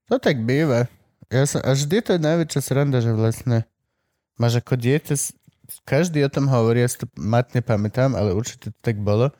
To 0.09 0.17
tak 0.17 0.41
býva. 0.41 0.89
Ja 1.29 1.45
som, 1.45 1.61
a 1.61 1.77
vždy 1.77 2.01
to 2.01 2.17
je 2.17 2.21
najväčšia 2.25 2.61
sranda, 2.65 3.05
že 3.05 3.13
vlastne 3.13 3.69
máš 4.41 4.65
ako 4.65 4.81
dieťa, 4.81 5.15
každý 5.85 6.25
o 6.25 6.33
tom 6.33 6.49
hovorí, 6.49 6.81
ja 6.81 6.89
si 6.89 7.05
to 7.05 7.07
matne 7.17 7.61
pamätám, 7.61 8.17
ale 8.17 8.33
určite 8.33 8.73
to 8.73 8.79
tak 8.81 8.97
bolo, 9.01 9.33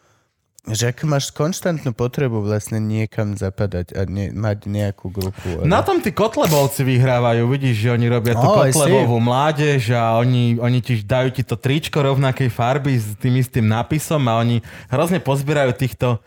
že 0.69 0.93
ako 0.93 1.05
máš 1.09 1.33
konštantnú 1.33 1.97
potrebu 1.97 2.45
vlastne 2.45 2.77
niekam 2.77 3.33
zapadať 3.33 3.97
a 3.97 4.05
ne, 4.05 4.29
mať 4.29 4.69
nejakú 4.69 5.09
grupu. 5.09 5.65
Na 5.65 5.81
tom 5.81 6.05
tí 6.05 6.13
kotlebovci 6.13 6.85
vyhrávajú, 6.85 7.49
vidíš, 7.49 7.89
že 7.89 7.95
oni 7.97 8.07
robia 8.13 8.37
tú 8.37 8.45
Oh, 8.45 8.61
kotlebovú 8.61 9.17
mládež 9.17 9.97
a 9.97 10.21
oni, 10.21 10.61
oni 10.61 10.79
ti 10.85 11.01
dajú 11.01 11.33
ti 11.33 11.41
to 11.41 11.57
tričko 11.57 12.05
rovnakej 12.05 12.53
farby 12.53 13.01
s 13.01 13.17
tým 13.17 13.41
istým 13.41 13.65
nápisom 13.65 14.21
a 14.29 14.45
oni 14.45 14.61
hrozne 14.93 15.25
pozbierajú 15.25 15.73
týchto 15.73 16.21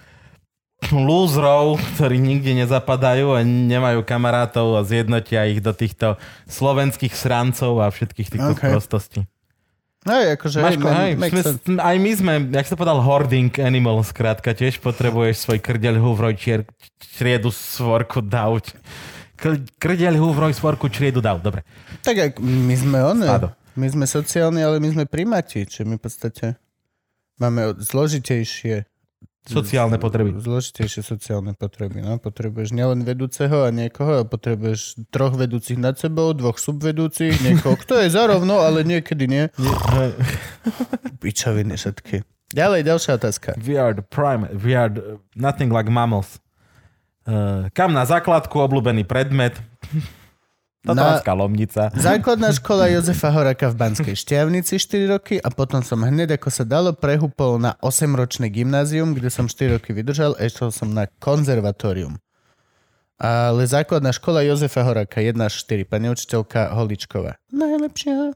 lúzrov, 0.89 1.77
ktorí 1.93 2.17
nikde 2.17 2.57
nezapadajú 2.65 3.37
a 3.37 3.45
nemajú 3.45 4.01
kamarátov 4.01 4.73
a 4.73 4.81
zjednotia 4.81 5.45
ich 5.45 5.61
do 5.61 5.77
týchto 5.77 6.17
slovenských 6.49 7.13
srancov 7.13 7.77
a 7.77 7.93
všetkých 7.93 8.29
týchto 8.33 8.53
okay. 8.57 8.73
prostostí. 8.73 9.29
Hej, 10.01 10.33
akože, 10.33 10.57
Máško, 10.65 10.87
hej, 10.97 11.11
man- 11.13 11.29
sme, 11.29 11.41
sense. 11.45 11.77
aj 11.77 11.95
my 12.01 12.11
sme, 12.17 12.33
jak 12.57 12.65
sa 12.65 12.73
povedal, 12.73 13.05
hoarding 13.05 13.53
animal, 13.61 14.01
skrátka, 14.01 14.49
tiež 14.57 14.81
potrebuješ 14.81 15.45
svoj 15.45 15.61
krdeľ, 15.61 16.01
húvroj, 16.01 16.33
čier, 16.41 16.65
čriedu, 16.97 17.53
svorku. 17.53 18.25
Kr- 19.37 19.61
Krdeľ, 19.77 20.17
húvroj, 20.17 20.57
svorku, 20.57 20.89
čriedu, 20.89 21.21
dav. 21.21 21.37
Dobre. 21.45 21.61
Tak 22.01 22.17
jak 22.17 22.33
my 22.41 22.73
sme 22.73 22.97
one, 22.97 23.25
my 23.77 23.87
sme 23.87 24.05
sociálni, 24.09 24.65
ale 24.65 24.81
my 24.81 24.89
sme 24.89 25.03
primati, 25.05 25.69
čiže 25.69 25.85
my 25.85 25.95
v 25.97 26.01
podstate 26.01 26.45
máme 27.37 27.77
zložitejšie 27.77 28.90
Sociálne 29.41 29.97
potreby. 29.97 30.37
Zložitejšie 30.37 31.01
sociálne 31.01 31.57
potreby. 31.57 32.05
No. 32.05 32.21
Potrebuješ 32.21 32.77
nielen 32.77 33.01
vedúceho 33.01 33.65
a 33.65 33.73
niekoho, 33.73 34.21
a 34.21 34.23
potrebuješ 34.23 35.01
troch 35.09 35.33
vedúcich 35.33 35.81
nad 35.81 35.97
sebou, 35.97 36.29
dvoch 36.37 36.61
subvedúcich, 36.61 37.41
niekoho, 37.41 37.73
kto 37.73 38.05
je 38.05 38.13
zarovno, 38.13 38.61
ale 38.61 38.85
niekedy 38.85 39.25
nie. 39.25 39.49
Pičoviny 41.25 41.73
všetky. 41.73 42.21
Ďalej, 42.53 42.85
ďalšia 42.85 43.11
otázka. 43.17 43.49
We 43.57 43.81
are 43.81 43.97
the 43.97 44.05
prime, 44.05 44.45
we 44.53 44.77
are 44.77 44.93
the, 44.93 45.17
nothing 45.33 45.73
like 45.73 45.89
mammals. 45.89 46.37
Uh, 47.25 47.71
kam 47.73 47.97
na 47.97 48.05
základku 48.05 48.61
obľúbený 48.61 49.09
predmet? 49.09 49.57
Tatranská 50.81 51.33
lomnica. 51.37 51.93
Základná 51.93 52.49
škola 52.49 52.89
Jozefa 52.89 53.29
Horaka 53.29 53.69
v 53.69 53.75
Banskej 53.77 54.17
Štiavnici 54.17 54.81
4 54.81 55.13
roky 55.13 55.37
a 55.37 55.53
potom 55.53 55.85
som 55.85 56.01
hneď, 56.01 56.41
ako 56.41 56.49
sa 56.49 56.65
dalo, 56.65 56.89
prehúpol 56.89 57.61
na 57.61 57.77
8-ročné 57.85 58.49
gymnázium, 58.49 59.13
kde 59.13 59.29
som 59.29 59.45
4 59.45 59.77
roky 59.77 59.93
vydržal 59.93 60.33
a 60.41 60.49
išiel 60.49 60.73
som 60.73 60.89
na 60.89 61.05
konzervatórium. 61.21 62.17
Ale 63.21 63.61
základná 63.69 64.09
škola 64.09 64.41
Jozefa 64.41 64.81
Horaka 64.81 65.21
1 65.21 65.37
až 65.37 65.61
4, 65.61 65.85
pani 65.85 66.09
učiteľka 66.09 66.73
Holičková. 66.73 67.37
Najlepšia. 67.53 68.33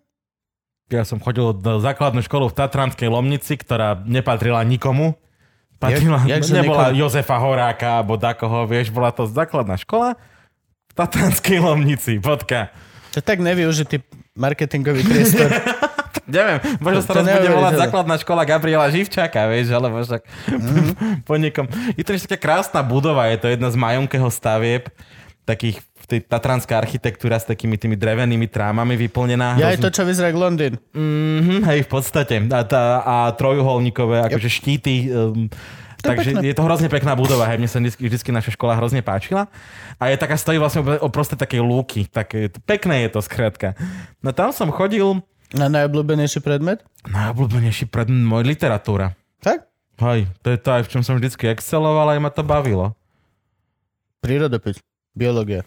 Ja 0.93 1.01
som 1.01 1.17
chodil 1.17 1.49
do 1.49 1.81
základnú 1.81 2.21
školu 2.21 2.53
v 2.53 2.61
Tatranskej 2.61 3.09
Lomnici, 3.09 3.57
ktorá 3.57 3.97
nepatrila 4.05 4.61
nikomu. 4.61 5.17
Patrila, 5.81 6.21
Jak- 6.29 6.45
jakže 6.45 6.61
nebola 6.61 6.93
nikomu? 6.93 7.01
Jozefa 7.01 7.41
Horáka 7.41 8.05
alebo 8.05 8.21
dakoho, 8.21 8.69
vieš, 8.69 8.93
bola 8.93 9.09
to 9.09 9.25
základná 9.25 9.81
škola 9.81 10.13
Tatranskej 10.95 11.59
Lomnici, 11.59 12.17
bodka. 12.17 12.71
To 13.11 13.19
tak 13.19 13.39
nevyužitý 13.39 13.99
marketingový 14.35 15.03
priestor. 15.03 15.51
Neviem, 16.25 16.57
možno 16.81 17.05
sa 17.05 17.13
to 17.13 17.21
raz 17.21 17.37
bude 17.37 17.51
volať 17.53 17.73
základná 17.85 18.15
škola 18.17 18.41
Gabriela 18.49 18.89
Živčáka, 18.89 19.45
vieš, 19.45 19.69
alebo 19.69 20.01
však 20.01 20.23
Mhm. 20.49 20.83
po 21.27 21.35
niekom. 21.37 21.69
Je 21.93 22.01
to 22.01 22.17
ešte 22.17 22.33
taká 22.33 22.57
krásna 22.59 22.81
budova, 22.81 23.29
je 23.29 23.37
to 23.37 23.47
jedna 23.51 23.69
z 23.69 23.77
majonkého 23.77 24.25
stavieb, 24.33 24.89
takých 25.45 25.83
tej 26.05 26.21
tatranská 26.21 26.77
architektúra 26.77 27.37
s 27.37 27.49
takými 27.49 27.77
tými 27.77 27.97
drevenými 27.97 28.45
trámami 28.45 28.93
vyplnená. 28.93 29.57
Ja 29.57 29.73
aj 29.73 29.81
to, 29.81 29.89
čo 29.89 30.05
vyzerá 30.05 30.29
Londýn. 30.33 30.77
Mhm, 30.93 31.65
hej, 31.65 31.79
v 31.85 31.89
podstate. 31.89 32.41
A, 32.45 32.61
tá, 32.65 32.83
a 33.01 33.15
trojuholníkové 33.33 34.21
akože 34.29 34.49
štíty. 34.49 35.09
Um, 35.09 35.49
To 36.05 36.09
je 36.09 36.11
takže 36.13 36.31
pekné. 36.31 36.47
je 36.47 36.55
to 36.55 36.63
hrozne 36.63 36.87
pekná 36.87 37.17
budova. 37.17 37.49
Hej, 37.49 37.57
mne 37.57 37.69
sa 37.69 37.81
vždy, 37.81 37.97
vždy 37.97 38.29
naša 38.29 38.53
škola 38.53 38.77
hrozne 38.77 39.01
páčila. 39.01 39.49
A 39.97 40.13
je 40.13 40.15
taká, 40.15 40.37
stojí 40.37 40.55
vlastne 40.55 40.85
oproste 41.01 41.33
takej 41.33 41.59
lúky. 41.59 42.05
Tak, 42.05 42.31
pekné 42.63 43.09
je 43.09 43.17
to 43.17 43.19
skrátka. 43.19 43.73
No 44.21 44.29
tam 44.29 44.53
som 44.53 44.69
chodil 44.69 45.19
Na 45.51 45.65
najobľúbenejší 45.67 46.39
predmet? 46.39 46.85
najobľúbenejší 47.05 47.89
pred 47.89 48.09
môj 48.09 48.45
literatúra. 48.45 49.17
Tak? 49.41 49.65
Hej, 49.97 50.27
to 50.41 50.51
je 50.51 50.59
to 50.59 50.69
aj 50.69 50.81
v 50.83 50.91
čom 50.91 51.01
som 51.01 51.15
vždycky 51.15 51.47
exceloval 51.47 52.11
a 52.11 52.17
aj 52.17 52.21
ma 52.21 52.29
to 52.29 52.41
bavilo. 52.41 52.93
Prírodopis. 54.19 54.81
Biológia. 55.13 55.63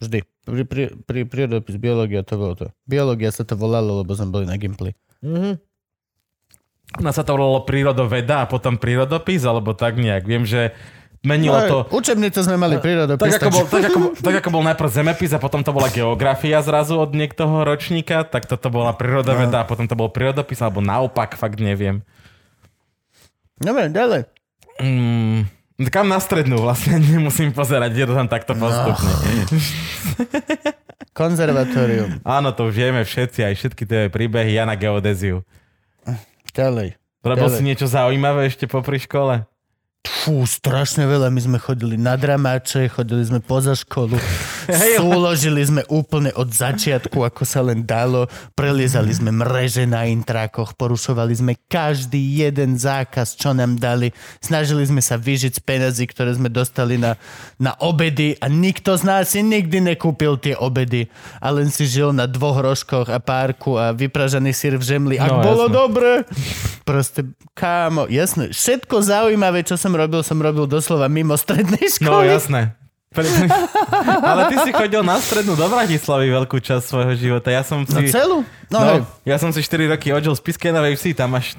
Vždy. 0.00 0.24
Pri, 0.44 0.62
pri, 0.64 0.82
pri 0.92 1.20
prírodopis, 1.24 1.76
biológia, 1.76 2.20
to 2.20 2.36
bolo 2.36 2.52
to. 2.54 2.66
Biológia 2.84 3.30
sa 3.30 3.44
to 3.44 3.54
volalo, 3.54 4.02
lebo 4.02 4.12
sme 4.12 4.28
boli 4.28 4.44
na 4.44 4.56
Gimply. 4.56 4.92
Mhm. 5.22 5.56
Nás 7.02 7.18
sa 7.18 7.26
to 7.26 7.34
volalo 7.34 7.66
prírodoveda 7.66 8.44
a 8.44 8.50
potom 8.50 8.78
prírodopis, 8.78 9.42
alebo 9.42 9.74
tak 9.74 9.98
nejak. 9.98 10.22
Viem, 10.22 10.46
že 10.46 10.74
menilo 11.24 11.56
No, 11.56 11.66
to... 11.66 11.78
Učebnicu 11.90 12.38
sme 12.44 12.54
mali 12.60 12.76
prírodopis. 12.78 13.34
Tak 13.34 13.48
ako, 13.48 13.50
bol, 13.50 13.64
tak, 13.66 13.82
ako, 13.88 13.98
tak 14.20 14.34
ako 14.44 14.48
bol 14.52 14.62
najprv 14.62 14.90
zemepis 14.92 15.32
a 15.34 15.40
potom 15.40 15.64
to 15.64 15.72
bola 15.72 15.88
geografia 15.90 16.60
zrazu 16.60 17.00
od 17.00 17.16
niektoho 17.16 17.64
ročníka, 17.64 18.22
tak 18.22 18.44
toto 18.44 18.68
bola 18.68 18.92
prírodoveda 18.94 19.64
a 19.64 19.68
potom 19.68 19.88
to 19.88 19.96
bol 19.96 20.12
prírodopis, 20.12 20.60
alebo 20.60 20.84
naopak, 20.84 21.34
fakt 21.34 21.58
neviem. 21.58 22.04
Dobre, 23.58 23.88
ďalej. 23.88 24.28
Mm, 24.78 25.48
kam 25.88 26.06
na 26.12 26.20
strednú 26.20 26.60
vlastne 26.60 27.00
nemusím 27.16 27.50
pozerať, 27.50 27.90
je 27.96 28.06
to 28.06 28.14
tam 28.14 28.28
takto 28.28 28.52
postupne. 28.54 29.10
Konzervatórium. 31.14 32.20
Áno, 32.26 32.50
to 32.50 32.68
už 32.68 32.74
vieme 32.74 33.02
všetci, 33.06 33.46
aj 33.46 33.54
všetky 33.54 33.82
tie 33.86 34.00
príbehy, 34.10 34.58
ja 34.58 34.66
na 34.66 34.74
geodéziu. 34.74 35.46
Ďalej. 36.54 36.88
Robil 37.24 37.48
Ďalej. 37.50 37.58
si 37.58 37.62
niečo 37.66 37.86
zaujímavé 37.90 38.46
ešte 38.46 38.70
popri 38.70 39.02
škole? 39.02 39.44
Fú, 40.04 40.44
strašne 40.44 41.04
veľa. 41.04 41.28
My 41.28 41.40
sme 41.40 41.56
chodili 41.56 41.96
na 41.96 42.12
dramáče, 42.14 42.88
chodili 42.88 43.24
sme 43.24 43.40
poza 43.40 43.72
školu, 43.72 44.20
súložili 44.96 45.60
sme 45.60 45.80
úplne 45.88 46.28
od 46.32 46.48
začiatku, 46.48 47.24
ako 47.24 47.42
sa 47.42 47.60
len 47.60 47.82
dalo. 47.82 48.28
Preliezali 48.52 49.08
sme 49.10 49.32
mreže 49.32 49.84
na 49.84 50.04
intrákoch, 50.04 50.76
porušovali 50.76 51.32
sme 51.34 51.52
každý 51.66 52.20
jeden 52.20 52.76
zákaz, 52.76 53.32
čo 53.32 53.52
nám 53.52 53.76
dali. 53.76 54.12
Snažili 54.40 54.84
sme 54.84 55.00
sa 55.00 55.16
vyžiť 55.16 55.56
z 55.56 55.62
peniazy, 55.62 56.04
ktoré 56.04 56.32
sme 56.32 56.48
dostali 56.48 57.00
na, 57.00 57.16
na 57.56 57.72
obedy 57.74 58.36
a 58.36 58.48
nikto 58.48 58.96
z 58.96 59.02
nás 59.04 59.32
si 59.32 59.40
nikdy 59.40 59.96
nekúpil 59.96 60.36
tie 60.36 60.52
obedy. 60.52 61.08
A 61.40 61.48
len 61.48 61.68
si 61.68 61.84
žil 61.84 62.12
na 62.12 62.24
dvoch 62.24 62.60
rožkoch 62.60 63.08
a 63.08 63.20
párku 63.20 63.76
a 63.76 63.92
vypražaný 63.92 64.52
sír 64.52 64.76
v 64.76 64.84
žemli. 64.84 65.14
Ak 65.16 65.32
No, 65.32 65.40
bolo 65.40 65.64
jasné. 65.64 65.76
dobre, 65.76 66.08
proste 66.84 67.20
kámo, 67.52 68.06
jasné. 68.06 68.48
Všetko 68.48 69.00
zaujímavé, 69.00 69.60
čo 69.60 69.74
som 69.74 69.90
robil, 69.90 70.20
som 70.20 70.36
robil 70.36 70.64
doslova 70.64 71.04
mimo 71.06 71.34
strednej 71.34 71.80
No 71.98 72.20
školy. 72.20 72.28
jasné. 72.30 72.62
Pre- 73.08 73.30
Ale 74.26 74.50
ty 74.50 74.58
si 74.58 74.70
chodil 74.70 74.98
na 75.00 75.16
strednú 75.16 75.54
do 75.54 75.62
Bratislavy 75.64 76.28
veľkú 76.30 76.58
časť 76.58 76.82
svojho 76.84 77.14
života. 77.14 77.46
Ja 77.48 77.62
som 77.62 77.82
No 77.82 78.00
si... 78.00 78.10
celú? 78.10 78.42
No, 78.68 78.78
No, 78.78 78.90
hej. 78.92 79.00
ja 79.24 79.36
som 79.36 79.48
si 79.48 79.58
4 79.58 79.86
roky 79.88 80.10
odžil 80.10 80.34
z 80.34 80.42
Piskej 80.42 80.70
Novej 80.70 80.94
Vsi, 80.94 81.14
tam 81.14 81.32
máš 81.32 81.54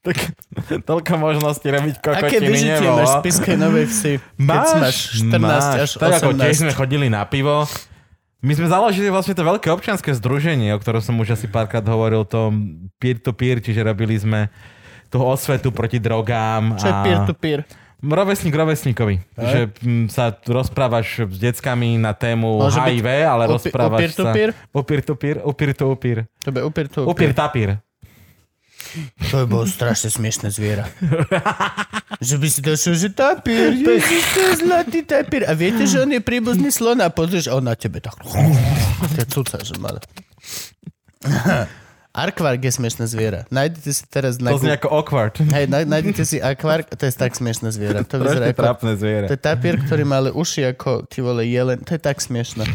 tak, 0.00 0.14
toľko 0.88 1.12
možností 1.16 1.66
robiť 1.68 1.94
Aké 1.98 2.06
kokotiny 2.30 2.46
vyžitie 2.46 2.78
nebolo. 2.80 2.96
máš 2.96 3.08
v 3.08 3.16
Spiskej 3.20 3.56
Novej 3.56 3.86
Vsi, 3.86 4.12
keď 4.38 4.64
máš 4.76 4.96
14 5.18 5.82
až 5.82 5.90
Tak 5.94 6.10
ako 6.14 6.30
tiež 6.32 6.54
18? 6.54 6.62
sme 6.62 6.72
chodili 6.72 7.06
na 7.08 7.22
pivo. 7.24 7.66
My 8.44 8.52
sme 8.52 8.68
založili 8.68 9.08
vlastne 9.08 9.32
to 9.32 9.40
veľké 9.40 9.72
občianske 9.72 10.12
združenie, 10.20 10.76
o 10.76 10.78
ktorom 10.78 11.00
som 11.00 11.16
už 11.16 11.32
asi 11.32 11.48
párkrát 11.48 11.80
hovoril, 11.88 12.28
to 12.28 12.52
peer-to-peer, 13.00 13.64
čiže 13.64 13.80
robili 13.80 14.20
sme 14.20 14.52
tú 15.08 15.24
osvetu 15.24 15.72
proti 15.72 15.96
drogám. 15.96 16.76
Čo 16.76 16.92
je 16.92 16.94
peer-to-peer? 17.08 17.60
Rovesník 18.04 18.52
rovesníkovi. 18.52 19.16
Že 19.32 19.60
mm, 19.80 20.06
sa 20.12 20.28
rozprávaš 20.44 21.24
s 21.24 21.40
deckami 21.40 21.96
na 21.96 22.12
tému 22.12 22.60
Môže 22.60 22.76
HIV, 22.84 23.08
ale 23.24 23.48
upi- 23.48 23.72
rozprávaš 23.72 24.12
sa... 24.12 24.28
Upír-to-pír? 24.76 25.36
Upír-to-upír. 25.40 26.16
To 26.44 26.48
je 26.52 26.64
upír-to-upír. 26.68 27.08
Upír-tapír. 27.08 27.80
To 29.30 29.42
by 29.42 29.46
bolo 29.46 29.66
strašne 29.66 30.10
smiešné 30.10 30.48
zviera. 30.54 30.86
že 32.22 32.38
by 32.38 32.46
si 32.46 32.60
došiel, 32.62 32.94
že 32.94 33.08
tapír, 33.10 33.74
ježiš, 33.74 34.22
to 34.34 34.40
je 34.40 34.52
zlatý 34.64 35.00
tapír. 35.02 35.42
A 35.44 35.52
viete, 35.52 35.84
že 35.84 36.00
on 36.02 36.10
je 36.10 36.22
príbuzný 36.22 36.70
slon 36.70 37.02
a 37.02 37.10
pozrieš, 37.10 37.50
on 37.50 37.66
na 37.66 37.74
tebe 37.74 37.98
tak... 37.98 38.16
To 38.22 39.18
je 39.18 39.26
cuca, 39.26 39.58
že 39.60 39.74
malé. 39.82 39.98
Arkvark 42.14 42.62
je 42.62 42.70
smiešné 42.70 43.10
zviera. 43.10 43.42
Nájdete 43.50 43.90
si 43.90 44.02
teraz 44.06 44.38
na... 44.38 44.54
To 44.54 44.62
znie 44.62 44.78
ako 44.78 44.86
awkward. 45.02 45.34
Hej, 45.34 45.66
náj- 45.66 45.88
nájdete 45.90 46.22
si 46.22 46.38
akvark, 46.38 46.86
to 46.94 47.10
je 47.10 47.12
tak 47.12 47.34
smiešné 47.34 47.74
zviera. 47.74 48.06
To 48.06 48.22
vyzerá 48.22 48.54
ako... 48.54 48.62
trápne 48.62 48.92
zviera. 48.94 49.26
To 49.26 49.34
je 49.34 49.42
tapír, 49.42 49.82
ktorý 49.82 50.06
má 50.06 50.22
ale 50.22 50.30
uši 50.30 50.70
ako 50.78 51.10
ty 51.10 51.18
vole 51.26 51.42
jelen. 51.42 51.82
To 51.82 51.98
je 51.98 52.00
tak 52.00 52.22
smiešné. 52.22 52.70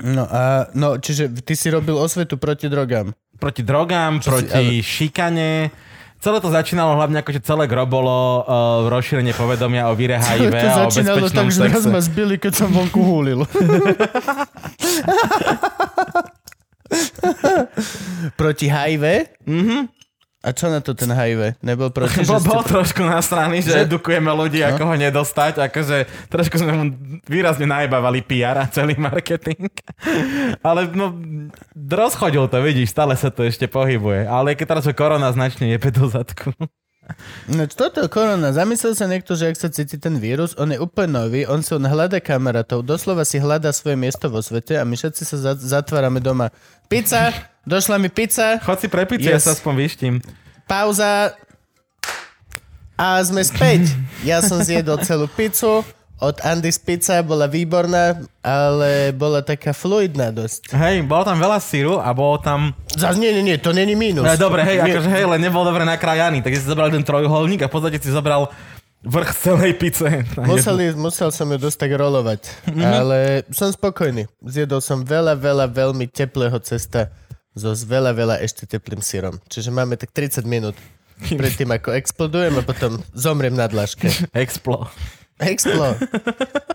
No 0.00 0.24
a, 0.24 0.72
no, 0.72 0.96
čiže 0.96 1.28
ty 1.44 1.52
si 1.52 1.68
robil 1.68 1.92
osvetu 2.00 2.40
proti 2.40 2.72
drogám. 2.72 3.12
Proti 3.40 3.62
drogám, 3.64 4.20
Čo 4.20 4.36
si- 4.36 4.44
proti 4.44 4.64
šikane. 4.78 5.72
Celé 6.20 6.36
to 6.36 6.52
začínalo 6.52 7.00
hlavne 7.00 7.16
ako, 7.16 7.32
že 7.32 7.40
celé 7.40 7.64
gro 7.64 7.88
bolo 7.88 8.44
uh, 8.44 8.84
rozšírenie 8.92 9.32
povedomia 9.32 9.88
o 9.88 9.96
víre 9.96 10.20
HIV 10.20 10.52
to 10.52 10.68
a 10.68 10.84
o 10.84 10.92
začínalo 10.92 11.32
tak, 11.32 11.48
že 11.48 11.64
raz 11.64 11.88
ma 11.88 11.96
zbili, 11.96 12.36
keď 12.36 12.52
som 12.52 12.68
vonku 12.68 13.00
húlil. 13.00 13.48
proti 18.36 18.68
HIV? 18.68 19.04
Mhm. 19.48 19.99
A 20.40 20.56
čo 20.56 20.72
na 20.72 20.80
to 20.80 20.96
ten 20.96 21.12
HIV? 21.12 21.60
Nebol 21.60 21.92
proti, 21.92 22.24
že 22.24 22.32
Bol, 22.40 22.64
ste... 22.64 22.72
trošku 22.72 23.04
na 23.04 23.20
strany, 23.20 23.60
že, 23.60 23.76
Že- 23.76 23.92
edukujeme 23.92 24.32
ľudí, 24.32 24.64
ako 24.64 24.88
ho 24.88 24.94
nedostať. 24.96 25.60
Akože 25.68 26.08
trošku 26.32 26.56
sme 26.56 26.72
mu 26.72 26.84
výrazne 27.28 27.68
najbavali 27.68 28.24
PR 28.24 28.56
a 28.56 28.64
celý 28.64 28.96
marketing. 28.96 29.68
Ale 30.66 30.88
no, 30.96 31.12
rozchodil 31.76 32.48
to, 32.48 32.56
vidíš, 32.64 32.88
stále 32.88 33.12
sa 33.20 33.28
to 33.28 33.44
ešte 33.44 33.68
pohybuje. 33.68 34.24
Ale 34.24 34.56
keď 34.56 34.80
teraz 34.80 34.88
korona 34.96 35.28
značne 35.28 35.68
jebe 35.68 35.92
do 35.92 36.08
zadku. 36.08 36.56
No 37.50 37.66
toto 37.66 38.06
je 38.06 38.06
korona. 38.06 38.54
Zamyslel 38.54 38.94
sa 38.94 39.10
niekto, 39.10 39.34
že 39.34 39.50
ak 39.50 39.58
sa 39.58 39.66
cíti 39.66 39.98
ten 39.98 40.14
vírus, 40.22 40.54
on 40.54 40.70
je 40.70 40.78
úplne 40.78 41.18
nový, 41.18 41.42
on 41.42 41.58
si 41.58 41.74
on 41.74 41.82
hľada 41.82 42.22
kamarátov, 42.22 42.86
doslova 42.86 43.26
si 43.26 43.42
hľadá 43.42 43.74
svoje 43.74 43.98
miesto 43.98 44.30
vo 44.30 44.38
svete 44.38 44.78
a 44.78 44.86
my 44.86 44.94
všetci 44.94 45.22
sa 45.26 45.36
za- 45.50 45.58
zatvárame 45.58 46.22
doma. 46.22 46.54
Pizza, 46.90 47.30
došla 47.62 47.98
mi 47.98 48.10
pizza, 48.10 48.58
Chod 48.58 48.82
si 48.82 48.90
pre 48.90 49.06
pizzu, 49.06 49.30
ja 49.30 49.38
Yes. 49.38 49.46
sa 49.46 49.54
aspoň 49.54 49.74
vyštím. 49.78 50.14
pauza 50.66 51.38
a 52.98 53.22
sme 53.22 53.40
späť. 53.40 53.94
Ja 54.20 54.42
som 54.42 54.58
zjedol 54.58 54.98
celú 55.00 55.24
pizzu, 55.26 55.86
od 56.18 56.36
Andy's 56.42 56.76
Pizza 56.76 57.22
bola 57.22 57.46
výborná, 57.46 58.12
ale 58.40 59.08
bola 59.10 59.40
taká 59.40 59.72
fluidná 59.72 60.28
dosť. 60.28 60.74
Hej, 60.74 61.06
bolo 61.06 61.24
tam 61.24 61.38
veľa 61.38 61.56
síru 61.56 61.96
a 61.96 62.12
bolo 62.12 62.36
tam... 62.36 62.76
Zas 62.92 63.16
nie, 63.16 63.32
nie, 63.32 63.40
nie, 63.40 63.56
to 63.56 63.72
není 63.72 63.96
mínus. 63.96 64.20
No, 64.20 64.34
dobre, 64.36 64.66
hej, 64.66 64.82
Nie- 64.82 64.98
akože 64.98 65.08
hej, 65.08 65.24
len 65.24 65.40
nebol 65.40 65.64
dobre 65.64 65.86
nakrájaný, 65.86 66.44
takže 66.44 66.60
si 66.60 66.66
zobral 66.68 66.90
ten 66.90 67.00
trojuholník 67.00 67.64
a 67.64 67.70
v 67.70 67.72
podstate 67.72 67.96
si 67.96 68.12
zobral 68.12 68.52
vrch 69.04 69.32
celej 69.32 69.72
pice. 69.80 70.24
Museli, 70.36 70.92
musel 70.92 71.32
som 71.32 71.48
ju 71.48 71.56
dosť 71.56 71.78
tak 71.88 71.92
rolovať, 71.96 72.40
Mhm. 72.68 72.84
ale 72.84 73.16
som 73.50 73.72
spokojný. 73.72 74.28
Zjedol 74.44 74.84
som 74.84 75.00
veľa, 75.00 75.36
veľa 75.36 75.66
veľmi 75.72 76.04
teplého 76.08 76.56
cesta 76.60 77.08
so 77.56 77.72
s 77.72 77.82
veľa, 77.82 78.12
veľa 78.12 78.36
ešte 78.44 78.68
teplým 78.68 79.00
sírom. 79.00 79.40
Čiže 79.48 79.72
máme 79.72 79.96
tak 79.96 80.12
30 80.12 80.44
minút 80.44 80.76
predtým, 81.40 81.68
ako 81.72 81.96
explodujem 81.96 82.54
a 82.60 82.62
potom 82.64 83.00
zomriem 83.16 83.56
na 83.56 83.66
dlažke. 83.66 84.08
Explo. 84.36 84.88
Explo. 85.40 85.96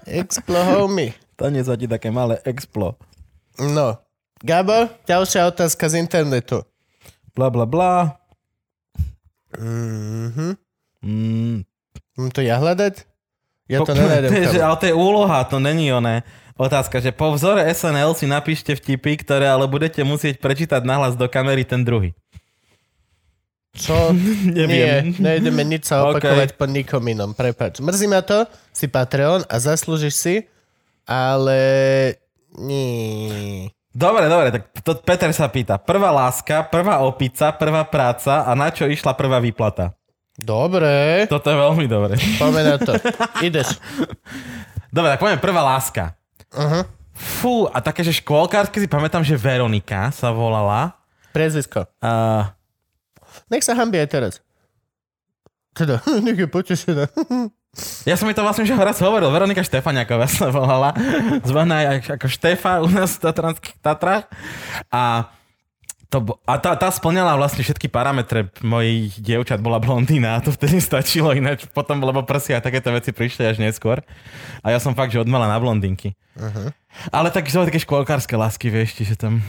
Explo, 0.10 0.58
homie. 0.82 1.14
To 1.38 1.46
ti 1.52 1.86
také 1.86 2.10
malé 2.10 2.42
explo. 2.48 2.98
No. 3.62 4.02
Gabo, 4.42 4.90
ďalšia 5.06 5.48
otázka 5.48 5.86
z 5.90 6.02
internetu. 6.02 6.66
Bla 7.38 7.54
bla 7.54 7.66
bla. 7.70 8.18
Mhm. 9.56 10.58
Mm. 11.06 11.62
Mám 12.16 12.32
to 12.32 12.40
ja 12.40 12.60
hľadať? 12.60 13.04
Ja 13.68 13.82
to 13.82 13.92
nenájdem. 13.92 14.30
ale 14.68 14.76
to 14.80 14.86
je 14.88 14.96
úloha, 14.96 15.44
to 15.48 15.58
není 15.60 15.92
oné. 15.92 16.24
Otázka, 16.56 17.04
že 17.04 17.12
po 17.12 17.36
vzore 17.36 17.68
SNL 17.68 18.16
si 18.16 18.24
napíšte 18.24 18.72
vtipy, 18.80 19.20
ktoré 19.20 19.52
ale 19.52 19.68
budete 19.68 20.00
musieť 20.08 20.40
prečítať 20.40 20.88
nahlas 20.88 21.20
do 21.20 21.28
kamery 21.28 21.68
ten 21.68 21.84
druhý. 21.84 22.16
Čo? 23.76 24.16
Neviem. 24.56 25.12
Nie, 25.20 25.20
nejdeme 25.20 25.68
nič 25.68 25.92
sa 25.92 26.02
opakovať 26.08 26.56
po 26.56 26.64
nikom 26.64 27.04
inom. 27.04 27.36
Prepač. 27.36 27.84
Mrzí 27.84 28.08
ma 28.08 28.24
to, 28.24 28.48
si 28.72 28.88
Patreon 28.88 29.44
a 29.52 29.56
zaslúžiš 29.60 30.16
si, 30.16 30.36
ale... 31.04 31.60
Nie. 32.56 33.68
Dobre, 33.92 34.32
dobre, 34.32 34.48
tak 34.56 34.64
to 34.80 34.96
Peter 35.04 35.32
sa 35.36 35.52
pýta. 35.52 35.76
Prvá 35.76 36.08
láska, 36.08 36.64
prvá 36.64 37.04
opica, 37.04 37.52
prvá 37.52 37.84
práca 37.84 38.48
a 38.48 38.52
na 38.56 38.72
čo 38.72 38.88
išla 38.88 39.12
prvá 39.12 39.44
výplata? 39.44 39.92
Dobre, 40.36 41.26
Toto 41.32 41.48
je 41.48 41.58
veľmi 41.58 41.86
dobre. 41.88 42.20
poďme 42.42 42.62
na 42.64 42.78
to. 42.80 42.92
Ideš. 43.40 43.80
Dobre, 44.92 45.16
tak 45.16 45.22
poďme 45.24 45.40
prvá 45.40 45.64
láska. 45.64 46.16
Uh-huh. 46.52 46.84
Fú, 47.16 47.72
a 47.72 47.80
také, 47.80 48.04
že 48.04 48.20
škôlkárske 48.20 48.84
si 48.84 48.88
pamätám, 48.92 49.24
že 49.24 49.40
Veronika 49.40 50.12
sa 50.12 50.36
volala. 50.36 51.00
Prezvisko. 51.32 51.88
Uh, 52.04 52.48
Nech 53.52 53.64
sa 53.64 53.76
hambí 53.76 54.00
aj 54.00 54.10
teraz. 54.10 54.34
Teda, 55.76 56.00
nech 56.26 56.40
je 56.40 56.48
potešená. 56.48 57.12
ja 58.08 58.16
som 58.16 58.28
mi 58.28 58.34
to 58.34 58.44
vlastne 58.44 58.64
už 58.64 58.72
raz 58.80 59.00
hovoril. 59.04 59.28
Veronika 59.28 59.64
Štefaniaková 59.64 60.28
sa 60.32 60.48
volala. 60.48 60.96
Zvaná 61.44 62.00
ako 62.00 62.28
Štefa 62.32 62.80
u 62.80 62.88
nás 62.88 63.20
v 63.20 63.24
Tatranských 63.28 63.78
Tatrách. 63.84 64.26
A 64.88 65.32
to, 66.10 66.38
a 66.46 66.56
tá, 66.62 66.78
tá 66.78 66.90
splňala 66.92 67.36
vlastne 67.36 67.66
všetky 67.66 67.90
parametre 67.90 68.52
mojich 68.62 69.18
dievčat, 69.20 69.60
bola 69.60 69.82
blondína 69.82 70.38
a 70.38 70.44
to 70.44 70.54
vtedy 70.54 70.78
stačilo 70.86 71.34
ináč 71.34 71.66
potom, 71.72 72.02
lebo 72.04 72.24
prsia 72.24 72.60
a 72.60 72.66
takéto 72.66 72.94
veci 72.94 73.12
prišli 73.12 73.46
až 73.46 73.58
neskôr. 73.58 74.06
A 74.62 74.72
ja 74.74 74.80
som 74.80 74.94
fakt, 74.94 75.12
že 75.12 75.22
odmala 75.22 75.50
na 75.50 75.58
blondínky. 75.58 76.14
Uh-huh. 76.36 76.70
Ale 77.10 77.32
tak 77.32 77.48
sú 77.48 77.64
také 77.64 77.82
škôlkárske 77.82 78.36
lásky, 78.38 78.68
vieš, 78.72 79.02
že 79.02 79.16
tam 79.16 79.40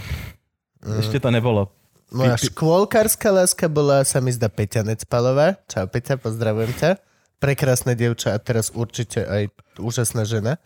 ešte 0.87 1.19
to 1.19 1.35
nebolo 1.35 1.75
Moja 2.15 2.39
Ty- 2.39 2.47
ty- 2.47 2.55
škôlkárska 2.55 3.29
láska 3.35 3.67
bola, 3.67 4.07
sa 4.07 4.23
mi 4.23 4.31
zdá, 4.31 4.47
Peťa 4.47 4.87
Necpalová. 4.87 5.59
Čau 5.67 5.91
Peťa, 5.91 6.23
pozdravujem 6.23 6.71
ťa. 6.79 7.03
Prekrásne 7.43 7.99
dievča 7.99 8.33
a 8.33 8.39
teraz 8.39 8.71
určite 8.71 9.27
aj 9.27 9.51
úžasná 9.83 10.23
žena. 10.23 10.63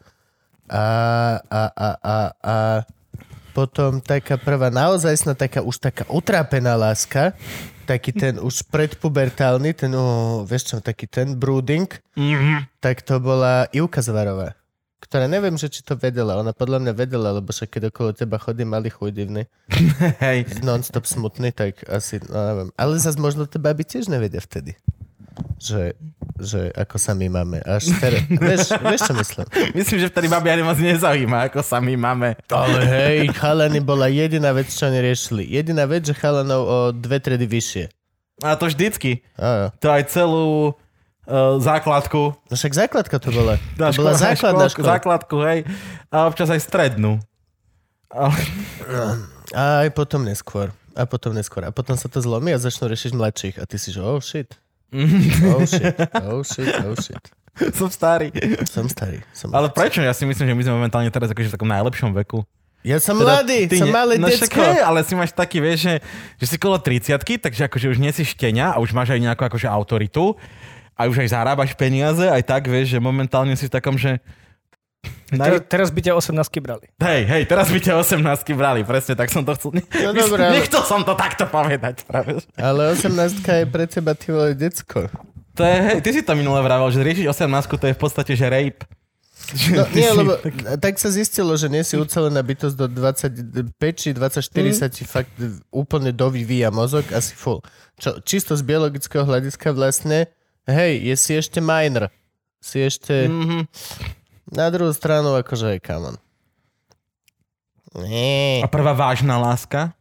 A, 0.68 0.84
a, 1.48 1.62
a, 1.72 1.88
a, 1.98 2.16
a 2.44 2.56
potom 3.60 4.00
taká 4.00 4.40
prvá 4.40 4.72
naozaj 4.72 5.12
taká 5.36 5.60
už 5.60 5.76
taká 5.76 6.08
utrápená 6.08 6.80
láska, 6.80 7.36
taký 7.84 8.16
ten 8.16 8.40
už 8.40 8.64
predpubertálny, 8.72 9.76
ten, 9.76 9.92
oh, 9.92 10.48
vieš 10.48 10.72
čo, 10.72 10.76
taký 10.80 11.04
ten 11.04 11.36
brooding, 11.36 11.92
Mhm. 12.16 12.80
tak 12.80 13.04
to 13.04 13.20
bola 13.20 13.68
Ivka 13.68 14.00
Zvarová, 14.00 14.56
ktorá 15.04 15.28
neviem, 15.28 15.60
že 15.60 15.68
či 15.68 15.84
to 15.84 15.92
vedela. 15.92 16.40
Ona 16.40 16.56
podľa 16.56 16.80
mňa 16.80 16.92
vedela, 16.96 17.36
lebo 17.36 17.52
však 17.52 17.68
keď 17.68 17.82
okolo 17.92 18.16
teba 18.16 18.40
chodí 18.40 18.64
malý 18.64 18.88
chuj 18.88 19.12
divný, 19.12 19.44
Hej. 20.24 20.64
non-stop 20.64 21.04
smutný, 21.04 21.52
tak 21.52 21.84
asi, 21.84 22.16
no 22.24 22.40
neviem. 22.40 22.68
Ale 22.80 22.96
zase 22.96 23.20
možno 23.20 23.44
tie 23.44 23.60
baby 23.60 23.84
tiež 23.84 24.08
nevedia 24.08 24.40
vtedy. 24.40 24.80
Že, 25.60 25.92
že 26.40 26.60
ako 26.72 26.96
sa 26.96 27.12
my 27.12 27.28
máme. 27.28 27.60
Až 27.60 27.92
teraz, 28.00 28.24
vieš, 28.28 28.72
vieš, 28.80 29.00
čo 29.04 29.12
myslím? 29.12 29.46
Myslím, 29.76 29.98
že 30.00 30.08
vtedy 30.08 30.26
babi 30.26 30.48
ani 30.48 30.64
moc 30.64 30.76
nezaujíma, 30.76 31.52
ako 31.52 31.60
sa 31.60 31.78
my 31.78 31.94
máme. 31.94 32.32
Ale 32.48 32.78
hej, 32.80 33.28
chalany 33.36 33.78
bola 33.78 34.08
jediná 34.08 34.50
vec, 34.50 34.72
čo 34.72 34.88
oni 34.88 35.04
riešili. 35.04 35.44
Jediná 35.44 35.84
vec, 35.84 36.08
že 36.08 36.16
chalanov 36.16 36.62
o 36.64 36.78
dve 36.90 37.20
tredy 37.20 37.44
vyššie. 37.44 37.92
A 38.40 38.56
to 38.56 38.72
vždycky. 38.72 39.20
Á, 39.36 39.68
To 39.76 39.92
aj 39.92 40.02
celú 40.08 40.72
uh, 41.28 41.60
základku. 41.60 42.32
No 42.48 42.54
však 42.56 42.72
základka 42.72 43.20
to 43.20 43.28
bola. 43.28 43.60
To 43.76 43.92
bola 44.00 44.16
škola- 44.16 44.16
základná 44.16 44.64
školku, 44.64 44.80
škola. 44.80 44.88
Základku, 44.96 45.36
hej. 45.44 45.58
A 46.08 46.24
občas 46.24 46.48
aj 46.48 46.64
strednú. 46.64 47.20
Ale, 48.08 48.32
A 49.52 49.84
aj 49.84 49.92
potom 49.92 50.24
neskôr. 50.24 50.72
A 50.96 51.04
potom 51.04 51.36
neskôr. 51.36 51.62
A 51.62 51.70
potom 51.70 51.94
sa 51.94 52.08
to 52.08 52.18
zlomí 52.18 52.50
a 52.50 52.58
začnú 52.58 52.88
riešiť 52.88 53.12
mladších. 53.12 53.56
A 53.60 53.68
ty 53.68 53.76
si, 53.76 53.92
že 53.92 54.00
oh 54.00 54.18
shit. 54.18 54.56
Oh 54.90 55.62
shit. 55.66 55.96
Oh 56.18 56.42
shit. 56.42 56.74
Oh 56.82 56.94
shit. 56.98 57.24
som 57.78 57.90
starý. 57.92 58.32
Som 58.66 58.86
starý. 58.88 59.20
Som 59.36 59.52
Ale 59.54 59.70
prečo? 59.70 60.00
Ja 60.00 60.14
si 60.16 60.24
myslím, 60.26 60.48
že 60.50 60.54
my 60.56 60.62
sme 60.66 60.74
momentálne 60.80 61.10
teraz 61.12 61.30
akože 61.30 61.50
v 61.50 61.54
takom 61.54 61.70
najlepšom 61.70 62.10
veku. 62.24 62.42
Ja 62.80 62.96
som 62.96 63.20
Teda 63.20 63.44
mladý, 63.44 63.68
ty 63.68 63.76
som 63.76 63.92
ne- 63.92 63.94
malé 63.94 64.16
no 64.16 64.24
však 64.24 64.48
decko. 64.48 64.64
hej, 64.64 64.80
ale 64.80 65.04
si 65.04 65.12
máš 65.12 65.36
taký, 65.36 65.60
vieš, 65.60 65.84
že, 65.84 65.94
že 66.40 66.46
si 66.48 66.56
kolo 66.56 66.80
30 66.80 67.20
takže 67.20 67.68
akože 67.68 67.92
už 67.92 68.00
nie 68.00 68.08
si 68.08 68.24
štenia 68.24 68.72
a 68.72 68.80
už 68.80 68.96
máš 68.96 69.12
aj 69.12 69.20
nejakú 69.20 69.44
akože 69.44 69.68
autoritu 69.68 70.32
a 70.96 71.04
už 71.04 71.20
aj 71.20 71.28
zarábaš 71.28 71.76
peniaze, 71.76 72.24
aj 72.24 72.40
tak, 72.40 72.72
vieš, 72.72 72.96
že 72.96 72.98
momentálne 73.04 73.52
si 73.52 73.68
v 73.68 73.74
takom, 73.76 74.00
že 74.00 74.24
Te- 75.30 75.62
teraz 75.62 75.88
by 75.88 76.00
ťa 76.02 76.12
18 76.12 76.34
brali. 76.58 76.90
Hej, 76.98 77.22
hej, 77.24 77.42
teraz 77.44 77.70
by 77.70 77.78
ťa 77.78 77.94
18 77.96 78.18
brali, 78.52 78.82
presne, 78.82 79.14
tak 79.14 79.30
som 79.30 79.42
to 79.42 79.54
chcel. 79.54 79.78
No 79.78 80.10
dobré, 80.18 80.42
ale- 80.42 80.58
Nechcel 80.58 80.82
som 80.82 81.00
to 81.00 81.14
takto 81.14 81.46
povedať 81.46 82.02
práve. 82.02 82.42
Ale 82.56 82.92
18 82.92 83.14
je 83.38 83.64
pre 83.64 83.86
teba 83.86 84.12
ty 84.12 84.28
vole 84.28 84.52
decko. 84.52 85.06
To 85.52 85.62
je, 85.62 85.76
hej, 85.80 85.98
ty 86.00 86.10
si 86.10 86.20
to 86.20 86.34
minule 86.34 86.58
vravel, 86.58 86.88
že 86.88 87.00
riešiť 87.00 87.26
18 87.26 87.46
to 87.70 87.86
je 87.86 87.94
v 87.94 88.00
podstate, 88.00 88.32
že 88.34 88.46
rape. 88.46 88.82
No 89.70 89.86
nie, 89.94 90.02
si- 90.04 90.14
lebo 90.16 90.34
tak 90.76 90.94
sa 90.96 91.08
zistilo, 91.08 91.54
že 91.54 91.66
nie 91.66 91.80
si 91.80 91.94
ucelená 91.94 92.42
bytosť 92.42 92.74
do 92.74 92.86
25 92.86 93.70
či 93.94 94.08
24 94.10 94.42
sa 94.74 94.86
ti 94.86 95.02
fakt 95.04 95.30
úplne 95.70 96.10
dovyvíja 96.10 96.68
mozog, 96.68 97.06
asi 97.08 97.32
full. 97.32 97.62
Čo, 97.96 98.18
čisto 98.20 98.52
z 98.52 98.62
biologického 98.62 99.22
hľadiska 99.22 99.70
vlastne, 99.70 100.26
hej, 100.66 100.98
je 101.00 101.14
si 101.14 101.32
ešte 101.34 101.58
minor. 101.58 102.10
Si 102.58 102.78
ešte... 102.78 103.30
Mhm. 103.30 103.70
Na 104.50 104.66
druhú 104.68 104.90
stranu, 104.90 105.38
akože, 105.38 105.78
come 105.78 106.14
on. 106.14 106.16
Nie. 108.06 108.62
A 108.62 108.70
prvá 108.70 108.94
vážna 108.94 109.38
láska? 109.38 109.94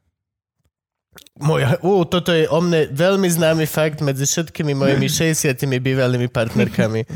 Moja, 1.39 1.79
ú, 1.81 2.05
toto 2.05 2.35
je 2.35 2.45
o 2.51 2.59
mne 2.61 2.91
veľmi 2.91 3.25
známy 3.25 3.65
fakt 3.65 4.03
medzi 4.03 4.27
všetkými 4.27 4.75
mojimi 4.75 5.07
60 5.33 5.55
bývalými 5.81 6.27
partnerkami. 6.29 7.07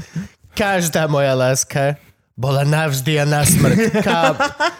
Každá 0.54 1.10
moja 1.10 1.34
láska 1.34 1.98
bola 2.34 2.66
navždy 2.66 3.22
a 3.22 3.26
na 3.30 3.46
smrť. 3.46 3.78
Káp. 4.02 4.36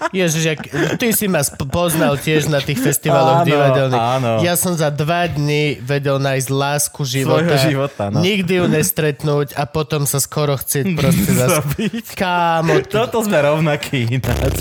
Ježiš, 0.10 0.44
jak, 0.44 0.60
ty 0.98 1.14
si 1.14 1.30
ma 1.30 1.46
poznal 1.70 2.18
tiež 2.18 2.50
na 2.50 2.58
tých 2.58 2.82
festivaloch 2.82 3.42
Áno, 3.42 3.50
divadelných. 3.50 4.02
áno. 4.18 4.32
Ja 4.42 4.58
som 4.58 4.74
za 4.74 4.90
dva 4.90 5.30
dni 5.30 5.78
vedel 5.78 6.18
nájsť 6.18 6.50
lásku 6.50 7.02
života. 7.06 7.46
Svojho 7.46 7.58
života, 7.70 8.04
no. 8.10 8.26
Nikdy 8.26 8.54
ju 8.58 8.66
nestretnúť 8.66 9.54
a 9.54 9.70
potom 9.70 10.10
sa 10.10 10.18
skoro 10.18 10.58
chcieť 10.58 10.86
proste. 10.98 11.30
Zabiť. 11.30 12.06
Kámo, 12.18 12.74
Toto 12.90 13.22
sme 13.22 13.38
rovnakí 13.38 14.18
ináč. 14.18 14.58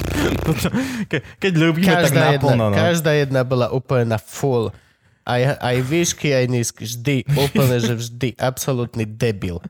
Ke, 1.09 1.24
keď 1.40 1.53
ľúbime, 1.57 1.88
tak 1.88 2.12
každá, 2.12 2.36
jedna, 2.36 2.45
naplno. 2.45 2.64
No. 2.68 2.76
každá 2.76 3.12
jedna 3.16 3.40
bola 3.40 3.66
úplne 3.72 4.16
na 4.16 4.18
full. 4.20 4.68
Aj, 5.22 5.38
aj 5.62 5.76
výšky, 5.86 6.34
aj 6.34 6.45
nízky. 6.51 6.82
Vždy. 6.84 7.16
Úplne, 7.30 7.76
že 7.78 7.95
vždy. 7.95 8.28
Absolútny 8.36 9.07
debil. 9.07 9.62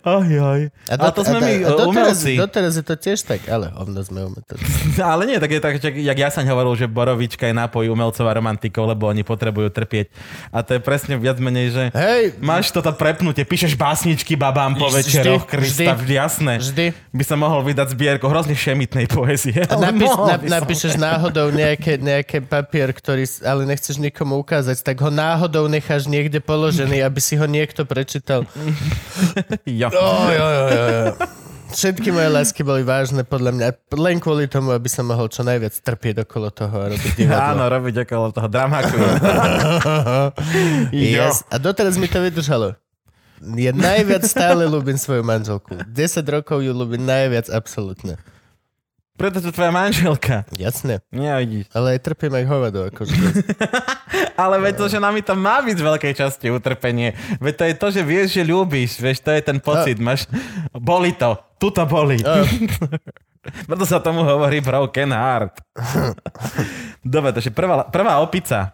Aj, 0.00 0.24
aj. 0.24 0.60
A, 0.88 0.94
a 0.96 1.08
to 1.12 1.20
sme 1.22 1.38
my, 1.38 1.54
a 1.62 1.70
doteraz, 1.76 2.24
umelci. 2.24 2.32
doteraz 2.40 2.74
je 2.80 2.84
to 2.84 2.96
tiež 2.96 3.18
tak, 3.28 3.44
ale 3.46 3.68
hovno 3.76 4.00
sme 4.00 4.24
umelci. 4.26 4.56
Ale 5.10 5.28
nie, 5.28 5.36
tak 5.40 5.50
je 5.50 5.60
tak, 5.60 5.74
jak, 5.80 6.16
ja 6.18 6.28
som 6.32 6.44
hovoril, 6.44 6.76
že 6.76 6.86
borovička 6.88 7.48
je 7.48 7.54
nápoj 7.56 7.88
umelcov 7.92 8.24
a 8.24 8.32
romantikov, 8.32 8.84
lebo 8.88 9.08
oni 9.08 9.24
potrebujú 9.24 9.68
trpieť. 9.72 10.12
A 10.52 10.64
to 10.64 10.76
je 10.76 10.80
presne 10.80 11.16
viac 11.16 11.36
menej, 11.40 11.66
že 11.72 11.84
Hej, 11.92 12.40
máš 12.40 12.72
toto 12.72 12.92
prepnutie, 12.94 13.44
píšeš 13.44 13.76
básničky 13.76 14.36
babám 14.36 14.76
po 14.76 14.88
večeroch. 14.92 15.44
Krista, 15.48 15.96
vždy, 15.96 16.14
jasné. 16.14 16.54
vždy. 16.60 16.86
By 17.12 17.24
sa 17.24 17.36
mohol 17.36 17.64
vydať 17.66 17.96
zbierku 17.96 18.26
hrozne 18.28 18.54
šemitnej 18.54 19.08
poezie. 19.08 19.64
A 19.66 19.74
napíš, 19.76 20.12
na, 20.14 20.36
napíšeš 20.60 20.94
náhodou 21.00 21.52
nejaké, 21.52 21.96
nejaké 22.00 22.40
papier, 22.44 22.92
ktorý, 22.92 23.24
ale 23.44 23.66
nechceš 23.66 23.98
nikomu 23.98 24.40
ukázať, 24.40 24.80
tak 24.84 24.96
ho 25.00 25.10
náhodou 25.10 25.66
necháš 25.66 26.06
niekde 26.06 26.38
položený, 26.40 27.02
aby 27.04 27.20
si 27.20 27.34
ho 27.36 27.46
niekto 27.48 27.84
prečítal. 27.84 28.46
Jo. 29.66 29.88
Oj, 29.90 30.36
oj, 30.36 30.56
oj, 30.56 30.72
oj. 30.76 31.38
Všetky 31.70 32.10
moje 32.10 32.28
lásky 32.34 32.66
boli 32.66 32.82
vážne 32.82 33.22
podľa 33.22 33.54
mňa, 33.54 33.66
len 33.94 34.18
kvôli 34.18 34.50
tomu, 34.50 34.74
aby 34.74 34.90
som 34.90 35.06
mohol 35.06 35.30
čo 35.30 35.46
najviac 35.46 35.70
trpieť 35.70 36.26
okolo 36.26 36.50
toho 36.50 36.74
a 36.82 36.86
robiť 36.90 37.12
divadlo. 37.14 37.46
Áno, 37.54 37.62
robiť 37.70 37.94
okolo 38.06 38.34
toho 38.34 38.48
dramaku. 38.50 38.96
Yes. 40.90 41.46
A 41.46 41.62
doteraz 41.62 41.94
mi 41.94 42.10
to 42.10 42.18
vydržalo. 42.18 42.74
Ja 43.56 43.72
najviac 43.72 44.26
stále 44.26 44.66
ľúbim 44.68 44.98
svoju 44.98 45.22
manželku. 45.24 45.78
10 45.86 45.94
rokov 46.28 46.60
ju 46.60 46.74
ľúbim 46.74 47.00
najviac, 47.00 47.48
absolútne. 47.48 48.18
Preto 49.20 49.44
to 49.44 49.52
tvoja 49.52 49.68
manželka. 49.68 50.48
Jasne. 50.56 51.04
Nie, 51.12 51.36
vidíš. 51.44 51.68
Ale 51.76 52.00
aj 52.00 52.08
trpím 52.08 52.40
aj 52.40 52.44
hovado. 52.48 52.88
Akože. 52.88 53.12
Ale 54.40 54.56
veď 54.56 54.80
to, 54.80 54.88
že 54.88 54.96
nami 54.96 55.20
to 55.20 55.36
má 55.36 55.60
byť 55.60 55.76
z 55.76 55.84
veľkej 55.84 56.12
časti 56.16 56.48
utrpenie. 56.48 57.12
Veď 57.36 57.52
to 57.52 57.64
je 57.68 57.74
to, 57.76 57.86
že 57.92 58.00
vieš, 58.00 58.40
že 58.40 58.48
ľúbiš. 58.48 58.96
Vieš, 58.96 59.20
to 59.20 59.36
je 59.36 59.44
ten 59.44 59.60
pocit. 59.60 60.00
Máš... 60.00 60.24
Boli 60.72 61.12
to. 61.12 61.36
Tu 61.60 61.68
to 61.68 61.84
boli. 61.84 62.16
A, 62.24 62.48
Preto 63.68 63.84
sa 63.84 64.00
tomu 64.00 64.24
hovorí 64.24 64.64
broken 64.64 65.12
heart. 65.12 65.60
Dobre, 67.04 67.36
takže 67.36 67.52
prvá, 67.52 67.88
prvá 67.92 68.24
opica. 68.24 68.72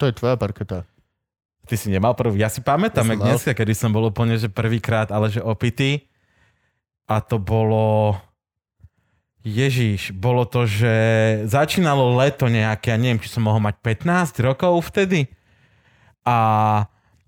to 0.00 0.08
je 0.08 0.16
tvoja 0.16 0.40
parketa. 0.40 0.88
Ty 1.68 1.74
si 1.76 1.92
nemal 1.92 2.16
prvú. 2.16 2.34
Ja 2.40 2.48
si 2.48 2.64
pamätám, 2.64 3.04
Ja 3.06 3.12
jak 3.16 3.20
dneska, 3.20 3.52
kedy 3.52 3.72
som 3.76 3.92
bol 3.94 4.08
úplne, 4.08 4.40
že 4.40 4.48
prvýkrát, 4.48 5.12
ale 5.12 5.28
že 5.28 5.44
opitý. 5.44 6.08
A 7.08 7.22
to 7.22 7.38
bolo... 7.40 8.18
Ježiš, 9.42 10.14
bolo 10.14 10.46
to, 10.46 10.70
že 10.70 10.94
začínalo 11.50 12.14
leto 12.14 12.46
nejaké, 12.46 12.94
ja 12.94 12.98
neviem, 12.98 13.18
či 13.18 13.26
som 13.26 13.42
mohol 13.42 13.58
mať 13.58 13.74
15 13.82 14.38
rokov 14.38 14.86
vtedy. 14.94 15.26
A 16.22 16.38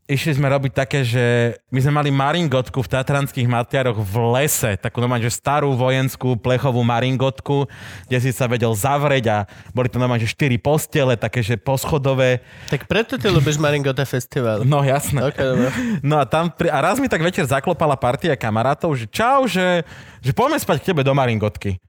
išli 0.05 0.37
sme 0.37 0.53
robiť 0.53 0.73
také, 0.77 1.01
že 1.01 1.57
my 1.73 1.81
sme 1.81 1.93
mali 1.97 2.11
maringotku 2.13 2.85
v 2.85 2.93
Tatranských 2.93 3.49
Matiaroch 3.49 3.97
v 3.97 4.15
lese, 4.37 4.77
takú 4.77 5.01
normálne, 5.01 5.25
že 5.25 5.33
starú 5.33 5.73
vojenskú 5.73 6.37
plechovú 6.37 6.85
maringotku, 6.85 7.65
kde 8.09 8.19
si 8.21 8.31
sa 8.33 8.45
vedel 8.45 8.77
zavrieť 8.77 9.25
a 9.33 9.39
boli 9.73 9.89
to 9.89 9.97
normálne, 9.97 10.21
že 10.21 10.37
4 10.37 10.61
postele, 10.61 11.17
také, 11.17 11.41
že 11.41 11.57
poschodové. 11.57 12.45
Tak 12.69 12.85
preto 12.85 13.17
ty 13.17 13.33
ľúbiš 13.33 13.57
Maringota 13.57 14.05
Festival. 14.05 14.69
No 14.69 14.85
jasné. 14.85 15.25
Ok, 15.25 15.39
dobre. 15.41 15.69
No 16.05 16.21
a 16.21 16.29
tam, 16.29 16.53
pri, 16.53 16.69
a 16.69 16.85
raz 16.85 17.01
mi 17.01 17.09
tak 17.09 17.25
večer 17.25 17.49
zaklopala 17.49 17.97
partia 17.97 18.37
kamarátov, 18.37 18.93
že 18.93 19.09
čau, 19.09 19.49
že, 19.49 19.89
že 20.21 20.37
poďme 20.37 20.61
spať 20.61 20.77
k 20.85 20.87
tebe 20.93 21.01
do 21.01 21.17
Maringotky. 21.17 21.81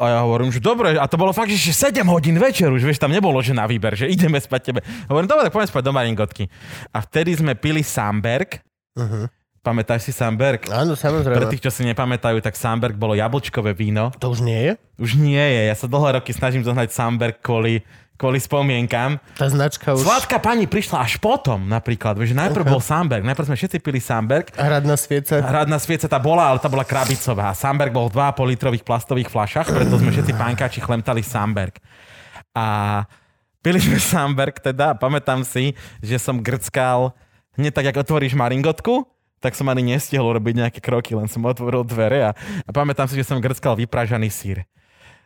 A 0.00 0.04
ja 0.08 0.18
hovorím, 0.24 0.48
že 0.48 0.58
dobre, 0.58 0.96
a 0.96 1.04
to 1.04 1.20
bolo 1.20 1.36
fakt, 1.36 1.52
že 1.52 1.70
7 1.70 2.02
hodín 2.08 2.34
večer 2.40 2.72
už, 2.72 2.82
vieš, 2.82 2.98
tam 2.98 3.12
nebolo, 3.12 3.38
že 3.44 3.52
na 3.52 3.68
výber, 3.68 3.92
že 3.92 4.08
ideme 4.08 4.40
spať 4.40 4.60
tebe. 4.72 4.80
Hovorím, 5.06 5.28
dobre, 5.28 5.46
tak 5.46 5.52
poďme 5.52 5.68
spať 5.68 5.84
do 5.84 5.92
Maringotky. 5.92 6.44
A 6.90 7.04
vtedy 7.04 7.36
sme 7.36 7.52
pili 7.54 7.84
Samberg. 7.84 8.64
Uh-huh. 8.96 9.28
Pamätáš 9.62 10.10
si 10.10 10.12
Samberg? 10.16 10.66
Áno, 10.74 10.98
Pre 10.98 11.06
samozrejme. 11.06 11.46
tých, 11.54 11.62
čo 11.62 11.70
si 11.70 11.86
nepamätajú, 11.86 12.42
tak 12.42 12.58
Samberg 12.58 12.98
bolo 12.98 13.14
jablčkové 13.14 13.78
víno. 13.78 14.10
To 14.18 14.34
už 14.34 14.42
nie 14.42 14.58
je? 14.58 14.72
Už 14.98 15.14
nie 15.14 15.38
je, 15.38 15.70
ja 15.70 15.76
sa 15.78 15.86
dlhé 15.86 16.18
roky 16.18 16.34
snažím 16.34 16.66
zohnať 16.66 16.90
Samberg 16.90 17.38
kvôli, 17.38 17.86
kvôli 18.16 18.38
spomienkam. 18.38 19.18
Tá 19.34 19.50
značka 19.50 19.96
už... 19.96 20.06
Sladká 20.06 20.38
pani 20.38 20.70
prišla 20.70 21.02
až 21.02 21.18
potom, 21.18 21.66
napríklad, 21.66 22.14
že 22.22 22.36
najprv 22.36 22.64
bol 22.70 22.82
Samberg, 22.82 23.26
najprv 23.26 23.50
sme 23.50 23.56
všetci 23.58 23.78
pili 23.82 23.98
Samberg, 23.98 24.54
svieca. 24.94 25.42
Hradná 25.42 25.78
svieca 25.82 26.06
tá 26.06 26.22
bola, 26.22 26.54
ale 26.54 26.62
tá 26.62 26.70
bola 26.70 26.86
krabicová. 26.86 27.50
Samberg 27.56 27.90
bol 27.90 28.06
v 28.06 28.22
2,5 28.22 28.52
litrových 28.54 28.84
plastových 28.86 29.28
fľašách, 29.32 29.74
preto 29.74 29.98
sme 29.98 30.14
všetci 30.14 30.32
pánkači 30.38 30.78
chlemtali 30.78 31.24
Samberg. 31.26 31.82
A 32.54 32.66
pili 33.64 33.82
sme 33.82 33.98
Samberg 33.98 34.60
teda 34.62 34.94
a 34.94 34.98
pamätám 34.98 35.42
si, 35.42 35.74
že 35.98 36.20
som 36.22 36.38
grckal 36.38 37.10
hneď 37.58 37.72
tak, 37.74 37.90
ako 37.92 38.06
otvoríš 38.06 38.38
maringotku, 38.38 39.04
tak 39.42 39.58
som 39.58 39.66
ani 39.66 39.82
nestihol 39.82 40.30
urobiť 40.30 40.54
nejaké 40.54 40.78
kroky, 40.78 41.18
len 41.18 41.26
som 41.26 41.42
otvoril 41.42 41.82
dvere 41.82 42.22
a, 42.22 42.30
a 42.62 42.70
pamätám 42.70 43.10
si, 43.10 43.18
že 43.18 43.26
som 43.26 43.42
grckal 43.42 43.74
vypražaný 43.74 44.30
sír. 44.30 44.62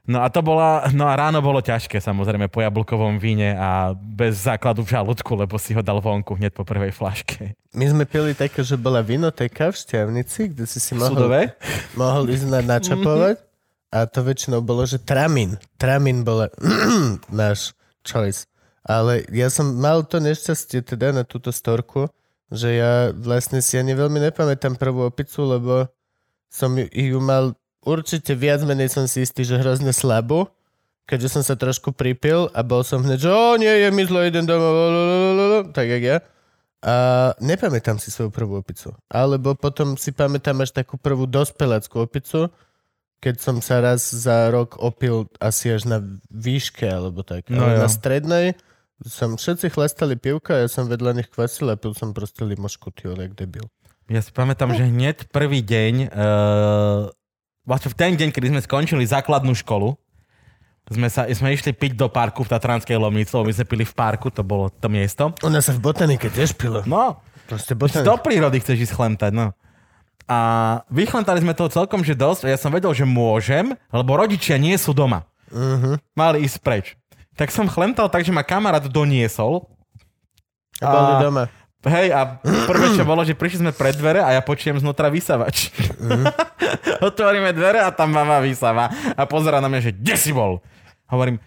No 0.07 0.23
a 0.23 0.31
to 0.31 0.39
bola, 0.39 0.87
no 0.95 1.11
a 1.11 1.19
ráno 1.19 1.43
bolo 1.43 1.59
ťažké 1.59 1.99
samozrejme 1.99 2.47
po 2.47 2.63
jablkovom 2.63 3.19
víne 3.19 3.59
a 3.59 3.91
bez 3.99 4.47
základu 4.47 4.87
v 4.87 4.95
žalúdku, 4.95 5.35
lebo 5.35 5.59
si 5.59 5.75
ho 5.75 5.83
dal 5.83 5.99
vonku 5.99 6.39
hneď 6.39 6.55
po 6.55 6.63
prvej 6.63 6.95
flaške. 6.95 7.59
My 7.75 7.91
sme 7.91 8.07
pili 8.07 8.31
také, 8.31 8.63
že 8.63 8.79
bola 8.79 9.03
vinoteka 9.03 9.75
v 9.75 9.77
Šťavnici, 9.77 10.55
kde 10.55 10.65
si 10.71 10.79
si 10.79 10.95
mohol, 10.95 11.19
Sudové? 11.19 11.59
mohol 11.99 12.31
ísť 12.31 12.47
na, 12.47 12.63
načapovať. 12.63 13.43
A 13.91 14.07
to 14.07 14.23
väčšinou 14.23 14.63
bolo, 14.63 14.87
že 14.87 15.03
tramin. 15.03 15.59
Tramin 15.75 16.23
bola 16.23 16.55
náš 17.31 17.75
choice. 18.07 18.47
Ale 18.87 19.27
ja 19.35 19.51
som 19.51 19.75
mal 19.75 20.07
to 20.07 20.23
nešťastie 20.23 20.87
teda 20.87 21.11
na 21.11 21.27
túto 21.27 21.51
storku, 21.51 22.07
že 22.47 22.79
ja 22.79 23.11
vlastne 23.11 23.59
si 23.59 23.75
ani 23.75 23.99
veľmi 23.99 24.23
nepamätám 24.23 24.79
prvú 24.79 25.11
opicu, 25.11 25.43
lebo 25.43 25.91
som 26.47 26.71
ju, 26.79 26.87
ju 26.95 27.19
mal 27.19 27.59
určite 27.87 28.35
viac 28.35 28.67
menej 28.67 28.91
som 28.91 29.07
si 29.07 29.23
istý, 29.23 29.47
že 29.47 29.63
hrozne 29.63 29.95
slabo, 29.95 30.51
keďže 31.07 31.39
som 31.39 31.43
sa 31.47 31.55
trošku 31.55 31.95
pripil 31.95 32.51
a 32.51 32.61
bol 32.67 32.83
som 32.83 33.07
hneď, 33.07 33.19
že 33.23 33.31
o 33.31 33.55
nie, 33.55 33.71
je 33.71 33.89
mi 33.95 34.03
zlo, 34.03 34.27
idem 34.27 34.43
domov, 34.43 34.75
lalalala", 34.75 35.71
tak 35.71 35.87
jak 35.87 36.03
ja. 36.03 36.19
A 36.87 36.95
nepamätám 37.43 37.97
si 37.99 38.13
svoju 38.13 38.31
prvú 38.31 38.61
opicu. 38.61 38.95
Alebo 39.11 39.57
potom 39.57 39.97
si 39.97 40.13
pamätám 40.13 40.61
až 40.61 40.77
takú 40.77 41.01
prvú 41.01 41.25
dospeláckú 41.25 42.05
opicu, 42.05 42.53
keď 43.19 43.35
som 43.41 43.57
sa 43.65 43.81
raz 43.81 44.07
za 44.13 44.53
rok 44.53 44.77
opil 44.79 45.27
asi 45.41 45.73
až 45.73 45.89
na 45.89 45.99
výške, 46.29 46.85
alebo 46.85 47.25
tak. 47.25 47.49
No 47.49 47.65
Ale 47.65 47.81
jo. 47.81 47.83
na 47.83 47.91
strednej 47.91 48.47
som 49.05 49.37
všetci 49.37 49.73
chlastali 49.73 50.17
pivka, 50.17 50.57
ja 50.57 50.69
som 50.71 50.89
vedľa 50.89 51.21
nich 51.21 51.29
kvasil 51.29 51.69
a 51.69 51.77
pil 51.77 51.93
som 51.93 52.17
proste 52.17 52.45
limošku, 52.45 52.93
ty 52.97 53.09
jak 53.09 53.37
debil. 53.37 53.69
Ja 54.07 54.23
si 54.23 54.31
pamätám, 54.31 54.71
že 54.73 54.87
hneď 54.87 55.29
prvý 55.35 55.67
deň, 55.67 55.95
uh, 56.15 57.11
vlastne 57.67 57.91
v 57.91 57.97
ten 57.99 58.13
deň, 58.15 58.31
kedy 58.31 58.47
sme 58.55 58.61
skončili 58.63 59.03
základnú 59.05 59.53
školu, 59.53 59.99
sme, 60.87 61.11
sa, 61.11 61.27
sme 61.27 61.51
išli 61.51 61.75
piť 61.75 61.99
do 61.99 62.07
parku 62.07 62.47
v 62.47 62.51
Tatranskej 62.55 62.95
Lomnici, 62.95 63.35
my 63.35 63.51
sme 63.51 63.67
pili 63.67 63.83
v 63.83 63.91
parku, 63.91 64.31
to 64.31 64.47
bolo 64.47 64.71
to 64.71 64.87
miesto. 64.87 65.35
Nás 65.43 65.67
sa 65.67 65.75
v 65.75 65.83
botanike 65.83 66.31
tiež 66.31 66.55
pilo. 66.55 66.87
No, 66.87 67.19
Proste 67.51 67.75
do 67.75 67.83
botanika. 67.83 68.23
prírody 68.23 68.63
chceš 68.63 68.91
ísť 68.91 68.95
chlemtať, 68.95 69.33
no. 69.35 69.51
A 70.27 70.39
vychlentali 70.91 71.39
sme 71.43 71.55
toho 71.55 71.71
celkom, 71.71 72.03
že 72.03 72.19
dosť 72.19 72.47
a 72.47 72.55
ja 72.55 72.59
som 72.59 72.71
vedel, 72.75 72.91
že 72.95 73.07
môžem, 73.07 73.75
lebo 73.95 74.19
rodičia 74.19 74.59
nie 74.59 74.75
sú 74.79 74.95
doma. 74.95 75.27
Mhm. 75.51 76.03
Mali 76.15 76.43
ísť 76.47 76.59
preč. 76.63 76.87
Tak 77.39 77.51
som 77.55 77.67
chlemtal 77.71 78.07
tak, 78.11 78.23
že 78.27 78.35
ma 78.35 78.43
kamarát 78.47 78.83
doniesol. 78.87 79.67
A 80.83 80.87
boli 80.87 81.13
doma. 81.23 81.45
Hej, 81.87 82.11
a 82.11 82.43
prvé, 82.43 82.99
čo 82.99 83.07
bolo, 83.07 83.23
že 83.23 83.39
prišli 83.39 83.63
sme 83.63 83.71
pred 83.71 83.95
dvere 83.95 84.19
a 84.19 84.35
ja 84.35 84.43
počujem 84.43 84.83
znútra 84.83 85.07
vysavač. 85.07 85.71
Otvoríme 87.09 87.55
dvere 87.55 87.79
a 87.79 87.95
tam 87.95 88.11
mama 88.11 88.43
vysava 88.43 88.91
a 89.15 89.23
pozera 89.31 89.63
na 89.63 89.71
mňa, 89.71 89.81
že 89.81 89.93
kde 89.95 90.15
si 90.19 90.35
bol? 90.35 90.59
Hovorím, 91.07 91.39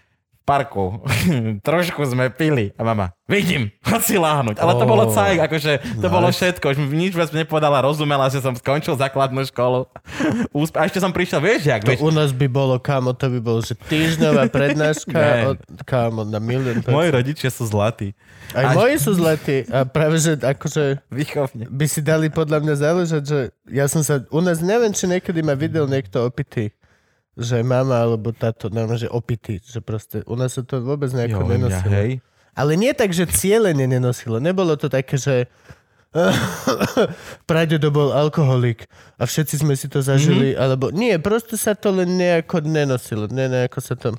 parku. 0.50 0.98
Trošku 1.62 2.02
sme 2.04 2.26
pili. 2.28 2.74
A 2.74 2.82
mama, 2.82 3.14
vidím, 3.24 3.70
chod 3.80 4.02
si 4.02 4.18
láhnuť. 4.18 4.58
Ale 4.58 4.72
to 4.74 4.84
bolo 4.84 5.06
cajk, 5.06 5.38
akože 5.40 5.72
to 5.96 6.02
Nice. 6.02 6.10
bolo 6.10 6.26
všetko. 6.28 6.64
Už 6.66 6.78
nič 6.90 7.14
viac 7.14 7.30
nepovedala, 7.30 7.78
rozumela, 7.80 8.26
že 8.26 8.42
som 8.42 8.50
skončil 8.52 8.98
základnú 8.98 9.46
školu. 9.46 9.86
Úspe- 10.52 10.76
A 10.76 10.90
ešte 10.90 10.98
som 10.98 11.08
prišiel, 11.08 11.38
vieš, 11.38 11.70
jak, 11.70 11.86
To 11.86 11.94
u 12.00 12.10
nás 12.10 12.34
by 12.34 12.46
bolo, 12.46 12.74
kámo, 12.76 13.14
to 13.14 13.30
by 13.30 13.38
bolo, 13.38 13.60
že 13.60 13.78
týždňová 13.78 14.50
prednáška, 14.50 15.20
od, 15.50 15.58
kámo, 15.86 16.26
na 16.26 16.42
milión. 16.42 16.82
moji 16.82 17.08
rodičia 17.08 17.48
sú 17.48 17.62
zlatí. 17.64 18.10
Aj 18.50 18.66
Až- 18.66 18.76
moji 18.76 18.96
sú 18.98 19.14
zletí. 19.14 19.62
A 19.70 19.86
práve, 19.86 20.18
že 20.18 20.34
akože 20.34 21.06
Výchovne. 21.06 21.70
by 21.70 21.86
si 21.86 22.02
dali 22.02 22.26
podľa 22.26 22.58
mňa 22.58 22.74
záležať, 22.76 23.22
že 23.22 23.38
ja 23.70 23.86
som 23.86 24.02
sa, 24.02 24.26
u 24.26 24.40
nás 24.42 24.58
neviem, 24.58 24.90
či 24.90 25.06
niekedy 25.06 25.38
ma 25.38 25.54
videl 25.54 25.86
niekto 25.86 26.18
opitý. 26.20 26.74
Že 27.40 27.64
mama 27.64 28.04
alebo 28.04 28.36
táto, 28.36 28.68
normálne, 28.68 29.08
že 29.08 29.10
opitý. 29.10 29.64
Že 29.64 29.80
proste, 29.80 30.16
u 30.28 30.36
nás 30.36 30.52
sa 30.52 30.60
to 30.60 30.84
vôbec 30.84 31.08
nejako 31.08 31.48
Jo, 31.48 31.48
nenosilo. 31.48 31.92
hej. 31.96 32.10
Ale 32.52 32.76
nie 32.76 32.92
tak, 32.92 33.16
že 33.16 33.24
cieľene 33.24 33.88
nenosilo. 33.88 34.36
Nebolo 34.36 34.76
to 34.76 34.92
také, 34.92 35.16
že 35.16 35.48
pradedo 37.50 37.94
bol 37.94 38.10
alkoholik 38.10 38.90
a 39.14 39.30
všetci 39.30 39.62
sme 39.62 39.78
si 39.78 39.86
to 39.86 40.02
zažili, 40.02 40.52
mm-hmm. 40.52 40.62
alebo 40.62 40.90
nie, 40.90 41.14
proste 41.22 41.54
sa 41.54 41.78
to 41.78 41.94
len 41.94 42.18
nejako 42.18 42.66
nenosilo. 42.66 43.30
Ne, 43.30 43.46
nejako 43.46 43.78
sa 43.78 43.94
to... 43.94 44.18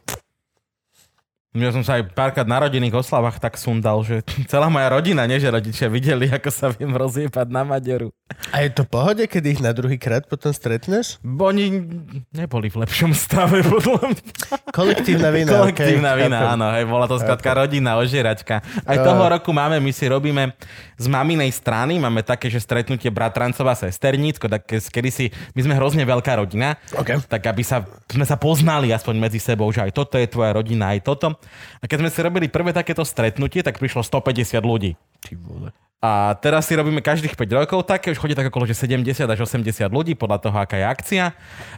Ja 1.51 1.67
som 1.75 1.83
sa 1.83 1.99
aj 1.99 2.15
párkrát 2.15 2.47
na 2.47 2.63
rodinných 2.63 2.95
oslavách 2.95 3.35
tak 3.35 3.59
sundal, 3.59 3.99
že 4.07 4.23
celá 4.51 4.71
moja 4.71 4.87
rodina, 4.87 5.27
nie 5.27 5.35
že 5.35 5.51
rodičia 5.51 5.91
videli, 5.91 6.31
ako 6.31 6.47
sa 6.47 6.71
viem 6.71 6.95
rozjebať 6.95 7.47
na 7.51 7.67
Maďaru. 7.67 8.15
A 8.55 8.63
je 8.63 8.71
to 8.71 8.87
pohode, 8.87 9.19
keď 9.27 9.43
ich 9.51 9.59
na 9.59 9.75
druhý 9.75 9.99
krát 9.99 10.23
potom 10.31 10.55
stretneš? 10.55 11.19
Bo 11.19 11.51
oni 11.51 11.83
neboli 12.31 12.71
v 12.71 12.87
lepšom 12.87 13.11
stave, 13.11 13.59
podľa 13.67 14.15
mňa. 14.15 14.31
Kolektívna 14.71 15.27
vina. 15.35 15.51
Kolektívna 15.51 16.15
okay, 16.15 16.23
vina, 16.23 16.39
chápem. 16.39 16.53
áno, 16.55 16.65
hej, 16.71 16.85
bola 16.87 17.05
to 17.11 17.19
skrátka 17.19 17.51
rodina, 17.51 17.99
ožieračka. 17.99 18.63
Aj 18.87 18.97
toho 19.03 19.23
roku 19.27 19.51
máme, 19.51 19.83
my 19.83 19.91
si 19.91 20.07
robíme 20.07 20.55
z 20.95 21.05
maminej 21.11 21.51
strany, 21.51 21.99
máme 21.99 22.23
také, 22.23 22.47
že 22.47 22.63
stretnutie 22.63 23.11
bratrancov 23.11 23.67
a 23.67 23.75
sesternícko, 23.75 24.47
tak 24.47 24.71
kedy 24.71 25.09
si, 25.11 25.27
my 25.51 25.67
sme 25.67 25.75
hrozne 25.75 26.07
veľká 26.07 26.39
rodina, 26.39 26.79
OK. 26.95 27.27
tak 27.27 27.43
aby 27.43 27.59
sa, 27.59 27.83
sme 28.07 28.23
sa 28.23 28.39
poznali 28.39 28.95
aspoň 28.95 29.19
medzi 29.19 29.43
sebou, 29.43 29.67
že 29.75 29.83
aj 29.83 29.91
toto 29.91 30.15
je 30.15 30.31
tvoja 30.31 30.55
rodina, 30.55 30.95
aj 30.95 31.03
toto. 31.03 31.40
A 31.77 31.85
keď 31.85 31.97
sme 31.99 32.09
si 32.09 32.19
robili 32.19 32.45
prvé 32.45 32.71
takéto 32.71 33.01
stretnutie, 33.01 33.59
tak 33.59 33.75
prišlo 33.75 34.01
150 34.01 34.57
ľudí. 34.59 34.93
Ty 35.19 35.33
vole. 35.37 35.69
A 35.97 36.33
teraz 36.35 36.65
si 36.65 36.73
robíme 36.73 36.97
každých 36.97 37.37
5 37.37 37.45
rokov 37.55 37.85
také, 37.85 38.09
už 38.09 38.17
chodí 38.17 38.33
tak 38.33 38.49
okolo 38.49 38.65
že 38.65 38.73
70 38.75 39.21
až 39.21 39.39
80 39.39 39.61
ľudí, 39.87 40.13
podľa 40.13 40.41
toho, 40.41 40.57
aká 40.57 40.73
je 40.75 40.85
akcia. 40.87 41.25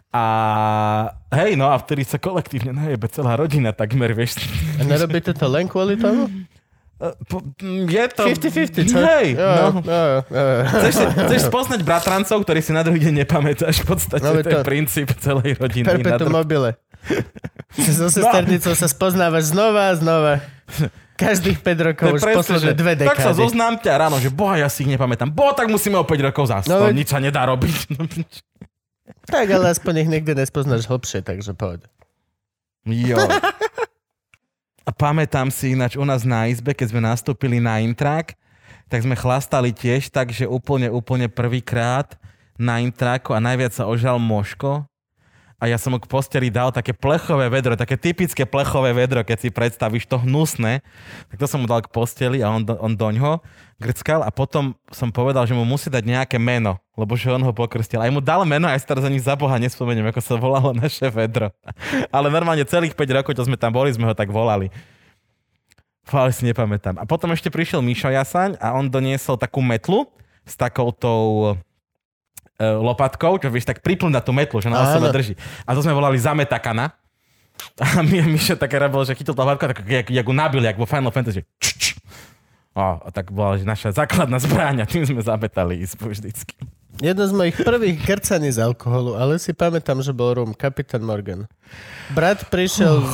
A 0.10 0.24
hej, 1.34 1.54
no 1.54 1.68
a 1.68 1.76
vtedy 1.76 2.04
sa 2.04 2.16
kolektívne 2.16 2.72
najebe 2.72 3.04
celá 3.08 3.36
rodina 3.36 3.72
takmer, 3.72 4.12
vieš. 4.12 4.40
A 4.78 4.84
nerobíte 4.84 5.30
to 5.30 5.46
len 5.46 5.66
kvôli 5.66 5.96
tomu? 5.96 6.32
Po- 7.28 7.44
Je 7.60 8.06
to... 8.08 8.24
50-50, 8.24 8.88
čo? 8.88 8.96
Hej, 8.96 9.36
Jo, 9.36 9.52
no. 9.76 9.84
jo, 9.84 10.04
jo. 10.08 10.20
Chceš, 10.72 10.96
chceš 11.20 11.42
spoznať 11.44 11.80
bratrancov, 11.82 12.40
ktorí 12.40 12.64
si 12.64 12.72
na 12.72 12.80
druhý 12.80 13.04
deň 13.04 13.28
nepamätáš. 13.28 13.84
V 13.84 13.92
podstate 13.92 14.24
No, 14.24 14.32
to 14.34 14.40
je 14.40 14.56
to- 14.56 14.64
princíp 14.64 15.12
celej 15.20 15.60
rodiny. 15.60 15.84
Perpetuum 15.84 16.32
mobile. 16.32 16.80
So 17.74 18.06
sesternicou 18.08 18.74
sa 18.74 18.86
spoznávaš 18.86 19.50
znova 19.50 19.90
a 19.90 19.94
znova. 19.98 20.34
Každých 21.14 21.62
5 21.62 21.74
To 21.74 21.84
rokov 21.86 22.08
už 22.18 22.22
presne, 22.22 22.38
posledné 22.42 22.70
že 22.70 22.74
dve 22.74 22.94
tak 22.98 23.18
sa 23.18 23.32
dekády. 23.32 23.40
zoznámte 23.40 23.88
a 23.90 23.98
ráno, 23.98 24.18
že 24.18 24.30
boha, 24.30 24.58
ja 24.58 24.66
si 24.66 24.82
ich 24.82 24.90
nepamätám. 24.90 25.30
Bo, 25.30 25.54
tak 25.54 25.70
musíme 25.70 25.98
o 25.98 26.06
5 26.06 26.28
rokov 26.30 26.50
zase. 26.50 26.70
No 26.70 26.86
No, 26.86 26.90
nič 26.90 27.10
sa 27.10 27.22
nedá 27.22 27.46
robiť. 27.46 27.76
Tak, 29.24 29.48
ale 29.52 29.72
aspoň 29.72 30.04
ich 30.04 30.10
nikdy 30.12 30.32
nespoznáš 30.32 30.88
hlbšie, 30.88 31.24
takže 31.24 31.52
poď. 31.52 31.84
Jo. 32.88 33.20
A 34.84 34.92
pamätám 34.92 35.48
si 35.48 35.76
ináč 35.76 35.96
u 35.96 36.04
nás 36.04 36.24
na 36.24 36.48
izbe, 36.48 36.76
keď 36.76 36.88
sme 36.92 37.02
nastúpili 37.04 37.60
na 37.60 37.80
intrak, 37.80 38.36
tak 38.88 39.04
sme 39.04 39.16
chlastali 39.16 39.72
tiež 39.72 40.12
tak, 40.12 40.32
že 40.32 40.44
úplne, 40.44 40.92
úplne 40.92 41.32
prvýkrát 41.32 42.16
na 42.56 42.80
intraku 42.80 43.32
a 43.32 43.40
najviac 43.40 43.72
sa 43.72 43.88
ožal 43.88 44.20
Moško. 44.20 44.84
A 45.64 45.72
ja 45.72 45.80
som 45.80 45.96
mu 45.96 46.00
k 46.04 46.12
posteli 46.12 46.52
dal 46.52 46.76
také 46.76 46.92
plechové 46.92 47.48
vedro, 47.48 47.80
také 47.80 47.96
typické 47.96 48.44
plechové 48.44 48.92
vedro, 48.92 49.24
keď 49.24 49.48
si 49.48 49.48
predstavíš 49.48 50.12
to 50.12 50.20
hnusné. 50.20 50.84
Tak 51.32 51.40
to 51.40 51.48
som 51.48 51.64
mu 51.64 51.72
dal 51.72 51.80
k 51.80 51.88
posteli 51.88 52.44
a 52.44 52.52
on, 52.52 52.68
do- 52.68 52.76
on 52.84 52.92
doňho 52.92 53.40
grckal 53.80 54.28
a 54.28 54.32
potom 54.36 54.76
som 54.92 55.08
povedal, 55.08 55.48
že 55.48 55.56
mu 55.56 55.64
musí 55.64 55.88
dať 55.88 56.04
nejaké 56.04 56.36
meno, 56.36 56.84
lebo 57.00 57.16
že 57.16 57.32
on 57.32 57.40
ho 57.40 57.56
pokrstil. 57.56 58.04
Aj 58.04 58.12
mu 58.12 58.20
dal 58.20 58.44
meno, 58.44 58.68
aj 58.68 58.84
teraz 58.84 59.08
ani 59.08 59.24
za 59.24 59.40
Boha 59.40 59.56
nespomeniem, 59.56 60.04
ako 60.12 60.20
sa 60.20 60.36
volalo 60.36 60.76
naše 60.76 61.08
vedro. 61.08 61.48
Ale 62.16 62.28
normálne 62.28 62.68
celých 62.68 62.92
5 62.92 63.24
rokov, 63.24 63.32
čo 63.32 63.48
sme 63.48 63.56
tam 63.56 63.72
boli, 63.72 63.96
sme 63.96 64.04
ho 64.04 64.12
tak 64.12 64.28
volali. 64.36 64.68
Fále 66.04 66.36
si 66.36 66.44
nepamätám. 66.44 67.00
A 67.00 67.08
potom 67.08 67.32
ešte 67.32 67.48
prišiel 67.48 67.80
Mišo 67.80 68.12
Jasaň 68.12 68.60
a 68.60 68.76
on 68.76 68.92
doniesol 68.92 69.40
takú 69.40 69.64
metlu 69.64 70.12
s 70.44 70.60
takoutou 70.60 71.56
lopatkou, 72.60 73.42
čo 73.42 73.50
vieš, 73.50 73.66
tak 73.66 73.82
priplň 73.82 74.12
na 74.14 74.22
tú 74.22 74.30
metlu, 74.36 74.62
že 74.62 74.70
na 74.70 74.86
Áno. 74.86 74.94
sebe 74.94 75.10
drží. 75.10 75.34
A 75.66 75.74
to 75.74 75.82
sme 75.82 75.94
volali 75.96 76.18
zametakana. 76.22 76.94
A 77.80 78.02
mi 78.02 78.22
Mišo 78.34 78.58
také 78.58 78.78
robil, 78.78 79.06
že 79.06 79.18
chytil 79.18 79.34
lopatku, 79.34 79.70
tak 79.70 79.86
jak, 79.86 80.08
jak 80.10 80.26
ju 80.26 80.34
nabil, 80.34 80.62
jak 80.62 80.78
vo 80.78 80.86
Final 80.86 81.14
Fantasy. 81.14 81.46
Č, 81.58 81.68
č. 81.78 81.86
O, 82.74 82.98
a 83.06 83.10
tak 83.14 83.30
bola 83.30 83.54
že 83.54 83.70
naša 83.70 83.94
základná 83.94 84.42
zbraň 84.42 84.82
a 84.82 84.90
tým 84.90 85.06
sme 85.06 85.22
zametali 85.22 85.78
izbu 85.86 86.10
vždycky. 86.10 86.58
Jedno 87.02 87.26
z 87.26 87.34
mojich 87.34 87.58
prvých 87.58 88.02
grcaní 88.02 88.50
z 88.54 88.62
alkoholu, 88.66 89.18
ale 89.18 89.38
si 89.38 89.54
pamätám, 89.54 90.02
že 90.02 90.14
bol 90.14 90.38
rum, 90.38 90.54
kapitán 90.54 91.06
Morgan. 91.06 91.46
Brat 92.14 92.50
prišiel, 92.50 93.02
z, 93.02 93.14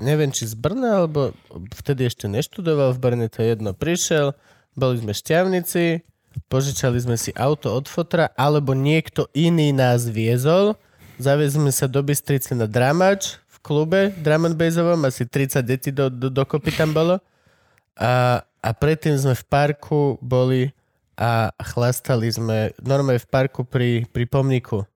neviem 0.00 0.28
či 0.32 0.48
z 0.48 0.56
Brna, 0.56 1.04
alebo 1.04 1.32
vtedy 1.76 2.08
ešte 2.08 2.28
neštudoval 2.28 2.96
v 2.96 3.00
Brne, 3.00 3.26
to 3.32 3.44
je 3.44 3.52
jedno. 3.56 3.72
Prišiel, 3.72 4.36
boli 4.76 5.00
sme 5.00 5.12
šťavnici, 5.16 6.04
požičali 6.48 6.98
sme 7.00 7.16
si 7.16 7.32
auto 7.36 7.72
od 7.72 7.88
fotra, 7.88 8.32
alebo 8.36 8.72
niekto 8.72 9.28
iný 9.32 9.72
nás 9.72 10.08
viezol, 10.08 10.76
zaviezli 11.20 11.68
sme 11.68 11.72
sa 11.72 11.86
do 11.88 12.00
Bystrice 12.00 12.54
na 12.56 12.68
Dramač, 12.68 13.40
v 13.48 13.56
klube 13.60 14.00
drum 14.22 14.54
bassovom, 14.54 15.02
asi 15.04 15.26
30 15.26 15.60
detí 15.66 15.90
do, 15.90 16.06
do, 16.06 16.30
dokopy 16.30 16.70
tam 16.72 16.94
bolo. 16.94 17.18
A, 17.98 18.40
a 18.62 18.70
predtým 18.70 19.18
sme 19.18 19.34
v 19.34 19.44
parku 19.50 20.14
boli 20.22 20.70
a 21.18 21.50
chlastali 21.74 22.30
sme 22.30 22.70
normálne 22.78 23.18
v 23.18 23.26
parku 23.26 23.66
pri, 23.66 24.06
pri 24.14 24.24
pomníku 24.30 24.86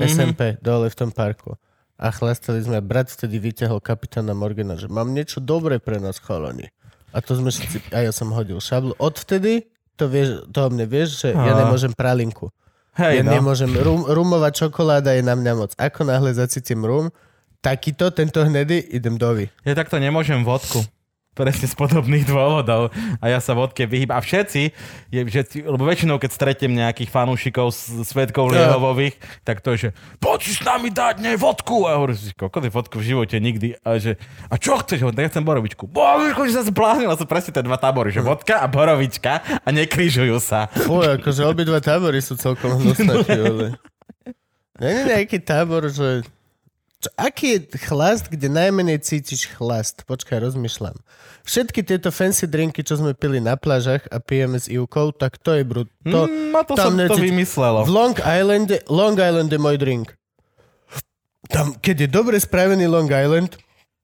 Mhm. 0.00 0.08
SMP 0.08 0.40
dole 0.64 0.88
v 0.88 0.96
tom 0.96 1.10
parku. 1.12 1.56
A 2.00 2.08
chlastali 2.08 2.64
sme 2.64 2.80
a 2.80 2.84
brat 2.84 3.12
vtedy 3.12 3.36
vyťahol 3.36 3.84
kapitána 3.84 4.32
Morgana, 4.32 4.80
že 4.80 4.88
mám 4.88 5.12
niečo 5.12 5.36
dobré 5.36 5.76
pre 5.76 6.00
nás, 6.00 6.16
chalani. 6.16 6.72
A 7.12 7.20
to 7.20 7.36
sme 7.36 7.52
všetci, 7.52 7.92
a 7.92 8.08
ja 8.08 8.12
som 8.14 8.32
hodil 8.32 8.56
šablu. 8.56 8.96
Odvtedy, 8.96 9.68
to, 10.00 10.08
vieš, 10.08 10.48
to 10.48 10.58
o 10.64 10.68
mne 10.72 10.88
vieš, 10.88 11.20
že 11.20 11.28
ja 11.36 11.52
Á. 11.52 11.60
nemôžem 11.68 11.92
pralinku. 11.92 12.48
Hej, 12.96 13.20
ja 13.20 13.24
no. 13.24 13.36
nemôžem, 13.36 13.68
rum, 13.76 14.08
rumová 14.08 14.48
čokoláda 14.48 15.12
je 15.12 15.20
na 15.20 15.36
mňa 15.36 15.52
moc. 15.52 15.70
Ako 15.76 16.08
náhle 16.08 16.32
zacítim 16.32 16.80
rum, 16.80 17.12
takýto, 17.60 18.08
tento 18.10 18.40
hnedý, 18.40 18.80
idem 18.80 19.20
do 19.20 19.28
vy. 19.36 19.46
Ja 19.62 19.76
takto 19.76 20.00
nemôžem 20.00 20.40
vodku. 20.40 20.80
Presne 21.40 21.66
z 21.72 21.72
podobných 21.72 22.28
dôvodov. 22.28 22.92
A 23.16 23.32
ja 23.32 23.40
sa 23.40 23.56
vodke 23.56 23.88
vyhýbam. 23.88 24.20
A 24.20 24.20
všetci, 24.20 24.76
je, 25.08 25.20
že, 25.24 25.64
lebo 25.64 25.88
väčšinou, 25.88 26.20
keď 26.20 26.30
stretnem 26.36 26.76
nejakých 26.76 27.08
fanúšikov, 27.08 27.72
svetkov. 28.04 28.52
Liehovových, 28.52 29.16
tak 29.40 29.64
to 29.64 29.72
je, 29.72 29.88
že 29.88 29.90
poď 30.20 30.40
s 30.52 30.60
nami 30.60 30.92
dať, 30.92 31.24
nie, 31.24 31.40
vodku. 31.40 31.88
A 31.88 31.96
hovorím 31.96 32.20
si, 32.20 32.36
koľko 32.36 32.68
vodku 32.68 33.00
v 33.00 33.16
živote 33.16 33.40
nikdy. 33.40 33.80
A, 33.80 33.96
že, 33.96 34.20
a 34.52 34.60
čo 34.60 34.76
chceš? 34.84 35.00
Hovorím, 35.00 35.24
ja 35.24 35.32
chcem 35.32 35.44
borovičku. 35.48 35.88
Borovičku, 35.88 36.44
že 36.44 36.60
sa 36.60 36.64
zbláznil. 36.68 37.08
A 37.08 37.16
sú 37.16 37.24
presne 37.24 37.56
tie 37.56 37.64
dva 37.64 37.80
tábory, 37.80 38.12
že 38.12 38.20
vodka 38.20 38.60
a 38.60 38.68
borovička 38.68 39.40
a 39.64 39.68
nekrižujú 39.72 40.36
sa. 40.44 40.68
Fuj, 40.68 41.16
akože 41.16 41.48
obidva 41.48 41.80
tábory 41.80 42.20
sú 42.20 42.36
celkom 42.36 42.76
ty 43.24 43.40
vole. 43.40 43.72
Nie 44.80 44.92
je 44.92 45.02
nejaký 45.12 45.38
tábor, 45.40 45.88
že... 45.92 46.24
Čo, 47.00 47.08
aký 47.16 47.46
je 47.56 47.60
chlast, 47.80 48.28
kde 48.28 48.52
najmenej 48.52 49.00
cítiš 49.00 49.48
chlast? 49.48 50.04
Počkaj, 50.04 50.36
rozmýšľam. 50.36 51.00
Všetky 51.48 51.80
tieto 51.80 52.12
fancy 52.12 52.44
drinky, 52.44 52.84
čo 52.84 53.00
sme 53.00 53.16
pili 53.16 53.40
na 53.40 53.56
plážach 53.56 54.04
a 54.12 54.20
pijeme 54.20 54.60
s 54.60 54.68
Ivkou, 54.68 55.16
tak 55.16 55.40
to 55.40 55.56
je 55.56 55.64
brut. 55.64 55.88
To, 56.04 56.28
mm, 56.28 56.52
no 56.52 56.60
to 56.60 56.76
tam 56.76 57.00
som 57.00 57.08
to 57.08 57.16
vymyslelo. 57.16 57.88
v 57.88 57.90
Long 57.90 58.16
Island, 58.20 58.68
Long 58.92 59.16
Island 59.16 59.48
je 59.48 59.56
môj 59.56 59.80
drink. 59.80 60.12
Tam, 61.48 61.72
keď 61.80 62.04
je 62.04 62.08
dobre 62.12 62.36
spravený 62.36 62.84
Long 62.84 63.08
Island 63.08 63.56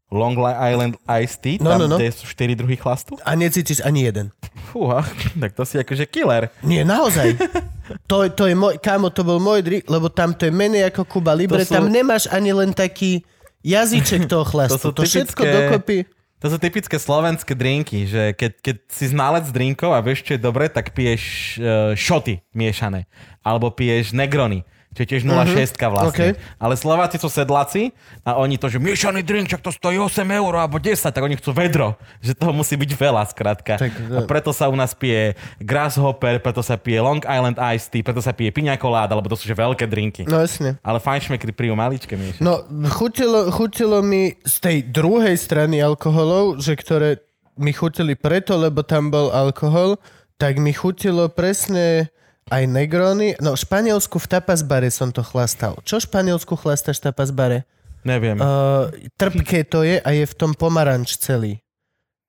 Long 0.08 0.38
Island 0.40 0.96
Iced 1.04 1.38
Tea, 1.42 1.58
No, 1.60 1.76
tam 1.76 1.78
no, 1.84 1.86
no. 1.92 1.96
kde 1.98 2.14
sú 2.14 2.24
4 2.24 2.54
druhy 2.56 2.78
chlastu. 2.78 3.18
a 3.26 3.34
necítiš 3.36 3.82
ani 3.82 4.06
jeden. 4.06 4.30
Fúha, 4.72 5.04
tak 5.42 5.52
to 5.52 5.66
si 5.68 5.76
akože 5.76 6.06
killer. 6.08 6.48
Nie, 6.64 6.80
naozaj. 6.86 7.36
To, 8.06 8.26
to 8.26 8.44
je 8.44 8.54
môj, 8.54 8.76
kámo, 8.76 9.08
to 9.08 9.22
bol 9.22 9.38
môj 9.38 9.60
drink, 9.60 9.86
lebo 9.86 10.08
tam 10.08 10.30
to 10.30 10.46
je 10.46 10.52
menej 10.52 10.88
ako 10.88 11.04
Kuba 11.04 11.32
Libre, 11.32 11.60
To 11.60 11.66
sú- 11.66 11.74
tam 11.74 11.86
nemáš 11.86 12.26
ani 12.28 12.50
len 12.50 12.70
taký 12.70 13.22
jazyček 13.60 14.26
toho 14.26 14.42
chlastu. 14.50 14.78
To 14.80 14.92
To, 14.92 15.02
všetko 15.02 15.34
typické- 15.36 15.54
dokopy. 15.56 15.98
To 16.36 16.52
sú 16.52 16.60
typické 16.60 16.96
slovenské 16.96 17.56
drinky, 17.56 18.04
že 18.04 18.36
keď, 18.36 18.52
keď 18.60 18.76
si 18.86 19.08
znalec 19.08 19.48
drinkov 19.48 19.88
a 19.88 20.04
vieš, 20.04 20.20
čo 20.20 20.36
je 20.36 20.40
dobre, 20.42 20.68
tak 20.68 20.92
piješ 20.92 21.22
uh, 21.56 21.64
šoty 21.96 22.44
miešané. 22.52 23.08
Alebo 23.40 23.72
piješ 23.72 24.12
negrony, 24.12 24.60
čo 24.96 25.04
je 25.04 25.08
tiež 25.12 25.22
0,6 25.28 25.76
vlastne. 25.92 26.08
okej. 26.08 26.30
Ale 26.56 26.74
Slováci 26.80 27.20
sú 27.20 27.28
sedláci 27.28 27.92
a 28.24 28.40
oni 28.40 28.56
to, 28.56 28.72
že 28.72 28.80
miešaný 28.80 29.20
drink, 29.20 29.52
čak 29.52 29.60
to 29.60 29.68
stojí 29.68 30.00
8 30.00 30.24
eur 30.24 30.52
alebo 30.56 30.80
10, 30.80 30.96
tak 31.12 31.20
oni 31.20 31.36
chcú 31.36 31.52
vedro. 31.52 32.00
Že 32.24 32.32
toho 32.40 32.56
musí 32.56 32.80
byť 32.80 32.90
veľa, 32.96 33.22
skrátka. 33.28 33.76
Tak, 33.76 33.92
a 33.92 34.20
preto 34.24 34.56
sa 34.56 34.72
u 34.72 34.74
nás 34.74 34.96
pije 34.96 35.36
Grasshopper, 35.60 36.40
preto 36.40 36.64
sa 36.64 36.80
pije 36.80 37.04
Long 37.04 37.20
Island 37.20 37.60
Iced 37.60 37.92
Tea, 37.92 38.00
preto 38.00 38.24
sa 38.24 38.32
pije 38.32 38.48
Piña 38.56 38.80
Colada, 38.80 39.12
lebo 39.12 39.28
to 39.28 39.36
sú 39.36 39.44
že 39.44 39.52
veľké 39.52 39.84
drinky. 39.84 40.24
No 40.24 40.40
jasne. 40.40 40.80
Ale 40.80 40.96
fajnšmekry 40.96 41.52
prijú 41.52 41.76
maličké 41.76 42.16
miešané. 42.16 42.40
No, 42.40 42.64
chutilo, 42.88 43.52
chutilo 43.52 44.00
mi 44.00 44.32
z 44.48 44.56
tej 44.64 44.76
druhej 44.88 45.36
strany 45.36 45.84
alkoholov, 45.84 46.64
že 46.64 46.72
ktoré 46.72 47.20
mi 47.60 47.72
chutili 47.72 48.16
preto, 48.16 48.56
lebo 48.56 48.84
tam 48.84 49.12
bol 49.12 49.32
alkohol, 49.32 49.96
tak 50.36 50.60
mi 50.60 50.72
chutilo 50.76 51.32
presne 51.32 52.12
aj 52.46 52.62
negrony. 52.64 53.34
No, 53.42 53.58
Španielsku 53.58 54.18
v 54.18 54.26
tapas 54.30 54.62
bare 54.62 54.90
som 54.90 55.10
to 55.10 55.22
chlastal. 55.22 55.78
Čo 55.82 55.98
Španielsku 55.98 56.54
chlastáš 56.54 57.02
v 57.02 57.10
tapas 57.10 57.30
bare? 57.34 57.66
Neviem. 58.06 58.38
Uh, 58.38 58.86
trpké 59.18 59.66
to 59.66 59.82
je 59.82 59.98
a 59.98 60.08
je 60.14 60.22
v 60.22 60.34
tom 60.38 60.54
pomaranč 60.54 61.18
celý. 61.18 61.58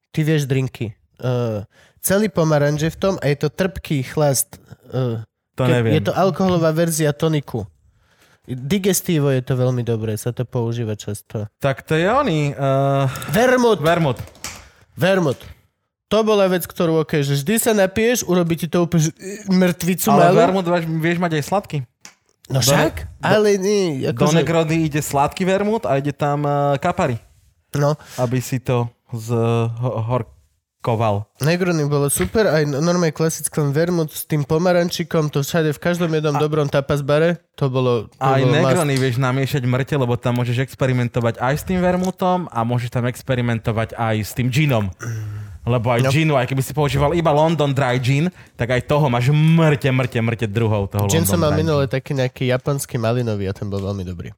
Ty 0.10 0.26
vieš 0.26 0.50
drinky. 0.50 0.98
Uh, 1.22 1.62
celý 2.02 2.34
pomaranč 2.34 2.90
je 2.90 2.92
v 2.94 2.98
tom 2.98 3.14
a 3.22 3.30
je 3.30 3.38
to 3.38 3.54
trpký 3.54 4.02
chlast. 4.02 4.58
Uh, 4.90 5.22
to 5.54 5.66
ke- 5.66 5.74
neviem. 5.78 5.94
Je 6.02 6.10
to 6.10 6.14
alkoholová 6.18 6.74
verzia 6.74 7.14
toniku. 7.14 7.70
Digestívo 8.48 9.28
je 9.28 9.44
to 9.44 9.60
veľmi 9.60 9.84
dobré, 9.84 10.16
sa 10.16 10.32
to 10.32 10.48
používa 10.48 10.96
často. 10.96 11.52
Tak 11.60 11.84
to 11.84 12.00
je 12.00 12.08
oni. 12.08 12.56
Uh, 12.56 13.04
Vermut, 13.30 13.84
vermut. 13.84 14.18
vermut. 14.96 15.36
To 16.08 16.24
bola 16.24 16.48
vec, 16.48 16.64
ktorú 16.64 17.04
ok, 17.04 17.20
že 17.20 17.36
vždy 17.36 17.56
sa 17.60 17.76
napiješ, 17.76 18.24
urobí 18.24 18.56
ti 18.56 18.72
to 18.72 18.88
úplne 18.88 19.08
že, 19.08 19.12
e, 19.20 19.44
mŕtvicu 19.52 20.08
Ale 20.08 20.32
malú. 20.32 20.38
vermut 20.40 20.66
vieš, 20.66 20.86
vieš 20.88 21.18
mať 21.20 21.32
aj 21.36 21.44
sladký. 21.44 21.78
No 22.48 22.60
do- 22.60 22.64
však, 22.64 22.94
ale 23.20 23.60
nie. 23.60 24.08
Do 24.08 24.24
Akože, 24.24 24.40
Negrody 24.40 24.88
ide 24.88 25.04
sladký 25.04 25.44
vermut 25.44 25.84
a 25.84 26.00
ide 26.00 26.16
tam 26.16 26.48
uh, 26.48 26.80
kapary, 26.80 27.20
no, 27.76 28.00
aby 28.16 28.40
si 28.40 28.64
to 28.64 28.88
z 29.12 29.36
ho- 29.68 30.00
horkoval. 30.08 31.28
Negrony 31.44 31.84
bolo 31.92 32.08
super, 32.08 32.48
aj 32.48 32.64
normálne 32.64 33.12
klasický 33.12 33.60
len 33.60 33.76
vermut 33.76 34.08
s 34.16 34.24
tým 34.24 34.48
pomarančikom, 34.48 35.28
to 35.28 35.44
všade 35.44 35.76
v 35.76 35.80
každom 35.84 36.08
jednom 36.08 36.40
dobrom 36.40 36.72
tapas 36.72 37.04
bare, 37.04 37.44
to 37.60 37.68
bolo, 37.68 38.08
to 38.08 38.24
A 38.24 38.40
aj 38.40 38.48
bolo 38.48 38.56
must. 38.56 38.64
Negrony 38.64 38.94
vieš 38.96 39.16
namiešať 39.20 39.64
mŕte, 39.68 40.00
lebo 40.00 40.16
tam 40.16 40.40
môžeš 40.40 40.64
experimentovať 40.64 41.44
aj 41.44 41.54
s 41.60 41.64
tým 41.68 41.84
vermutom 41.84 42.48
a 42.48 42.64
môžeš 42.64 42.96
tam 42.96 43.04
experimentovať 43.12 43.92
aj 43.92 44.16
s 44.24 44.32
tým 44.32 44.48
ginom. 44.48 44.88
Lebo 45.68 45.92
aj 45.92 46.08
No. 46.08 46.10
ginu, 46.10 46.34
aj 46.40 46.48
keby 46.48 46.64
si 46.64 46.72
používal 46.72 47.12
iba 47.12 47.30
London 47.30 47.76
Dry 47.76 48.00
Gin, 48.00 48.32
tak 48.56 48.72
aj 48.72 48.88
toho 48.88 49.12
máš 49.12 49.30
mŕte, 49.36 49.92
mŕte, 49.92 50.18
mŕte 50.24 50.46
druhou 50.48 50.88
toho 50.88 51.12
Gin 51.12 51.28
London 51.28 51.28
som 51.28 51.40
mal 51.44 51.52
minule 51.52 51.86
taký 51.86 52.16
nejaký 52.16 52.48
japonský 52.48 52.96
malinový 52.96 53.52
a 53.52 53.54
ten 53.54 53.68
bol 53.68 53.84
veľmi 53.84 54.08
dobrý. 54.08 54.32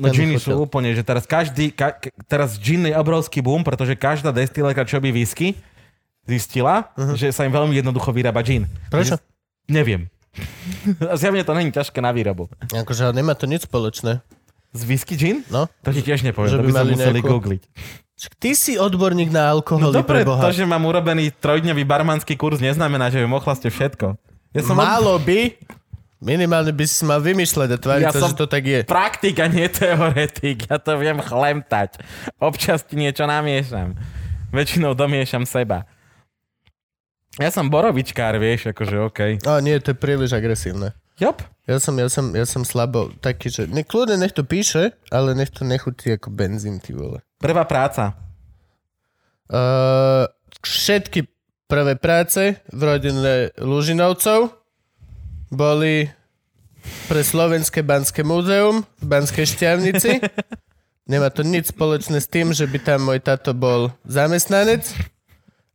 No 0.00 0.08
giny 0.08 0.38
sú 0.38 0.54
úplne, 0.56 0.94
že 0.94 1.02
teraz 1.02 1.26
každý, 1.26 1.74
ka, 1.74 1.98
teraz 2.24 2.56
gin 2.56 2.86
je 2.88 2.94
obrovský 2.94 3.42
boom, 3.42 3.60
pretože 3.60 3.98
každá 3.98 4.30
destilérka, 4.30 4.86
čo 4.86 5.02
by 5.02 5.10
whisky, 5.10 5.58
zistila, 6.24 6.88
uh-huh. 6.94 7.18
že 7.18 7.34
sa 7.34 7.42
im 7.44 7.52
veľmi 7.52 7.74
jednoducho 7.74 8.14
vyrába 8.14 8.40
gin. 8.40 8.70
Prečo? 8.88 9.18
Neviem. 9.66 10.06
Zjavne 11.18 11.42
to 11.42 11.52
není 11.58 11.74
ťažké 11.74 11.98
na 11.98 12.14
výrobu. 12.14 12.46
Akože 12.70 13.10
nemá 13.10 13.34
to 13.34 13.50
nič 13.50 13.66
spoločné. 13.66 14.22
Z 14.70 14.80
whisky 14.86 15.18
gin? 15.18 15.42
No. 15.50 15.66
To 15.82 15.90
ti 15.90 16.06
tiež 16.06 16.22
nepoviem, 16.22 16.54
Že 16.54 16.58
by 16.62 16.64
by 16.64 16.72
sme 16.72 16.92
museli 16.94 17.18
nejakú- 17.18 17.32
googliť. 17.34 17.62
Ty 18.36 18.52
si 18.52 18.76
odborník 18.76 19.32
na 19.32 19.48
No 19.48 19.60
alkoholy 19.60 19.96
dobre, 19.96 20.20
pre 20.20 20.28
Boha. 20.28 20.42
to, 20.44 20.52
že 20.52 20.68
mám 20.68 20.84
urobený 20.84 21.32
trojdňový 21.40 21.88
barmanský 21.88 22.36
kurz, 22.36 22.60
neznamená, 22.60 23.08
že 23.08 23.24
viem 23.24 23.32
ochlaste 23.32 23.72
všetko. 23.72 24.20
Ja 24.52 24.60
som 24.60 24.76
od... 24.76 24.84
Málo 24.84 25.16
by, 25.22 25.56
minimálne 26.20 26.74
by 26.74 26.84
si 26.84 27.00
mal 27.08 27.24
vymýšľať 27.24 27.68
a 27.72 27.76
tváriť 27.80 28.04
Ja 28.04 28.12
sa, 28.12 28.28
že 28.28 28.36
to 28.36 28.44
tak 28.44 28.66
je. 28.68 28.80
praktik 28.84 29.40
a 29.40 29.48
nie 29.48 29.64
teoretik. 29.72 30.68
Ja 30.68 30.76
to 30.76 31.00
viem 31.00 31.16
chlemtať. 31.22 31.96
Občas 32.36 32.84
ti 32.84 33.00
niečo 33.00 33.24
namiešam. 33.24 33.96
Väčšinou 34.52 34.92
domiešam 34.92 35.48
seba. 35.48 35.88
Ja 37.38 37.48
som 37.48 37.70
borovičkár, 37.72 38.36
vieš, 38.36 38.74
akože 38.74 38.96
okej. 39.06 39.32
A 39.46 39.62
nie, 39.64 39.78
to 39.80 39.94
je 39.94 39.96
príliš 39.96 40.34
agresívne. 40.34 40.92
Jop. 41.16 41.40
Ja 41.64 41.78
som, 41.78 41.94
ja 41.94 42.10
som, 42.10 42.34
ja 42.34 42.42
som 42.44 42.66
slabo 42.66 43.14
taký, 43.22 43.48
že 43.48 43.70
ne, 43.70 43.86
kľudne 43.86 44.18
nech 44.18 44.34
to 44.34 44.42
píše, 44.42 44.92
ale 45.14 45.38
nech 45.38 45.54
to 45.54 45.62
nechutí 45.62 46.10
ako 46.18 46.34
benzín, 46.34 46.82
ty 46.82 46.90
vole. 46.90 47.22
Prvá 47.40 47.64
práca. 47.64 48.12
Uh, 49.48 50.28
všetky 50.60 51.24
prvé 51.64 51.96
práce 51.96 52.60
v 52.68 52.80
rodine 52.84 53.48
Lužinovcov 53.56 54.52
boli 55.48 56.12
pre 57.08 57.24
Slovenské 57.24 57.80
banské 57.80 58.20
múzeum 58.22 58.84
v 59.00 59.04
Banskej 59.08 59.56
Šťavnici. 59.56 60.20
Nemá 61.10 61.32
to 61.32 61.42
nič 61.42 61.72
spoločné 61.72 62.20
s 62.20 62.28
tým, 62.28 62.52
že 62.52 62.68
by 62.68 62.78
tam 62.78 63.08
môj 63.08 63.24
tato 63.24 63.56
bol 63.56 63.90
zamestnanec, 64.06 64.84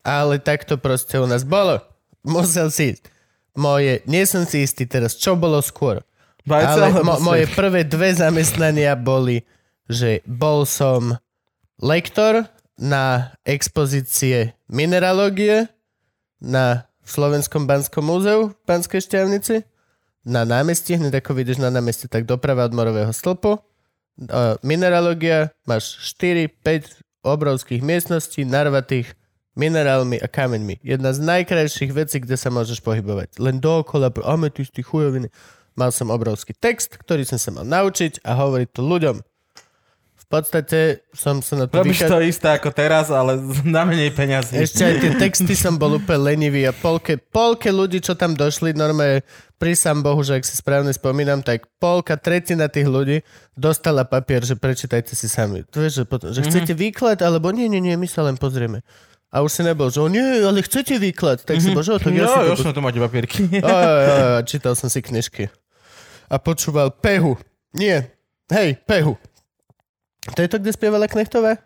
ale 0.06 0.38
tak 0.40 0.64
to 0.64 0.78
proste 0.78 1.18
u 1.18 1.26
nás 1.28 1.44
bolo. 1.44 1.82
Musel 2.24 2.70
si 2.70 2.96
ísť. 2.96 3.10
Moje, 3.58 4.06
nie 4.06 4.24
som 4.30 4.46
si 4.46 4.64
istý 4.64 4.86
teraz, 4.86 5.18
čo 5.18 5.34
bolo 5.34 5.60
skôr. 5.66 6.06
Vajce 6.46 6.78
Ale 6.78 6.88
mo- 7.02 7.20
moje 7.26 7.50
prvé 7.52 7.82
dve 7.84 8.14
zamestnania 8.14 8.94
boli, 8.94 9.44
že 9.90 10.22
bol 10.30 10.64
som 10.64 11.18
lektor 11.82 12.48
na 12.76 13.36
expozície 13.48 14.56
mineralógie 14.68 15.68
na 16.44 16.88
Slovenskom 17.06 17.70
Banskom 17.70 18.04
múzeu 18.04 18.52
v 18.52 18.56
Banskej 18.66 19.02
Šťavnici. 19.06 19.64
Na 20.26 20.42
námestí, 20.42 20.98
hneď 20.98 21.22
ako 21.22 21.38
vidíš 21.38 21.62
na 21.62 21.70
námestí, 21.70 22.10
tak 22.10 22.26
doprava 22.26 22.66
od 22.66 22.74
morového 22.74 23.14
stĺpu. 23.14 23.62
Uh, 24.16 24.58
mineralógia, 24.66 25.54
máš 25.70 26.02
4-5 26.18 27.06
obrovských 27.22 27.86
miestností 27.86 28.42
narvatých 28.42 29.14
minerálmi 29.54 30.18
a 30.20 30.28
kameňmi. 30.28 30.82
Jedna 30.82 31.14
z 31.14 31.24
najkrajších 31.24 31.92
vecí, 31.94 32.18
kde 32.20 32.36
sa 32.36 32.50
môžeš 32.50 32.82
pohybovať. 32.82 33.38
Len 33.38 33.62
dookola 33.62 34.10
pro 34.10 34.26
ametisty, 34.26 34.82
chujoviny. 34.82 35.30
Mal 35.76 35.92
som 35.92 36.10
obrovský 36.10 36.56
text, 36.56 36.96
ktorý 36.98 37.28
som 37.28 37.40
sa 37.40 37.52
mal 37.52 37.68
naučiť 37.68 38.24
a 38.24 38.34
hovoriť 38.40 38.70
to 38.72 38.82
ľuďom. 38.82 39.16
V 40.26 40.42
podstate 40.42 41.06
som 41.14 41.38
sa 41.46 41.54
na 41.54 41.66
to 41.70 41.78
Robíš 41.78 42.02
vyka- 42.02 42.10
to 42.10 42.18
isté 42.26 42.50
ako 42.50 42.74
teraz, 42.74 43.14
ale 43.14 43.38
na 43.64 43.86
menej 43.86 44.10
peňazí. 44.10 44.58
Ešte 44.58 44.82
aj 44.82 44.96
tie 44.98 45.12
texty 45.22 45.54
som 45.54 45.78
bol 45.78 46.02
úplne 46.02 46.34
lenivý 46.34 46.66
a 46.66 46.74
polke, 46.74 47.22
polke 47.22 47.70
ľudí, 47.70 48.02
čo 48.02 48.18
tam 48.18 48.34
došli, 48.34 48.74
normálne 48.74 49.22
prísam 49.62 50.02
Bohu, 50.02 50.26
že 50.26 50.42
ak 50.42 50.44
si 50.44 50.58
správne 50.58 50.90
spomínam, 50.90 51.46
tak 51.46 51.70
polka, 51.78 52.18
tretina 52.18 52.66
tých 52.66 52.90
ľudí 52.90 53.22
dostala 53.54 54.02
papier, 54.02 54.42
že 54.42 54.58
prečítajte 54.58 55.14
si 55.14 55.30
sami. 55.30 55.62
To 55.70 55.80
vieš, 55.80 56.02
že, 56.02 56.04
potom, 56.10 56.34
že 56.34 56.42
chcete 56.42 56.74
výklad, 56.74 57.22
alebo 57.22 57.54
nie, 57.54 57.70
nie, 57.70 57.80
nie, 57.80 57.94
my 57.94 58.10
sa 58.10 58.26
len 58.26 58.36
pozrieme. 58.36 58.82
A 59.30 59.44
už 59.44 59.52
si 59.52 59.62
nebol, 59.62 59.92
že 59.92 60.00
nie, 60.10 60.42
ale 60.42 60.64
chcete 60.64 60.96
výklad. 60.98 61.44
Tak 61.44 61.60
si 61.60 61.70
bol, 61.70 61.84
že 61.84 62.00
tak 62.00 62.18
ja 62.18 62.24
si 62.24 62.38
No, 62.40 62.56
to 62.56 62.66
už 62.66 62.72
to 62.72 62.82
máte 62.82 62.98
papierky. 62.98 63.46
Aj, 63.62 63.68
aj, 63.68 64.06
aj, 64.42 64.44
čítal 64.48 64.74
som 64.74 64.88
si 64.88 65.04
knižky. 65.04 65.52
A 66.32 66.40
počúval 66.40 66.90
Pehu. 66.90 67.36
Nie. 67.76 68.16
Hej, 68.48 68.80
Pehu. 68.88 69.20
To 70.34 70.40
je 70.42 70.50
to, 70.50 70.58
kde 70.58 70.74
spievala 70.74 71.06
Knechtová? 71.06 71.62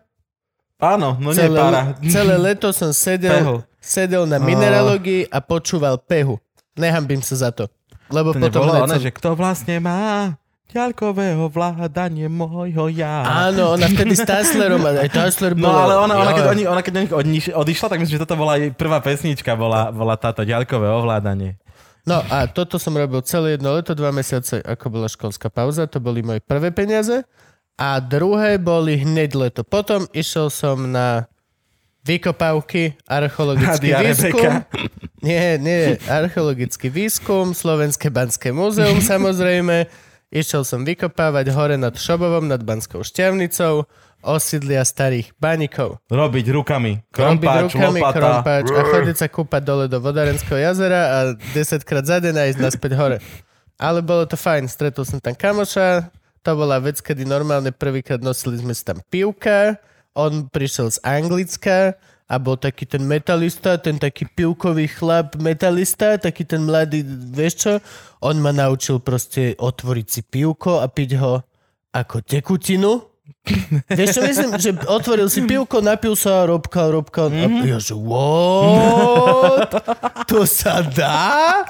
Áno, 0.79 1.15
no 1.19 1.31
nie, 1.35 1.39
celé, 1.43 1.59
para. 1.59 1.81
celé 2.07 2.35
leto 2.39 2.71
som 2.71 2.95
sedel, 2.95 3.35
Pehu. 3.35 3.55
sedel 3.79 4.23
na 4.23 4.39
mineralógii 4.39 5.27
a 5.27 5.43
počúval 5.43 5.99
Pehu. 5.99 6.39
Nehambím 6.79 7.19
sa 7.19 7.35
za 7.35 7.49
to. 7.51 7.67
Lebo 8.07 8.31
To 8.31 8.39
potom 8.39 8.63
nebolo 8.63 8.71
ono, 8.87 8.95
som... 8.95 9.03
že 9.03 9.11
kto 9.11 9.35
vlastne 9.35 9.83
má 9.83 10.35
ďalkového 10.71 11.49
vládanie 11.51 12.31
môjho 12.31 12.87
ja. 12.93 13.25
Áno, 13.49 13.75
ona 13.75 13.89
vtedy 13.89 14.15
s 14.15 14.23
Tasslerom, 14.23 14.79
aj 14.85 15.11
Tassler 15.11 15.51
No 15.57 15.67
bolo... 15.67 15.77
ale 15.83 15.93
ona, 15.99 16.13
ona, 16.15 16.31
keď, 16.31 16.45
oni, 16.47 16.63
ona 16.63 16.81
keď 16.85 16.93
od 16.95 17.01
nich 17.01 17.11
odiš- 17.11 17.53
odišla, 17.57 17.87
tak 17.89 17.99
myslím, 17.99 18.15
že 18.15 18.23
toto 18.23 18.37
bola 18.39 18.55
jej 18.55 18.71
prvá 18.71 19.01
pesnička, 19.03 19.57
bola, 19.59 19.89
bola 19.91 20.15
táto 20.15 20.45
ďalkové 20.47 20.87
ovládanie. 20.87 21.57
No 22.07 22.23
a 22.31 22.47
toto 22.47 22.79
som 22.79 22.95
robil 22.95 23.19
celé 23.21 23.59
jedno 23.59 23.75
leto, 23.75 23.93
dva 23.93 24.09
mesiace, 24.09 24.63
ako 24.63 24.85
bola 24.89 25.11
školská 25.11 25.51
pauza. 25.51 25.85
To 25.89 25.99
boli 25.99 26.23
moje 26.23 26.39
prvé 26.41 26.71
peniaze. 26.71 27.27
A 27.79 28.03
druhé 28.03 28.59
boli 28.59 28.99
hneď 28.99 29.39
leto. 29.39 29.61
Potom 29.63 30.03
išiel 30.11 30.51
som 30.51 30.91
na 30.91 31.31
vykopávky, 32.03 32.99
archeologický 33.07 33.95
Nadia 33.95 34.03
výskum. 34.03 34.35
Rebeka. 34.35 34.51
Nie, 35.23 35.55
nie, 35.59 35.95
archeologický 36.07 36.91
výskum, 36.91 37.55
Slovenské 37.55 38.11
banské 38.11 38.51
múzeum 38.51 38.99
samozrejme. 39.15 39.87
Išiel 40.29 40.61
som 40.61 40.85
vykopávať 40.85 41.49
hore 41.55 41.75
nad 41.79 41.97
Šobovom, 41.97 42.45
nad 42.45 42.61
Banskou 42.61 43.01
šťavnicou, 43.01 43.89
osídlia 44.21 44.85
starých 44.85 45.33
baníkov. 45.41 45.97
Robiť 46.05 46.45
rukami. 46.53 47.01
Robiť 47.01 47.09
Krompáč, 47.09 47.73
rukami 47.73 47.99
lopata. 48.03 48.17
krompáč 48.19 48.65
a 48.69 48.81
chodiť 48.93 49.15
sa 49.17 49.27
kúpať 49.31 49.61
dole 49.65 49.85
do 49.89 49.97
Vodarenského 49.97 50.61
jazera 50.61 51.01
a 51.09 51.19
10 51.33 51.81
krát 51.81 52.05
za 52.05 52.21
deň 52.21 52.35
a 52.35 52.43
ísť 52.45 52.61
naspäť 52.61 52.91
hore. 52.99 53.17
Ale 53.81 54.05
bolo 54.05 54.27
to 54.27 54.37
fajn, 54.37 54.69
stretol 54.69 55.07
som 55.07 55.17
tam 55.17 55.33
kamoša, 55.33 56.11
to 56.49 56.57
bola 56.57 56.81
vec, 56.81 56.97
kedy 56.97 57.29
normálne 57.29 57.69
prvýkrát 57.69 58.17
nosili 58.25 58.57
sme 58.57 58.73
si 58.73 58.81
tam 58.81 58.97
pivka, 59.13 59.77
on 60.17 60.49
prišiel 60.49 60.89
z 60.89 60.97
Anglicka 61.05 61.93
a 62.25 62.35
bol 62.41 62.57
taký 62.57 62.89
ten 62.89 63.05
metalista, 63.05 63.77
ten 63.77 64.01
taký 64.01 64.25
pivkový 64.25 64.89
chlap 64.89 65.37
metalista, 65.37 66.17
taký 66.17 66.49
ten 66.49 66.65
mladý, 66.65 67.05
vieš 67.05 67.53
čo? 67.61 67.73
On 68.25 68.33
ma 68.41 68.49
naučil 68.49 68.97
proste 68.97 69.53
otvoriť 69.61 70.07
si 70.09 70.21
pivko 70.25 70.81
a 70.81 70.89
piť 70.89 71.21
ho 71.21 71.45
ako 71.93 72.25
tekutinu. 72.25 73.08
Vieš 73.89 74.07
čo 74.11 74.21
myslím? 74.21 74.49
Že 74.55 74.69
otvoril 74.85 75.25
si 75.25 75.41
pivko, 75.41 75.79
napil 75.79 76.13
sa, 76.13 76.45
robkal. 76.45 76.91
Mm-hmm. 77.27 77.61
A 77.61 77.65
ja 77.65 77.79
že 77.79 77.95
what? 77.97 79.71
To 80.25 80.43
sa 80.43 80.81
dá? 80.81 81.63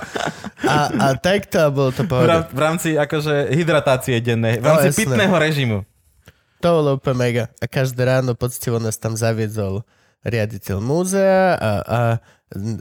A, 0.59 0.77
a 0.89 1.07
takto 1.15 1.57
a 1.57 1.69
bolo 1.69 1.89
to 1.89 2.03
rám- 2.03 2.49
v 2.49 2.59
rámci 2.59 2.89
akože 2.93 3.53
hydratácie 3.53 4.19
dennej, 4.19 4.59
v 4.59 4.63
No, 4.63 4.69
rámci 4.75 4.91
jasné. 4.91 4.99
pitného 5.05 5.35
režimu. 5.35 5.77
To 6.59 6.67
bolo 6.73 6.89
úplne 6.95 7.17
mega. 7.17 7.43
A 7.57 7.65
každé 7.65 8.03
ráno 8.03 8.35
poctivo 8.35 8.75
nás 8.77 8.99
tam 8.99 9.15
zaviedzol 9.15 9.87
riaditeľ 10.21 10.77
múzea 10.77 11.55
a, 11.55 11.71
a 11.79 11.99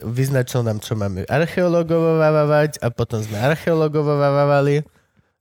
vyznačil 0.02 0.66
nám, 0.66 0.82
čo 0.82 0.98
máme 0.98 1.22
archeologovávať 1.22 2.82
a 2.82 2.90
potom 2.90 3.22
sme 3.22 3.38
archeologovávali. 3.38 4.82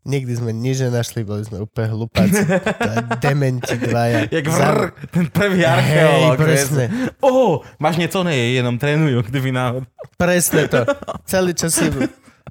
Nikdy 0.08 0.34
sme 0.39 0.55
nič 0.55 0.88
nenašli, 0.88 1.28
boli 1.28 1.43
sme 1.43 1.68
úplne 1.68 1.91
hlupáci. 1.91 2.39
Dementi 3.24 3.76
dvaja. 3.76 4.32
Jak 4.32 4.45
vrr, 4.47 4.80
ten 5.12 5.28
prvý 5.28 5.68
Hej, 5.68 5.68
archeológ. 5.68 6.36
presne. 6.39 6.84
Ó, 7.20 7.60
máš 7.76 7.99
niečo, 7.99 8.24
ne, 8.24 8.55
jenom 8.55 8.80
trénujú, 8.80 9.28
kdyby 9.28 9.51
náhodou. 9.51 9.84
Presne 10.16 10.72
to. 10.72 10.88
Celý 11.32 11.51
čas 11.51 11.76
si, 11.76 11.91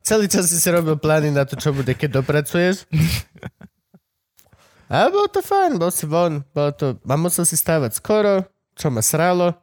celý 0.05 0.29
čas 0.29 0.53
si 0.53 0.61
si 0.61 0.69
robil 0.69 1.01
plány 1.01 1.33
na 1.33 1.49
to, 1.49 1.57
čo 1.57 1.73
bude, 1.73 1.97
keď 1.97 2.21
dopracuješ. 2.21 2.85
A 4.93 5.09
bolo 5.09 5.27
to 5.33 5.41
fajn, 5.41 5.81
bol 5.81 5.89
si 5.89 6.05
von. 6.05 6.45
Bolo 6.53 6.71
to, 6.77 6.87
a 7.01 7.15
musel 7.17 7.49
si 7.49 7.57
stávať 7.57 7.97
skoro, 7.97 8.45
čo 8.77 8.93
ma 8.93 9.01
sralo. 9.01 9.57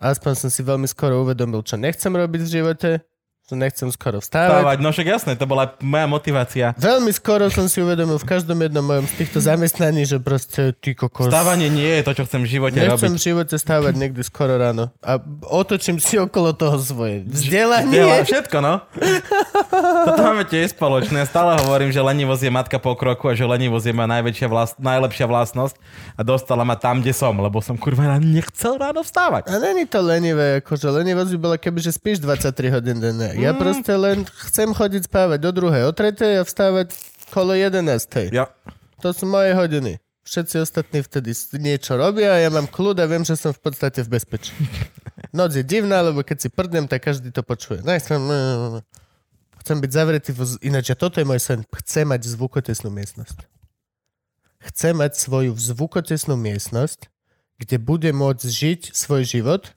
Aspoň 0.00 0.32
som 0.40 0.48
si 0.48 0.64
veľmi 0.64 0.88
skoro 0.88 1.20
uvedomil, 1.20 1.60
čo 1.60 1.76
nechcem 1.76 2.10
robiť 2.10 2.40
v 2.48 2.52
živote. 2.58 2.90
Nechcem 3.56 3.88
skoro 3.90 4.18
vstávať. 4.20 4.50
Stávať, 4.50 4.78
no 4.82 4.88
však 4.90 5.06
jasné, 5.06 5.32
to 5.34 5.46
bola 5.46 5.74
moja 5.80 6.06
motivácia. 6.06 6.66
Veľmi 6.78 7.10
skoro 7.10 7.46
som 7.50 7.66
si 7.66 7.82
uvedomil 7.82 8.18
v 8.18 8.26
každom 8.26 8.58
jednom 8.60 8.82
mojom 8.82 9.06
z 9.06 9.14
týchto 9.24 9.38
zamestnaní, 9.42 10.06
že 10.06 10.18
proste 10.22 10.74
ty 10.76 10.94
kokos... 10.94 11.30
Stávanie 11.30 11.70
nie 11.70 12.00
je 12.00 12.02
to, 12.06 12.12
čo 12.18 12.22
chcem 12.26 12.42
v 12.44 12.48
živote 12.58 12.78
Nechcem 12.78 13.14
robiť. 13.14 13.18
v 13.18 13.22
živote 13.22 13.54
stávať 13.58 13.92
niekdy 13.96 14.22
skoro 14.22 14.54
ráno. 14.58 14.94
A 15.02 15.18
otočím 15.46 15.98
si 15.98 16.18
okolo 16.18 16.54
toho 16.54 16.78
svoje 16.78 17.26
vzdelanie. 17.26 17.94
Dela, 17.94 18.22
všetko, 18.22 18.56
no. 18.62 18.84
Toto 20.06 20.20
máme 20.20 20.44
tiež 20.46 20.74
spoločné. 20.74 21.24
Stále 21.26 21.58
hovorím, 21.62 21.90
že 21.94 22.00
lenivosť 22.02 22.42
je 22.46 22.52
matka 22.52 22.76
pokroku 22.78 23.30
a 23.30 23.34
že 23.36 23.46
lenivosť 23.46 23.86
je 23.90 23.94
moja 23.94 24.08
najväčšia 24.10 24.46
vlast, 24.50 24.74
najlepšia 24.80 25.26
vlastnosť 25.26 25.74
a 26.16 26.20
dostala 26.26 26.62
ma 26.66 26.76
tam, 26.76 27.00
kde 27.00 27.12
som, 27.14 27.32
lebo 27.36 27.60
som 27.62 27.76
kurva 27.78 28.16
ráno 28.16 28.26
nechcel 28.26 28.76
ráno 28.76 29.02
vstávať. 29.04 29.48
A 29.48 29.58
není 29.58 29.84
to 29.86 30.00
lenivé, 30.02 30.60
akože 30.60 30.90
lenivosť 30.90 31.30
by 31.36 31.38
bola, 31.38 31.56
keby 31.56 31.78
že 31.80 31.92
spíš 31.94 32.20
23 32.22 32.74
hodín 32.74 32.98
denne. 33.00 33.32
Ja 33.40 33.56
proste 33.56 33.94
len 33.96 34.28
chcem 34.48 34.68
chodiť 34.70 35.08
spávať 35.08 35.38
do 35.40 35.50
druhej, 35.50 35.88
o 35.88 35.92
tretej 35.96 36.40
a 36.40 36.42
vstávať 36.44 36.92
kolo 37.32 37.56
11. 37.56 37.80
Ja. 38.34 38.52
To 39.00 39.16
sú 39.16 39.24
moje 39.24 39.56
hodiny. 39.56 39.96
Všetci 40.20 40.60
ostatní 40.60 41.00
vtedy 41.00 41.32
niečo 41.56 41.96
robia 41.96 42.36
a 42.36 42.42
ja 42.44 42.52
mám 42.52 42.68
kľud 42.68 43.00
a 43.00 43.08
viem, 43.08 43.24
že 43.24 43.40
som 43.40 43.56
v 43.56 43.60
podstate 43.64 44.04
v 44.04 44.20
bezpečí. 44.20 44.52
Noc 45.36 45.56
je 45.56 45.64
divná, 45.64 46.04
lebo 46.04 46.20
keď 46.20 46.46
si 46.46 46.48
prdnem, 46.52 46.84
tak 46.84 47.08
každý 47.08 47.32
to 47.32 47.40
počuje. 47.40 47.80
Nechcem, 47.80 48.20
chcem 49.64 49.76
byť 49.80 49.90
zavretý, 49.90 50.30
z- 50.36 50.60
ináč 50.60 50.92
a 50.92 50.96
toto 51.00 51.18
je 51.18 51.26
môj 51.26 51.40
sen. 51.40 51.64
Chcem 51.72 52.04
mať 52.04 52.28
zvukotesnú 52.28 52.92
miestnosť. 52.92 53.48
Chcem 54.60 54.92
mať 54.92 55.16
svoju 55.16 55.56
zvukotesnú 55.56 56.36
miestnosť, 56.36 57.08
kde 57.56 57.76
bude 57.80 58.10
môcť 58.12 58.44
žiť 58.44 58.80
svoj 58.92 59.24
život 59.24 59.72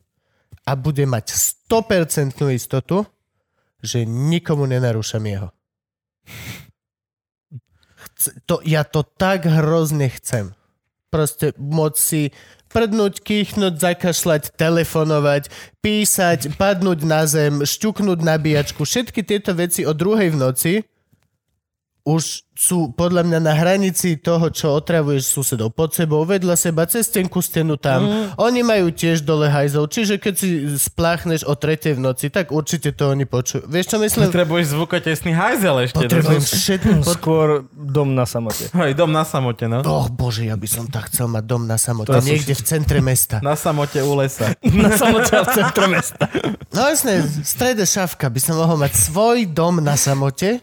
a 0.68 0.76
bude 0.76 1.08
mať 1.08 1.32
100% 1.72 2.36
istotu, 2.52 3.08
že 3.84 4.08
nikomu 4.08 4.64
nenarúšam 4.64 5.22
jeho. 5.28 5.52
Chce- 8.16 8.40
to, 8.48 8.64
ja 8.64 8.88
to 8.88 9.04
tak 9.04 9.44
hrozne 9.44 10.08
chcem. 10.08 10.56
Proste 11.12 11.52
môcť 11.60 12.00
si 12.00 12.32
prdnúť, 12.74 13.22
kýchnúť, 13.22 13.78
zakašľať, 13.78 14.58
telefonovať, 14.58 15.54
písať, 15.84 16.58
padnúť 16.58 17.06
na 17.06 17.30
zem, 17.30 17.62
šťuknúť 17.62 18.20
nabíjačku. 18.26 18.82
Všetky 18.82 19.22
tieto 19.22 19.54
veci 19.54 19.86
o 19.86 19.94
druhej 19.94 20.34
v 20.34 20.40
noci 20.42 20.74
už 22.04 22.44
sú 22.54 22.94
podľa 22.94 23.26
mňa 23.26 23.40
na 23.42 23.54
hranici 23.58 24.20
toho, 24.20 24.52
čo 24.54 24.78
otravuješ 24.78 25.24
susedov 25.26 25.74
pod 25.74 25.96
sebou, 25.96 26.22
vedľa 26.22 26.54
seba, 26.54 26.86
cez 26.86 27.10
tenku 27.10 27.42
stenu 27.42 27.80
tam. 27.82 28.06
Mm. 28.06 28.26
Oni 28.38 28.62
majú 28.62 28.94
tiež 28.94 29.26
dole 29.26 29.50
hajzov, 29.50 29.90
čiže 29.90 30.22
keď 30.22 30.34
si 30.38 30.50
spláchneš 30.78 31.50
o 31.50 31.58
tretej 31.58 31.98
v 31.98 32.04
noci, 32.04 32.30
tak 32.30 32.54
určite 32.54 32.94
to 32.94 33.10
oni 33.10 33.26
počujú. 33.26 33.66
Vieš 33.66 33.86
čo 33.90 33.98
myslím? 34.04 34.30
Potrebuješ 34.30 34.66
zvukotesný 34.76 35.32
hajzel 35.34 35.76
ešte. 35.90 36.06
Potrebujem 36.06 36.44
všetko. 36.44 36.94
Pot... 37.02 37.16
Skôr 37.18 37.48
dom 37.72 38.14
na 38.14 38.28
samote. 38.30 38.70
Hej, 38.70 38.92
dom 39.00 39.10
na 39.10 39.26
samote, 39.26 39.66
no. 39.66 39.82
Oh 39.88 40.06
bože, 40.12 40.46
ja 40.46 40.60
by 40.60 40.68
som 40.70 40.86
tak 40.92 41.10
chcel 41.10 41.32
mať 41.32 41.44
dom 41.48 41.66
na 41.66 41.82
samote. 41.82 42.14
To 42.14 42.22
Niekde 42.22 42.54
v 42.54 42.64
centre 42.68 43.00
mesta. 43.02 43.42
Na 43.42 43.58
samote 43.58 43.98
u 44.04 44.14
lesa. 44.14 44.54
Na 44.84 44.94
samote 44.94 45.32
v 45.32 45.48
centre 45.56 45.86
mesta. 45.90 46.28
No 46.70 46.86
jasne, 46.86 47.26
v 47.26 47.46
strede 47.48 47.86
šavka 47.88 48.30
by 48.30 48.40
som 48.40 48.60
mohol 48.60 48.78
mať 48.78 48.94
svoj 48.94 49.50
dom 49.50 49.82
na 49.82 49.98
samote. 49.98 50.62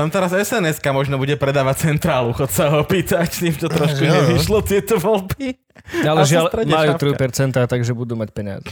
Tam 0.00 0.08
teraz 0.08 0.32
sns 0.32 0.80
možno 0.80 1.20
bude 1.20 1.36
predávať 1.36 1.92
centrálu, 1.92 2.32
chod 2.32 2.48
sa 2.48 2.72
ho 2.72 2.80
opýtať, 2.80 3.28
s 3.28 3.44
tým, 3.44 3.52
čo 3.52 3.68
trošku 3.68 4.00
Jo. 4.08 4.16
nevyšlo 4.16 4.64
tieto 4.64 4.96
voľby. 4.96 5.60
Ale 6.08 6.24
žiaľ, 6.24 6.48
majú 6.64 6.96
šapka. 6.96 7.28
3%, 7.60 7.68
takže 7.68 7.92
budú 7.92 8.16
mať 8.16 8.32
peniaze. 8.32 8.64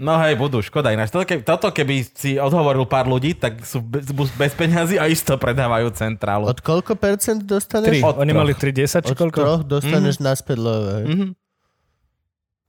No 0.00 0.16
hej, 0.16 0.40
budú, 0.40 0.64
škoda 0.64 0.88
ináč. 0.88 1.12
Toto, 1.12 1.28
keby, 1.28 1.44
toto 1.44 1.68
keby 1.68 1.94
si 2.16 2.40
odhovoril 2.40 2.88
pár 2.88 3.04
ľudí, 3.04 3.36
tak 3.36 3.60
sú 3.60 3.84
bez, 3.84 4.08
bez 4.32 4.52
peňazí 4.56 4.96
a 4.96 5.04
isto 5.04 5.36
predávajú 5.36 5.92
centrálu. 5.92 6.48
Od 6.48 6.56
koľko 6.64 6.96
percent 6.96 7.44
dostaneš? 7.44 8.00
3. 8.00 8.08
Od 8.08 8.16
Oni 8.24 8.32
troch. 8.32 8.40
mali 8.40 8.52
3,10 8.56 9.04
či 9.04 9.12
Od 9.12 9.18
koľko? 9.20 9.38
troch 9.44 9.62
dostaneš 9.68 10.16
mm. 10.18 10.24
naspäť 10.24 10.56
love. 10.56 10.88
Mhm. 11.04 11.26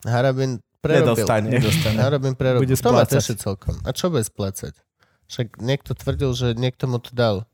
Harabin 0.03 0.59
prerobil. 0.83 1.15
Nedostane. 1.15 1.47
Nedostane. 1.47 1.97
Harabin 2.03 2.35
prerobil. 2.35 2.67
Bude 2.67 2.75
to 2.75 2.83
splácať. 2.83 3.23
teší 3.23 3.33
celkom. 3.39 3.79
A 3.87 3.95
čo 3.95 4.11
bude 4.11 4.27
splácať? 4.27 4.75
Však 5.31 5.63
niekto 5.63 5.95
tvrdil, 5.95 6.35
že 6.35 6.47
niekto 6.59 6.91
mu 6.91 6.99
to 6.99 7.15
dal. 7.15 7.47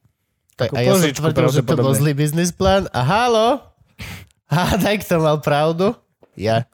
Tak, 0.60 0.76
a 0.76 0.80
ja 0.82 0.92
som 0.92 1.08
tvrdil, 1.08 1.48
že 1.50 1.64
to 1.64 1.76
bol 1.76 1.96
zlý 1.96 2.12
biznis 2.12 2.52
plán. 2.52 2.92
A 2.92 3.00
halo? 3.00 3.64
Hádaj, 4.52 5.08
kto 5.08 5.24
mal 5.24 5.40
pravdu? 5.40 5.96
Ja. 6.36 6.68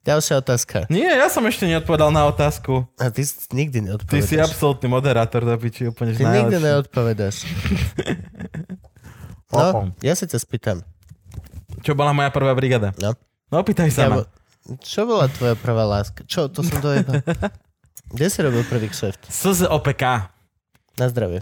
Ďalšia 0.00 0.40
otázka. 0.40 0.88
Nie, 0.88 1.12
ja 1.12 1.28
som 1.28 1.44
ešte 1.44 1.64
neodpovedal 1.64 2.08
na 2.08 2.24
otázku. 2.24 2.88
A 2.96 3.08
ty 3.08 3.20
nikdy 3.52 3.80
Ty 3.80 3.86
neodpovedáš. 3.86 4.24
si 4.24 4.36
absolútny 4.36 4.88
moderátor, 4.88 5.44
do 5.44 5.52
piči, 5.54 5.88
úplne 5.88 6.12
Ty 6.12 6.24
nikdy 6.24 6.56
najlepší. 6.56 6.64
neodpovedáš. 6.64 7.36
No, 9.50 9.90
ja 9.98 10.14
sa 10.14 10.30
ťa 10.30 10.38
spýtam. 10.38 10.78
Čo 11.82 11.98
bola 11.98 12.14
moja 12.14 12.30
prvá 12.30 12.54
brigada? 12.54 12.94
No. 13.02 13.18
No, 13.50 13.66
pýtaj 13.66 13.90
sa 13.90 14.06
Ja, 14.06 14.08
ma. 14.08 14.22
čo 14.78 15.02
bola 15.02 15.26
tvoja 15.26 15.58
prvá 15.58 15.82
láska? 15.82 16.22
Čo, 16.22 16.46
to 16.46 16.62
som 16.62 16.78
dojebal. 16.78 17.18
Kde 18.14 18.26
si 18.30 18.38
robil 18.42 18.62
prvý 18.62 18.86
kšeft? 18.86 19.26
SZOPK, 19.26 20.02
Na 21.00 21.08
zdravie. 21.08 21.40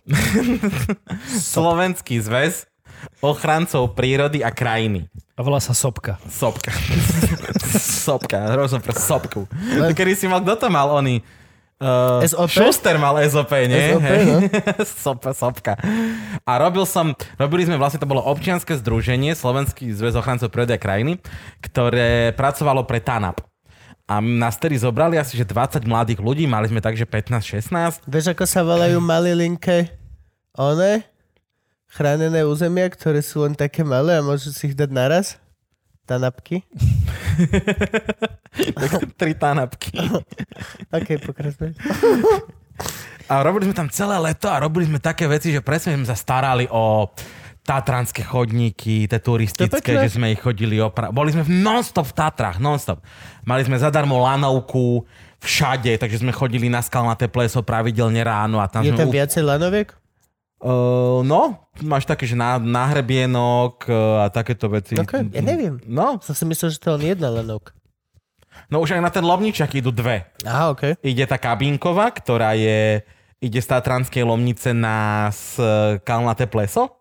Slovenský 1.55 2.23
zväz 2.23 2.71
ochrancov 3.19 3.99
prírody 3.99 4.47
a 4.47 4.55
krajiny. 4.55 5.11
A 5.35 5.43
volá 5.43 5.59
sa 5.59 5.75
Sopka. 5.75 6.23
Sopka. 6.31 6.71
Sopka, 8.07 8.55
hrozno 8.55 8.79
pre 8.79 8.95
sopku. 8.95 9.51
Len- 9.51 9.95
Kedy 9.95 10.15
si 10.15 10.27
mal, 10.31 10.43
kto 10.47 10.67
to 10.67 10.69
mal, 10.71 10.95
oni? 10.95 11.23
Uh, 11.79 12.27
SOP? 12.27 12.51
Šuster 12.51 12.99
mal 12.99 13.15
SOP, 13.31 13.55
nie? 13.71 13.95
SOP, 13.95 14.03
Hej. 14.03 14.23
no. 14.27 14.37
Sopa, 15.07 15.31
sopka. 15.31 15.79
A 16.43 16.53
robil 16.59 16.83
som, 16.83 17.15
robili 17.39 17.71
sme 17.71 17.79
vlastne, 17.79 18.03
to 18.03 18.11
bolo 18.11 18.19
občianske 18.19 18.75
združenie 18.83 19.39
Slovenský 19.39 19.95
zväz 19.95 20.19
ochrancov 20.19 20.51
prírody 20.51 20.75
a 20.75 20.81
krajiny, 20.83 21.23
ktoré 21.63 22.35
pracovalo 22.35 22.83
pre 22.83 22.99
TANAP. 22.99 23.47
A 24.09 24.25
nás 24.25 24.57
tedy 24.57 24.81
zobrali 24.81 25.21
asi, 25.21 25.37
že 25.37 25.45
20 25.45 25.85
mladých 25.85 26.25
ľudí, 26.25 26.49
mali 26.49 26.65
sme 26.73 26.81
takže 26.81 27.05
15-16. 27.05 28.09
Vieš, 28.09 28.33
ako 28.33 28.45
sa 28.49 28.65
volajú 28.65 29.05
malilinké 29.05 29.93
one? 30.57 31.05
Chránené 31.93 32.41
územia, 32.49 32.89
ktoré 32.89 33.21
sú 33.21 33.45
len 33.45 33.53
také 33.53 33.85
malé 33.85 34.17
a 34.17 34.25
môžu 34.25 34.49
si 34.49 34.73
ich 34.73 34.77
dať 34.77 34.89
naraz? 34.89 35.37
Tanapky? 36.09 36.65
Tri 39.21 39.37
TANAPky. 39.37 39.93
OK, 40.97 41.09
pokračuj. 41.29 41.77
A 43.29 43.45
robili 43.45 43.69
sme 43.69 43.77
tam 43.77 43.93
celé 43.93 44.17
leto 44.17 44.49
a 44.49 44.57
robili 44.57 44.89
sme 44.89 44.97
také 44.97 45.29
veci, 45.29 45.53
že 45.53 45.61
presne 45.61 46.01
sme 46.01 46.09
sa 46.09 46.17
starali 46.17 46.65
o 46.73 47.13
tatranské 47.69 48.25
chodníky, 48.25 49.05
tie 49.05 49.21
turistické, 49.21 50.01
že 50.09 50.17
sme 50.17 50.33
ich 50.33 50.41
chodili 50.41 50.81
opra- 50.81 51.13
Boli 51.13 51.37
sme 51.37 51.45
non-stop 51.45 52.09
v 52.09 52.15
Tatrách, 52.17 52.57
non-stop. 52.57 53.05
Mali 53.45 53.69
sme 53.69 53.77
zadarmo 53.77 54.17
lanovku 54.17 55.05
všade, 55.45 56.01
takže 56.01 56.25
sme 56.25 56.33
chodili 56.33 56.73
na 56.73 56.81
skalnaté 56.81 57.29
pleso 57.29 57.61
pravidelne 57.61 58.25
ráno 58.25 58.57
a 58.57 58.67
tam 58.73 58.89
Je 58.89 58.97
sme... 58.97 59.05
tam 59.05 59.13
viacej 59.13 59.45
lanoviek? 59.45 59.93
Uh, 60.59 61.23
no, 61.23 61.71
máš 61.87 62.03
také, 62.03 62.27
že 62.27 62.35
na, 62.35 62.59
náhrebienok 62.59 63.87
uh, 63.87 64.27
a 64.27 64.33
takéto 64.33 64.67
veci. 64.67 64.99
OK, 64.99 65.31
ja 65.31 65.39
neviem. 65.39 65.79
No, 65.87 66.19
Som 66.19 66.35
si 66.35 66.43
myslel, 66.51 66.75
že 66.75 66.83
to 66.83 66.91
je 66.91 66.95
len 66.99 67.05
jedna 67.15 67.31
lanovka. 67.31 67.71
no 68.67 68.83
už 68.83 68.99
aj 68.99 69.03
na 69.05 69.13
ten 69.15 69.23
lomničak 69.23 69.71
idú 69.79 69.95
dve. 69.95 70.27
Aha, 70.43 70.75
OK. 70.75 70.99
Ide 70.99 71.31
tá 71.31 71.39
kabínková, 71.39 72.11
ktorá 72.11 72.59
je, 72.59 73.07
ide 73.39 73.61
z 73.63 73.71
Tatranskej 73.71 74.27
lomnice 74.27 74.75
na 74.75 75.31
skalnaté 75.31 76.51
pleso. 76.51 76.98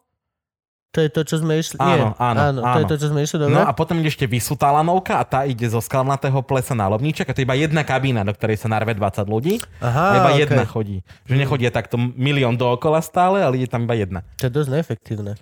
To 0.97 1.05
je 1.05 1.13
to, 1.13 1.21
čo 1.21 1.37
sme 1.45 1.61
išli? 1.61 1.77
Áno, 1.77 2.17
Nie. 2.17 2.17
áno, 2.17 2.39
áno. 2.49 2.59
To 2.73 2.79
je 2.81 2.85
áno. 2.85 2.89
to, 2.89 2.95
čo 2.97 3.07
sme 3.13 3.21
išli, 3.21 3.37
dobre? 3.37 3.53
No 3.53 3.69
a 3.69 3.71
potom 3.77 4.01
ide 4.01 4.09
ešte 4.09 4.25
vysutá 4.25 4.73
lanovka 4.73 5.21
a 5.21 5.23
tá 5.29 5.45
ide 5.45 5.69
zo 5.69 5.77
skalnatého 5.77 6.41
plesa 6.41 6.73
na 6.73 6.89
lomníček 6.89 7.29
a 7.29 7.37
to 7.37 7.39
je 7.39 7.45
iba 7.45 7.53
jedna 7.53 7.85
kabína, 7.85 8.25
do 8.25 8.33
ktorej 8.33 8.57
sa 8.57 8.65
narve 8.65 8.97
20 8.97 9.29
ľudí. 9.29 9.61
Aha, 9.77 10.17
iba 10.17 10.29
OK. 10.33 10.41
jedna 10.41 10.65
chodí. 10.65 11.05
Že 11.29 11.37
nechodí 11.37 11.69
takto 11.69 12.01
milión 12.01 12.57
dookola 12.57 12.97
stále, 13.05 13.45
ale 13.45 13.61
je 13.61 13.69
tam 13.69 13.85
iba 13.85 13.93
jedna. 13.93 14.19
To 14.41 14.49
je 14.49 14.51
dosť 14.57 14.69
neefektívne. 14.73 15.37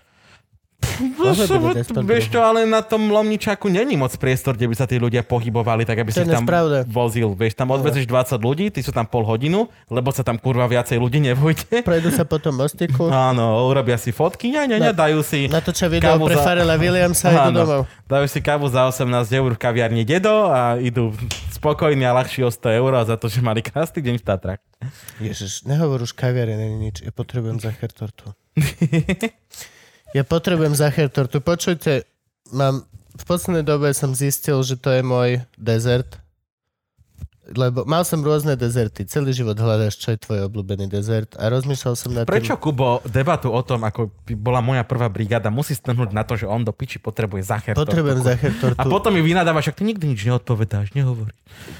Vieš, 2.05 2.31
čo, 2.31 2.39
ale 2.41 2.63
na 2.63 2.81
tom 2.81 3.09
lomničaku 3.09 3.67
není 3.67 3.97
moc 3.97 4.13
priestor, 4.15 4.55
kde 4.55 4.69
by 4.71 4.75
sa 4.75 4.85
tí 4.85 4.97
ľudia 5.01 5.25
pohybovali, 5.25 5.83
tak 5.83 6.01
aby 6.01 6.11
To 6.13 6.21
si 6.21 6.27
tam 6.27 6.45
nespravda. 6.45 6.85
vozil. 6.87 7.33
Vieš, 7.35 7.53
tam 7.57 7.73
odvezeš 7.73 8.05
20 8.07 8.39
ľudí, 8.39 8.65
ty 8.71 8.79
sú 8.85 8.93
tam 8.93 9.05
pol 9.09 9.25
hodinu, 9.25 9.67
lebo 9.89 10.09
sa 10.13 10.21
tam 10.21 10.37
kurva 10.39 10.69
viacej 10.69 10.97
ľudí 11.01 11.19
nevojde. 11.21 11.81
Prejdú 11.87 12.09
sa 12.13 12.23
po 12.23 12.37
tom 12.39 12.57
mostiku, 12.59 13.09
Áno, 13.09 13.67
urobia 13.67 13.97
si 13.99 14.13
fotky, 14.15 14.53
ne, 14.53 14.69
ne, 14.69 14.77
ne, 14.79 14.91
dajú 14.93 15.21
si... 15.25 15.47
natočia 15.49 15.89
video 15.89 16.17
pre 16.21 16.37
Farela 16.39 16.77
Williamsa 16.79 17.31
a 17.31 17.49
idú 17.49 17.63
domov. 17.63 17.81
Dajú 18.05 18.25
si 18.29 18.39
kávu 18.41 18.69
za 18.69 18.85
18 18.87 19.09
eur 19.33 19.51
v 19.53 19.59
kaviarni 19.59 20.03
Dedo 20.05 20.49
a 20.49 20.77
idú 20.77 21.11
spokojní 21.51 22.05
a 22.05 22.13
ľahší 22.13 22.45
o 22.45 22.51
100 22.53 22.79
eur 22.79 22.91
za 23.05 23.15
to, 23.17 23.25
že 23.27 23.41
mali 23.41 23.65
krásny 23.65 23.99
deň 24.05 24.15
v 24.21 24.23
Tatrach. 24.23 24.61
Ježiš, 25.17 25.65
nehovor 25.65 26.05
už 26.05 26.13
kaviare, 26.13 26.53
není 26.53 26.89
nič. 26.89 27.01
Ja 27.01 27.09
potrebujem 27.09 27.57
zacher 27.57 27.89
tortu. 27.89 28.31
ja 30.15 30.23
potrebujem 30.23 30.79
zacher 30.79 31.11
tortu. 31.11 31.43
Počujte, 31.43 32.07
mám, 32.55 32.87
v 33.19 33.23
poslednej 33.27 33.67
dobe 33.67 33.91
som 33.91 34.15
zistil, 34.15 34.63
že 34.63 34.79
to 34.79 34.95
je 34.95 35.03
môj 35.03 35.43
dezert. 35.59 36.23
Lebo 37.53 37.85
mal 37.85 38.01
som 38.01 38.25
rôzne 38.25 38.57
dezerty. 38.57 39.05
Celý 39.05 39.29
život 39.29 39.53
hľadáš, 39.53 40.01
čo 40.01 40.09
je 40.09 40.17
tvoj 40.17 40.49
obľúbený 40.49 40.89
dezert. 40.89 41.37
A 41.37 41.53
rozmýšľal 41.53 41.93
som 41.93 42.09
nad 42.17 42.25
Prečo, 42.25 42.57
tým... 42.57 42.63
Kubo, 42.63 43.05
debatu 43.05 43.53
o 43.53 43.61
tom, 43.61 43.85
ako 43.85 44.09
by 44.25 44.33
bola 44.33 44.65
moja 44.65 44.81
prvá 44.81 45.05
brigáda, 45.13 45.53
musí 45.53 45.77
strhnúť 45.77 46.09
na 46.09 46.25
to, 46.25 46.33
že 46.33 46.49
on 46.49 46.65
do 46.65 46.73
piči 46.73 46.97
potrebuje 46.97 47.45
zacher. 47.45 47.77
Potrebujem 47.77 48.25
zacher. 48.25 48.49
A 48.81 48.89
potom 48.89 49.13
mi 49.13 49.21
vynadávaš, 49.21 49.69
ak 49.69 49.77
ty 49.77 49.85
nikdy 49.85 50.17
nič 50.17 50.25
neodpovedáš, 50.25 50.97
nehovorí. 50.97 51.29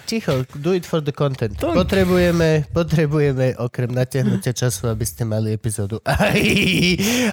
Ticho, 0.06 0.46
do 0.54 0.78
it 0.78 0.86
for 0.86 1.02
the 1.02 1.10
content. 1.10 1.58
Potrebujeme, 1.58 2.70
potrebujeme, 2.70 3.58
okrem 3.58 3.90
natiahnutia 3.90 4.54
času, 4.54 4.94
aby 4.94 5.02
ste 5.02 5.26
mali 5.26 5.58
epizódu, 5.58 5.98
aj, 6.06 6.42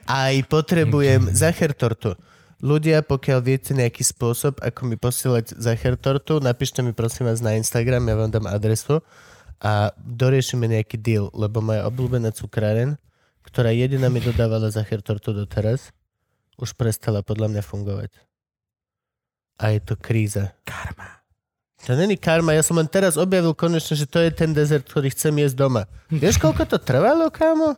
aj 0.09 0.35
potrebujem 0.49 1.29
zacher 1.37 1.77
tortu. 1.77 2.17
Ľudia, 2.63 3.03
pokiaľ 3.03 3.39
viete 3.43 3.75
nejaký 3.75 4.07
spôsob, 4.07 4.63
ako 4.63 4.87
mi 4.87 4.95
posielať 4.95 5.59
zacher 5.59 5.99
tortu, 5.99 6.39
napíšte 6.39 6.79
mi 6.79 6.95
prosím 6.95 7.27
vás 7.27 7.43
na 7.43 7.59
Instagram, 7.59 8.07
ja 8.07 8.15
vám 8.15 8.31
dám 8.31 8.47
adresu 8.47 9.03
a 9.59 9.91
doriešime 9.99 10.71
nejaký 10.71 10.95
deal, 10.95 11.27
lebo 11.35 11.59
moja 11.59 11.83
obľúbená 11.91 12.31
cukráren, 12.31 13.03
ktorá 13.43 13.75
jediná 13.75 14.07
mi 14.07 14.23
dodávala 14.23 14.71
zacher 14.71 15.03
tortu 15.03 15.35
doteraz, 15.35 15.91
už 16.55 16.79
prestala 16.79 17.27
podľa 17.27 17.51
mňa 17.51 17.63
fungovať. 17.67 18.15
A 19.59 19.75
je 19.75 19.83
to 19.83 19.99
kríza. 19.99 20.55
Karma. 20.63 21.19
To 21.83 21.99
není 21.99 22.15
karma, 22.15 22.55
ja 22.55 22.63
som 22.63 22.79
len 22.79 22.87
teraz 22.87 23.19
objavil 23.19 23.59
konečne, 23.59 23.99
že 23.99 24.07
to 24.07 24.23
je 24.23 24.31
ten 24.31 24.55
dezert, 24.55 24.87
ktorý 24.87 25.11
chcem 25.11 25.35
jesť 25.35 25.67
doma. 25.67 25.91
Vieš, 26.15 26.39
koľko 26.39 26.63
to 26.63 26.79
trvalo, 26.79 27.27
kámo? 27.27 27.75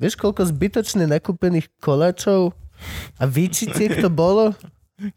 Vieš, 0.00 0.16
koľko 0.16 0.48
zbytočne 0.48 1.04
nakúpených 1.04 1.68
koláčov 1.76 2.56
a 3.18 3.24
výčitiek 3.26 4.00
to 4.00 4.08
bolo? 4.12 4.56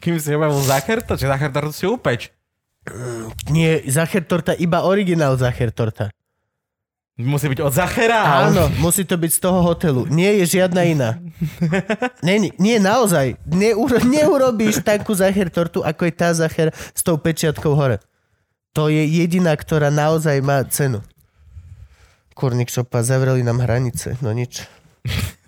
Kým 0.02 0.18
si 0.18 0.34
objavil 0.34 0.60
zacher, 0.66 0.98
to, 1.04 1.14
že 1.14 1.30
zacher 1.30 1.50
to 1.52 1.70
si 1.70 1.86
upeč. 1.86 2.34
Nie, 3.50 3.82
zacher 3.86 4.22
torta, 4.22 4.54
iba 4.54 4.86
originál 4.86 5.34
zacher 5.38 5.70
torta. 5.74 6.10
Musí 7.16 7.48
byť 7.48 7.64
od 7.64 7.72
zachera. 7.72 8.44
Áno, 8.44 8.68
musí 8.76 9.00
to 9.08 9.16
byť 9.16 9.32
z 9.32 9.40
toho 9.40 9.64
hotelu. 9.64 10.04
Nie 10.12 10.36
je 10.44 10.60
žiadna 10.60 10.84
iná. 10.84 11.10
Nie, 12.26 12.52
nie 12.60 12.76
naozaj. 12.76 13.40
Neuro, 13.48 13.96
neurobíš 14.04 14.84
takú 14.84 15.16
zacher 15.16 15.48
tortu, 15.48 15.80
ako 15.80 16.04
je 16.04 16.12
tá 16.12 16.36
zacher 16.36 16.76
s 16.76 17.00
tou 17.00 17.16
pečiatkou 17.16 17.72
hore. 17.72 18.04
To 18.76 18.92
je 18.92 19.00
jediná, 19.00 19.56
ktorá 19.56 19.88
naozaj 19.88 20.44
má 20.44 20.60
cenu. 20.68 21.00
Kurník 22.36 22.68
šopa, 22.68 23.00
zavreli 23.00 23.40
nám 23.40 23.64
hranice, 23.64 24.20
no 24.20 24.28
nič. 24.36 24.68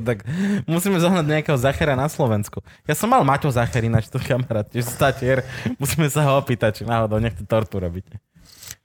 Tak 0.00 0.24
musíme 0.64 0.96
zohnať 0.96 1.26
nejakého 1.26 1.58
zachera 1.60 1.92
na 1.92 2.08
Slovensku. 2.08 2.64
Ja 2.88 2.96
som 2.96 3.12
mal 3.12 3.20
Maťo 3.26 3.52
Zacher, 3.52 3.84
ináč 3.84 4.08
to 4.08 4.16
kamarát, 4.16 4.64
tiež 4.64 4.88
statier. 4.88 5.44
Musíme 5.76 6.08
sa 6.08 6.24
ho 6.24 6.40
opýtať, 6.40 6.80
či 6.80 6.82
náhodou 6.88 7.20
nechce 7.20 7.44
tortu 7.44 7.76
robiť. 7.82 8.16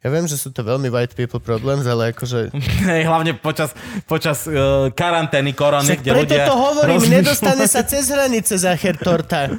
Ja 0.05 0.13
viem, 0.13 0.29
že 0.29 0.37
sú 0.37 0.53
to 0.53 0.61
veľmi 0.61 0.93
white 0.93 1.17
people 1.17 1.41
problems, 1.41 1.89
ale 1.89 2.13
akože... 2.13 2.53
Hej, 2.91 3.09
hlavne 3.09 3.33
počas, 3.33 3.73
počas 4.05 4.45
uh, 4.45 4.93
karantény 4.93 5.57
korony, 5.57 5.89
Však 5.89 5.99
kde 6.05 6.11
preto 6.13 6.21
ľudia... 6.37 6.45
to 6.45 6.55
hovorím, 6.55 6.99
rozmýšľajú- 7.01 7.17
nedostane 7.17 7.65
sa 7.65 7.81
cez 7.81 8.05
hranice 8.13 8.53
Zacher 8.61 8.95
torta. 8.99 9.49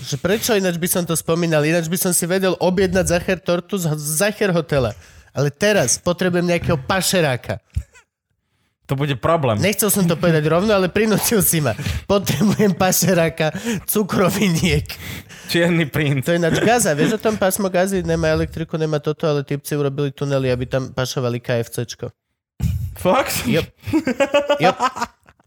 Že 0.00 0.16
prečo 0.20 0.52
ináč 0.56 0.76
by 0.80 0.88
som 0.88 1.02
to 1.06 1.14
spomínal? 1.14 1.62
Ináč 1.62 1.86
by 1.86 1.98
som 1.98 2.12
si 2.14 2.24
vedel 2.26 2.56
objednať 2.58 3.04
Zacher 3.06 3.38
tortu 3.40 3.78
z 3.78 3.90
z 3.94 4.08
Zacher 4.22 4.50
hotela. 4.50 4.94
Ale 5.30 5.54
teraz 5.54 5.98
potrebujem 6.02 6.46
nejakého 6.46 6.78
pašeráka. 6.78 7.62
To 8.90 8.98
bude 8.98 9.14
problém. 9.14 9.54
Nechcel 9.56 9.86
som 9.86 10.02
to 10.02 10.18
povedať 10.18 10.42
rovno, 10.44 10.74
ale 10.74 10.90
prinútil 10.90 11.38
si 11.40 11.62
ma. 11.62 11.78
Potrebujem 12.04 12.74
pašeráka 12.74 13.54
cukroviniek. 13.86 14.82
Čierny 15.46 15.86
princ. 15.86 16.26
To 16.26 16.34
je 16.34 16.38
ináč 16.38 16.58
Gaza. 16.58 16.90
Vieš 16.90 17.14
o 17.14 17.22
tom 17.22 17.34
pásmo 17.34 17.70
Gazy? 17.70 18.02
Nemá 18.02 18.30
elektriku, 18.30 18.74
nemá 18.74 18.98
toto, 18.98 19.24
ale 19.24 19.42
typci 19.42 19.74
urobili 19.74 20.10
tunely, 20.10 20.50
aby 20.50 20.66
tam 20.66 20.90
pašovali 20.90 21.38
KFCčko. 21.38 22.10
Fakt? 22.96 23.46
Jop. 23.46 23.70
Jop. 24.58 24.76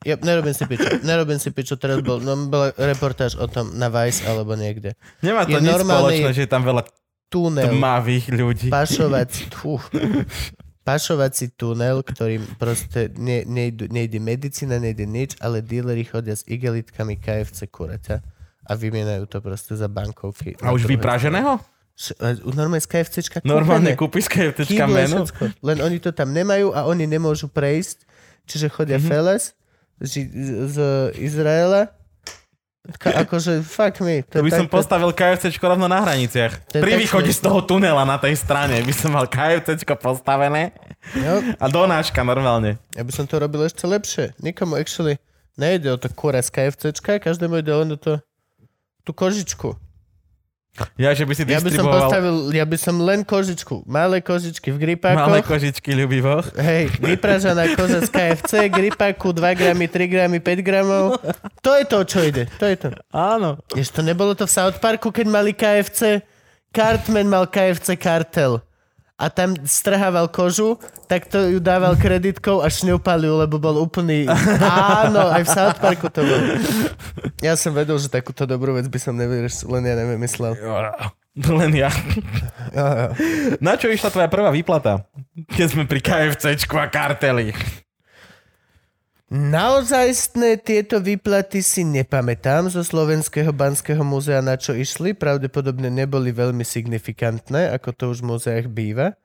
Jop, 0.03 0.19
nerobím 0.21 0.51
si 0.51 0.63
piču. 0.63 0.87
Nerobím 1.01 1.37
si 1.37 1.51
piču. 1.51 1.75
Teraz 1.75 1.99
bol, 1.99 2.19
no, 2.19 2.35
bola 2.47 2.71
reportáž 2.75 3.35
o 3.35 3.47
tom 3.47 3.71
na 3.73 3.87
Vice 3.87 4.23
alebo 4.23 4.55
niekde. 4.55 4.95
Nemá 5.19 5.43
to 5.43 5.55
Je 5.55 5.59
nič 5.59 5.67
normálny- 5.69 6.19
spoločné, 6.19 6.31
že 6.31 6.41
je 6.43 6.51
tam 6.51 6.63
veľa 6.63 6.83
Tunel. 7.27 7.71
tmavých 7.71 8.25
ľudí. 8.29 8.67
Pašovať. 8.71 9.51
Fú. 9.51 9.79
Pašovací 10.83 11.55
tunel, 11.55 12.03
ktorým 12.03 12.43
proste 12.59 13.09
ne, 13.15 13.47
nejdu, 13.47 13.87
nejde 13.87 14.19
medicína, 14.19 14.77
nejde 14.77 15.07
nič, 15.07 15.39
ale 15.39 15.63
díleri 15.63 16.03
chodia 16.03 16.35
s 16.35 16.43
igelitkami 16.43 17.17
KFC 17.17 17.71
kuraťa 17.71 18.19
a 18.63 18.71
vymienajú 18.75 19.27
to 19.27 19.39
proste 19.39 19.75
za 19.75 19.87
bankovky. 19.87 20.55
A 20.59 20.75
už 20.75 20.87
vypraženého? 20.87 21.59
A 22.19 22.27
Normálne 22.41 22.81
z 22.81 22.89
KFCčka 22.89 23.37
Normálne 23.45 23.93
kúpené. 23.93 24.25
kúpiš 24.25 24.25
KFCčka 24.25 24.85
menu? 24.89 25.23
Len 25.61 25.77
oni 25.77 25.97
to 26.01 26.09
tam 26.09 26.33
nemajú 26.33 26.73
a 26.73 26.89
oni 26.89 27.05
nemôžu 27.05 27.47
prejsť, 27.47 28.03
čiže 28.49 28.67
chodia 28.73 28.97
mm-hmm. 28.97 29.11
feles 29.13 29.53
z, 30.01 30.25
z 30.73 30.77
Izraela. 31.21 31.93
Ka- 32.83 33.23
akože, 33.23 33.63
fuck 33.63 34.03
me. 34.03 34.27
To 34.27 34.43
by 34.43 34.51
som 34.51 34.67
takto- 34.67 34.75
postavil 34.75 35.15
KFCčko 35.15 35.63
rovno 35.65 35.87
na 35.87 36.03
hraniciach. 36.03 36.51
To 36.67 36.83
Pri 36.83 36.91
tak 36.91 36.99
východe 36.99 37.31
z 37.31 37.39
toho 37.39 37.63
tunela 37.63 38.03
na 38.03 38.19
tej 38.19 38.35
strane 38.35 38.75
by 38.83 38.91
som 38.91 39.15
mal 39.15 39.23
KFCčko 39.23 39.95
postavené 39.95 40.75
Jo, 41.15 41.39
a 41.55 41.65
donáška 41.67 42.19
normálne. 42.21 42.75
ja 42.91 43.01
by 43.01 43.11
som 43.11 43.23
to 43.23 43.39
robil 43.39 43.63
ešte 43.63 43.87
lepšie. 43.87 44.35
Nikomu 44.37 44.75
actually 44.75 45.15
nejde 45.55 45.87
o 45.87 45.97
to 45.97 46.11
kura 46.11 46.43
z 46.43 46.51
KFCčka, 46.51 47.23
každému 47.23 47.63
ide 47.63 47.71
len 47.71 47.95
o 47.95 47.97
to, 47.97 48.19
tú 49.03 49.15
kožičku. 49.15 49.79
Ja, 50.97 51.13
že 51.13 51.29
by 51.29 51.33
si 51.37 51.45
Ja 51.45 51.61
by 51.61 51.69
som 51.69 51.85
distribuoval 51.85 52.09
postavil, 52.09 52.35
ja 52.49 52.65
by 52.65 52.77
som 52.81 52.95
len 52.97 53.21
kožičku. 53.21 53.85
Malé 53.85 54.25
kožičky 54.25 54.73
v 54.73 54.81
gripákoch. 54.81 55.29
malé 55.29 55.45
kožičky, 55.45 55.93
ľubivo. 55.93 56.41
Hej, 56.57 56.97
vypražaná 56.97 57.77
koža 57.77 58.01
z 58.01 58.09
KFC, 58.09 58.73
gripáku 58.73 59.37
2 59.37 59.53
gramy, 59.53 59.85
3 59.85 60.09
gramy, 60.09 60.41
5 60.41 60.65
gramov. 60.65 61.21
To 61.61 61.77
je 61.77 61.85
to, 61.85 61.99
čo 62.09 62.25
ide. 62.25 62.49
To 62.57 62.65
je 62.65 62.75
to. 62.75 62.89
Áno. 63.13 63.61
Ešte 63.77 64.01
to 64.01 64.01
nebolo 64.01 64.33
to 64.33 64.49
v 64.49 64.53
South 64.57 64.81
Parku, 64.81 65.13
keď 65.13 65.29
mali 65.29 65.53
KFC. 65.53 66.25
Cartman 66.73 67.29
mal 67.29 67.45
KFC 67.45 67.93
kartel. 67.93 68.57
A 69.23 69.31
tam 69.31 69.55
strhával 69.63 70.27
kožu, 70.27 70.75
tak 71.07 71.31
to 71.31 71.47
ju 71.47 71.63
dával 71.63 71.95
kreditkou 71.95 72.59
a 72.59 72.67
šňupal 72.67 73.23
ju, 73.23 73.33
lebo 73.39 73.55
bol 73.55 73.79
úplný... 73.79 74.27
Áno, 74.99 75.31
aj 75.31 75.47
v 75.47 75.49
South 75.49 75.79
Parku 75.79 76.11
to 76.11 76.27
bolo. 76.27 76.59
Ja 77.39 77.55
som 77.55 77.71
vedel, 77.71 77.95
že 77.95 78.11
takúto 78.11 78.43
dobrú 78.43 78.75
vec 78.75 78.83
by 78.91 78.99
som 78.99 79.15
nevyreš, 79.15 79.63
len 79.71 79.87
ja 79.87 79.95
nevymyslel. 79.95 80.59
Len 81.33 81.73
ja. 81.73 81.89
Na 83.57 83.73
čo 83.73 83.89
išla 83.89 84.13
tvoja 84.13 84.29
prvá 84.29 84.53
výplata? 84.53 85.09
Keď 85.49 85.65
sme 85.65 85.83
pri 85.89 85.97
KFCčku 85.97 86.77
a 86.77 86.85
karteli. 86.85 87.49
Naozajstné 89.33 90.61
tieto 90.61 91.01
výplaty 91.01 91.65
si 91.65 91.81
nepamätám 91.81 92.69
zo 92.69 92.85
Slovenského 92.85 93.49
banského 93.49 94.05
múzea, 94.05 94.45
na 94.45 94.53
čo 94.61 94.77
išli. 94.77 95.17
Pravdepodobne 95.17 95.89
neboli 95.89 96.29
veľmi 96.29 96.61
signifikantné, 96.61 97.73
ako 97.73 97.89
to 97.97 98.03
už 98.13 98.21
v 98.21 98.29
múzeách 98.29 98.67
býva. 98.69 99.17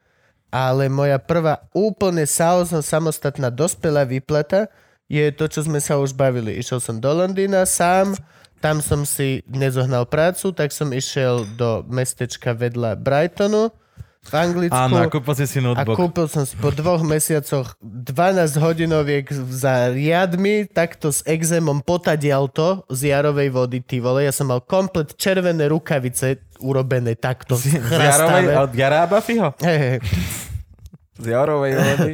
Ale 0.48 0.88
moja 0.88 1.20
prvá 1.20 1.60
úplne 1.76 2.24
samostatná 2.24 3.52
dospelá 3.52 4.08
výplata 4.08 4.72
je 5.12 5.28
to, 5.28 5.44
čo 5.44 5.68
sme 5.68 5.76
sa 5.76 6.00
už 6.00 6.16
bavili. 6.16 6.56
Išiel 6.56 6.80
som 6.80 6.96
do 6.96 7.12
Londýna 7.12 7.68
sám, 7.68 8.16
tam 8.64 8.80
som 8.80 9.04
si 9.04 9.44
nezohnal 9.44 10.08
prácu, 10.08 10.56
tak 10.56 10.72
som 10.72 10.88
išiel 10.88 11.44
do 11.60 11.84
mestečka 11.84 12.56
vedľa 12.56 12.96
Brightonu 12.96 13.68
v 14.18 14.32
Anglicku. 14.34 14.74
Áno, 14.76 14.98
a 14.98 15.06
kúpil 15.06 15.34
si 15.38 15.46
si 15.46 15.58
A 15.62 15.64
notebook. 15.64 15.96
kúpil 15.96 16.26
som 16.28 16.44
si 16.44 16.58
po 16.58 16.68
dvoch 16.74 17.00
mesiacoch 17.00 17.78
12 17.80 18.58
hodinoviek 18.60 19.24
za 19.48 19.88
riadmi, 19.94 20.68
takto 20.68 21.08
s 21.14 21.22
exémom 21.24 21.80
potadial 21.80 22.50
to 22.50 22.84
z 22.92 23.14
jarovej 23.14 23.48
vody, 23.54 23.78
ty 23.80 24.02
vole. 24.02 24.26
Ja 24.26 24.34
som 24.34 24.52
mal 24.52 24.60
komplet 24.60 25.16
červené 25.16 25.70
rukavice 25.70 26.42
urobené 26.60 27.14
takto. 27.14 27.54
Z 27.56 27.78
Jarovej, 27.88 28.46
od 28.58 28.72
Jarába 28.74 29.18
Fiho? 29.22 29.54
Hej, 29.62 29.78
hej. 29.78 29.98
Z 31.18 31.24
Jarovej 31.34 31.72
vody. 31.74 32.12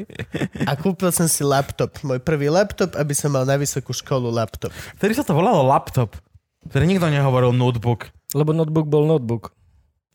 A 0.64 0.72
kúpil 0.76 1.12
som 1.12 1.28
si 1.28 1.44
laptop. 1.44 1.96
Môj 2.04 2.20
prvý 2.20 2.48
laptop, 2.48 2.96
aby 2.96 3.12
som 3.12 3.32
mal 3.32 3.44
na 3.44 3.56
vysokú 3.60 3.92
školu 3.92 4.32
laptop. 4.32 4.72
Vtedy 4.96 5.12
sa 5.16 5.24
to 5.24 5.36
volalo 5.36 5.64
laptop. 5.64 6.16
Vtedy 6.64 6.96
nikto 6.96 7.08
nehovoril 7.12 7.52
notebook. 7.52 8.08
Lebo 8.32 8.56
notebook 8.56 8.88
bol 8.88 9.04
notebook. 9.04 9.52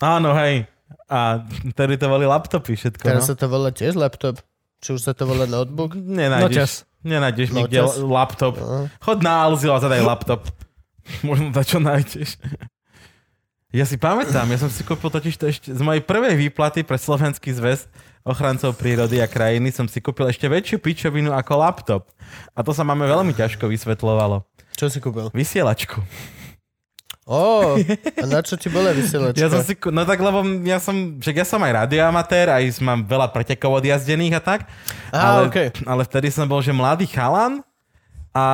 Áno, 0.02 0.34
hej. 0.34 0.66
A 1.10 1.42
vtedy 1.74 1.98
to 1.98 2.06
boli 2.06 2.30
laptopy 2.30 2.78
všetko. 2.78 3.02
Teraz 3.02 3.26
no? 3.26 3.30
sa 3.34 3.36
to 3.36 3.50
volá 3.50 3.74
tiež 3.74 3.98
laptop. 3.98 4.38
Či 4.80 4.96
už 4.96 5.02
sa 5.02 5.12
to 5.18 5.26
volá 5.26 5.50
notebook? 5.50 5.98
Nenájdeš, 5.98 6.88
nenájdeš 7.04 7.52
No 7.52 7.66
nikde 7.66 7.82
čas. 7.84 7.98
laptop. 8.00 8.56
No. 8.62 8.88
Chod 9.02 9.20
na 9.26 9.44
Alzio 9.44 9.74
a 9.76 9.82
zadaj 9.82 10.06
laptop. 10.06 10.48
Možno 11.28 11.50
to 11.52 11.66
čo 11.66 11.82
nájdeš. 11.82 12.38
Ja 13.70 13.86
si 13.86 14.02
pamätám, 14.02 14.50
ja 14.50 14.58
som 14.58 14.70
si 14.70 14.82
kúpil 14.82 15.14
totiž 15.14 15.36
to 15.38 15.46
ešte 15.46 15.70
z 15.70 15.82
mojej 15.86 16.02
prvej 16.02 16.34
výplaty 16.48 16.82
pre 16.82 16.98
Slovenský 16.98 17.54
zväz 17.54 17.86
ochrancov 18.26 18.74
prírody 18.74 19.22
a 19.22 19.30
krajiny 19.30 19.70
som 19.70 19.86
si 19.86 20.02
kúpil 20.02 20.26
ešte 20.26 20.50
väčšiu 20.50 20.82
pičovinu 20.82 21.30
ako 21.34 21.54
laptop. 21.58 22.04
A 22.58 22.66
to 22.66 22.74
sa 22.74 22.82
máme 22.82 23.06
veľmi 23.06 23.30
ťažko 23.34 23.70
vysvetľovalo. 23.70 24.42
Čo 24.74 24.90
si 24.90 24.98
kúpil? 24.98 25.30
Vysielačku. 25.38 26.02
Ó, 27.30 27.78
a 28.18 28.26
na 28.26 28.42
čo 28.42 28.58
ti 28.58 28.74
bola 28.74 28.90
vysielačka? 28.90 29.38
Ja 29.38 29.54
som 29.54 29.62
si, 29.62 29.78
no 29.78 30.02
tak 30.02 30.18
lebo 30.18 30.42
ja 30.66 30.82
som, 30.82 31.22
však 31.22 31.36
ja 31.38 31.46
som 31.46 31.62
aj 31.62 31.86
radioamatér, 31.86 32.50
aj 32.50 32.82
mám 32.82 33.06
veľa 33.06 33.30
pretekov 33.30 33.78
odjazdených 33.78 34.34
a 34.34 34.42
tak. 34.42 34.66
Á, 35.14 35.38
ale, 35.38 35.54
okej. 35.54 35.86
ale 35.86 36.02
vtedy 36.10 36.34
som 36.34 36.50
bol, 36.50 36.58
že 36.66 36.74
mladý 36.74 37.06
chalan 37.06 37.62
a 38.34 38.46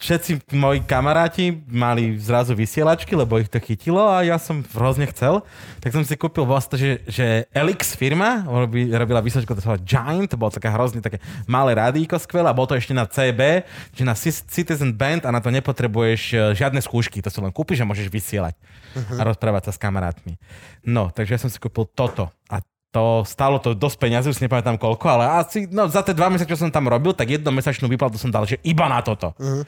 všetci 0.00 0.56
moji 0.56 0.80
kamaráti 0.88 1.60
mali 1.68 2.16
zrazu 2.16 2.56
vysielačky, 2.56 3.12
lebo 3.12 3.36
ich 3.36 3.52
to 3.52 3.60
chytilo 3.60 4.08
a 4.08 4.24
ja 4.24 4.40
som 4.40 4.64
hrozne 4.72 5.04
chcel. 5.12 5.44
Tak 5.84 5.92
som 5.92 6.00
si 6.08 6.16
kúpil 6.16 6.48
vlastne, 6.48 6.80
že, 6.80 6.90
že 7.04 7.26
Elix 7.52 7.92
firma 7.92 8.48
robí, 8.48 8.88
robila 8.88 9.20
vysielačku, 9.20 9.52
to 9.52 9.60
sa 9.60 9.76
Giant, 9.76 10.32
to 10.32 10.40
bolo 10.40 10.48
také 10.48 10.72
hrozne 10.72 11.04
také 11.04 11.20
malé 11.44 11.76
rádíko 11.76 12.16
skvelé 12.16 12.48
a 12.48 12.56
bolo 12.56 12.72
to 12.72 12.80
ešte 12.80 12.96
na 12.96 13.04
CB, 13.04 13.68
že 13.92 14.02
na 14.08 14.16
Citizen 14.16 14.96
Band 14.96 15.28
a 15.28 15.30
na 15.30 15.44
to 15.44 15.52
nepotrebuješ 15.52 16.22
e, 16.32 16.36
žiadne 16.56 16.80
skúšky, 16.80 17.20
to 17.20 17.28
si 17.28 17.44
len 17.44 17.52
kúpiš 17.52 17.84
a 17.84 17.88
môžeš 17.88 18.08
vysielať 18.08 18.56
a 18.96 19.22
rozprávať 19.22 19.68
sa 19.68 19.72
s 19.76 19.78
kamarátmi. 19.78 20.40
No, 20.88 21.12
takže 21.12 21.36
ja 21.36 21.40
som 21.44 21.52
si 21.52 21.60
kúpil 21.60 21.84
toto 21.92 22.32
a 22.48 22.64
to 22.90 23.22
stálo 23.22 23.62
to 23.62 23.78
dosť 23.78 23.96
peňazí, 24.02 24.34
už 24.34 24.36
si 24.42 24.44
nepamätám 24.50 24.74
koľko, 24.74 25.06
ale 25.06 25.24
asi 25.38 25.70
no, 25.70 25.86
za 25.86 26.02
tie 26.02 26.10
dva 26.10 26.26
mesiace, 26.26 26.50
čo 26.50 26.58
som 26.58 26.74
tam 26.74 26.90
robil, 26.90 27.14
tak 27.14 27.30
jednomesačnú 27.30 27.86
výplatu 27.86 28.18
som 28.18 28.34
dal, 28.34 28.42
že 28.50 28.58
iba 28.66 28.90
na 28.90 28.98
toto. 28.98 29.30
Uh-huh. 29.38 29.62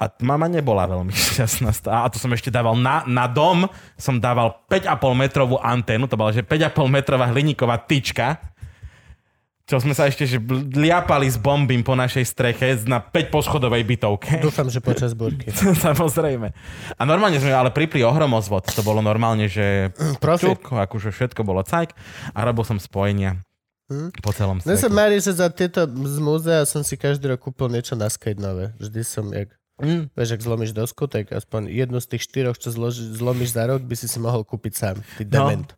A 0.00 0.08
mama 0.24 0.48
nebola 0.48 0.88
veľmi 0.88 1.12
šťastná. 1.36 1.68
A 1.92 2.08
to 2.08 2.16
som 2.16 2.32
ešte 2.32 2.48
dával 2.48 2.72
na, 2.80 3.04
na 3.04 3.28
dom, 3.28 3.68
som 4.00 4.16
dával 4.16 4.56
5,5 4.72 4.88
metrovú 5.12 5.60
anténu, 5.60 6.08
to 6.08 6.16
bola, 6.16 6.32
že 6.32 6.40
5,5 6.40 6.72
metrová 6.88 7.28
hliníková 7.28 7.76
tyčka, 7.84 8.40
čo 9.72 9.80
sme 9.80 9.96
sa 9.96 10.04
ešte 10.04 10.28
že 10.28 10.36
liapali 10.68 11.24
s 11.24 11.40
bombím 11.40 11.80
po 11.80 11.96
našej 11.96 12.28
streche 12.28 12.76
na 12.84 13.00
5 13.00 13.32
poschodovej 13.32 13.88
bytovke. 13.88 14.36
Dúfam, 14.38 14.68
že 14.68 14.78
počas 14.78 15.16
búrky. 15.16 15.48
Samozrejme. 15.88 16.52
A 16.92 17.02
normálne 17.02 17.40
sme 17.40 17.48
ale 17.50 17.72
pripli 17.72 18.04
ohromozvod. 18.04 18.68
To 18.68 18.82
bolo 18.82 19.00
normálne, 19.00 19.48
že 19.48 19.96
Profi. 20.20 20.52
čuk, 20.52 20.68
akože 20.68 21.08
všetko 21.08 21.40
bolo 21.40 21.64
cajk 21.64 21.96
a 22.30 22.44
robil 22.44 22.62
som 22.62 22.76
spojenia 22.76 23.40
po 24.20 24.32
celom 24.32 24.60
Mne 24.60 24.76
sa 24.76 24.88
mári, 24.88 25.16
že 25.16 25.32
za 25.32 25.48
tieto 25.48 25.84
z 25.84 26.16
múzea 26.16 26.64
som 26.64 26.80
si 26.80 26.96
každý 26.96 27.28
rok 27.28 27.40
kúpil 27.42 27.68
niečo 27.68 27.92
na 27.92 28.08
skate 28.08 28.36
nové. 28.38 28.76
Vždy 28.76 29.00
som, 29.02 29.32
jak, 29.32 29.56
Mm. 29.74 30.12
vieš, 30.12 30.30
ak 30.30 30.40
zlomíš 30.42 30.70
dosku, 30.70 31.04
tak 31.06 31.28
aspoň 31.28 31.66
jednu 31.66 31.98
z 31.98 32.06
tých 32.06 32.22
štyroch, 32.22 32.54
čo 32.54 32.70
zloži, 32.70 33.02
zlomíš 33.08 33.50
za 33.50 33.66
rok, 33.66 33.80
by 33.80 33.96
si 33.96 34.06
si 34.06 34.16
mohol 34.16 34.44
kúpiť 34.44 34.72
sám. 34.72 34.96
Ty 35.16 35.24
No. 35.24 35.32
dement. 35.48 35.68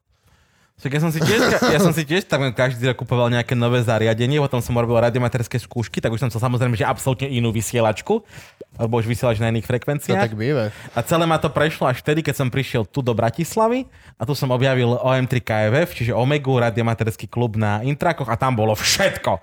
Však 0.74 0.90
ja 0.90 1.00
som 1.00 1.10
si 1.14 1.22
tiež, 1.22 1.40
ja 1.70 1.78
som 1.78 1.94
si 1.94 2.02
tiež 2.02 2.26
tak 2.26 2.42
každý 2.58 2.90
rok 2.90 2.98
kupoval 2.98 3.30
nejaké 3.30 3.54
nové 3.54 3.78
zariadenie, 3.86 4.42
potom 4.42 4.58
som 4.58 4.74
robil 4.74 4.98
radiomaterské 4.98 5.62
skúšky, 5.62 6.02
tak 6.02 6.10
už 6.10 6.18
som 6.18 6.28
chcel 6.34 6.42
samozrejme, 6.42 6.74
že 6.74 6.82
absolútne 6.82 7.30
inú 7.30 7.54
vysielačku, 7.54 8.26
alebo 8.74 8.98
už 8.98 9.06
vysielač 9.06 9.38
na 9.38 9.54
iných 9.54 9.62
To 9.62 9.70
frekvenciách. 9.70 10.26
tak 10.26 10.34
býva. 10.34 10.74
A 10.92 10.98
celé 11.06 11.30
ma 11.30 11.38
to 11.38 11.46
prešlo 11.46 11.86
až 11.86 12.02
vtedy, 12.02 12.26
keď 12.26 12.42
som 12.42 12.48
prišiel 12.50 12.82
tu 12.90 13.06
do 13.06 13.14
Bratislavy 13.14 13.86
a 14.18 14.26
tu 14.26 14.34
som 14.34 14.50
objavil 14.50 14.98
OM3 14.98 15.38
KFF, 15.46 15.94
čiže 15.94 16.12
Omegu, 16.12 16.58
radiomaterský 16.58 17.30
klub 17.30 17.54
na 17.54 17.78
Intrakoch 17.86 18.26
a 18.26 18.34
tam 18.34 18.58
bolo 18.58 18.74
všetko. 18.74 19.38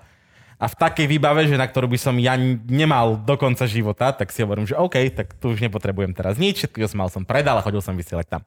A 0.62 0.70
v 0.70 0.78
takej 0.78 1.10
výbave, 1.10 1.48
že 1.48 1.58
na 1.58 1.66
ktorú 1.66 1.90
by 1.90 1.98
som 1.98 2.14
ja 2.22 2.38
nemal 2.68 3.18
do 3.18 3.34
konca 3.40 3.66
života, 3.66 4.14
tak 4.14 4.30
si 4.30 4.44
hovorím, 4.44 4.68
že 4.68 4.78
OK, 4.78 4.94
tak 5.10 5.34
tu 5.40 5.50
už 5.50 5.58
nepotrebujem 5.64 6.12
teraz 6.14 6.38
nič, 6.38 6.62
všetko, 6.62 6.86
som 6.86 7.02
mal, 7.02 7.10
som 7.10 7.24
predal 7.26 7.58
a 7.58 7.64
chodil 7.64 7.82
som 7.82 7.98
vysielať 7.98 8.28
tam. 8.30 8.42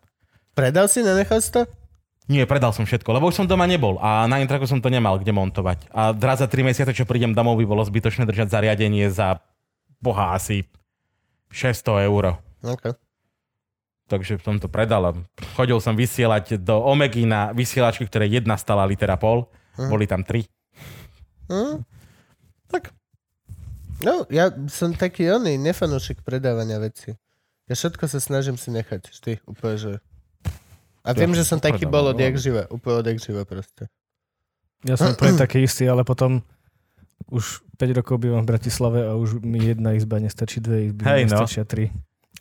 Predal 0.55 0.87
si, 0.87 1.03
nenechal 1.03 1.43
si 1.43 1.51
to? 1.51 1.67
Nie, 2.25 2.49
predal 2.49 2.73
som 2.73 2.89
všetko, 2.89 3.13
lebo 3.13 3.29
už 3.29 3.37
som 3.37 3.45
doma 3.45 3.69
nebol 3.69 4.01
a 4.01 4.25
na 4.25 4.41
Intraku 4.41 4.65
som 4.65 4.81
to 4.81 4.89
nemal 4.89 5.21
kde 5.21 5.29
montovať. 5.29 5.93
A 5.93 6.09
raz 6.09 6.41
za 6.41 6.49
3 6.49 6.65
mesiace, 6.65 6.89
čo 6.89 7.05
prídem 7.05 7.37
domov, 7.37 7.61
by 7.61 7.65
bolo 7.69 7.85
zbytočné 7.85 8.25
držať 8.25 8.49
zariadenie 8.49 9.13
za 9.13 9.37
boha 10.01 10.33
asi 10.33 10.65
600 11.53 12.09
eur. 12.09 12.41
Okay. 12.65 12.97
Takže 14.09 14.37
som 14.41 14.57
to 14.61 14.69
predal 14.69 15.17
chodil 15.57 15.81
som 15.81 15.97
vysielať 15.97 16.61
do 16.61 16.77
Omegy 16.77 17.25
na 17.25 17.49
vysielačky, 17.53 18.05
ktoré 18.05 18.29
jedna 18.29 18.57
stala 18.57 18.85
litera 18.85 19.17
pol. 19.17 19.49
Hm. 19.77 19.89
Boli 19.89 20.05
tam 20.05 20.21
tri. 20.21 20.45
Hm? 21.49 21.81
Tak. 22.69 22.93
No, 24.01 24.25
ja 24.29 24.53
som 24.69 24.93
taký 24.93 25.29
oný, 25.29 25.57
nefanúšik 25.57 26.21
predávania 26.21 26.81
veci. 26.81 27.13
Ja 27.65 27.73
všetko 27.73 28.05
sa 28.05 28.21
snažím 28.21 28.61
si 28.61 28.69
nechať. 28.69 29.09
Vždy, 29.09 29.31
úplne, 29.49 29.75
že... 29.77 29.91
A 31.05 31.13
viem, 31.13 31.29
Ja 31.37 31.37
že 31.37 31.45
som 31.45 31.61
taký 31.61 31.85
bol 31.85 32.09
odjak 32.09 32.33
živa. 32.41 32.65
Úplne 32.73 33.05
odjak 33.05 33.17
živa 33.21 33.45
proste. 33.45 33.85
Ja 34.81 34.97
som 34.97 35.13
pre 35.13 35.37
taký 35.45 35.61
istý, 35.61 35.85
ale 35.85 36.01
potom 36.01 36.41
už 37.29 37.61
5 37.77 37.97
rokov 38.01 38.17
bývam 38.21 38.41
v 38.41 38.49
Bratislave 38.57 39.05
a 39.05 39.13
už 39.13 39.41
mi 39.45 39.61
jedna 39.61 39.93
izba 39.93 40.17
nestačí, 40.17 40.57
dve 40.57 40.89
izby 40.91 41.01
Hej, 41.05 41.21
no. 41.29 41.37
nestačia 41.37 41.63
tri. 41.65 41.93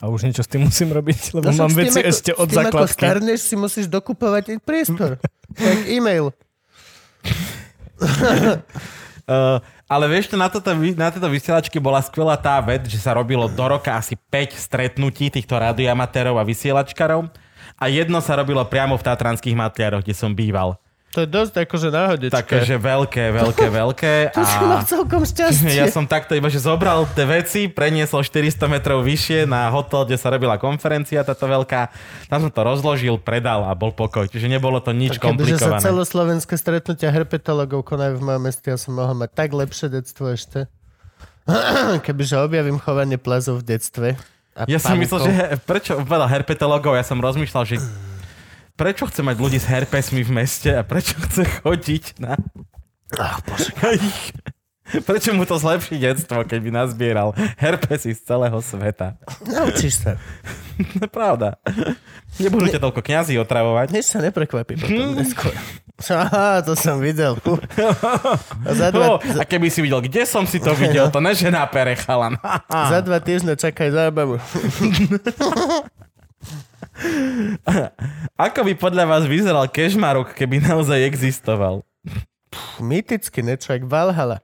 A 0.02 0.10
už 0.10 0.26
niečo 0.26 0.42
s 0.42 0.50
tým 0.50 0.66
musím 0.66 0.90
robiť, 0.90 1.20
lebo 1.36 1.52
však 1.52 1.60
mám 1.60 1.72
veci 1.76 2.00
ako- 2.00 2.08
ešte 2.10 2.30
od 2.32 2.46
tým, 2.48 2.58
ako 2.64 2.76
základky. 2.80 3.00
starneš, 3.04 3.40
si 3.44 3.54
musíš 3.54 3.86
dokupovať 3.92 4.44
aj 4.56 4.58
priestor. 4.64 5.10
tak 5.60 5.78
e-mail. 5.86 6.32
Uh, 9.24 9.60
ale 9.94 10.04
vieš, 10.10 10.32
na, 10.34 10.48
toto, 10.50 10.72
na 10.74 11.08
tejto 11.12 11.28
vysielačke 11.30 11.78
bola 11.78 12.02
skvelá 12.02 12.36
tá 12.40 12.58
vec, 12.64 12.84
že 12.88 12.96
sa 13.00 13.12
robilo 13.12 13.46
do 13.48 13.64
roka 13.64 13.92
asi 13.94 14.16
5 14.16 14.56
stretnutí 14.56 15.30
týchto 15.30 15.56
radioamatérov 15.56 16.40
a 16.40 16.44
vysielačkarov 16.44 17.43
a 17.78 17.84
jedno 17.90 18.18
sa 18.22 18.38
robilo 18.38 18.62
priamo 18.64 18.94
v 18.94 19.06
Tatranských 19.06 19.56
matliaroch, 19.58 20.02
kde 20.06 20.14
som 20.14 20.32
býval. 20.32 20.78
To 21.14 21.22
je 21.22 21.30
dosť 21.30 21.62
akože 21.62 21.88
náhodečké. 21.94 22.34
Takže 22.34 22.74
veľké, 22.74 23.30
veľké, 23.30 23.66
veľké. 23.80 24.14
To 24.34 24.42
si 24.42 24.56
mal 24.66 24.82
A 24.82 24.86
celkom 24.86 25.22
šťastie. 25.22 25.70
ja 25.80 25.86
som 25.86 26.10
takto 26.10 26.34
iba, 26.34 26.50
že 26.50 26.58
zobral 26.58 27.06
tie 27.14 27.22
veci, 27.22 27.60
preniesol 27.70 28.26
400 28.26 28.66
metrov 28.66 29.06
vyššie 29.06 29.46
na 29.46 29.70
hotel, 29.70 30.10
kde 30.10 30.18
sa 30.18 30.34
robila 30.34 30.58
konferencia 30.58 31.22
táto 31.22 31.46
veľká. 31.46 31.94
Tam 32.26 32.42
som 32.42 32.50
to 32.50 32.66
rozložil, 32.66 33.22
predal 33.22 33.62
a 33.62 33.78
bol 33.78 33.94
pokoj. 33.94 34.26
Čiže 34.26 34.50
nebolo 34.50 34.82
to 34.82 34.90
nič 34.90 35.22
Kebyže 35.22 35.22
sa 35.22 35.26
komplikované. 35.30 35.86
celoslovenské 35.86 36.54
stretnutia 36.58 37.14
herpetologov 37.14 37.86
konajú 37.86 38.18
v 38.18 38.22
mojom 38.34 38.42
meste, 38.50 38.66
ja 38.74 38.78
som 38.78 38.98
mohol 38.98 39.14
mať 39.14 39.30
tak 39.38 39.54
lepšie 39.54 39.94
detstvo 39.94 40.34
ešte. 40.34 40.66
Kebyže 42.04 42.42
objavím 42.42 42.82
chovanie 42.82 43.22
plazov 43.22 43.62
v 43.62 43.78
detstve. 43.78 44.08
A 44.54 44.70
Ja 44.70 44.78
som 44.78 44.94
myslel, 44.94 45.20
že 45.26 45.32
prečo, 45.66 45.98
veľa 45.98 46.30
herpetologov, 46.30 46.94
ja 46.94 47.02
som 47.02 47.18
rozmýšľal, 47.18 47.64
že 47.66 47.82
prečo 48.78 49.10
chce 49.10 49.26
mať 49.26 49.36
ľudí 49.38 49.58
s 49.58 49.66
herpesmi 49.66 50.22
v 50.22 50.30
meste 50.30 50.70
a 50.70 50.86
prečo 50.86 51.18
chce 51.18 51.42
chodiť 51.62 52.22
na... 52.22 52.38
Ach, 53.18 53.42
bože. 53.42 53.70
Prečo 54.84 55.32
mu 55.32 55.48
to 55.48 55.56
zlepší 55.56 55.96
detstvo, 55.96 56.44
keď 56.44 56.58
by 56.60 56.70
nazbieral 56.70 57.32
herpesy 57.56 58.12
z 58.12 58.20
celého 58.20 58.54
sveta? 58.60 59.16
Naučíš 59.48 60.04
sa. 60.04 60.20
To 60.76 61.06
je 61.06 61.10
pravda. 61.10 61.56
Nebudú 62.36 62.68
ťa 62.68 62.84
toľko 62.84 63.00
kňazí 63.00 63.34
otravovať. 63.40 63.90
Nič 63.96 64.12
sa 64.12 64.20
neprekvapí 64.20 64.76
potom 64.76 65.16
neskôr. 65.16 65.56
Aha, 66.10 66.58
to 66.66 66.74
som 66.74 66.98
videl. 66.98 67.38
Za 68.78 68.90
dva, 68.90 69.22
a 69.22 69.44
keby 69.46 69.70
si 69.70 69.78
videl, 69.78 70.02
kde 70.02 70.26
som 70.26 70.42
si 70.42 70.58
to 70.58 70.74
videl, 70.74 71.06
to 71.06 71.22
ne 71.22 71.30
že 71.30 71.54
na 71.54 71.62
pere, 71.70 71.94
chalan. 71.94 72.34
za 72.90 72.98
dva 72.98 73.22
týždne 73.22 73.54
čakaj 73.54 73.94
zábavu. 73.94 74.42
Ako 78.34 78.60
by 78.66 78.72
podľa 78.74 79.04
vás 79.06 79.22
vyzeral 79.26 79.70
Kešmarok, 79.70 80.34
keby 80.34 80.62
naozaj 80.66 80.98
existoval? 81.06 81.86
Mýticky 82.82 83.42
niečo, 83.42 83.74
jak 83.74 83.86
Valhalla. 83.86 84.42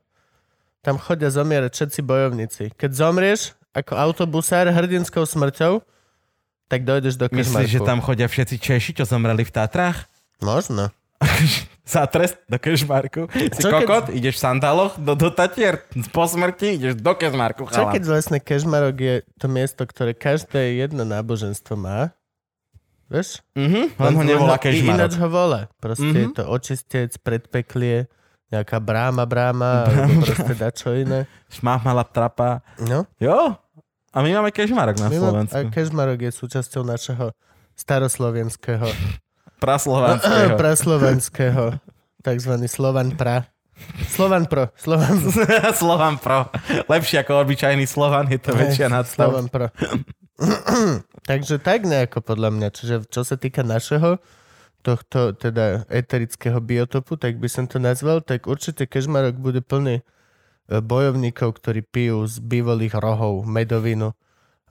Tam 0.81 0.97
chodia 0.97 1.31
zomierať 1.31 1.71
všetci 1.75 2.01
bojovníci. 2.03 2.65
Keď 2.79 2.91
zomrieš 2.95 3.55
ako 3.75 3.95
autobusár 3.99 4.71
hrdinskou 4.71 5.27
smrťou, 5.27 5.83
tak 6.71 6.87
dojdeš 6.87 7.19
do 7.19 7.27
Kešmarku. 7.27 7.67
Myslíš, 7.67 7.71
že 7.71 7.81
tam 7.83 7.99
chodia 7.99 8.31
všetci 8.31 8.57
Češi, 8.59 8.91
čo 9.03 9.05
zomreli 9.07 9.43
v 9.43 9.51
Tatrách? 9.51 10.07
Možno. 10.41 10.95
Za 11.85 12.07
trest 12.07 12.39
do 12.47 12.57
Kešmarku. 12.57 13.27
Si 13.51 13.59
Čo 13.59 13.69
keď- 13.69 13.77
kokot, 13.81 14.05
ideš 14.11 14.37
v 14.37 14.43
sandáloch 14.43 14.93
do, 14.97 15.13
do 15.13 15.29
Tatier, 15.29 15.83
po 16.09 16.23
smrti 16.25 16.77
ideš 16.77 16.95
do 16.97 17.13
Kešmarku, 17.13 17.67
Čo 17.67 17.83
chalan. 17.83 17.93
keď 17.93 18.03
vlastne 18.07 18.39
Kešmarok 18.39 18.97
je 18.97 19.15
to 19.37 19.47
miesto, 19.47 19.83
ktoré 19.83 20.13
každé 20.13 20.79
jedno 20.79 21.03
náboženstvo 21.03 21.75
má? 21.75 22.15
Vieš? 23.07 23.43
Mhm, 23.53 23.99
len 23.99 24.13
ho 24.13 24.23
nevolá 24.23 24.55
I- 24.57 24.79
Ináč 24.79 25.11
Kešmarok. 25.11 25.13
ho 25.17 25.29
volá. 25.29 25.61
Proste 25.77 26.07
Mhm. 26.07 26.17
je 26.17 26.29
to 26.31 26.43
očistec, 26.47 27.11
predpeklie, 27.19 28.07
nejaká 28.49 28.79
bráma, 28.79 29.25
bráma, 29.25 29.83
alebo 29.85 30.23
proste 30.23 30.55
dačo 30.55 30.91
iné. 30.93 31.27
Šmáhmala 31.55 32.03
trapa. 32.05 32.63
No, 32.79 33.11
Jo, 33.19 33.59
a 34.09 34.19
my 34.21 34.31
máme 34.33 34.51
Kešmarok 34.51 34.95
na 34.97 35.07
my 35.07 35.17
Slovensku. 35.17 35.59
a 35.59 35.67
Kešmarok 35.67 36.21
je 36.21 36.31
súčasťou 36.33 36.83
našeho 36.85 37.35
staroslovenského, 37.75 38.87
Praslovanského. 39.61 40.57
praslovenského, 40.63 41.65
takzvaný 42.25 42.67
Slovan 42.67 43.15
pra. 43.15 43.47
Slovan 44.09 44.45
pro, 44.45 44.69
Slovan, 44.77 45.17
Slovan 45.81 46.17
Pro. 46.21 46.53
Lepšie 46.85 47.25
ako 47.25 47.49
obyčajný 47.49 47.89
Slovan, 47.89 48.29
je 48.29 48.37
to 48.37 48.53
väčšia 48.53 48.93
nadstav. 48.93 49.33
Slovan 49.33 49.49
pro. 49.49 49.73
Takže 51.31 51.61
tak 51.61 51.89
nejako 51.89 52.21
podľa 52.21 52.51
mňa. 52.53 52.69
Čiže 52.77 52.95
čo 53.09 53.25
sa 53.25 53.41
týka 53.41 53.65
našeho 53.65 54.21
tohto 54.81 55.37
teda 55.37 55.85
eterického 55.93 56.57
biotopu, 56.61 57.21
tak 57.21 57.37
by 57.37 57.49
som 57.49 57.69
to 57.69 57.77
nazval, 57.77 58.25
tak 58.25 58.49
určite 58.49 58.89
Kežmarok 58.89 59.37
bude 59.37 59.61
plný 59.61 60.01
e, 60.01 60.03
bojovníkov, 60.81 61.61
ktorí 61.61 61.85
pijú 61.85 62.25
z 62.25 62.41
bývalých 62.41 62.97
rohov 62.97 63.45
medovinu. 63.45 64.17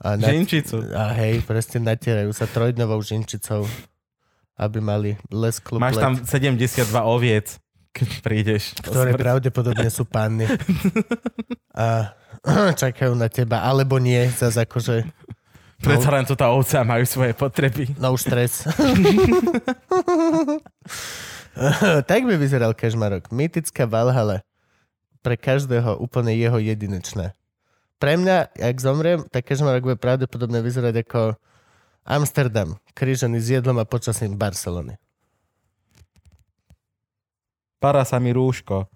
A, 0.00 0.18
na, 0.18 0.32
Žinčicu. 0.32 0.90
a 0.96 1.14
hej, 1.14 1.44
presne 1.46 1.84
natierajú 1.84 2.32
sa 2.34 2.48
trojdnovou 2.48 3.04
žinčicou, 3.04 3.68
aby 4.60 4.78
mali 4.84 5.16
lesklú 5.32 5.80
Máš 5.80 5.96
pleť, 5.96 6.04
tam 6.04 6.12
72 6.20 6.84
oviec, 7.00 7.56
keď 7.96 8.08
prídeš. 8.20 8.76
ktoré 8.84 9.16
smrti. 9.16 9.22
pravdepodobne 9.24 9.88
sú 9.88 10.04
panny. 10.04 10.44
A 11.72 12.12
čakajú 12.84 13.16
na 13.16 13.32
teba, 13.32 13.64
alebo 13.64 13.96
nie, 13.96 14.28
zase 14.28 14.68
akože 14.68 15.08
Predsa 15.80 16.12
len 16.12 16.28
tu 16.28 16.36
tá 16.36 16.52
ovca 16.52 16.84
majú 16.84 17.08
svoje 17.08 17.32
potreby. 17.32 17.88
No 17.96 18.12
stres. 18.20 18.68
tak 22.10 22.20
by 22.28 22.36
vyzeral 22.36 22.76
Kežmarok. 22.76 23.32
Mýtická 23.32 23.88
Valhalla. 23.88 24.44
Pre 25.24 25.36
každého 25.40 25.96
úplne 25.96 26.36
jeho 26.36 26.60
jedinečné. 26.60 27.32
Pre 27.96 28.12
mňa, 28.16 28.60
ak 28.60 28.76
zomriem, 28.76 29.24
tak 29.32 29.48
Kežmarok 29.48 29.84
bude 29.88 29.96
pravdepodobne 29.96 30.60
vyzerať 30.60 31.00
ako 31.00 31.40
Amsterdam, 32.10 32.74
krížený 32.90 33.38
s 33.38 33.54
jedlom 33.54 33.78
a 33.78 33.86
počasím 33.86 34.34
Barcelony. 34.34 34.98
Para 37.78 38.02
sa 38.02 38.18
mi 38.18 38.34
rúško. 38.34 38.90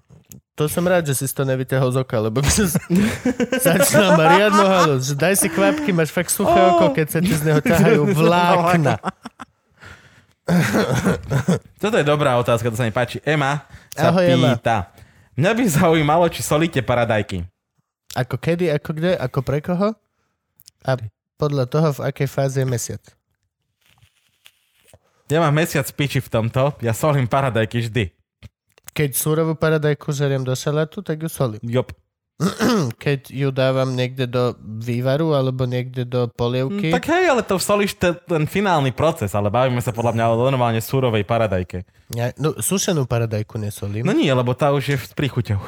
To 0.55 0.67
som 0.71 0.83
rád, 0.87 1.07
že 1.07 1.23
si 1.23 1.27
to 1.31 1.47
nevyťahol 1.47 1.95
z 1.95 1.99
oka, 2.03 2.19
lebo 2.19 2.43
by 2.43 2.51
som 2.51 2.67
začal 3.71 4.19
ma 4.19 4.35
riadno 4.35 4.65
halus. 4.67 5.11
Že 5.11 5.15
daj 5.15 5.35
si 5.39 5.49
kvapky, 5.51 5.91
máš 5.91 6.11
fakt 6.11 6.31
suché 6.31 6.59
oko, 6.59 6.91
keď 6.91 7.07
sa 7.11 7.19
ti 7.23 7.35
z 7.35 7.43
neho 7.43 7.59
ťahajú 7.63 8.03
vlákna. 8.19 8.99
Toto 11.83 11.97
je 11.97 12.05
dobrá 12.07 12.37
otázka, 12.37 12.69
to 12.69 12.77
sa 12.77 12.85
mi 12.87 12.93
páči. 12.95 13.19
Ema 13.25 13.65
sa 13.95 14.11
Ahoj, 14.11 14.27
Ema. 14.27 14.55
pýta. 14.59 14.93
Mňa 15.35 15.51
by 15.55 15.63
zaujímalo, 15.67 16.25
či 16.31 16.45
solíte 16.45 16.79
paradajky. 16.85 17.43
Ako 18.15 18.39
kedy, 18.39 18.71
ako 18.71 18.91
kde, 18.95 19.19
ako 19.19 19.39
pre 19.43 19.59
koho? 19.59 19.91
A 20.87 20.91
podľa 21.35 21.65
toho, 21.67 21.89
v 21.93 22.05
akej 22.05 22.29
fáze 22.29 22.57
je 22.57 22.65
mesiac. 22.65 23.03
Ja 25.27 25.41
mám 25.41 25.57
mesiac 25.57 25.89
piči 25.89 26.21
v 26.21 26.29
tomto, 26.29 26.77
ja 26.79 26.93
solím 26.93 27.25
paradajky 27.25 27.81
vždy. 27.81 28.05
Keď 28.93 29.11
surovú 29.13 29.57
paradajku 29.57 30.13
žeriem 30.13 30.45
do 30.45 30.53
šalátu, 30.53 31.01
tak 31.01 31.19
ju 31.19 31.27
solím. 31.27 31.59
Jop. 31.65 31.91
Keď 32.99 33.31
ju 33.31 33.49
dávam 33.49 33.95
niekde 33.95 34.27
do 34.27 34.53
vývaru 34.61 35.33
alebo 35.33 35.65
niekde 35.65 36.03
do 36.03 36.27
polievky, 36.29 36.91
Mm, 36.91 36.95
Tak 36.95 37.07
hej, 37.09 37.25
ale 37.27 37.43
to 37.43 37.57
solíš 37.57 37.95
te, 37.95 38.11
ten 38.13 38.45
finálny 38.45 38.91
proces, 38.91 39.33
ale 39.33 39.49
bavíme 39.49 39.79
sa 39.79 39.91
podľa 39.91 40.13
mňa 40.13 40.25
o 40.29 40.41
normálne 40.41 40.79
súrovej 40.79 41.23
paradajke. 41.23 41.87
ja, 42.11 42.31
no, 42.37 42.55
sušenú 42.55 43.07
paradajku 43.07 43.57
nesolím. 43.57 44.05
No 44.05 44.13
nie, 44.13 44.31
lebo 44.31 44.53
tá 44.53 44.71
už 44.71 44.83
je 44.85 44.97
s 44.99 45.15
príchuťou. 45.15 45.59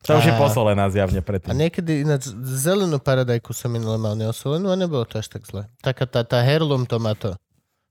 Tá 0.00 0.16
už 0.16 0.32
je 0.32 0.34
A- 0.34 0.40
posolená 0.40 0.88
zjavne 0.88 1.20
A 1.20 1.26
predtým. 1.26 1.52
niekedy 1.52 2.08
ináč 2.08 2.32
zelenú 2.40 2.96
paradajku 2.96 3.52
som 3.52 3.68
minule 3.68 4.00
mal 4.00 4.16
neosolenú 4.16 4.72
a 4.72 4.76
nebolo 4.76 5.04
to 5.04 5.20
až 5.20 5.28
tak 5.28 5.44
zle. 5.44 5.68
Taká 5.84 6.08
tá, 6.08 6.24
tá 6.24 6.40
heirloom 6.40 6.88
tomato. 6.88 7.36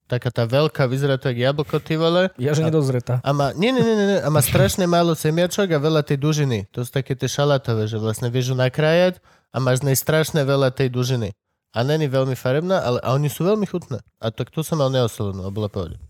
Taká 0.10 0.34
tá 0.34 0.50
veľká, 0.50 0.90
vyzerá 0.90 1.22
to 1.22 1.30
jak 1.30 1.38
jablko, 1.38 1.78
ty 1.78 1.94
vole. 1.94 2.34
Ja, 2.42 2.58
že 2.58 2.66
nedozretá. 2.66 3.22
A 3.22 3.30
má, 3.30 3.54
nie, 3.54 3.70
nie, 3.70 3.86
nie, 3.86 3.94
nie, 3.94 4.20
a 4.26 4.28
má 4.34 4.42
strašne 4.42 4.90
málo 4.90 5.14
semiačok 5.14 5.70
a 5.70 5.78
veľa 5.78 6.02
tej 6.02 6.18
dužiny. 6.18 6.66
To 6.74 6.82
sú 6.82 6.90
také 6.90 7.14
tie 7.14 7.30
šalátové, 7.30 7.86
že 7.86 8.02
vlastne 8.02 8.34
vieš 8.34 8.52
ju 8.52 8.56
nakrájať 8.58 9.22
a 9.54 9.62
máš 9.62 9.86
z 9.86 9.94
nej 9.94 9.98
strašne 10.02 10.42
veľa 10.42 10.74
tej 10.74 10.90
dužiny. 10.90 11.30
A 11.78 11.86
není 11.86 12.10
veľmi 12.10 12.34
farebná, 12.34 12.82
ale 12.82 12.98
a 13.06 13.14
oni 13.14 13.30
sú 13.30 13.46
veľmi 13.46 13.70
chutné. 13.70 14.02
A 14.18 14.34
tak 14.34 14.50
tu 14.50 14.66
som 14.66 14.82
mal 14.82 14.90
neosolenú 14.90 15.46
a 15.46 15.54
bola 15.54 15.70
pohode. 15.70 16.02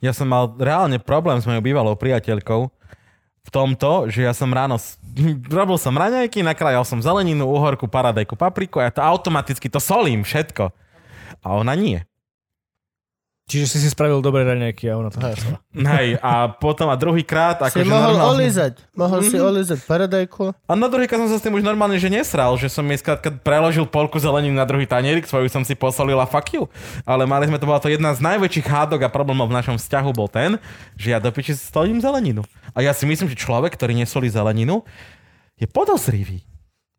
Ja 0.00 0.16
som 0.16 0.32
mal 0.32 0.56
reálne 0.56 0.96
problém 0.96 1.36
s 1.36 1.44
mojou 1.44 1.60
bývalou 1.60 1.92
priateľkou 1.92 2.72
v 3.42 3.50
tomto, 3.50 4.06
že 4.06 4.22
ja 4.22 4.32
som 4.32 4.50
ráno 4.54 4.78
robil 5.58 5.78
som 5.78 5.94
raňajky, 5.94 6.46
nakrájal 6.46 6.86
som 6.86 7.02
zeleninu, 7.02 7.46
uhorku, 7.50 7.90
paradajku, 7.90 8.38
papriku 8.38 8.78
a 8.78 8.88
ja 8.88 8.92
to 8.94 9.02
automaticky 9.02 9.66
to 9.66 9.82
solím 9.82 10.22
všetko. 10.22 10.70
A 11.42 11.46
ona 11.58 11.74
nie. 11.74 12.06
Čiže 13.42 13.66
si 13.68 13.78
si 13.84 13.88
spravil 13.90 14.22
dobré 14.22 14.46
raňajky 14.46 14.86
a 14.88 14.96
ona 14.96 15.10
to. 15.10 15.18
Hej, 15.74 16.16
a 16.22 16.48
potom 16.56 16.88
a 16.88 16.96
druhýkrát, 16.96 17.60
Si 17.68 17.74
akože 17.74 17.90
mohol 17.90 18.14
normálne... 18.16 18.32
olízať. 18.38 18.72
Mohol 18.96 19.20
si 19.28 19.36
olízať 19.36 19.78
paradajku. 19.84 20.56
A 20.64 20.72
na 20.72 20.88
druhýkrát 20.88 21.20
som 21.20 21.28
sa 21.28 21.36
s 21.36 21.44
tým 21.44 21.58
už 21.58 21.66
normálne, 21.66 21.98
že 22.00 22.08
nesral, 22.08 22.54
že 22.56 22.72
som 22.72 22.86
jej 22.86 23.02
skrátka 23.02 23.28
preložil 23.42 23.84
polku 23.84 24.16
zeleniny 24.16 24.56
na 24.56 24.64
druhý 24.64 24.88
tanierik, 24.88 25.28
svoju 25.28 25.52
som 25.52 25.66
si 25.66 25.76
posolil 25.76 26.16
a 26.16 26.24
fuck 26.24 26.48
you. 26.54 26.64
Ale 27.04 27.28
mali 27.28 27.50
sme, 27.50 27.60
to 27.60 27.68
bola 27.68 27.82
to 27.82 27.92
jedna 27.92 28.16
z 28.16 28.24
najväčších 28.24 28.64
hádok 28.64 29.04
a 29.04 29.12
problémov 29.12 29.50
v 29.50 29.58
našom 29.58 29.76
vzťahu 29.76 30.10
bol 30.16 30.32
ten, 30.32 30.56
že 30.96 31.12
ja 31.12 31.20
do 31.20 31.28
piči 31.28 31.52
stolím 31.52 32.00
zeleninu. 32.00 32.46
A 32.72 32.80
ja 32.80 32.96
si 32.96 33.04
myslím, 33.04 33.28
že 33.28 33.36
človek, 33.36 33.76
ktorý 33.76 33.92
nesolí 33.92 34.32
zeleninu, 34.32 34.86
je 35.60 35.68
podozrivý. 35.68 36.40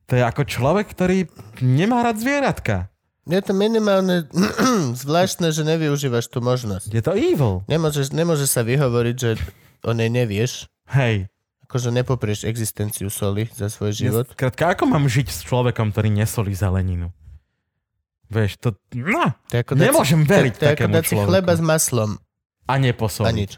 To 0.05 0.19
je 0.19 0.21
ako 0.21 0.45
človek, 0.45 0.85
ktorý 0.93 1.25
nemá 1.65 2.05
rád 2.05 2.21
zvieratka. 2.21 2.92
Je 3.23 3.39
to 3.39 3.55
minimálne 3.55 4.27
zvláštne, 5.03 5.55
že 5.55 5.63
nevyužívaš 5.63 6.27
tú 6.27 6.43
možnosť. 6.43 6.91
Je 6.91 6.99
to 6.99 7.15
evil. 7.15 7.63
Nemôžeš, 7.71 8.11
nemôžeš 8.11 8.49
sa 8.51 8.61
vyhovoriť, 8.67 9.15
že 9.15 9.39
o 9.87 9.95
nej 9.95 10.11
nevieš. 10.11 10.67
Hej. 10.91 11.31
Akože 11.63 11.89
nepoprieš 11.89 12.43
existenciu 12.43 13.07
soli 13.07 13.47
za 13.55 13.71
svoj 13.71 13.95
život. 13.95 14.25
Skrátka, 14.27 14.75
ako 14.75 14.91
mám 14.91 15.07
žiť 15.07 15.27
s 15.31 15.47
človekom, 15.47 15.95
ktorý 15.95 16.11
nesolí 16.11 16.51
zeleninu? 16.51 17.15
Vieš, 18.27 18.59
to... 18.59 18.75
No, 18.97 19.31
To 19.49 19.55
ako 19.55 19.71
dať 19.77 19.83
nemôžem 19.87 20.21
si, 20.21 20.29
veriť 20.29 20.53
to, 20.53 20.59
to 20.59 20.65
ako 20.65 20.73
takému 20.75 20.93
dať 20.93 21.03
si 21.03 21.09
človeku. 21.15 21.29
chleba 21.31 21.53
s 21.53 21.61
maslom 21.63 22.09
a 22.63 22.73
a 22.73 22.73
neposoliť. 22.79 23.35
nič. 23.35 23.51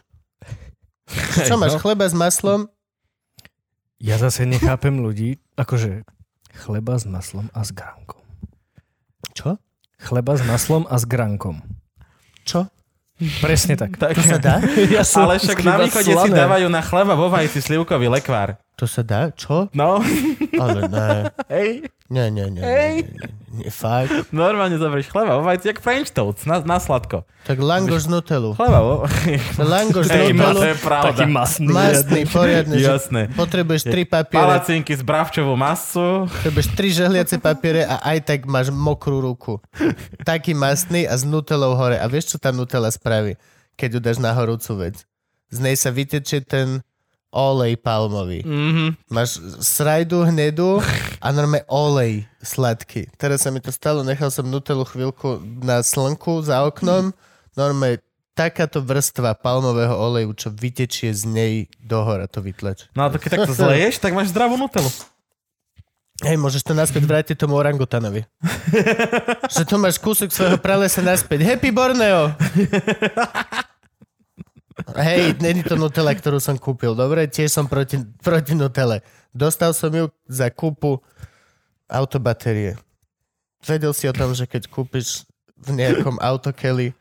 Čo 1.50 1.56
máš, 1.58 1.78
chleba 1.78 2.06
s 2.06 2.16
maslom? 2.18 2.60
Ja 4.02 4.18
zase 4.20 4.44
nechápem 4.46 5.00
ľudí, 5.00 5.40
akože 5.56 6.04
chleba 6.54 6.98
s 6.98 7.06
maslom 7.08 7.48
a 7.54 7.62
s 7.64 7.72
gránkom. 7.72 8.25
Čo? 9.34 9.58
Chleba 9.98 10.36
s 10.36 10.44
maslom 10.44 10.84
a 10.86 10.96
s 10.96 11.08
gránkom. 11.08 11.64
Čo? 12.44 12.68
Presne 13.40 13.80
tak. 13.80 13.96
Tak, 13.96 14.12
To 14.12 14.22
sa 14.22 14.38
dá? 14.38 14.56
Ja 14.92 15.08
som 15.08 15.24
ale 15.24 15.40
však 15.40 15.64
na 15.64 15.80
východe 15.80 16.04
si 16.04 16.12
slané. 16.12 16.36
dávajú 16.36 16.68
na 16.68 16.84
chleba 16.84 17.16
vo 17.16 17.32
vajci 17.32 17.64
slivkový 17.64 18.12
lekvár. 18.12 18.60
To 18.76 18.86
sa 18.86 19.02
dá? 19.02 19.32
Čo? 19.32 19.72
No, 19.72 20.04
Ale 20.60 20.80
ne. 20.92 21.32
hej, 21.54 21.88
Nie, 22.06 22.28
nie, 22.30 22.52
nie. 22.52 22.60
Hej. 22.62 22.94
nie, 23.02 23.16
nie, 23.18 23.30
nie. 23.66 23.72
Fakt. 23.72 24.36
normálne 24.36 24.76
zoberieš 24.76 25.08
chleba 25.10 25.40
vo 25.40 25.48
vajci, 25.48 25.72
jak 25.72 25.80
French 25.80 26.12
toast, 26.12 26.44
na, 26.44 26.60
na 26.60 26.76
sladko. 26.76 27.24
Tak 27.48 27.56
langoš 27.56 28.06
z 28.06 28.10
nutelu. 28.12 28.52
Chleba 28.52 28.80
vo... 28.84 28.94
Langoš 29.74 30.12
z 30.12 30.18
nutelu. 30.28 30.60
to 30.60 30.70
je 30.70 30.78
pravda. 30.84 31.08
Taký 31.16 31.26
masný. 31.32 31.72
Mastný, 31.72 32.22
poriadny. 32.28 32.76
Jasné. 32.84 33.22
Potrebuješ 33.32 33.88
tri 33.88 34.04
papiere, 34.04 34.44
Palacinky 34.44 34.92
z 34.92 35.02
bravčovú 35.08 35.56
masu. 35.56 36.28
potrebuješ 36.28 36.68
tri 36.76 36.92
žehliace 36.92 37.40
papiere 37.40 37.88
a 37.88 38.04
aj 38.04 38.28
tak 38.28 38.40
máš 38.44 38.76
mokrú 38.76 39.24
ruku. 39.24 39.64
Taký 40.28 40.52
mastný 40.52 41.08
a 41.08 41.16
s 41.16 41.24
nutelou 41.24 41.80
hore. 41.80 41.96
A 41.96 42.06
vieš, 42.12 42.36
čo 42.36 42.38
tá 42.44 42.52
nutela 42.52 42.92
spraví, 42.92 43.40
keď 43.80 43.90
ju 43.98 44.00
dáš 44.04 44.20
na 44.20 44.36
horúcu 44.36 44.84
vec? 44.84 45.08
Z 45.48 45.58
nej 45.64 45.80
sa 45.80 45.96
vytečie 45.96 46.44
ten 46.44 46.84
olej 47.36 47.76
palmový. 47.76 48.40
Mhm. 48.48 49.12
Máš 49.12 49.44
srajdu 49.60 50.24
hnedu 50.24 50.80
a 51.20 51.28
normálne 51.36 51.68
olej 51.68 52.24
sladký. 52.40 53.12
Teraz 53.20 53.44
sa 53.44 53.52
mi 53.52 53.60
to 53.60 53.76
stalo, 53.76 54.08
nechal 54.08 54.32
som 54.32 54.48
Nutelu 54.48 54.88
chvíľku 54.88 55.44
na 55.60 55.84
slnku 55.84 56.40
za 56.48 56.64
oknom. 56.64 57.12
Normálne 57.60 58.00
takáto 58.36 58.84
vrstva 58.84 59.36
palmového 59.36 59.96
oleju, 59.96 60.32
čo 60.36 60.48
vytečie 60.52 61.12
z 61.16 61.24
nej 61.28 61.54
do 61.80 62.04
hora, 62.04 62.28
to 62.28 62.44
vytlač. 62.44 62.88
No 62.92 63.08
a 63.08 63.12
to 63.12 63.20
keď 63.20 63.44
takto 63.44 63.56
zleješ, 63.56 64.00
tak 64.00 64.12
máš 64.12 64.36
zdravú 64.36 64.60
nutelu. 64.60 64.88
Hej, 66.24 66.40
môžeš 66.40 66.64
to 66.64 66.72
naspäť 66.72 67.04
vrátiť 67.04 67.36
tomu 67.36 67.60
orangutanovi. 67.60 68.24
že 69.56 69.64
tu 69.68 69.76
máš 69.76 70.00
kúsok 70.00 70.32
svojho 70.32 70.56
pralesa 70.60 71.04
naspäť. 71.04 71.44
Happy 71.44 71.76
Borneo! 71.76 72.32
Hej, 74.94 75.42
není 75.42 75.66
to 75.66 75.74
Nutella, 75.74 76.14
ktorú 76.14 76.38
som 76.38 76.62
kúpil, 76.62 76.94
dobre? 76.94 77.26
Tiež 77.26 77.50
som 77.50 77.66
proti, 77.66 78.06
proti 78.22 78.54
Nutelle. 78.54 79.02
Dostal 79.34 79.74
som 79.74 79.90
ju 79.90 80.14
za 80.30 80.54
kúpu 80.54 81.02
autobatérie. 81.90 82.78
Vedel 83.66 83.98
si 83.98 84.06
o 84.06 84.14
tom, 84.14 84.38
že 84.38 84.46
keď 84.46 84.70
kúpiš 84.70 85.26
v 85.58 85.74
nejakom 85.74 86.22
autokeli 86.22 86.94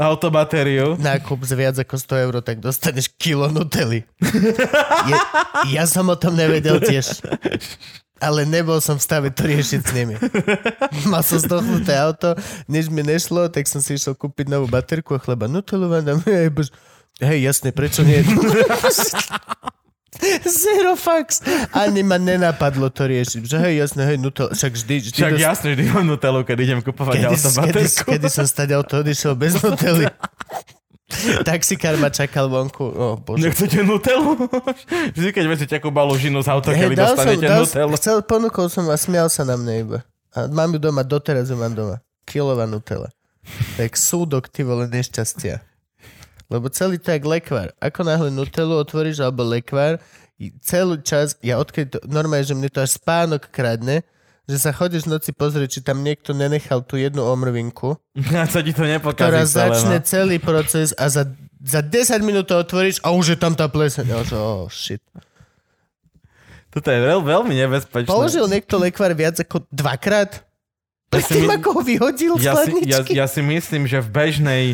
Autobatériu. 0.00 0.96
nákup 0.96 1.44
za 1.44 1.54
viac 1.54 1.76
ako 1.76 1.94
100 2.00 2.24
eur, 2.24 2.34
tak 2.40 2.58
dostaneš 2.64 3.12
kilo 3.20 3.52
Nutelly. 3.52 4.08
Je, 5.04 5.16
ja 5.76 5.84
som 5.84 6.08
o 6.08 6.16
tom 6.16 6.34
nevedel 6.34 6.80
tiež. 6.80 7.20
Ale 8.22 8.48
nebol 8.48 8.80
som 8.80 8.96
v 8.96 9.04
stave 9.04 9.28
to 9.28 9.44
riešiť 9.44 9.80
s 9.84 9.90
nimi. 9.92 10.16
Mal 11.12 11.20
som 11.20 11.36
zdochnuté 11.36 11.92
auto, 12.00 12.32
než 12.64 12.88
mi 12.88 13.04
nešlo, 13.04 13.52
tak 13.52 13.68
som 13.68 13.84
si 13.84 14.00
išiel 14.00 14.16
kúpiť 14.16 14.48
novú 14.48 14.64
baterku 14.70 15.12
a 15.12 15.20
chleba. 15.20 15.44
Nutellu 15.44 15.92
vám 15.92 16.04
dám. 16.06 16.18
Hej, 17.20 17.38
jasne, 17.44 17.70
prečo 17.70 18.00
nie? 18.00 18.24
Zero 20.62 20.94
fax. 20.94 21.42
Ani 21.70 22.02
ma 22.02 22.16
nenapadlo 22.16 22.88
to 22.88 23.04
riešiť. 23.04 23.42
Že 23.42 23.56
hej, 23.60 23.74
jasne, 23.80 24.02
hej, 24.04 24.16
Nutella. 24.16 24.52
Však 24.52 24.72
vždy, 24.72 24.94
vždy 25.00 25.18
Však 25.18 25.32
dos- 25.32 25.42
jasne, 25.42 25.68
vždy 25.72 25.84
mám 25.90 26.06
nutelu, 26.06 26.38
keď 26.42 26.56
idem 26.60 26.80
kupovať 26.80 27.14
Kedy, 27.16 27.36
kedy, 27.36 27.82
kedy 28.06 28.28
som 28.30 28.46
stať 28.46 28.68
auto 28.72 29.00
odišiel 29.00 29.32
bez 29.34 29.58
Nutelly. 29.62 30.06
Taxikár 31.44 31.94
ma 32.00 32.08
čakal 32.08 32.48
vonku. 32.48 32.84
O, 32.84 33.06
bože. 33.16 33.46
Nechcete 33.46 33.84
nutelu? 33.84 34.34
Vždy, 35.16 35.30
keď 35.30 35.44
vezete 35.46 35.70
takú 35.76 35.92
balužinu 35.92 36.40
z 36.40 36.48
autokely, 36.48 36.96
dal 36.96 37.14
som, 37.14 37.22
dostanete 37.22 37.46
dal, 37.46 37.60
nutelu. 37.62 37.90
chcel, 37.94 38.16
ponúkol 38.24 38.66
som 38.66 38.88
a 38.88 38.96
smial 38.96 39.28
sa 39.28 39.44
na 39.44 39.54
mne 39.54 39.74
iba. 39.78 39.98
A 40.34 40.50
mám 40.50 40.74
ju 40.74 40.80
doma, 40.80 41.06
doteraz 41.06 41.46
ju 41.46 41.54
mám 41.54 41.70
doma. 41.70 42.02
Kilová 42.24 42.64
Nutella. 42.66 43.12
Tak 43.76 43.94
súdok, 43.94 44.48
ty 44.48 44.64
vole, 44.64 44.88
nešťastia. 44.88 45.60
Lebo 46.52 46.68
celý 46.68 47.00
jak 47.00 47.24
lekvár. 47.24 47.72
Ako 47.80 48.04
náhle 48.04 48.28
Nutellu 48.28 48.76
otvoríš, 48.76 49.24
alebo 49.24 49.44
lekvár, 49.44 49.98
celý 50.60 51.00
čas, 51.00 51.38
ja 51.40 51.56
odkedy 51.56 51.96
to, 51.96 51.98
normálne, 52.04 52.44
že 52.44 52.56
mne 52.56 52.68
to 52.68 52.82
až 52.82 53.00
spánok 53.00 53.48
kradne, 53.48 54.04
že 54.44 54.60
sa 54.60 54.76
chodíš 54.76 55.08
v 55.08 55.16
noci 55.16 55.30
pozrieť, 55.32 55.78
či 55.78 55.80
tam 55.80 56.04
niekto 56.04 56.36
nenechal 56.36 56.84
tú 56.84 57.00
jednu 57.00 57.24
omrvinku, 57.24 57.96
A 58.40 58.44
sa 58.44 58.60
ti 58.60 58.76
to 58.76 58.84
nepokazí 58.84 59.24
ktorá 59.24 59.42
celé, 59.48 59.56
začne 59.72 59.98
no. 59.98 60.04
celý 60.04 60.36
proces 60.36 60.92
a 61.00 61.08
za, 61.08 61.24
za 61.64 61.80
10 61.80 62.20
minút 62.20 62.52
to 62.52 62.60
otvoríš 62.60 63.00
a 63.00 63.14
už 63.16 63.34
je 63.34 63.38
tam 63.40 63.56
tá 63.56 63.70
pleseň. 63.72 64.04
Ja, 64.04 64.20
že, 64.20 64.36
oh, 64.36 64.68
shit. 64.68 65.00
Toto 66.68 66.90
je 66.90 67.00
veľ, 67.00 67.22
veľmi 67.22 67.54
nebezpečné. 67.54 68.10
Použil 68.10 68.50
niekto 68.50 68.76
lekvár 68.82 69.14
viac 69.14 69.38
ako 69.38 69.62
dvakrát? 69.70 70.42
Predtým, 71.06 71.46
my- 71.46 71.54
ako 71.62 71.68
ho 71.70 71.82
vyhodil 71.86 72.32
z 72.34 72.50
ja 72.50 72.54
si, 72.58 72.70
ja, 72.82 73.00
ja 73.06 73.26
si 73.30 73.40
myslím, 73.40 73.86
že 73.86 74.02
v 74.02 74.08
bežnej... 74.10 74.64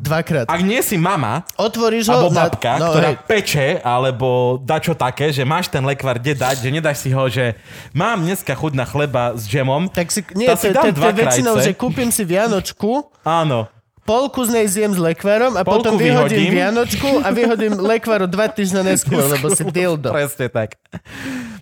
Dvakrát. 0.00 0.48
Ak 0.48 0.64
nie 0.64 0.80
si 0.80 0.96
mama, 0.96 1.44
Otvoríš 1.60 2.08
ho... 2.08 2.16
alebo 2.16 2.32
na- 2.32 2.48
babka, 2.48 2.72
no, 2.80 2.88
ktorá 2.96 3.08
hej, 3.12 3.16
peče, 3.28 3.68
alebo 3.84 4.56
dačo 4.64 4.96
také, 4.96 5.28
že 5.28 5.44
máš 5.44 5.68
ten 5.68 5.84
lekvar 5.84 6.16
kde 6.16 6.40
dať, 6.40 6.56
že 6.64 6.68
nedáš 6.72 7.04
si 7.04 7.12
ho, 7.12 7.28
že 7.28 7.52
mám 7.92 8.24
dneska 8.24 8.56
chuť 8.56 8.72
na 8.72 8.88
chleba 8.88 9.36
s 9.36 9.44
džemom. 9.44 9.92
tak 9.92 10.08
si, 10.08 10.24
nie, 10.32 10.48
to, 10.48 10.56
si 10.56 10.72
to, 10.72 10.80
dám 10.80 10.84
to, 10.88 10.96
dva 10.96 11.12
je 11.12 11.16
väčšinou, 11.20 11.54
že 11.60 11.76
kúpim 11.76 12.08
si 12.08 12.24
Vianočku, 12.24 13.12
Áno. 13.20 13.68
Polku 14.10 14.42
z 14.42 14.50
nej 14.50 14.66
zjem 14.66 14.90
s 14.90 14.98
lekvárom 14.98 15.54
a 15.54 15.62
Polku 15.62 15.86
potom 15.86 15.94
vyhodím 15.94 16.34
vyhodím. 16.42 16.52
Vianočku 16.52 17.08
a 17.16 17.28
vyhodím 17.30 17.72
lekváru 17.92 18.26
dva 18.26 18.50
týždne 18.50 18.82
neskôr, 18.84 19.22
lebo 19.24 19.46
si 19.48 19.62
dildo. 19.64 20.10
Presne 20.10 20.50
tak. 20.50 20.74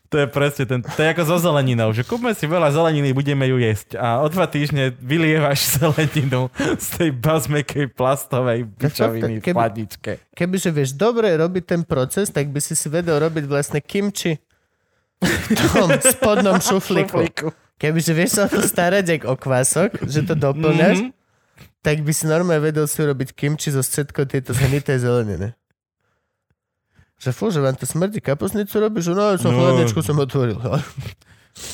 To 0.09 0.17
je 0.17 0.27
presne 0.27 0.65
ten, 0.65 0.81
to 0.81 0.97
je 0.97 1.09
ako 1.11 1.23
so 1.23 1.37
zeleninou, 1.39 1.93
že 1.93 2.01
kúpme 2.01 2.33
si 2.33 2.49
veľa 2.49 2.73
zeleniny, 2.73 3.13
budeme 3.13 3.45
ju 3.45 3.61
jesť 3.61 3.95
a 3.95 4.19
o 4.19 4.27
dva 4.27 4.49
týždne 4.49 4.97
vylievaš 4.97 5.61
zeleninu 5.77 6.49
z 6.81 6.87
tej 6.91 7.11
bazmekej 7.13 7.93
plastovej 7.93 8.65
bičoviny 8.65 9.39
v 9.39 9.43
Keby- 9.43 9.53
chladničke. 9.53 10.11
Kebyže 10.33 10.71
vieš 10.71 10.91
dobre 10.95 11.29
robiť 11.31 11.65
ten 11.67 11.83
proces, 11.83 12.29
tak 12.29 12.49
by 12.49 12.57
si 12.57 12.73
si 12.73 12.89
vedel 12.89 13.21
robiť 13.21 13.45
vlastne 13.45 13.79
kimči 13.79 14.41
v 15.21 15.61
tom 15.69 15.93
spodnom. 16.01 16.57
Šuflíku. 16.65 17.53
Kebyže 17.77 18.11
vieš 18.11 18.31
sa 18.33 18.43
o 18.43 18.51
to 18.51 18.61
starať, 18.61 19.05
jak 19.05 19.23
o 19.25 19.35
kvások, 19.35 20.03
že 20.03 20.25
to 20.25 20.33
doplňaš, 20.33 21.05
Mhm. 21.05 21.18
Tak 21.89 22.05
by 22.05 22.13
si 22.13 22.29
normálne 22.29 22.61
vedel 22.61 22.85
si 22.85 23.01
urobiť 23.01 23.33
kimči 23.33 23.73
zo 23.73 23.81
všetko 23.81 24.29
tejto 24.29 24.53
zhnitej 24.53 25.01
zeleniny. 25.01 25.57
Že 27.17 27.31
fú, 27.33 27.49
že 27.49 27.65
vám 27.65 27.81
to 27.81 27.89
smrdí. 27.89 28.21
Kapusnicu 28.21 28.77
robíš? 28.77 29.09
No, 29.17 29.41
som 29.41 29.57
No. 29.57 29.65
chladničku 29.65 30.05
som 30.05 30.21
otvoril. 30.21 30.61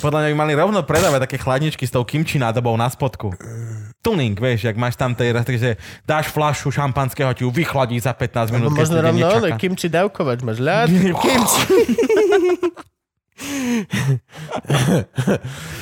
Podľa 0.01 0.19
mňa 0.23 0.29
by 0.31 0.37
mali 0.39 0.53
rovno 0.55 0.81
predávať 0.87 1.27
také 1.29 1.37
chladničky 1.37 1.85
s 1.85 1.93
tou 1.93 2.07
kimči 2.07 2.39
nádobou 2.39 2.73
na 2.79 2.87
spodku. 2.87 3.35
Tuning, 4.01 4.39
vieš, 4.39 4.71
jak 4.71 4.79
máš 4.79 4.95
tam 4.97 5.19
tej, 5.19 5.35
takže 5.35 5.77
dáš 6.07 6.31
flašu 6.31 6.71
šampanského, 6.71 7.35
ti 7.35 7.43
ju 7.45 7.51
vychladí 7.51 7.99
za 7.99 8.15
15 8.15 8.55
Alebo 8.55 8.71
minút, 8.71 8.79
možno 8.79 9.03
rovno 9.03 9.27
ale 9.27 9.59
kimči 9.59 9.91
dávkovať. 9.91 10.39
Máš 10.47 10.63
ľad, 10.63 10.89
kimči. 11.27 11.63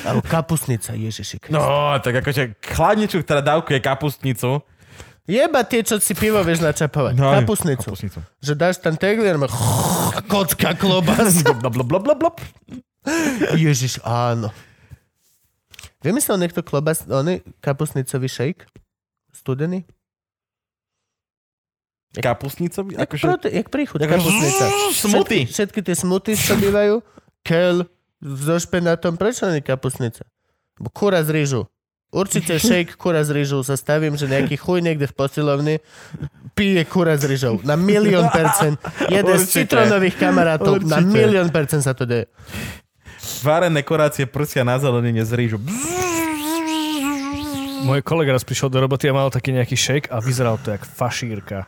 Alebo 0.03 0.21
kapusnica, 0.25 0.97
ježiši. 0.97 1.49
No, 1.53 1.93
tak 2.01 2.25
akože 2.25 2.57
chladničku, 2.59 3.21
ktorá 3.21 3.45
dávkuje 3.45 3.79
kapustnicu. 3.79 4.65
Jeba 5.23 5.63
tie, 5.63 5.87
čo 5.87 6.03
si 6.03 6.11
pivo 6.19 6.43
vieš 6.43 6.59
načapovať. 6.59 7.15
No, 7.15 7.31
kapusnicu. 7.31 7.87
kapustnicu. 7.95 8.19
Že 8.43 8.53
dáš 8.59 8.75
tam 8.83 8.99
teglier, 8.99 9.39
má 9.39 9.47
kocka 10.27 10.75
klobás. 10.75 11.39
Blop, 11.63 11.71
blop, 11.71 11.87
blop, 11.87 12.03
blop, 12.03 12.19
blop. 12.19 12.37
Ježiš, 13.55 14.03
áno. 14.03 14.51
Vymyslel 16.03 16.35
niekto 16.43 16.59
klobás, 16.59 17.07
oný 17.07 17.39
kapusnicový 17.63 18.27
shake? 18.27 18.67
Studený? 19.31 19.87
Kapusnicový? 22.13 22.99
Jak, 22.99 23.07
Akože... 23.07 23.25
jak 23.47 23.67
príchod, 23.71 23.97
Ako- 24.03 24.11
kapusnica. 24.19 24.65
Smuty. 24.91 25.47
Všetky, 25.47 25.53
všetky 25.55 25.79
tie 25.81 25.95
smuty, 25.95 26.31
čo 26.35 26.53
bývajú, 26.59 26.99
kel 27.43 27.85
so 28.23 28.55
špenátom, 28.57 29.19
prečo 29.19 29.51
nie 29.51 29.59
kapusnica? 29.59 30.23
Bo 30.79 30.89
kura 30.89 31.21
z 31.21 31.29
rýžu. 31.29 31.61
Určite 32.13 32.61
shake 32.61 32.95
kura 33.01 33.25
z 33.25 33.33
rýžou 33.35 33.61
sa 33.65 33.75
stavím, 33.75 34.15
že 34.15 34.29
nejaký 34.29 34.55
chuj 34.57 34.79
niekde 34.79 35.09
v 35.09 35.13
posilovni 35.17 35.75
pije 36.53 36.85
kura 36.85 37.17
s 37.17 37.25
rýžou. 37.25 37.59
Na 37.65 37.73
milión 37.73 38.29
percent. 38.29 38.77
Jeden 39.09 39.37
z 39.37 39.45
Určite. 39.49 39.65
citronových 39.65 40.15
kamarátov. 40.21 40.85
Na 40.85 41.01
Určite. 41.01 41.09
milión 41.09 41.49
percent 41.49 41.81
sa 41.81 41.97
to 41.97 42.05
deje. 42.05 42.29
Varené 43.41 43.81
kurácie 43.81 44.29
prsia 44.29 44.61
na 44.61 44.77
zelenine 44.77 45.25
z 45.25 45.31
rýžu. 45.33 45.57
Môj 47.83 47.99
kolega 47.99 48.31
raz 48.31 48.47
prišiel 48.47 48.71
do 48.71 48.79
roboty 48.79 49.11
a 49.11 49.13
mal 49.15 49.27
taký 49.27 49.51
nejaký 49.51 49.75
shake 49.75 50.07
a 50.07 50.23
vyzeral 50.23 50.55
to 50.61 50.71
jak 50.71 50.87
fašírka. 50.87 51.67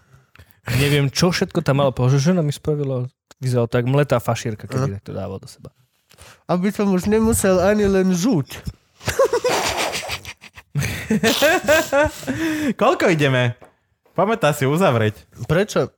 Neviem, 0.80 1.11
čo 1.11 1.30
všetko 1.30 1.60
tam 1.61 1.84
malo 1.84 1.91
že 2.07 2.18
žena 2.22 2.39
mi 2.39 2.56
spravila. 2.56 3.11
Vyzeralo 3.46 3.70
to 3.70 3.78
jak 3.78 3.86
mletá 3.86 4.18
fašírka, 4.18 4.66
keby 4.66 4.98
to 5.06 5.14
dával 5.14 5.38
do 5.38 5.46
seba. 5.46 5.70
Aby 6.50 6.74
som 6.74 6.90
už 6.90 7.06
nemusel 7.06 7.62
ani 7.62 7.86
len 7.86 8.10
žuť. 8.10 8.58
Koľko 12.76 13.06
ideme? 13.08 13.56
Pamätá 14.16 14.50
si 14.50 14.66
uzavrieť. 14.66 15.28
Prečo? 15.46 15.92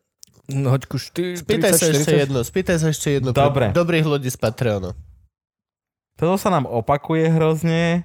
No 0.48 0.72
hoďku, 0.72 0.98
šty, 0.98 1.40
Spýtaj 1.40 1.72
30, 1.72 1.74
sa 1.74 1.86
ešte 1.88 2.12
40. 2.12 2.24
jedno. 2.24 2.40
Spýtaj 2.42 2.78
sa 2.80 2.88
ešte 2.90 3.08
jedno. 3.10 3.30
Dobre. 3.32 3.70
Pre 3.70 3.76
Dobrých 3.76 4.06
ľudí 4.06 4.28
z 4.28 4.36
Patreonu. 4.36 4.92
Toto 6.18 6.36
sa 6.36 6.50
nám 6.50 6.66
opakuje 6.66 7.30
hrozne. 7.30 8.04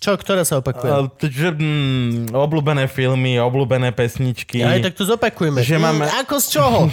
Čo, 0.00 0.16
ktorá 0.16 0.42
sa 0.42 0.58
opakuje? 0.58 0.88
Uh, 0.88 1.12
že, 1.20 1.52
mm, 1.52 2.32
obľúbené 2.32 2.88
filmy, 2.88 3.36
obľúbené 3.36 3.92
pesničky. 3.92 4.64
Aj 4.64 4.80
tak 4.80 4.96
to 4.96 5.04
zopakujeme. 5.04 5.60
Že 5.60 5.76
máme- 5.76 6.08
Mm, 6.08 6.16
ako 6.24 6.34
z 6.40 6.46
čoho? 6.48 6.78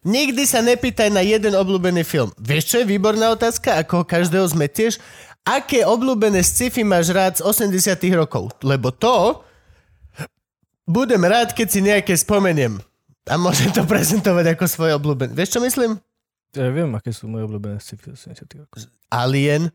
Nikdy 0.00 0.42
sa 0.44 0.60
nepýtaj 0.60 1.08
na 1.08 1.20
jeden 1.20 1.52
obľúbený 1.52 2.02
film. 2.02 2.30
Vieš, 2.36 2.64
čo 2.66 2.76
je 2.78 2.88
výborná 2.88 3.30
otázka? 3.30 3.78
Ako 3.78 4.00
ho 4.00 4.04
každého 4.04 4.44
zmetieš? 4.46 4.98
Aké 5.40 5.82
obľúbené 5.82 6.40
sci-fi 6.40 6.80
máš 6.80 7.08
rád 7.08 7.36
z 7.36 7.42
80 7.42 7.72
rokov? 8.12 8.52
Lebo 8.60 8.90
to 8.90 9.40
budem 10.84 11.22
rád, 11.22 11.50
keď 11.50 11.66
si 11.66 11.80
nejaké 11.80 12.12
spomeniem. 12.12 12.76
A 13.24 13.36
môžem 13.36 13.70
to 13.70 13.84
prezentovať 13.84 14.52
ako 14.52 14.64
svoje 14.66 14.92
obľúbené. 14.92 15.32
Vieš, 15.32 15.54
čo 15.54 15.60
myslím? 15.60 15.96
Ja 16.50 16.66
viem, 16.66 16.90
aké 16.92 17.10
sú 17.10 17.24
moje 17.24 17.46
obľúbené 17.46 17.78
sci-fi 17.78 18.10
80 18.10 18.34
rokov. 18.58 18.84
Alien, 19.08 19.70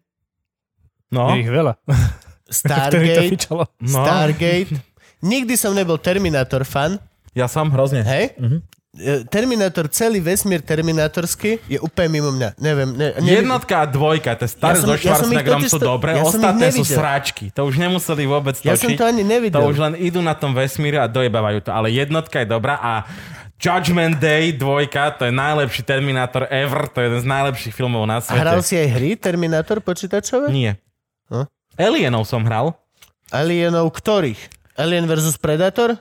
No, 1.05 1.31
Je 1.31 1.45
ich 1.45 1.49
veľa. 1.49 1.77
Stargate, 2.49 3.37
no. 3.47 3.63
Stargate. 3.79 4.73
Nikdy 5.21 5.53
som 5.53 5.71
nebol 5.71 5.95
Terminator 5.95 6.61
fan, 6.61 6.97
Ja 7.31 7.45
som 7.45 7.69
hrozne. 7.69 8.01
hej? 8.01 8.33
Mhm. 8.35 8.57
E, 8.95 9.27
Terminator, 9.27 9.91
celý 9.91 10.23
vesmír 10.23 10.63
terminátorský 10.63 11.59
je 11.67 11.75
úplne 11.83 12.15
mimo 12.15 12.31
mňa. 12.31 12.55
Neviem. 12.55 12.95
Ne, 12.95 13.11
ne, 13.19 13.27
Jednotka 13.27 13.83
a 13.83 13.85
dvojka, 13.85 14.39
tie 14.39 14.47
staré 14.47 14.79
Ja 14.79 14.81
som- 14.81 14.87
so 14.87 14.95
ja 14.95 14.99
Schwarzeneggerom 15.03 15.59
totiž 15.59 15.71
sú 15.71 15.79
to- 15.79 15.87
dobré, 15.91 16.11
ja 16.15 16.23
ostatné 16.23 16.71
sú 16.71 16.87
sráčky. 16.87 17.51
To 17.51 17.67
už 17.67 17.75
nemuseli 17.75 18.23
vôbec 18.23 18.55
Ja 18.63 18.79
som 18.79 18.87
točiť. 18.87 18.95
to 18.95 19.03
ani 19.03 19.23
nevidel. 19.27 19.59
To 19.59 19.67
už 19.67 19.79
len 19.83 19.93
idú 19.99 20.23
na 20.23 20.31
tom 20.31 20.55
vesmíre 20.55 20.95
a 20.95 21.11
dojebávajú 21.11 21.59
to. 21.61 21.75
Ale 21.75 21.91
jednotka 21.91 22.39
je 22.39 22.47
dobrá 22.47 22.79
a 22.79 23.03
Judgment 23.55 24.19
Day 24.19 24.51
dvojka, 24.51 25.15
to 25.15 25.27
je 25.27 25.33
najlepší 25.35 25.83
Terminator 25.83 26.47
ever, 26.47 26.87
to 26.87 26.99
je 26.99 27.07
jeden 27.07 27.19
z 27.19 27.27
najlepších 27.27 27.73
filmov 27.75 28.03
na 28.03 28.19
A 28.19 28.23
svete. 28.23 28.39
hral 28.39 28.59
si 28.63 28.75
aj 28.75 28.87
hry 28.95 29.15
Terminator 29.15 29.79
počítačové? 29.79 30.51
Nie. 30.51 30.79
Hm? 31.31 31.47
Alienov 31.75 32.27
som 32.27 32.43
hral. 32.43 32.75
Alienov 33.31 33.91
ktorých? 33.91 34.39
Alien 34.75 35.07
vs 35.07 35.39
Predator? 35.39 35.95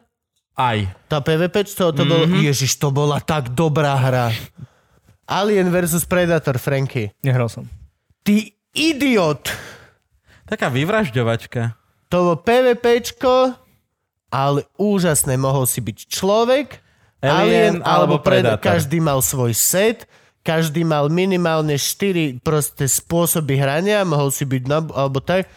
Aj. 0.54 0.78
Tá 1.06 1.18
PvP, 1.18 1.66
to, 1.66 1.90
to 1.90 2.02
Mhm. 2.02 2.08
bolo... 2.08 2.24
Ježiš, 2.38 2.78
to 2.78 2.88
bola 2.88 3.18
tak 3.18 3.50
dobrá 3.50 3.94
hra. 3.94 4.30
Alien 5.24 5.68
vs 5.68 6.04
Predator, 6.04 6.56
Franky. 6.56 7.10
Nehral 7.20 7.48
som. 7.48 7.66
Ty 8.22 8.48
idiot! 8.70 9.50
Taká 10.44 10.68
vyvražďovačka. 10.68 11.74
To 12.08 12.16
bolo 12.20 12.36
PvPčko, 12.38 13.56
ale 14.28 14.68
úžasné. 14.76 15.34
Mohol 15.34 15.64
si 15.64 15.80
byť 15.80 15.98
človek, 16.06 16.78
Alien 17.18 17.80
alebo 17.80 18.20
Predator. 18.20 18.60
Každý 18.60 19.00
mal 19.00 19.24
svoj 19.24 19.56
set, 19.56 20.04
každý 20.44 20.84
mal 20.84 21.08
minimálne 21.08 21.80
4 21.80 22.44
proste 22.44 22.84
spôsoby 22.84 23.56
hrania, 23.56 24.04
mohol 24.04 24.28
si 24.28 24.44
byť 24.44 24.62
na, 24.68 24.84
alebo 24.92 25.24
tak. 25.24 25.48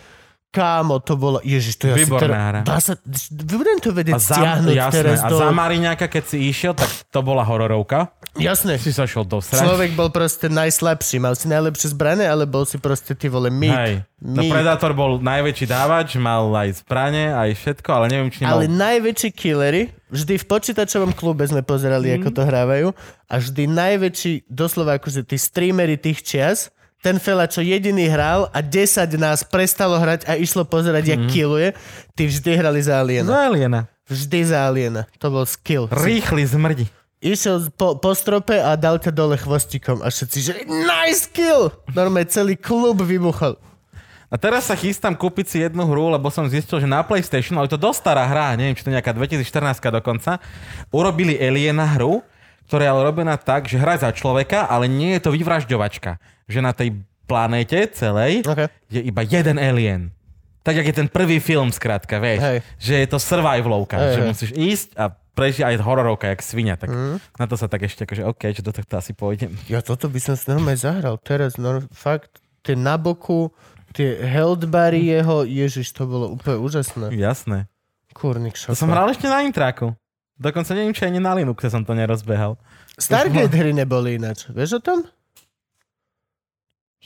Kámo, 0.57 0.97
to 0.97 1.13
bolo... 1.13 1.37
Ježiš, 1.45 1.77
to 1.77 1.93
ja 1.93 1.95
Výborná 1.95 2.17
si 2.17 2.25
teraz... 2.25 2.49
hra. 2.49 2.61
Dá 2.65 2.77
sa... 2.81 2.93
Budem 3.29 3.77
to 3.77 3.93
vedieť 3.93 4.13
A 4.13 4.19
za, 4.19 4.33
stiahnuť 4.33 4.73
jasné, 4.73 4.97
teraz 4.97 5.19
a 5.21 5.29
do... 5.29 5.37
za 5.37 5.49
Mariňáka, 5.53 6.05
keď 6.09 6.23
si 6.25 6.37
išiel, 6.49 6.73
tak 6.73 6.89
to 7.13 7.19
bola 7.21 7.45
hororovka. 7.45 8.09
Jasné. 8.33 8.77
Si 8.81 8.89
sa 8.89 9.05
šiel 9.05 9.25
do 9.25 9.37
srať. 9.37 9.65
Človek 9.65 9.93
bol 9.93 10.09
proste 10.09 10.49
najslabší. 10.49 11.17
Mal 11.17 11.33
si 11.33 11.45
najlepšie 11.45 11.93
zbrane, 11.93 12.25
ale 12.25 12.45
bol 12.45 12.65
si 12.65 12.77
proste 12.77 13.13
ty 13.13 13.29
vole 13.29 13.49
mýt. 13.49 13.73
Hej. 13.73 13.93
No. 14.17 14.41
Predator 14.45 14.97
bol 14.97 15.21
najväčší 15.21 15.65
dávač, 15.65 16.17
mal 16.17 16.49
aj 16.49 16.81
zbrane, 16.81 17.33
aj 17.33 17.53
všetko, 17.53 17.89
ale 17.93 18.05
neviem, 18.09 18.29
či 18.33 18.41
nemal... 18.41 18.57
Ale 18.57 18.65
najväčší 18.65 19.29
killery, 19.29 19.93
vždy 20.09 20.41
v 20.41 20.45
počítačovom 20.45 21.13
klube 21.13 21.45
sme 21.45 21.61
pozerali, 21.61 22.13
Mhm. 22.13 22.15
ako 22.17 22.29
to 22.33 22.41
hrávajú, 22.41 22.87
a 23.29 23.33
vždy 23.37 23.63
najväčší, 23.69 24.33
doslova 24.49 24.97
akože 24.97 25.21
tí 25.21 25.37
streamery 25.37 26.01
tých 26.01 26.25
čias, 26.25 26.73
ten 27.07 27.17
fela, 27.17 27.47
čo 27.47 27.63
jediný 27.63 28.03
hral 28.05 28.51
a 28.51 28.59
10 28.59 29.15
nás 29.15 29.47
prestalo 29.47 29.95
hrať 29.95 30.27
a 30.27 30.35
išlo 30.35 30.67
pozerať, 30.67 31.03
Mhm. 31.03 31.11
jak 31.11 31.21
killuje, 31.31 31.67
tí 32.11 32.27
vždy 32.27 32.51
hrali 32.53 32.83
za 32.83 32.99
Aliena. 32.99 33.27
Za 33.27 33.39
Aliena. 33.47 33.81
Vždy 34.05 34.39
za 34.43 34.67
Aliena. 34.67 35.01
To 35.17 35.31
bol 35.31 35.47
skill. 35.47 35.87
Rýchly 35.87 36.43
zmrdi. 36.43 36.85
Išiel 37.17 37.71
po, 37.73 37.95
po 37.95 38.11
strope 38.13 38.53
a 38.53 38.75
dal 38.75 38.99
ťa 38.99 39.09
dole 39.09 39.35
chvostikom 39.35 40.05
a 40.05 40.11
všetci, 40.11 40.37
že 40.37 40.51
nice 40.67 41.25
kill! 41.25 41.73
Normálne 41.89 42.29
celý 42.29 42.53
klub 42.53 43.01
vybuchol. 43.01 43.57
A 44.27 44.35
teraz 44.35 44.67
sa 44.67 44.75
chystám 44.75 45.15
kúpiť 45.15 45.45
si 45.47 45.57
jednu 45.57 45.87
hru, 45.87 46.11
lebo 46.11 46.27
som 46.27 46.45
zistil, 46.45 46.77
že 46.77 46.85
na 46.85 46.99
PlayStation, 47.01 47.55
ale 47.55 47.65
to 47.65 47.79
dosť 47.79 47.99
stará 48.03 48.27
hra, 48.27 48.53
neviem, 48.53 48.75
či 48.75 48.83
to 48.83 48.91
nejaká 48.91 49.15
2014 49.15 49.47
dokonca, 49.89 50.37
urobili 50.91 51.39
Aliena 51.39 51.87
hru, 51.95 52.21
ktorá 52.67 52.83
je 52.83 52.91
ale 52.91 53.01
robená 53.01 53.39
tak, 53.39 53.65
že 53.65 53.79
hra 53.79 53.95
za 53.97 54.11
človeka, 54.11 54.67
ale 54.67 54.85
nie 54.85 55.15
je 55.15 55.23
to 55.23 55.31
vyvražďovačka. 55.31 56.19
Že 56.47 56.59
na 56.61 56.71
tej 56.71 56.89
planéte 57.23 57.75
celej 57.89 58.41
Okay. 58.41 58.71
je 58.87 59.01
iba 59.01 59.21
jeden 59.21 59.55
alien. 59.55 60.09
Tak, 60.61 60.75
jak 60.75 60.85
je 60.85 60.95
ten 60.97 61.07
prvý 61.07 61.39
film, 61.39 61.69
skrátka, 61.69 62.17
vieš. 62.17 62.39
Hej. 62.41 62.57
Že 62.77 62.93
je 62.97 63.07
to 63.07 63.17
survivalovka, 63.17 63.95
Hej, 63.95 64.07
že 64.09 64.19
hej. 64.19 64.27
musíš 64.27 64.51
ísť 64.53 64.89
a 64.95 65.05
prežiť 65.09 65.63
aj 65.63 65.75
hororovka, 65.79 66.27
jak 66.27 66.41
svinia. 66.41 66.75
Tak 66.75 66.87
Mhm. 66.87 67.15
na 67.33 67.45
to 67.45 67.55
sa 67.55 67.65
tak 67.65 67.83
ešte 67.83 68.03
akože, 68.03 68.23
OK, 68.25 68.43
že 68.49 68.59
do 68.59 68.71
tohto 68.71 68.93
asi 68.93 69.11
pôjdem. 69.11 69.55
Ja 69.67 69.79
toto 69.79 70.07
by 70.07 70.17
som 70.17 70.33
si 70.33 70.43
normálne 70.45 70.75
zahral. 70.75 71.15
Teraz, 71.17 71.55
no, 71.55 71.83
fakt, 71.89 72.31
tie 72.63 72.73
na 72.73 72.95
boku, 72.95 73.51
tie 73.89 74.19
health 74.19 74.65
bary 74.65 75.05
jeho, 75.05 75.43
ježiš, 75.43 75.91
to 75.91 76.03
bolo 76.03 76.33
úplne 76.33 76.57
úžasné. 76.57 77.11
Jasné. 77.13 77.71
Kurník 78.11 78.57
To 78.57 78.71
šofa. 78.71 78.75
som 78.77 78.89
hral 78.89 79.07
ešte 79.07 79.25
na 79.25 79.39
Intraku. 79.41 79.93
Dokonca 80.35 80.69
neviem, 80.71 80.91
či 80.91 81.05
ani 81.05 81.17
na 81.17 81.31
Linuxe 81.33 81.65
som 81.65 81.81
to 81.81 81.91
nerozbehal. 81.91 82.59
Stargate 82.93 83.53
hry 83.53 83.71
neboli 83.71 84.17
ináč. 84.17 84.45
Vieš 84.47 84.77
o 84.77 84.83
tom? 84.83 84.97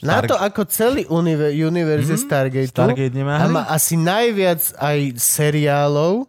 Na 0.02 0.18
to, 0.20 0.34
ako 0.34 0.66
celý 0.66 1.06
univer, 1.06 1.50
univerz 1.50 2.06
je 2.06 2.18
Mhm. 2.18 2.26
Stargate, 2.68 3.12
nemá 3.12 3.38
a 3.38 3.46
má 3.46 3.62
asi 3.66 3.94
najviac 3.94 4.74
aj 4.74 4.98
seriálov 5.14 6.26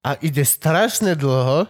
a 0.00 0.16
ide 0.18 0.40
strašne 0.40 1.12
dlho, 1.12 1.68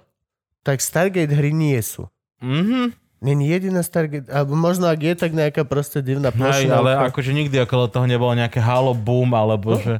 tak 0.62 0.78
Stargate 0.78 1.30
hry 1.30 1.50
nie 1.50 1.78
sú. 1.78 2.06
Mhm. 2.38 2.94
Není 3.18 3.48
jediná 3.48 3.80
Stargate, 3.80 4.28
alebo 4.28 4.52
možno 4.52 4.84
ak 4.84 5.00
je, 5.00 5.14
tak 5.16 5.32
nejaká 5.32 5.64
proste 5.64 5.98
divná 5.98 6.28
Hej, 6.28 6.36
plošina. 6.36 6.76
ale 6.76 6.90
akože 7.08 7.32
nikdy 7.32 7.56
okolo 7.58 7.88
toho 7.88 8.04
nebolo 8.04 8.30
nejaké 8.30 8.60
Halo 8.60 8.92
Boom, 8.92 9.32
alebo 9.32 9.74
No. 9.74 9.80
že... 9.80 9.94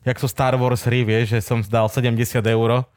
Jak 0.00 0.16
sú 0.16 0.24
Star 0.26 0.56
Wars 0.56 0.80
hry, 0.82 1.04
vieš, 1.04 1.36
že 1.36 1.40
som 1.42 1.60
dal 1.60 1.84
70 1.84 2.16
eur 2.40 2.88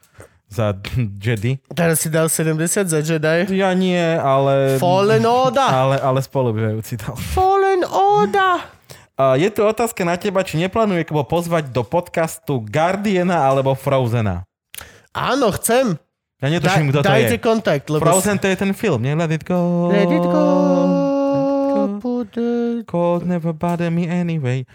za 0.48 0.76
Jedi. 1.22 1.58
Teraz 1.72 2.04
si 2.04 2.08
dal 2.08 2.28
70 2.28 2.86
za 2.86 3.00
Jedi. 3.00 3.54
Ja 3.56 3.74
nie, 3.74 4.00
ale... 4.18 4.78
Fallen 4.78 5.24
Order! 5.26 5.70
Ale, 5.70 5.96
ale 5.98 6.18
spolubývajúci 6.22 7.00
dal. 7.00 7.16
Fallen 7.34 7.84
Order! 7.86 8.64
A 9.14 9.38
je 9.38 9.46
tu 9.46 9.62
otázka 9.62 10.02
na 10.02 10.18
teba, 10.18 10.42
či 10.42 10.58
neplánuje 10.58 11.06
Kubo 11.06 11.22
pozvať 11.22 11.70
do 11.70 11.86
podcastu 11.86 12.58
Guardiana 12.58 13.46
alebo 13.46 13.78
Frozena. 13.78 14.42
Áno, 15.14 15.54
chcem. 15.54 15.94
Ja 16.42 16.50
Da, 16.50 16.60
netuším, 16.60 16.92
kto 16.92 17.00
to 17.00 17.08
dajte 17.08 17.36
je. 17.38 17.40
kontakt, 17.40 17.86
lebo... 17.88 18.04
Frozen 18.04 18.36
to 18.36 18.50
je 18.50 18.56
ten 18.58 18.76
film, 18.76 19.00
nie? 19.00 19.16
Let 19.16 19.32
it 19.32 19.48
go. 19.48 19.88
Let 19.88 20.10
it 20.10 20.26
go. 20.28 20.44
go. 21.74 21.98
Put 22.04 22.36
it... 22.36 22.84
Cold 22.84 23.24
never 23.24 23.52
bother 23.56 23.88
me 23.88 24.04
anyway. 24.04 24.68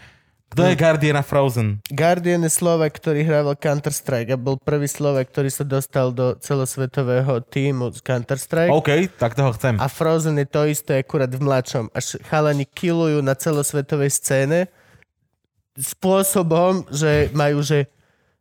Kto 0.49 0.65
je 0.65 0.73
Guardian 0.73 1.13
a 1.13 1.21
Frozen? 1.21 1.77
Guardian 1.93 2.41
je 2.41 2.49
Slovak, 2.49 2.97
ktorý 2.97 3.21
hrával 3.21 3.53
Counter-Strike 3.53 4.33
a 4.33 4.37
bol 4.37 4.57
prvý 4.57 4.89
Slovak, 4.89 5.29
ktorý 5.29 5.45
sa 5.53 5.61
dostal 5.61 6.09
do 6.09 6.33
celosvetového 6.41 7.37
týmu 7.45 7.93
z 7.93 8.01
Counter-Strike. 8.01 8.73
OK, 8.73 9.13
tak 9.21 9.37
toho 9.37 9.53
chcem. 9.53 9.77
A 9.77 9.85
Frozen 9.85 10.41
je 10.41 10.49
to 10.49 10.65
isté 10.65 11.05
akurát 11.05 11.29
v 11.29 11.37
mladšom. 11.45 11.93
Až 11.93 12.17
chalani 12.25 12.65
killujú 12.65 13.21
na 13.21 13.37
celosvetovej 13.37 14.09
scéne 14.09 14.73
spôsobom, 15.77 16.83
že 16.89 17.29
majú, 17.31 17.61
že 17.61 17.85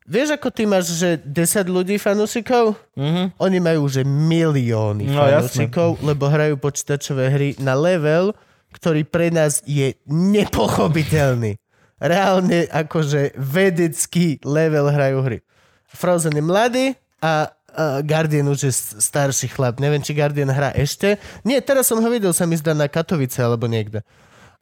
vieš 0.08 0.32
ako 0.34 0.48
ty 0.48 0.64
máš, 0.64 0.96
že 0.96 1.20
10 1.20 1.68
ľudí 1.68 2.00
fanúšikov? 2.00 2.72
Mhm. 2.96 3.36
Oni 3.36 3.58
majú 3.60 3.84
že 3.84 4.00
milióny 4.02 5.12
No, 5.12 5.28
fanúšikov, 5.28 6.00
lebo 6.00 6.32
hrajú 6.32 6.56
počítačové 6.56 7.28
hry 7.28 7.48
na 7.60 7.76
level, 7.76 8.32
ktorý 8.72 9.04
pre 9.04 9.28
nás 9.28 9.60
je 9.68 9.92
nepochopiteľný. 10.08 11.60
Reálne 11.98 12.70
akože 12.70 13.34
vedecký 13.34 14.38
level 14.46 14.86
hrajú 14.90 15.18
hry. 15.26 15.38
Frozen 15.90 16.38
je 16.38 16.44
mladý 16.44 16.86
a, 17.18 17.50
a 17.74 18.04
Guardian 18.06 18.46
už 18.46 18.70
je 18.70 18.72
starší 19.02 19.50
chlap. 19.50 19.82
Neviem, 19.82 20.02
či 20.02 20.14
Guardian 20.14 20.50
hrá 20.50 20.70
ešte. 20.78 21.18
Nie, 21.42 21.58
teraz 21.58 21.90
som 21.90 21.98
ho 21.98 22.08
videl, 22.10 22.30
sa 22.30 22.46
mi 22.46 22.54
zdá 22.54 22.70
na 22.74 22.86
Katovice 22.86 23.42
alebo 23.42 23.66
niekde. 23.66 24.06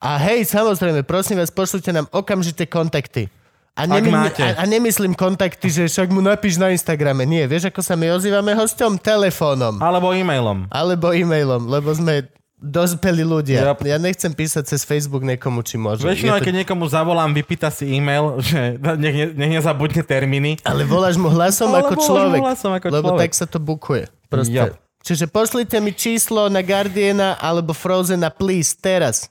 A 0.00 0.20
hej, 0.20 0.44
samozrejme, 0.48 1.04
prosím 1.08 1.40
vás, 1.40 1.48
pošlite 1.48 1.92
nám 1.92 2.08
okamžite 2.12 2.68
kontakty. 2.68 3.32
A, 3.76 3.84
Ak 3.84 4.04
máte. 4.08 4.40
a, 4.40 4.56
a 4.56 4.64
nemyslím 4.64 5.12
kontakty, 5.12 5.68
že 5.68 5.84
však 5.84 6.08
mu 6.08 6.24
napíš 6.24 6.56
na 6.56 6.72
Instagrame. 6.72 7.28
Nie, 7.28 7.44
vieš, 7.44 7.68
ako 7.68 7.84
sa 7.84 7.92
my 7.92 8.08
ozývame 8.16 8.56
hosťom? 8.56 8.96
Telefónom. 8.96 9.76
Alebo 9.84 10.16
e-mailom. 10.16 10.64
Alebo 10.72 11.12
e-mailom, 11.12 11.68
lebo 11.68 11.92
sme 11.92 12.24
dospelí 12.56 13.20
ľudia. 13.20 13.62
Yep. 13.66 13.78
Ja 13.84 13.96
nechcem 13.96 14.30
písať 14.30 14.64
cez 14.66 14.80
Facebook 14.80 15.20
niekomu, 15.22 15.60
či 15.60 15.76
môže. 15.76 16.02
Väčšinou, 16.02 16.40
to- 16.40 16.44
keď 16.44 16.54
niekomu 16.64 16.84
zavolám, 16.86 17.30
vypýta 17.30 17.68
si 17.68 17.86
e-mail, 17.90 18.40
že 18.40 18.76
nech, 18.96 19.14
ne- 19.14 19.34
nech 19.34 19.52
nezabudne 19.54 20.00
termíny. 20.00 20.56
Ale 20.62 20.82
voláš 20.82 21.14
mu 21.14 21.28
hlasom 21.28 21.68
Ale 21.68 21.84
ako 21.84 21.94
človek. 21.96 22.40
hlasom 22.40 22.72
ako 22.72 22.86
lebo 22.88 23.08
človek. 23.12 23.20
tak 23.22 23.32
sa 23.32 23.44
to 23.44 23.58
bukuje. 23.58 24.08
Proste. 24.26 24.56
Yep. 24.56 24.72
Čiže 25.00 25.24
pošlite 25.26 25.78
mi 25.78 25.92
číslo 25.92 26.48
na 26.48 26.60
Guardiana 26.60 27.36
alebo 27.36 27.70
Frozena, 27.70 28.26
please, 28.26 28.74
teraz. 28.74 29.30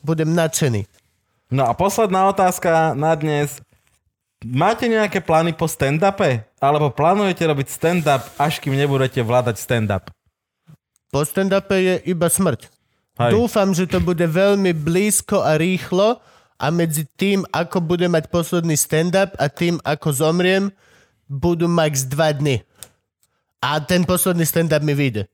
Budem 0.00 0.32
nadšený. 0.32 0.88
No 1.48 1.68
a 1.68 1.76
posledná 1.76 2.24
otázka 2.26 2.96
na 2.96 3.12
dnes. 3.12 3.60
Máte 4.40 4.88
nejaké 4.88 5.20
plány 5.20 5.52
po 5.52 5.68
stand-upe? 5.68 6.48
Alebo 6.58 6.88
plánujete 6.88 7.44
robiť 7.44 7.68
stand-up, 7.68 8.24
až 8.36 8.58
kým 8.58 8.72
nebudete 8.72 9.20
vládať 9.20 9.54
stand-up? 9.54 10.08
Po 11.12 11.20
stand-upe 11.22 11.76
je 11.76 11.94
iba 12.08 12.26
smrť. 12.26 12.72
Hej. 13.20 13.36
Dúfam, 13.36 13.76
že 13.76 13.84
to 13.84 14.00
bude 14.00 14.24
veľmi 14.24 14.72
blízko 14.72 15.44
a 15.44 15.60
rýchlo 15.60 16.16
a 16.56 16.66
medzi 16.72 17.04
tým, 17.04 17.44
ako 17.52 17.84
budem 17.84 18.08
mať 18.08 18.32
posledný 18.32 18.72
stand-up 18.72 19.36
a 19.36 19.52
tým, 19.52 19.76
ako 19.84 20.08
zomriem, 20.08 20.72
budú 21.28 21.68
max 21.68 22.08
dva 22.08 22.32
dny. 22.32 22.64
A 23.60 23.78
ten 23.84 24.08
posledný 24.08 24.48
stand-up 24.48 24.80
mi 24.80 24.96
vyjde. 24.96 25.28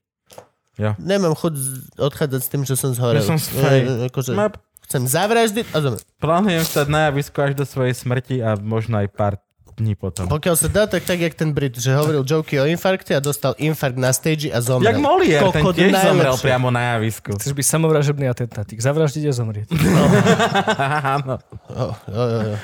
Jo. 0.78 0.98
Nemám 0.98 1.38
chuť 1.38 1.54
odchádzať 1.98 2.40
s 2.42 2.48
tým, 2.50 2.62
že 2.66 2.74
som 2.74 2.90
zhorel. 2.94 3.22
Ja 3.22 3.26
som 3.26 3.38
E, 3.38 4.10
akože, 4.10 4.34
Map. 4.34 4.58
chcem 4.86 5.06
zavraždiť 5.06 5.74
a 5.74 5.78
zomrieť. 5.78 6.06
Plánujem 6.18 6.62
stať 6.66 6.86
na 6.86 7.10
javisku 7.10 7.38
až 7.38 7.54
do 7.54 7.66
svojej 7.66 7.94
smrti 7.94 8.42
a 8.42 8.58
možno 8.58 8.98
aj 8.98 9.10
pár 9.14 9.34
dní 9.78 9.94
potom. 9.94 10.26
Pokiaľ 10.26 10.54
sa 10.58 10.68
dá, 10.68 10.84
tak 10.84 11.06
tak, 11.06 11.22
jak 11.22 11.32
ten 11.32 11.54
Brit, 11.54 11.78
že 11.78 11.94
hovoril 11.94 12.26
joky 12.26 12.58
o 12.58 12.66
infarkte 12.66 13.14
a 13.14 13.22
dostal 13.22 13.54
infarkt 13.56 13.96
na 13.96 14.10
stage 14.10 14.50
a 14.50 14.58
zomrel. 14.58 14.90
Jak 14.90 14.98
Molier, 14.98 15.40
ten 15.54 15.62
tiež 15.62 15.94
zomrel 15.94 16.34
najlepšie. 16.34 16.44
priamo 16.44 16.68
na 16.68 16.82
javisku. 16.98 17.38
Chceš 17.38 17.54
byť 17.54 17.66
samovražebný 17.70 18.26
atentátik. 18.26 18.82
Zavraždiť 18.82 19.24
a 19.24 19.32
zomrieť. 19.32 19.66
Áno. 21.16 21.38
Oh, 21.70 21.94
jo, 22.10 22.24
jo, 22.26 22.40
jo. 22.52 22.56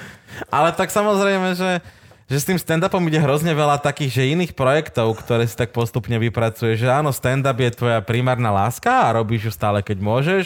Ale 0.51 0.69
tak 0.74 0.91
samozrejme, 0.91 1.55
že, 1.55 1.78
že 2.27 2.36
s 2.36 2.45
tým 2.45 2.59
stand-upom 2.59 3.01
ide 3.07 3.23
hrozne 3.23 3.55
veľa 3.55 3.78
takých, 3.78 4.19
že 4.19 4.32
iných 4.35 4.53
projektov, 4.59 5.15
ktoré 5.23 5.47
si 5.47 5.55
tak 5.55 5.70
postupne 5.70 6.19
vypracuje, 6.19 6.74
že 6.74 6.91
áno, 6.91 7.15
stand-up 7.15 7.55
je 7.55 7.70
tvoja 7.70 8.03
primárna 8.03 8.51
láska 8.51 9.07
a 9.07 9.15
robíš 9.15 9.47
ju 9.47 9.53
stále, 9.55 9.78
keď 9.81 9.99
môžeš, 10.03 10.45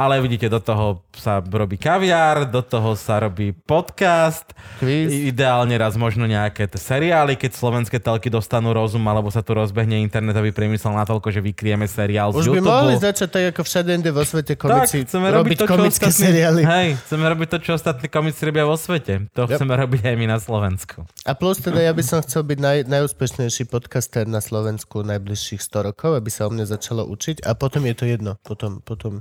ale 0.00 0.16
vidíte, 0.18 0.48
do 0.48 0.56
toho 0.58 1.04
sa 1.12 1.44
robí 1.44 1.76
kaviár, 1.76 2.48
do 2.48 2.64
toho 2.64 2.96
sa 2.96 3.20
robí 3.20 3.52
podcast, 3.52 4.48
Quiz. 4.78 5.12
Ideálne 5.28 5.76
raz 5.76 5.92
možno 5.94 6.24
nejaké 6.24 6.64
t- 6.64 6.80
seriály, 6.80 7.36
keď 7.36 7.52
slovenské 7.52 8.00
telky 8.00 8.32
dostanú 8.32 8.72
rozum, 8.72 9.04
alebo 9.04 9.28
sa 9.28 9.44
tu 9.44 9.52
rozbehne 9.52 10.00
internetový 10.00 10.50
priemysel 10.50 10.96
natoľko, 10.96 11.28
že 11.28 11.44
vykrieme 11.44 11.84
seriál 11.84 12.32
Už 12.32 12.40
z 12.40 12.48
by 12.48 12.56
YouTube. 12.56 12.72
mohli 12.72 12.94
začať 12.96 13.28
tak, 13.28 13.44
ako 13.52 13.60
všade 13.60 13.90
inde 13.92 14.08
vo 14.08 14.24
svete 14.24 14.56
komici, 14.56 14.96
tak, 14.98 15.06
chceme 15.06 15.26
robiť, 15.28 15.36
robiť 15.36 15.58
to, 15.58 15.66
komické 15.68 16.06
ostatní, 16.06 16.24
seriály. 16.24 16.60
Hej, 16.64 16.88
chceme 17.04 17.24
robiť 17.28 17.48
to, 17.50 17.58
čo 17.60 17.70
ostatní 17.74 18.08
komici 18.08 18.40
robia 18.42 18.64
vo 18.64 18.76
svete. 18.76 19.28
To 19.30 19.44
Yep. 19.44 19.52
chceme 19.52 19.74
robiť 19.76 20.00
aj 20.02 20.16
my 20.16 20.26
na 20.26 20.38
Slovensku. 20.38 21.04
A 21.22 21.32
plus 21.32 21.58
teda 21.58 21.78
ja 21.78 21.92
by 21.92 22.00
som 22.00 22.18
chcel 22.20 22.40
byť 22.40 22.58
naj, 22.58 22.78
najúspešnejší 22.86 23.66
podcaster 23.66 24.24
na 24.24 24.40
Slovensku 24.40 25.02
najbližších 25.02 25.60
100 25.60 25.84
rokov, 25.84 26.14
aby 26.14 26.30
sa 26.30 26.46
o 26.46 26.50
mne 26.50 26.64
začalo 26.64 27.04
učiť 27.04 27.42
a 27.42 27.52
potom 27.52 27.84
je 27.84 27.92
to 27.92 28.04
jedno. 28.06 28.40
Potom, 28.40 28.80
potom, 28.80 29.20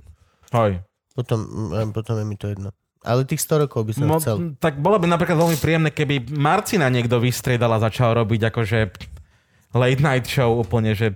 Hoj. 0.50 0.82
potom, 1.14 1.40
mm, 1.46 1.92
potom 1.94 2.16
je 2.20 2.26
mi 2.26 2.36
to 2.38 2.50
jedno. 2.50 2.70
Ale 3.00 3.24
tých 3.24 3.40
100 3.40 3.64
rokov 3.68 3.88
by 3.88 3.94
som 3.96 4.08
Mo, 4.12 4.20
chcel. 4.20 4.36
tak 4.60 4.84
bolo 4.84 5.00
by 5.00 5.08
napríklad 5.08 5.40
veľmi 5.40 5.58
príjemné, 5.64 5.90
keby 5.96 6.36
Marcina 6.36 6.92
niekto 6.92 7.16
vystriedal 7.16 7.72
a 7.72 7.80
začal 7.80 8.12
robiť 8.12 8.52
akože 8.52 8.80
late 9.72 10.04
night 10.04 10.28
show 10.28 10.60
úplne, 10.60 10.92
že 10.92 11.16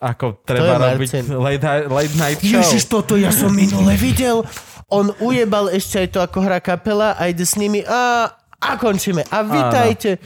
ako 0.00 0.40
treba 0.46 0.78
robiť 0.78 1.34
late, 1.34 1.90
late 1.90 2.14
night 2.14 2.40
show. 2.40 2.62
Ježiš, 2.62 2.86
toto 2.86 3.18
ja 3.18 3.34
som 3.34 3.50
minule 3.52 3.98
videl. 3.98 4.46
On 4.90 5.10
ujebal 5.18 5.70
ešte 5.70 6.06
aj 6.06 6.08
to, 6.14 6.18
ako 6.22 6.38
hrá 6.46 6.58
kapela 6.62 7.18
a 7.18 7.26
ide 7.26 7.44
s 7.44 7.54
nimi 7.58 7.82
a, 7.84 8.30
a 8.58 8.70
končíme. 8.78 9.26
A 9.28 9.38
vítajte. 9.44 10.18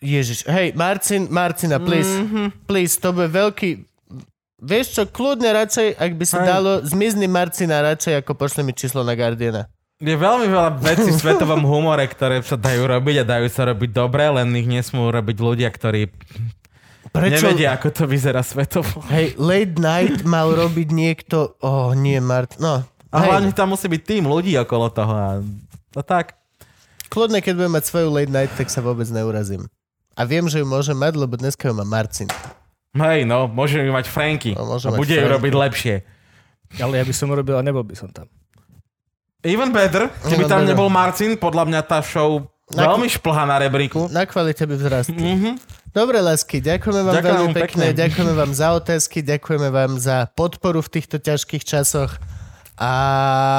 Ježiš, 0.00 0.48
hej, 0.48 0.72
Marcin, 0.72 1.28
Marcina, 1.28 1.76
please. 1.76 2.08
Mm-hmm. 2.08 2.46
Please, 2.64 2.96
to 2.96 3.12
bude 3.12 3.30
veľký... 3.36 3.84
Vieš 4.60 4.86
čo, 4.92 5.02
kľudne 5.08 5.48
radšej, 5.56 5.96
ak 5.96 6.12
by 6.20 6.24
sa 6.28 6.44
dalo, 6.44 6.84
zmizni 6.84 7.24
Marcina 7.24 7.80
radšej, 7.80 8.20
ako 8.20 8.36
pošle 8.36 8.60
mi 8.60 8.76
číslo 8.76 9.00
na 9.00 9.16
Guardiana. 9.16 9.72
Je 10.00 10.16
veľmi 10.16 10.48
veľa 10.48 10.80
vecí 10.80 11.12
v 11.12 11.20
svetovom 11.20 11.60
humore, 11.64 12.04
ktoré 12.08 12.40
sa 12.40 12.56
dajú 12.56 12.88
robiť 12.88 13.20
a 13.20 13.24
dajú 13.24 13.48
sa 13.48 13.68
robiť 13.68 13.90
dobre, 13.92 14.28
len 14.28 14.48
ich 14.56 14.64
nesmú 14.64 15.08
robiť 15.08 15.36
ľudia, 15.36 15.68
ktorí 15.68 16.08
Prečo? 17.12 17.36
nevedia, 17.40 17.76
ako 17.76 17.88
to 17.92 18.04
vyzerá 18.08 18.40
svetovo. 18.40 19.00
Hej, 19.12 19.36
late 19.36 19.76
night 19.76 20.24
mal 20.24 20.52
robiť 20.52 20.88
niekto... 20.88 21.56
Oh, 21.60 21.92
nie, 21.92 22.16
Mart... 22.20 22.56
No, 22.56 22.80
A 23.12 23.16
hej, 23.20 23.28
hlavne 23.28 23.52
tam 23.52 23.76
musí 23.76 23.88
byť 23.88 24.02
tým 24.04 24.24
ľudí 24.24 24.56
okolo 24.60 24.88
toho 24.88 25.12
a, 25.12 25.30
a 25.96 26.02
tak. 26.04 26.36
kľudne, 27.12 27.44
keď 27.44 27.52
budem 27.60 27.72
mať 27.76 27.84
svoju 27.84 28.08
late 28.08 28.32
night, 28.32 28.52
tak 28.56 28.72
sa 28.72 28.80
vôbec 28.80 29.04
neurazím. 29.08 29.68
A 30.16 30.24
viem, 30.24 30.48
že 30.48 30.60
ju 30.60 30.66
môžem 30.68 30.96
mať, 30.96 31.16
lebo 31.16 31.36
dneska 31.36 31.68
ju 31.68 31.76
má 31.76 31.84
Marcin. 31.84 32.28
Hej, 32.90 33.22
no, 33.22 33.46
môžeme 33.46 33.86
ju 33.86 33.92
mať 33.92 34.06
Franky. 34.06 34.52
No, 34.52 34.66
a 34.74 34.90
bude 34.90 35.12
ju 35.12 35.22
robiť 35.22 35.52
lepšie. 35.54 35.94
Ale 36.76 36.98
ja 36.98 37.04
by 37.04 37.14
som 37.14 37.30
robil 37.30 37.54
a 37.54 37.62
nebol 37.62 37.82
by 37.82 37.94
som 37.94 38.10
tam. 38.10 38.26
Even 39.40 39.70
better, 39.70 40.10
keby 40.20 40.36
Even 40.36 40.48
tam 40.48 40.60
better. 40.60 40.70
nebol 40.70 40.88
Marcin, 40.88 41.32
podľa 41.34 41.64
mňa 41.64 41.80
tá 41.82 41.98
show 42.00 42.44
Na- 42.68 42.90
veľmi 42.90 43.08
šplhá 43.08 43.42
na 43.44 43.56
rebríku. 43.56 44.06
Na 44.08 44.22
kvalite 44.22 44.62
by 44.62 44.74
vzrastli. 44.74 45.16
Mhm. 45.16 45.50
Dobre, 45.90 46.18
lásky, 46.18 46.58
ďakujeme 46.60 47.02
vám 47.02 47.14
Ďakujem 47.16 47.34
veľmi 47.36 47.54
pekne, 47.56 47.84
pekne. 47.84 47.98
ďakujeme 47.98 48.32
vám 48.32 48.52
za 48.52 48.68
otázky, 48.72 49.18
ďakujeme 49.20 49.68
vám 49.68 49.92
za 49.98 50.30
podporu 50.30 50.78
v 50.78 50.90
týchto 50.92 51.18
ťažkých 51.18 51.66
časoch 51.66 52.14
a 52.76 52.92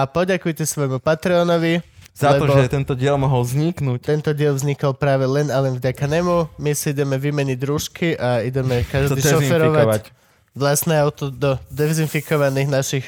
poďakujte 0.07 0.63
svojmu 0.63 0.97
Patreonovi, 0.97 1.83
Za 2.11 2.35
to, 2.35 2.45
že 2.45 2.67
tento 2.67 2.93
diel 2.93 3.15
mohol 3.15 3.41
vzniknúť. 3.41 4.03
tento 4.03 4.31
diel 4.35 4.51
vznikol 4.51 4.93
práve 4.93 5.23
len 5.23 5.47
a 5.47 5.57
len 5.63 5.79
vďaka 5.79 6.05
nemu. 6.05 6.51
My 6.59 6.75
si 6.75 6.91
ideme 6.91 7.15
vymeniť 7.15 7.57
družky 7.57 8.19
a 8.19 8.43
ideme 8.43 8.83
každý 8.83 9.17
šoferovať 9.17 10.11
vlastné 10.51 10.99
auto 10.99 11.31
do 11.31 11.55
dezinfikovaných 11.71 12.67
našich 12.67 13.05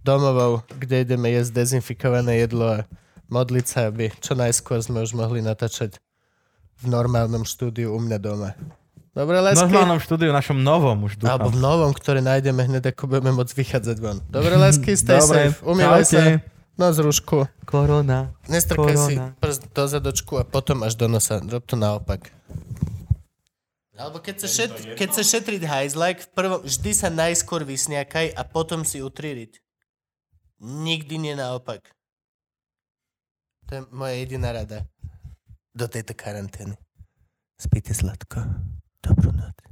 domovov, 0.00 0.64
kde 0.72 1.04
ideme 1.04 1.28
jesť 1.30 1.60
dezinfikované 1.62 2.42
jedlo 2.42 2.80
a 2.80 2.88
modliť 3.28 3.66
sa, 3.68 3.92
aby 3.92 4.08
čo 4.18 4.32
najskôr 4.32 4.80
sme 4.80 5.04
už 5.04 5.12
mohli 5.12 5.44
natáčať 5.44 6.00
v 6.80 6.84
normálnom 6.88 7.44
štúdiu 7.44 7.92
u 7.94 8.00
mňa 8.00 8.18
doma. 8.18 8.50
Dobre, 9.12 9.38
V 9.38 9.44
lásky? 9.44 9.68
normálnom 9.68 10.00
štúdiu, 10.00 10.32
našom 10.32 10.56
novom 10.56 11.04
už 11.04 11.20
Alebo 11.20 11.52
dúfam. 11.52 11.54
v 11.54 11.56
novom, 11.60 11.90
ktoré 11.92 12.24
nájdeme 12.24 12.64
hneď, 12.64 12.96
ako 12.96 13.12
budeme 13.12 13.36
môcť 13.36 13.52
vychádzať 13.52 13.96
von. 14.00 14.24
Dobre, 14.32 14.56
lásky, 14.56 14.96
stay 14.96 15.20
Dobre, 15.20 15.52
safe. 15.52 15.60
Umývaj 15.62 16.04
sa. 16.08 16.20
Čaute. 16.82 16.90
No 16.90 16.90
z 16.90 16.98
rúšku. 16.98 17.36
Korona. 17.62 18.34
Nestrkaj 18.50 18.96
si 18.98 19.14
Korona. 19.14 19.38
prst 19.38 19.62
do 19.70 19.84
zadočku 19.86 20.32
a 20.42 20.44
potom 20.44 20.82
až 20.82 20.98
do 20.98 21.06
nosa. 21.06 21.38
Rob 21.38 21.62
to 21.62 21.78
naopak. 21.78 22.34
Alebo 23.94 24.18
keď 24.18 24.36
sa, 24.42 24.48
šet, 24.50 24.98
keď 24.98 25.08
sa 25.14 25.22
šetriť 25.22 25.62
hajzlak, 25.62 26.26
v 26.26 26.28
prvom, 26.34 26.60
vždy 26.66 26.90
sa 26.90 27.06
najskôr 27.06 27.62
vysniakaj 27.62 28.34
a 28.34 28.42
potom 28.42 28.82
si 28.82 28.98
utririť. 28.98 29.62
Nikdy 30.58 31.22
nie 31.22 31.34
naopak. 31.38 31.86
To 33.70 33.78
je 33.78 33.80
moja 33.94 34.18
jediná 34.18 34.50
rada. 34.50 34.82
Do 35.70 35.86
tejto 35.86 36.18
karantény. 36.18 36.74
Spíte 37.56 37.94
sladko. 37.94 38.42
Dobrú 39.00 39.30
noc. 39.30 39.71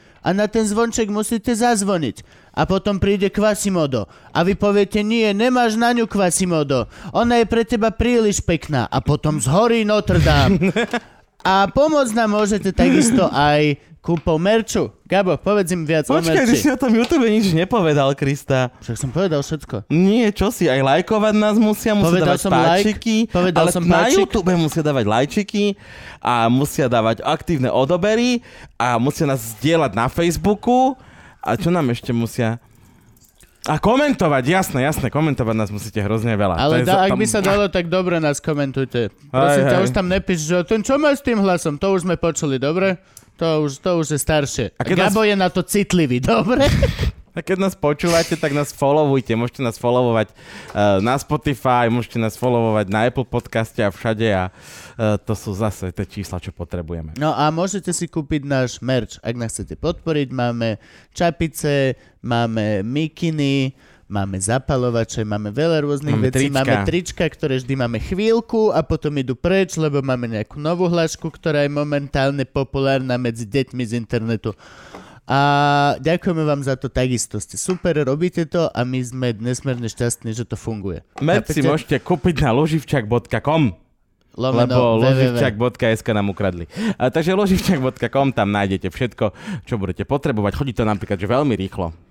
A 0.21 0.37
na 0.37 0.45
ten 0.45 0.63
zvonček 0.63 1.09
musíte 1.09 1.51
zazvoniť. 1.53 2.21
A 2.53 2.69
potom 2.69 3.01
príde 3.01 3.33
Quasimodo. 3.33 4.05
A 4.29 4.45
vy 4.45 4.53
poviete, 4.53 5.01
nie, 5.01 5.25
nemáš 5.33 5.75
na 5.75 5.91
ňu 5.97 6.05
Quasimodo. 6.05 6.85
Ona 7.11 7.41
je 7.41 7.45
pre 7.49 7.65
teba 7.65 7.89
príliš 7.89 8.45
pekná. 8.45 8.85
A 8.85 9.01
potom 9.01 9.41
zhorí 9.41 9.81
Notre 9.81 10.21
Dame. 10.21 10.69
A 11.41 11.65
pomôcť 11.73 12.13
nám 12.13 12.37
môžete 12.37 12.69
takisto 12.69 13.25
aj 13.33 13.81
kúpou 14.05 14.37
merču. 14.37 14.93
Gabo, 15.11 15.35
povedz 15.35 15.75
im 15.75 15.83
viac 15.83 16.07
o 16.07 16.15
Počkaj, 16.15 16.47
ty 16.47 16.55
si 16.55 16.71
o 16.71 16.79
tom 16.79 16.95
YouTube 16.95 17.27
nič 17.27 17.51
nepovedal, 17.51 18.15
Krista. 18.15 18.71
Však 18.79 18.95
som 18.95 19.11
povedal 19.11 19.43
všetko. 19.43 19.91
Nie, 19.91 20.31
čo 20.31 20.55
si, 20.55 20.71
aj 20.71 20.79
lajkovať 20.79 21.35
nás 21.35 21.59
musia, 21.59 21.91
musia 21.91 22.15
Povedal 22.15 22.27
dávať 22.31 22.39
som 22.39 22.51
like, 22.55 22.63
páčiky, 22.63 23.15
povedal 23.27 23.59
ale 23.59 23.69
som 23.75 23.83
na 23.83 24.07
páčik. 24.07 24.23
YouTube 24.23 24.51
musia 24.55 24.79
dávať 24.79 25.05
lajčiky 25.11 25.65
a 26.23 26.47
musia 26.47 26.87
dávať 26.87 27.27
aktívne 27.27 27.67
odobery 27.67 28.39
a 28.79 28.95
musia 28.95 29.27
nás 29.27 29.59
zdieľať 29.59 29.91
na 29.99 30.07
Facebooku 30.07 30.95
a 31.43 31.59
čo 31.59 31.67
nám 31.67 31.91
ešte 31.91 32.15
musia... 32.15 32.63
A 33.69 33.77
komentovať, 33.77 34.43
jasné, 34.47 34.89
jasné, 34.89 35.13
komentovať 35.13 35.53
nás 35.53 35.69
musíte 35.69 36.01
hrozne 36.01 36.33
veľa. 36.33 36.55
Ale 36.57 36.81
da, 36.81 37.05
ak 37.05 37.13
tam- 37.13 37.21
by 37.21 37.27
sa 37.29 37.39
dalo, 37.45 37.69
tak 37.69 37.93
dobre 37.93 38.17
nás 38.17 38.41
komentujte. 38.41 39.13
Prosím 39.29 39.63
Hej, 39.67 39.69
ťa, 39.69 39.77
hej. 39.77 39.85
už 39.85 39.91
tam 39.91 40.07
nepíš, 40.09 40.39
že 40.49 40.57
ten 40.65 40.81
čo 40.81 40.97
má 40.97 41.13
s 41.13 41.21
tým 41.21 41.37
hlasom, 41.37 41.77
to 41.77 41.93
už 41.93 42.07
sme 42.07 42.17
počuli, 42.17 42.57
dobre? 42.57 42.97
To 43.41 43.65
už, 43.65 43.81
to 43.81 43.91
už 43.97 44.07
je 44.13 44.19
staršie. 44.21 44.65
A 44.77 44.85
keď 44.85 45.09
Gabo 45.09 45.25
je 45.25 45.33
na 45.33 45.49
to 45.49 45.65
citlivý, 45.65 46.21
dobre? 46.33 46.69
A 47.33 47.39
keď 47.41 47.57
nás 47.63 47.73
počúvate, 47.73 48.37
tak 48.37 48.53
nás 48.53 48.69
followujte. 48.75 49.33
Môžete 49.33 49.65
nás 49.65 49.81
followovať 49.81 50.29
uh, 50.29 51.01
na 51.01 51.17
Spotify, 51.17 51.89
môžete 51.89 52.21
nás 52.21 52.37
followovať 52.37 52.91
na 52.91 53.09
Apple 53.09 53.25
podcaste 53.25 53.81
a 53.81 53.89
všade 53.89 54.27
a 54.29 54.51
uh, 54.51 55.17
to 55.17 55.33
sú 55.33 55.55
zase 55.57 55.89
tie 55.89 56.05
čísla, 56.05 56.43
čo 56.43 56.53
potrebujeme. 56.53 57.17
No 57.17 57.33
a 57.33 57.49
môžete 57.49 57.89
si 57.95 58.05
kúpiť 58.05 58.45
náš 58.45 58.77
merch, 58.83 59.17
ak 59.25 59.33
nás 59.33 59.55
chcete 59.55 59.79
podporiť. 59.79 60.27
Máme 60.29 60.77
čapice, 61.15 61.97
máme 62.21 62.85
mikiny, 62.85 63.73
máme 64.11 64.35
zapalovače, 64.35 65.23
máme 65.23 65.55
veľa 65.55 65.87
rôznych 65.87 66.19
Máme 66.19 66.27
vecí. 66.27 66.51
trička. 66.51 66.55
Máme 66.59 66.75
trička, 66.83 67.23
ktoré 67.23 67.53
vždy 67.63 67.73
máme 67.79 67.97
chvíľku 68.03 68.75
a 68.75 68.83
potom 68.83 69.15
idú 69.15 69.39
preč, 69.39 69.79
lebo 69.79 70.03
máme 70.03 70.27
nejakú 70.27 70.59
novú 70.59 70.91
hlášku, 70.91 71.31
ktorá 71.31 71.63
je 71.63 71.71
momentálne 71.71 72.43
populárna 72.43 73.15
medzi 73.15 73.47
deťmi 73.47 73.83
z 73.87 73.95
internetu. 73.95 74.51
A 75.31 75.39
ďakujeme 76.03 76.43
vám 76.43 76.59
za 76.59 76.75
to 76.75 76.91
takisto. 76.91 77.39
Ste 77.39 77.55
super, 77.55 77.95
robíte 78.03 78.43
to 78.43 78.67
a 78.67 78.83
my 78.83 78.99
sme 78.99 79.31
nesmierne 79.39 79.87
šťastní, 79.87 80.35
že 80.35 80.43
to 80.43 80.59
funguje. 80.59 81.07
Merch 81.23 81.55
si 81.55 81.63
môžete 81.63 82.03
kúpiť 82.03 82.43
na 82.43 82.51
loživčak.com 82.51 83.79
Lomeno 84.31 84.63
lebo 84.63 85.03
loživčak.sk 85.07 86.07
nám 86.15 86.31
ukradli. 86.31 86.67
A, 86.95 87.11
takže 87.11 87.35
loživčak.com, 87.35 88.31
tam 88.31 88.47
nájdete 88.51 88.87
všetko, 88.87 89.25
čo 89.67 89.75
budete 89.75 90.07
potrebovať. 90.07 90.51
Chodí 90.55 90.71
to 90.71 90.87
napríklad 90.87 91.19
že 91.19 91.27
veľmi 91.27 91.55
rýchlo. 91.55 92.10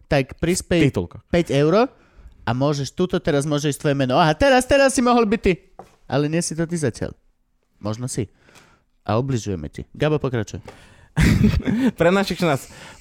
tak 0.11 0.35
prispej 0.43 0.91
Titulkoch. 0.91 1.23
5 1.31 1.55
eur 1.55 1.87
a 2.43 2.51
môžeš, 2.51 2.91
tuto 2.91 3.15
teraz 3.23 3.47
môžeš 3.47 3.79
tvoje 3.79 3.95
meno. 3.95 4.19
Aha, 4.19 4.35
teraz, 4.35 4.67
teraz 4.67 4.91
si 4.91 4.99
mohol 4.99 5.23
byť 5.23 5.39
ty. 5.39 5.53
Ale 6.11 6.27
nie 6.27 6.43
si 6.43 6.51
to 6.51 6.67
ty 6.67 6.75
zatiaľ. 6.75 7.15
Možno 7.79 8.11
si. 8.11 8.27
A 9.07 9.15
obližujeme 9.15 9.71
ti. 9.71 9.87
Gabo, 9.95 10.19
pokračuj. 10.19 10.59
Pre 11.99 12.09
našich 12.11 12.43
nás 12.43 12.67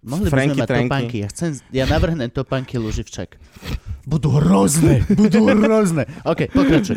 Mohli 0.00 0.26
by 0.26 0.30
Franky, 0.32 0.48
sme 0.48 0.60
mať 0.64 0.68
Tranky. 0.68 0.88
topánky. 0.88 1.16
Ja, 1.20 1.28
chcem, 1.28 1.48
ja 1.76 1.84
navrhnem 1.84 2.30
topánky 2.32 2.74
Luživčak. 2.80 3.36
Budú 4.08 4.32
hrozné, 4.32 5.04
budú 5.12 5.44
hrozné. 5.44 6.08
OK, 6.30 6.48
pokračuj. 6.48 6.96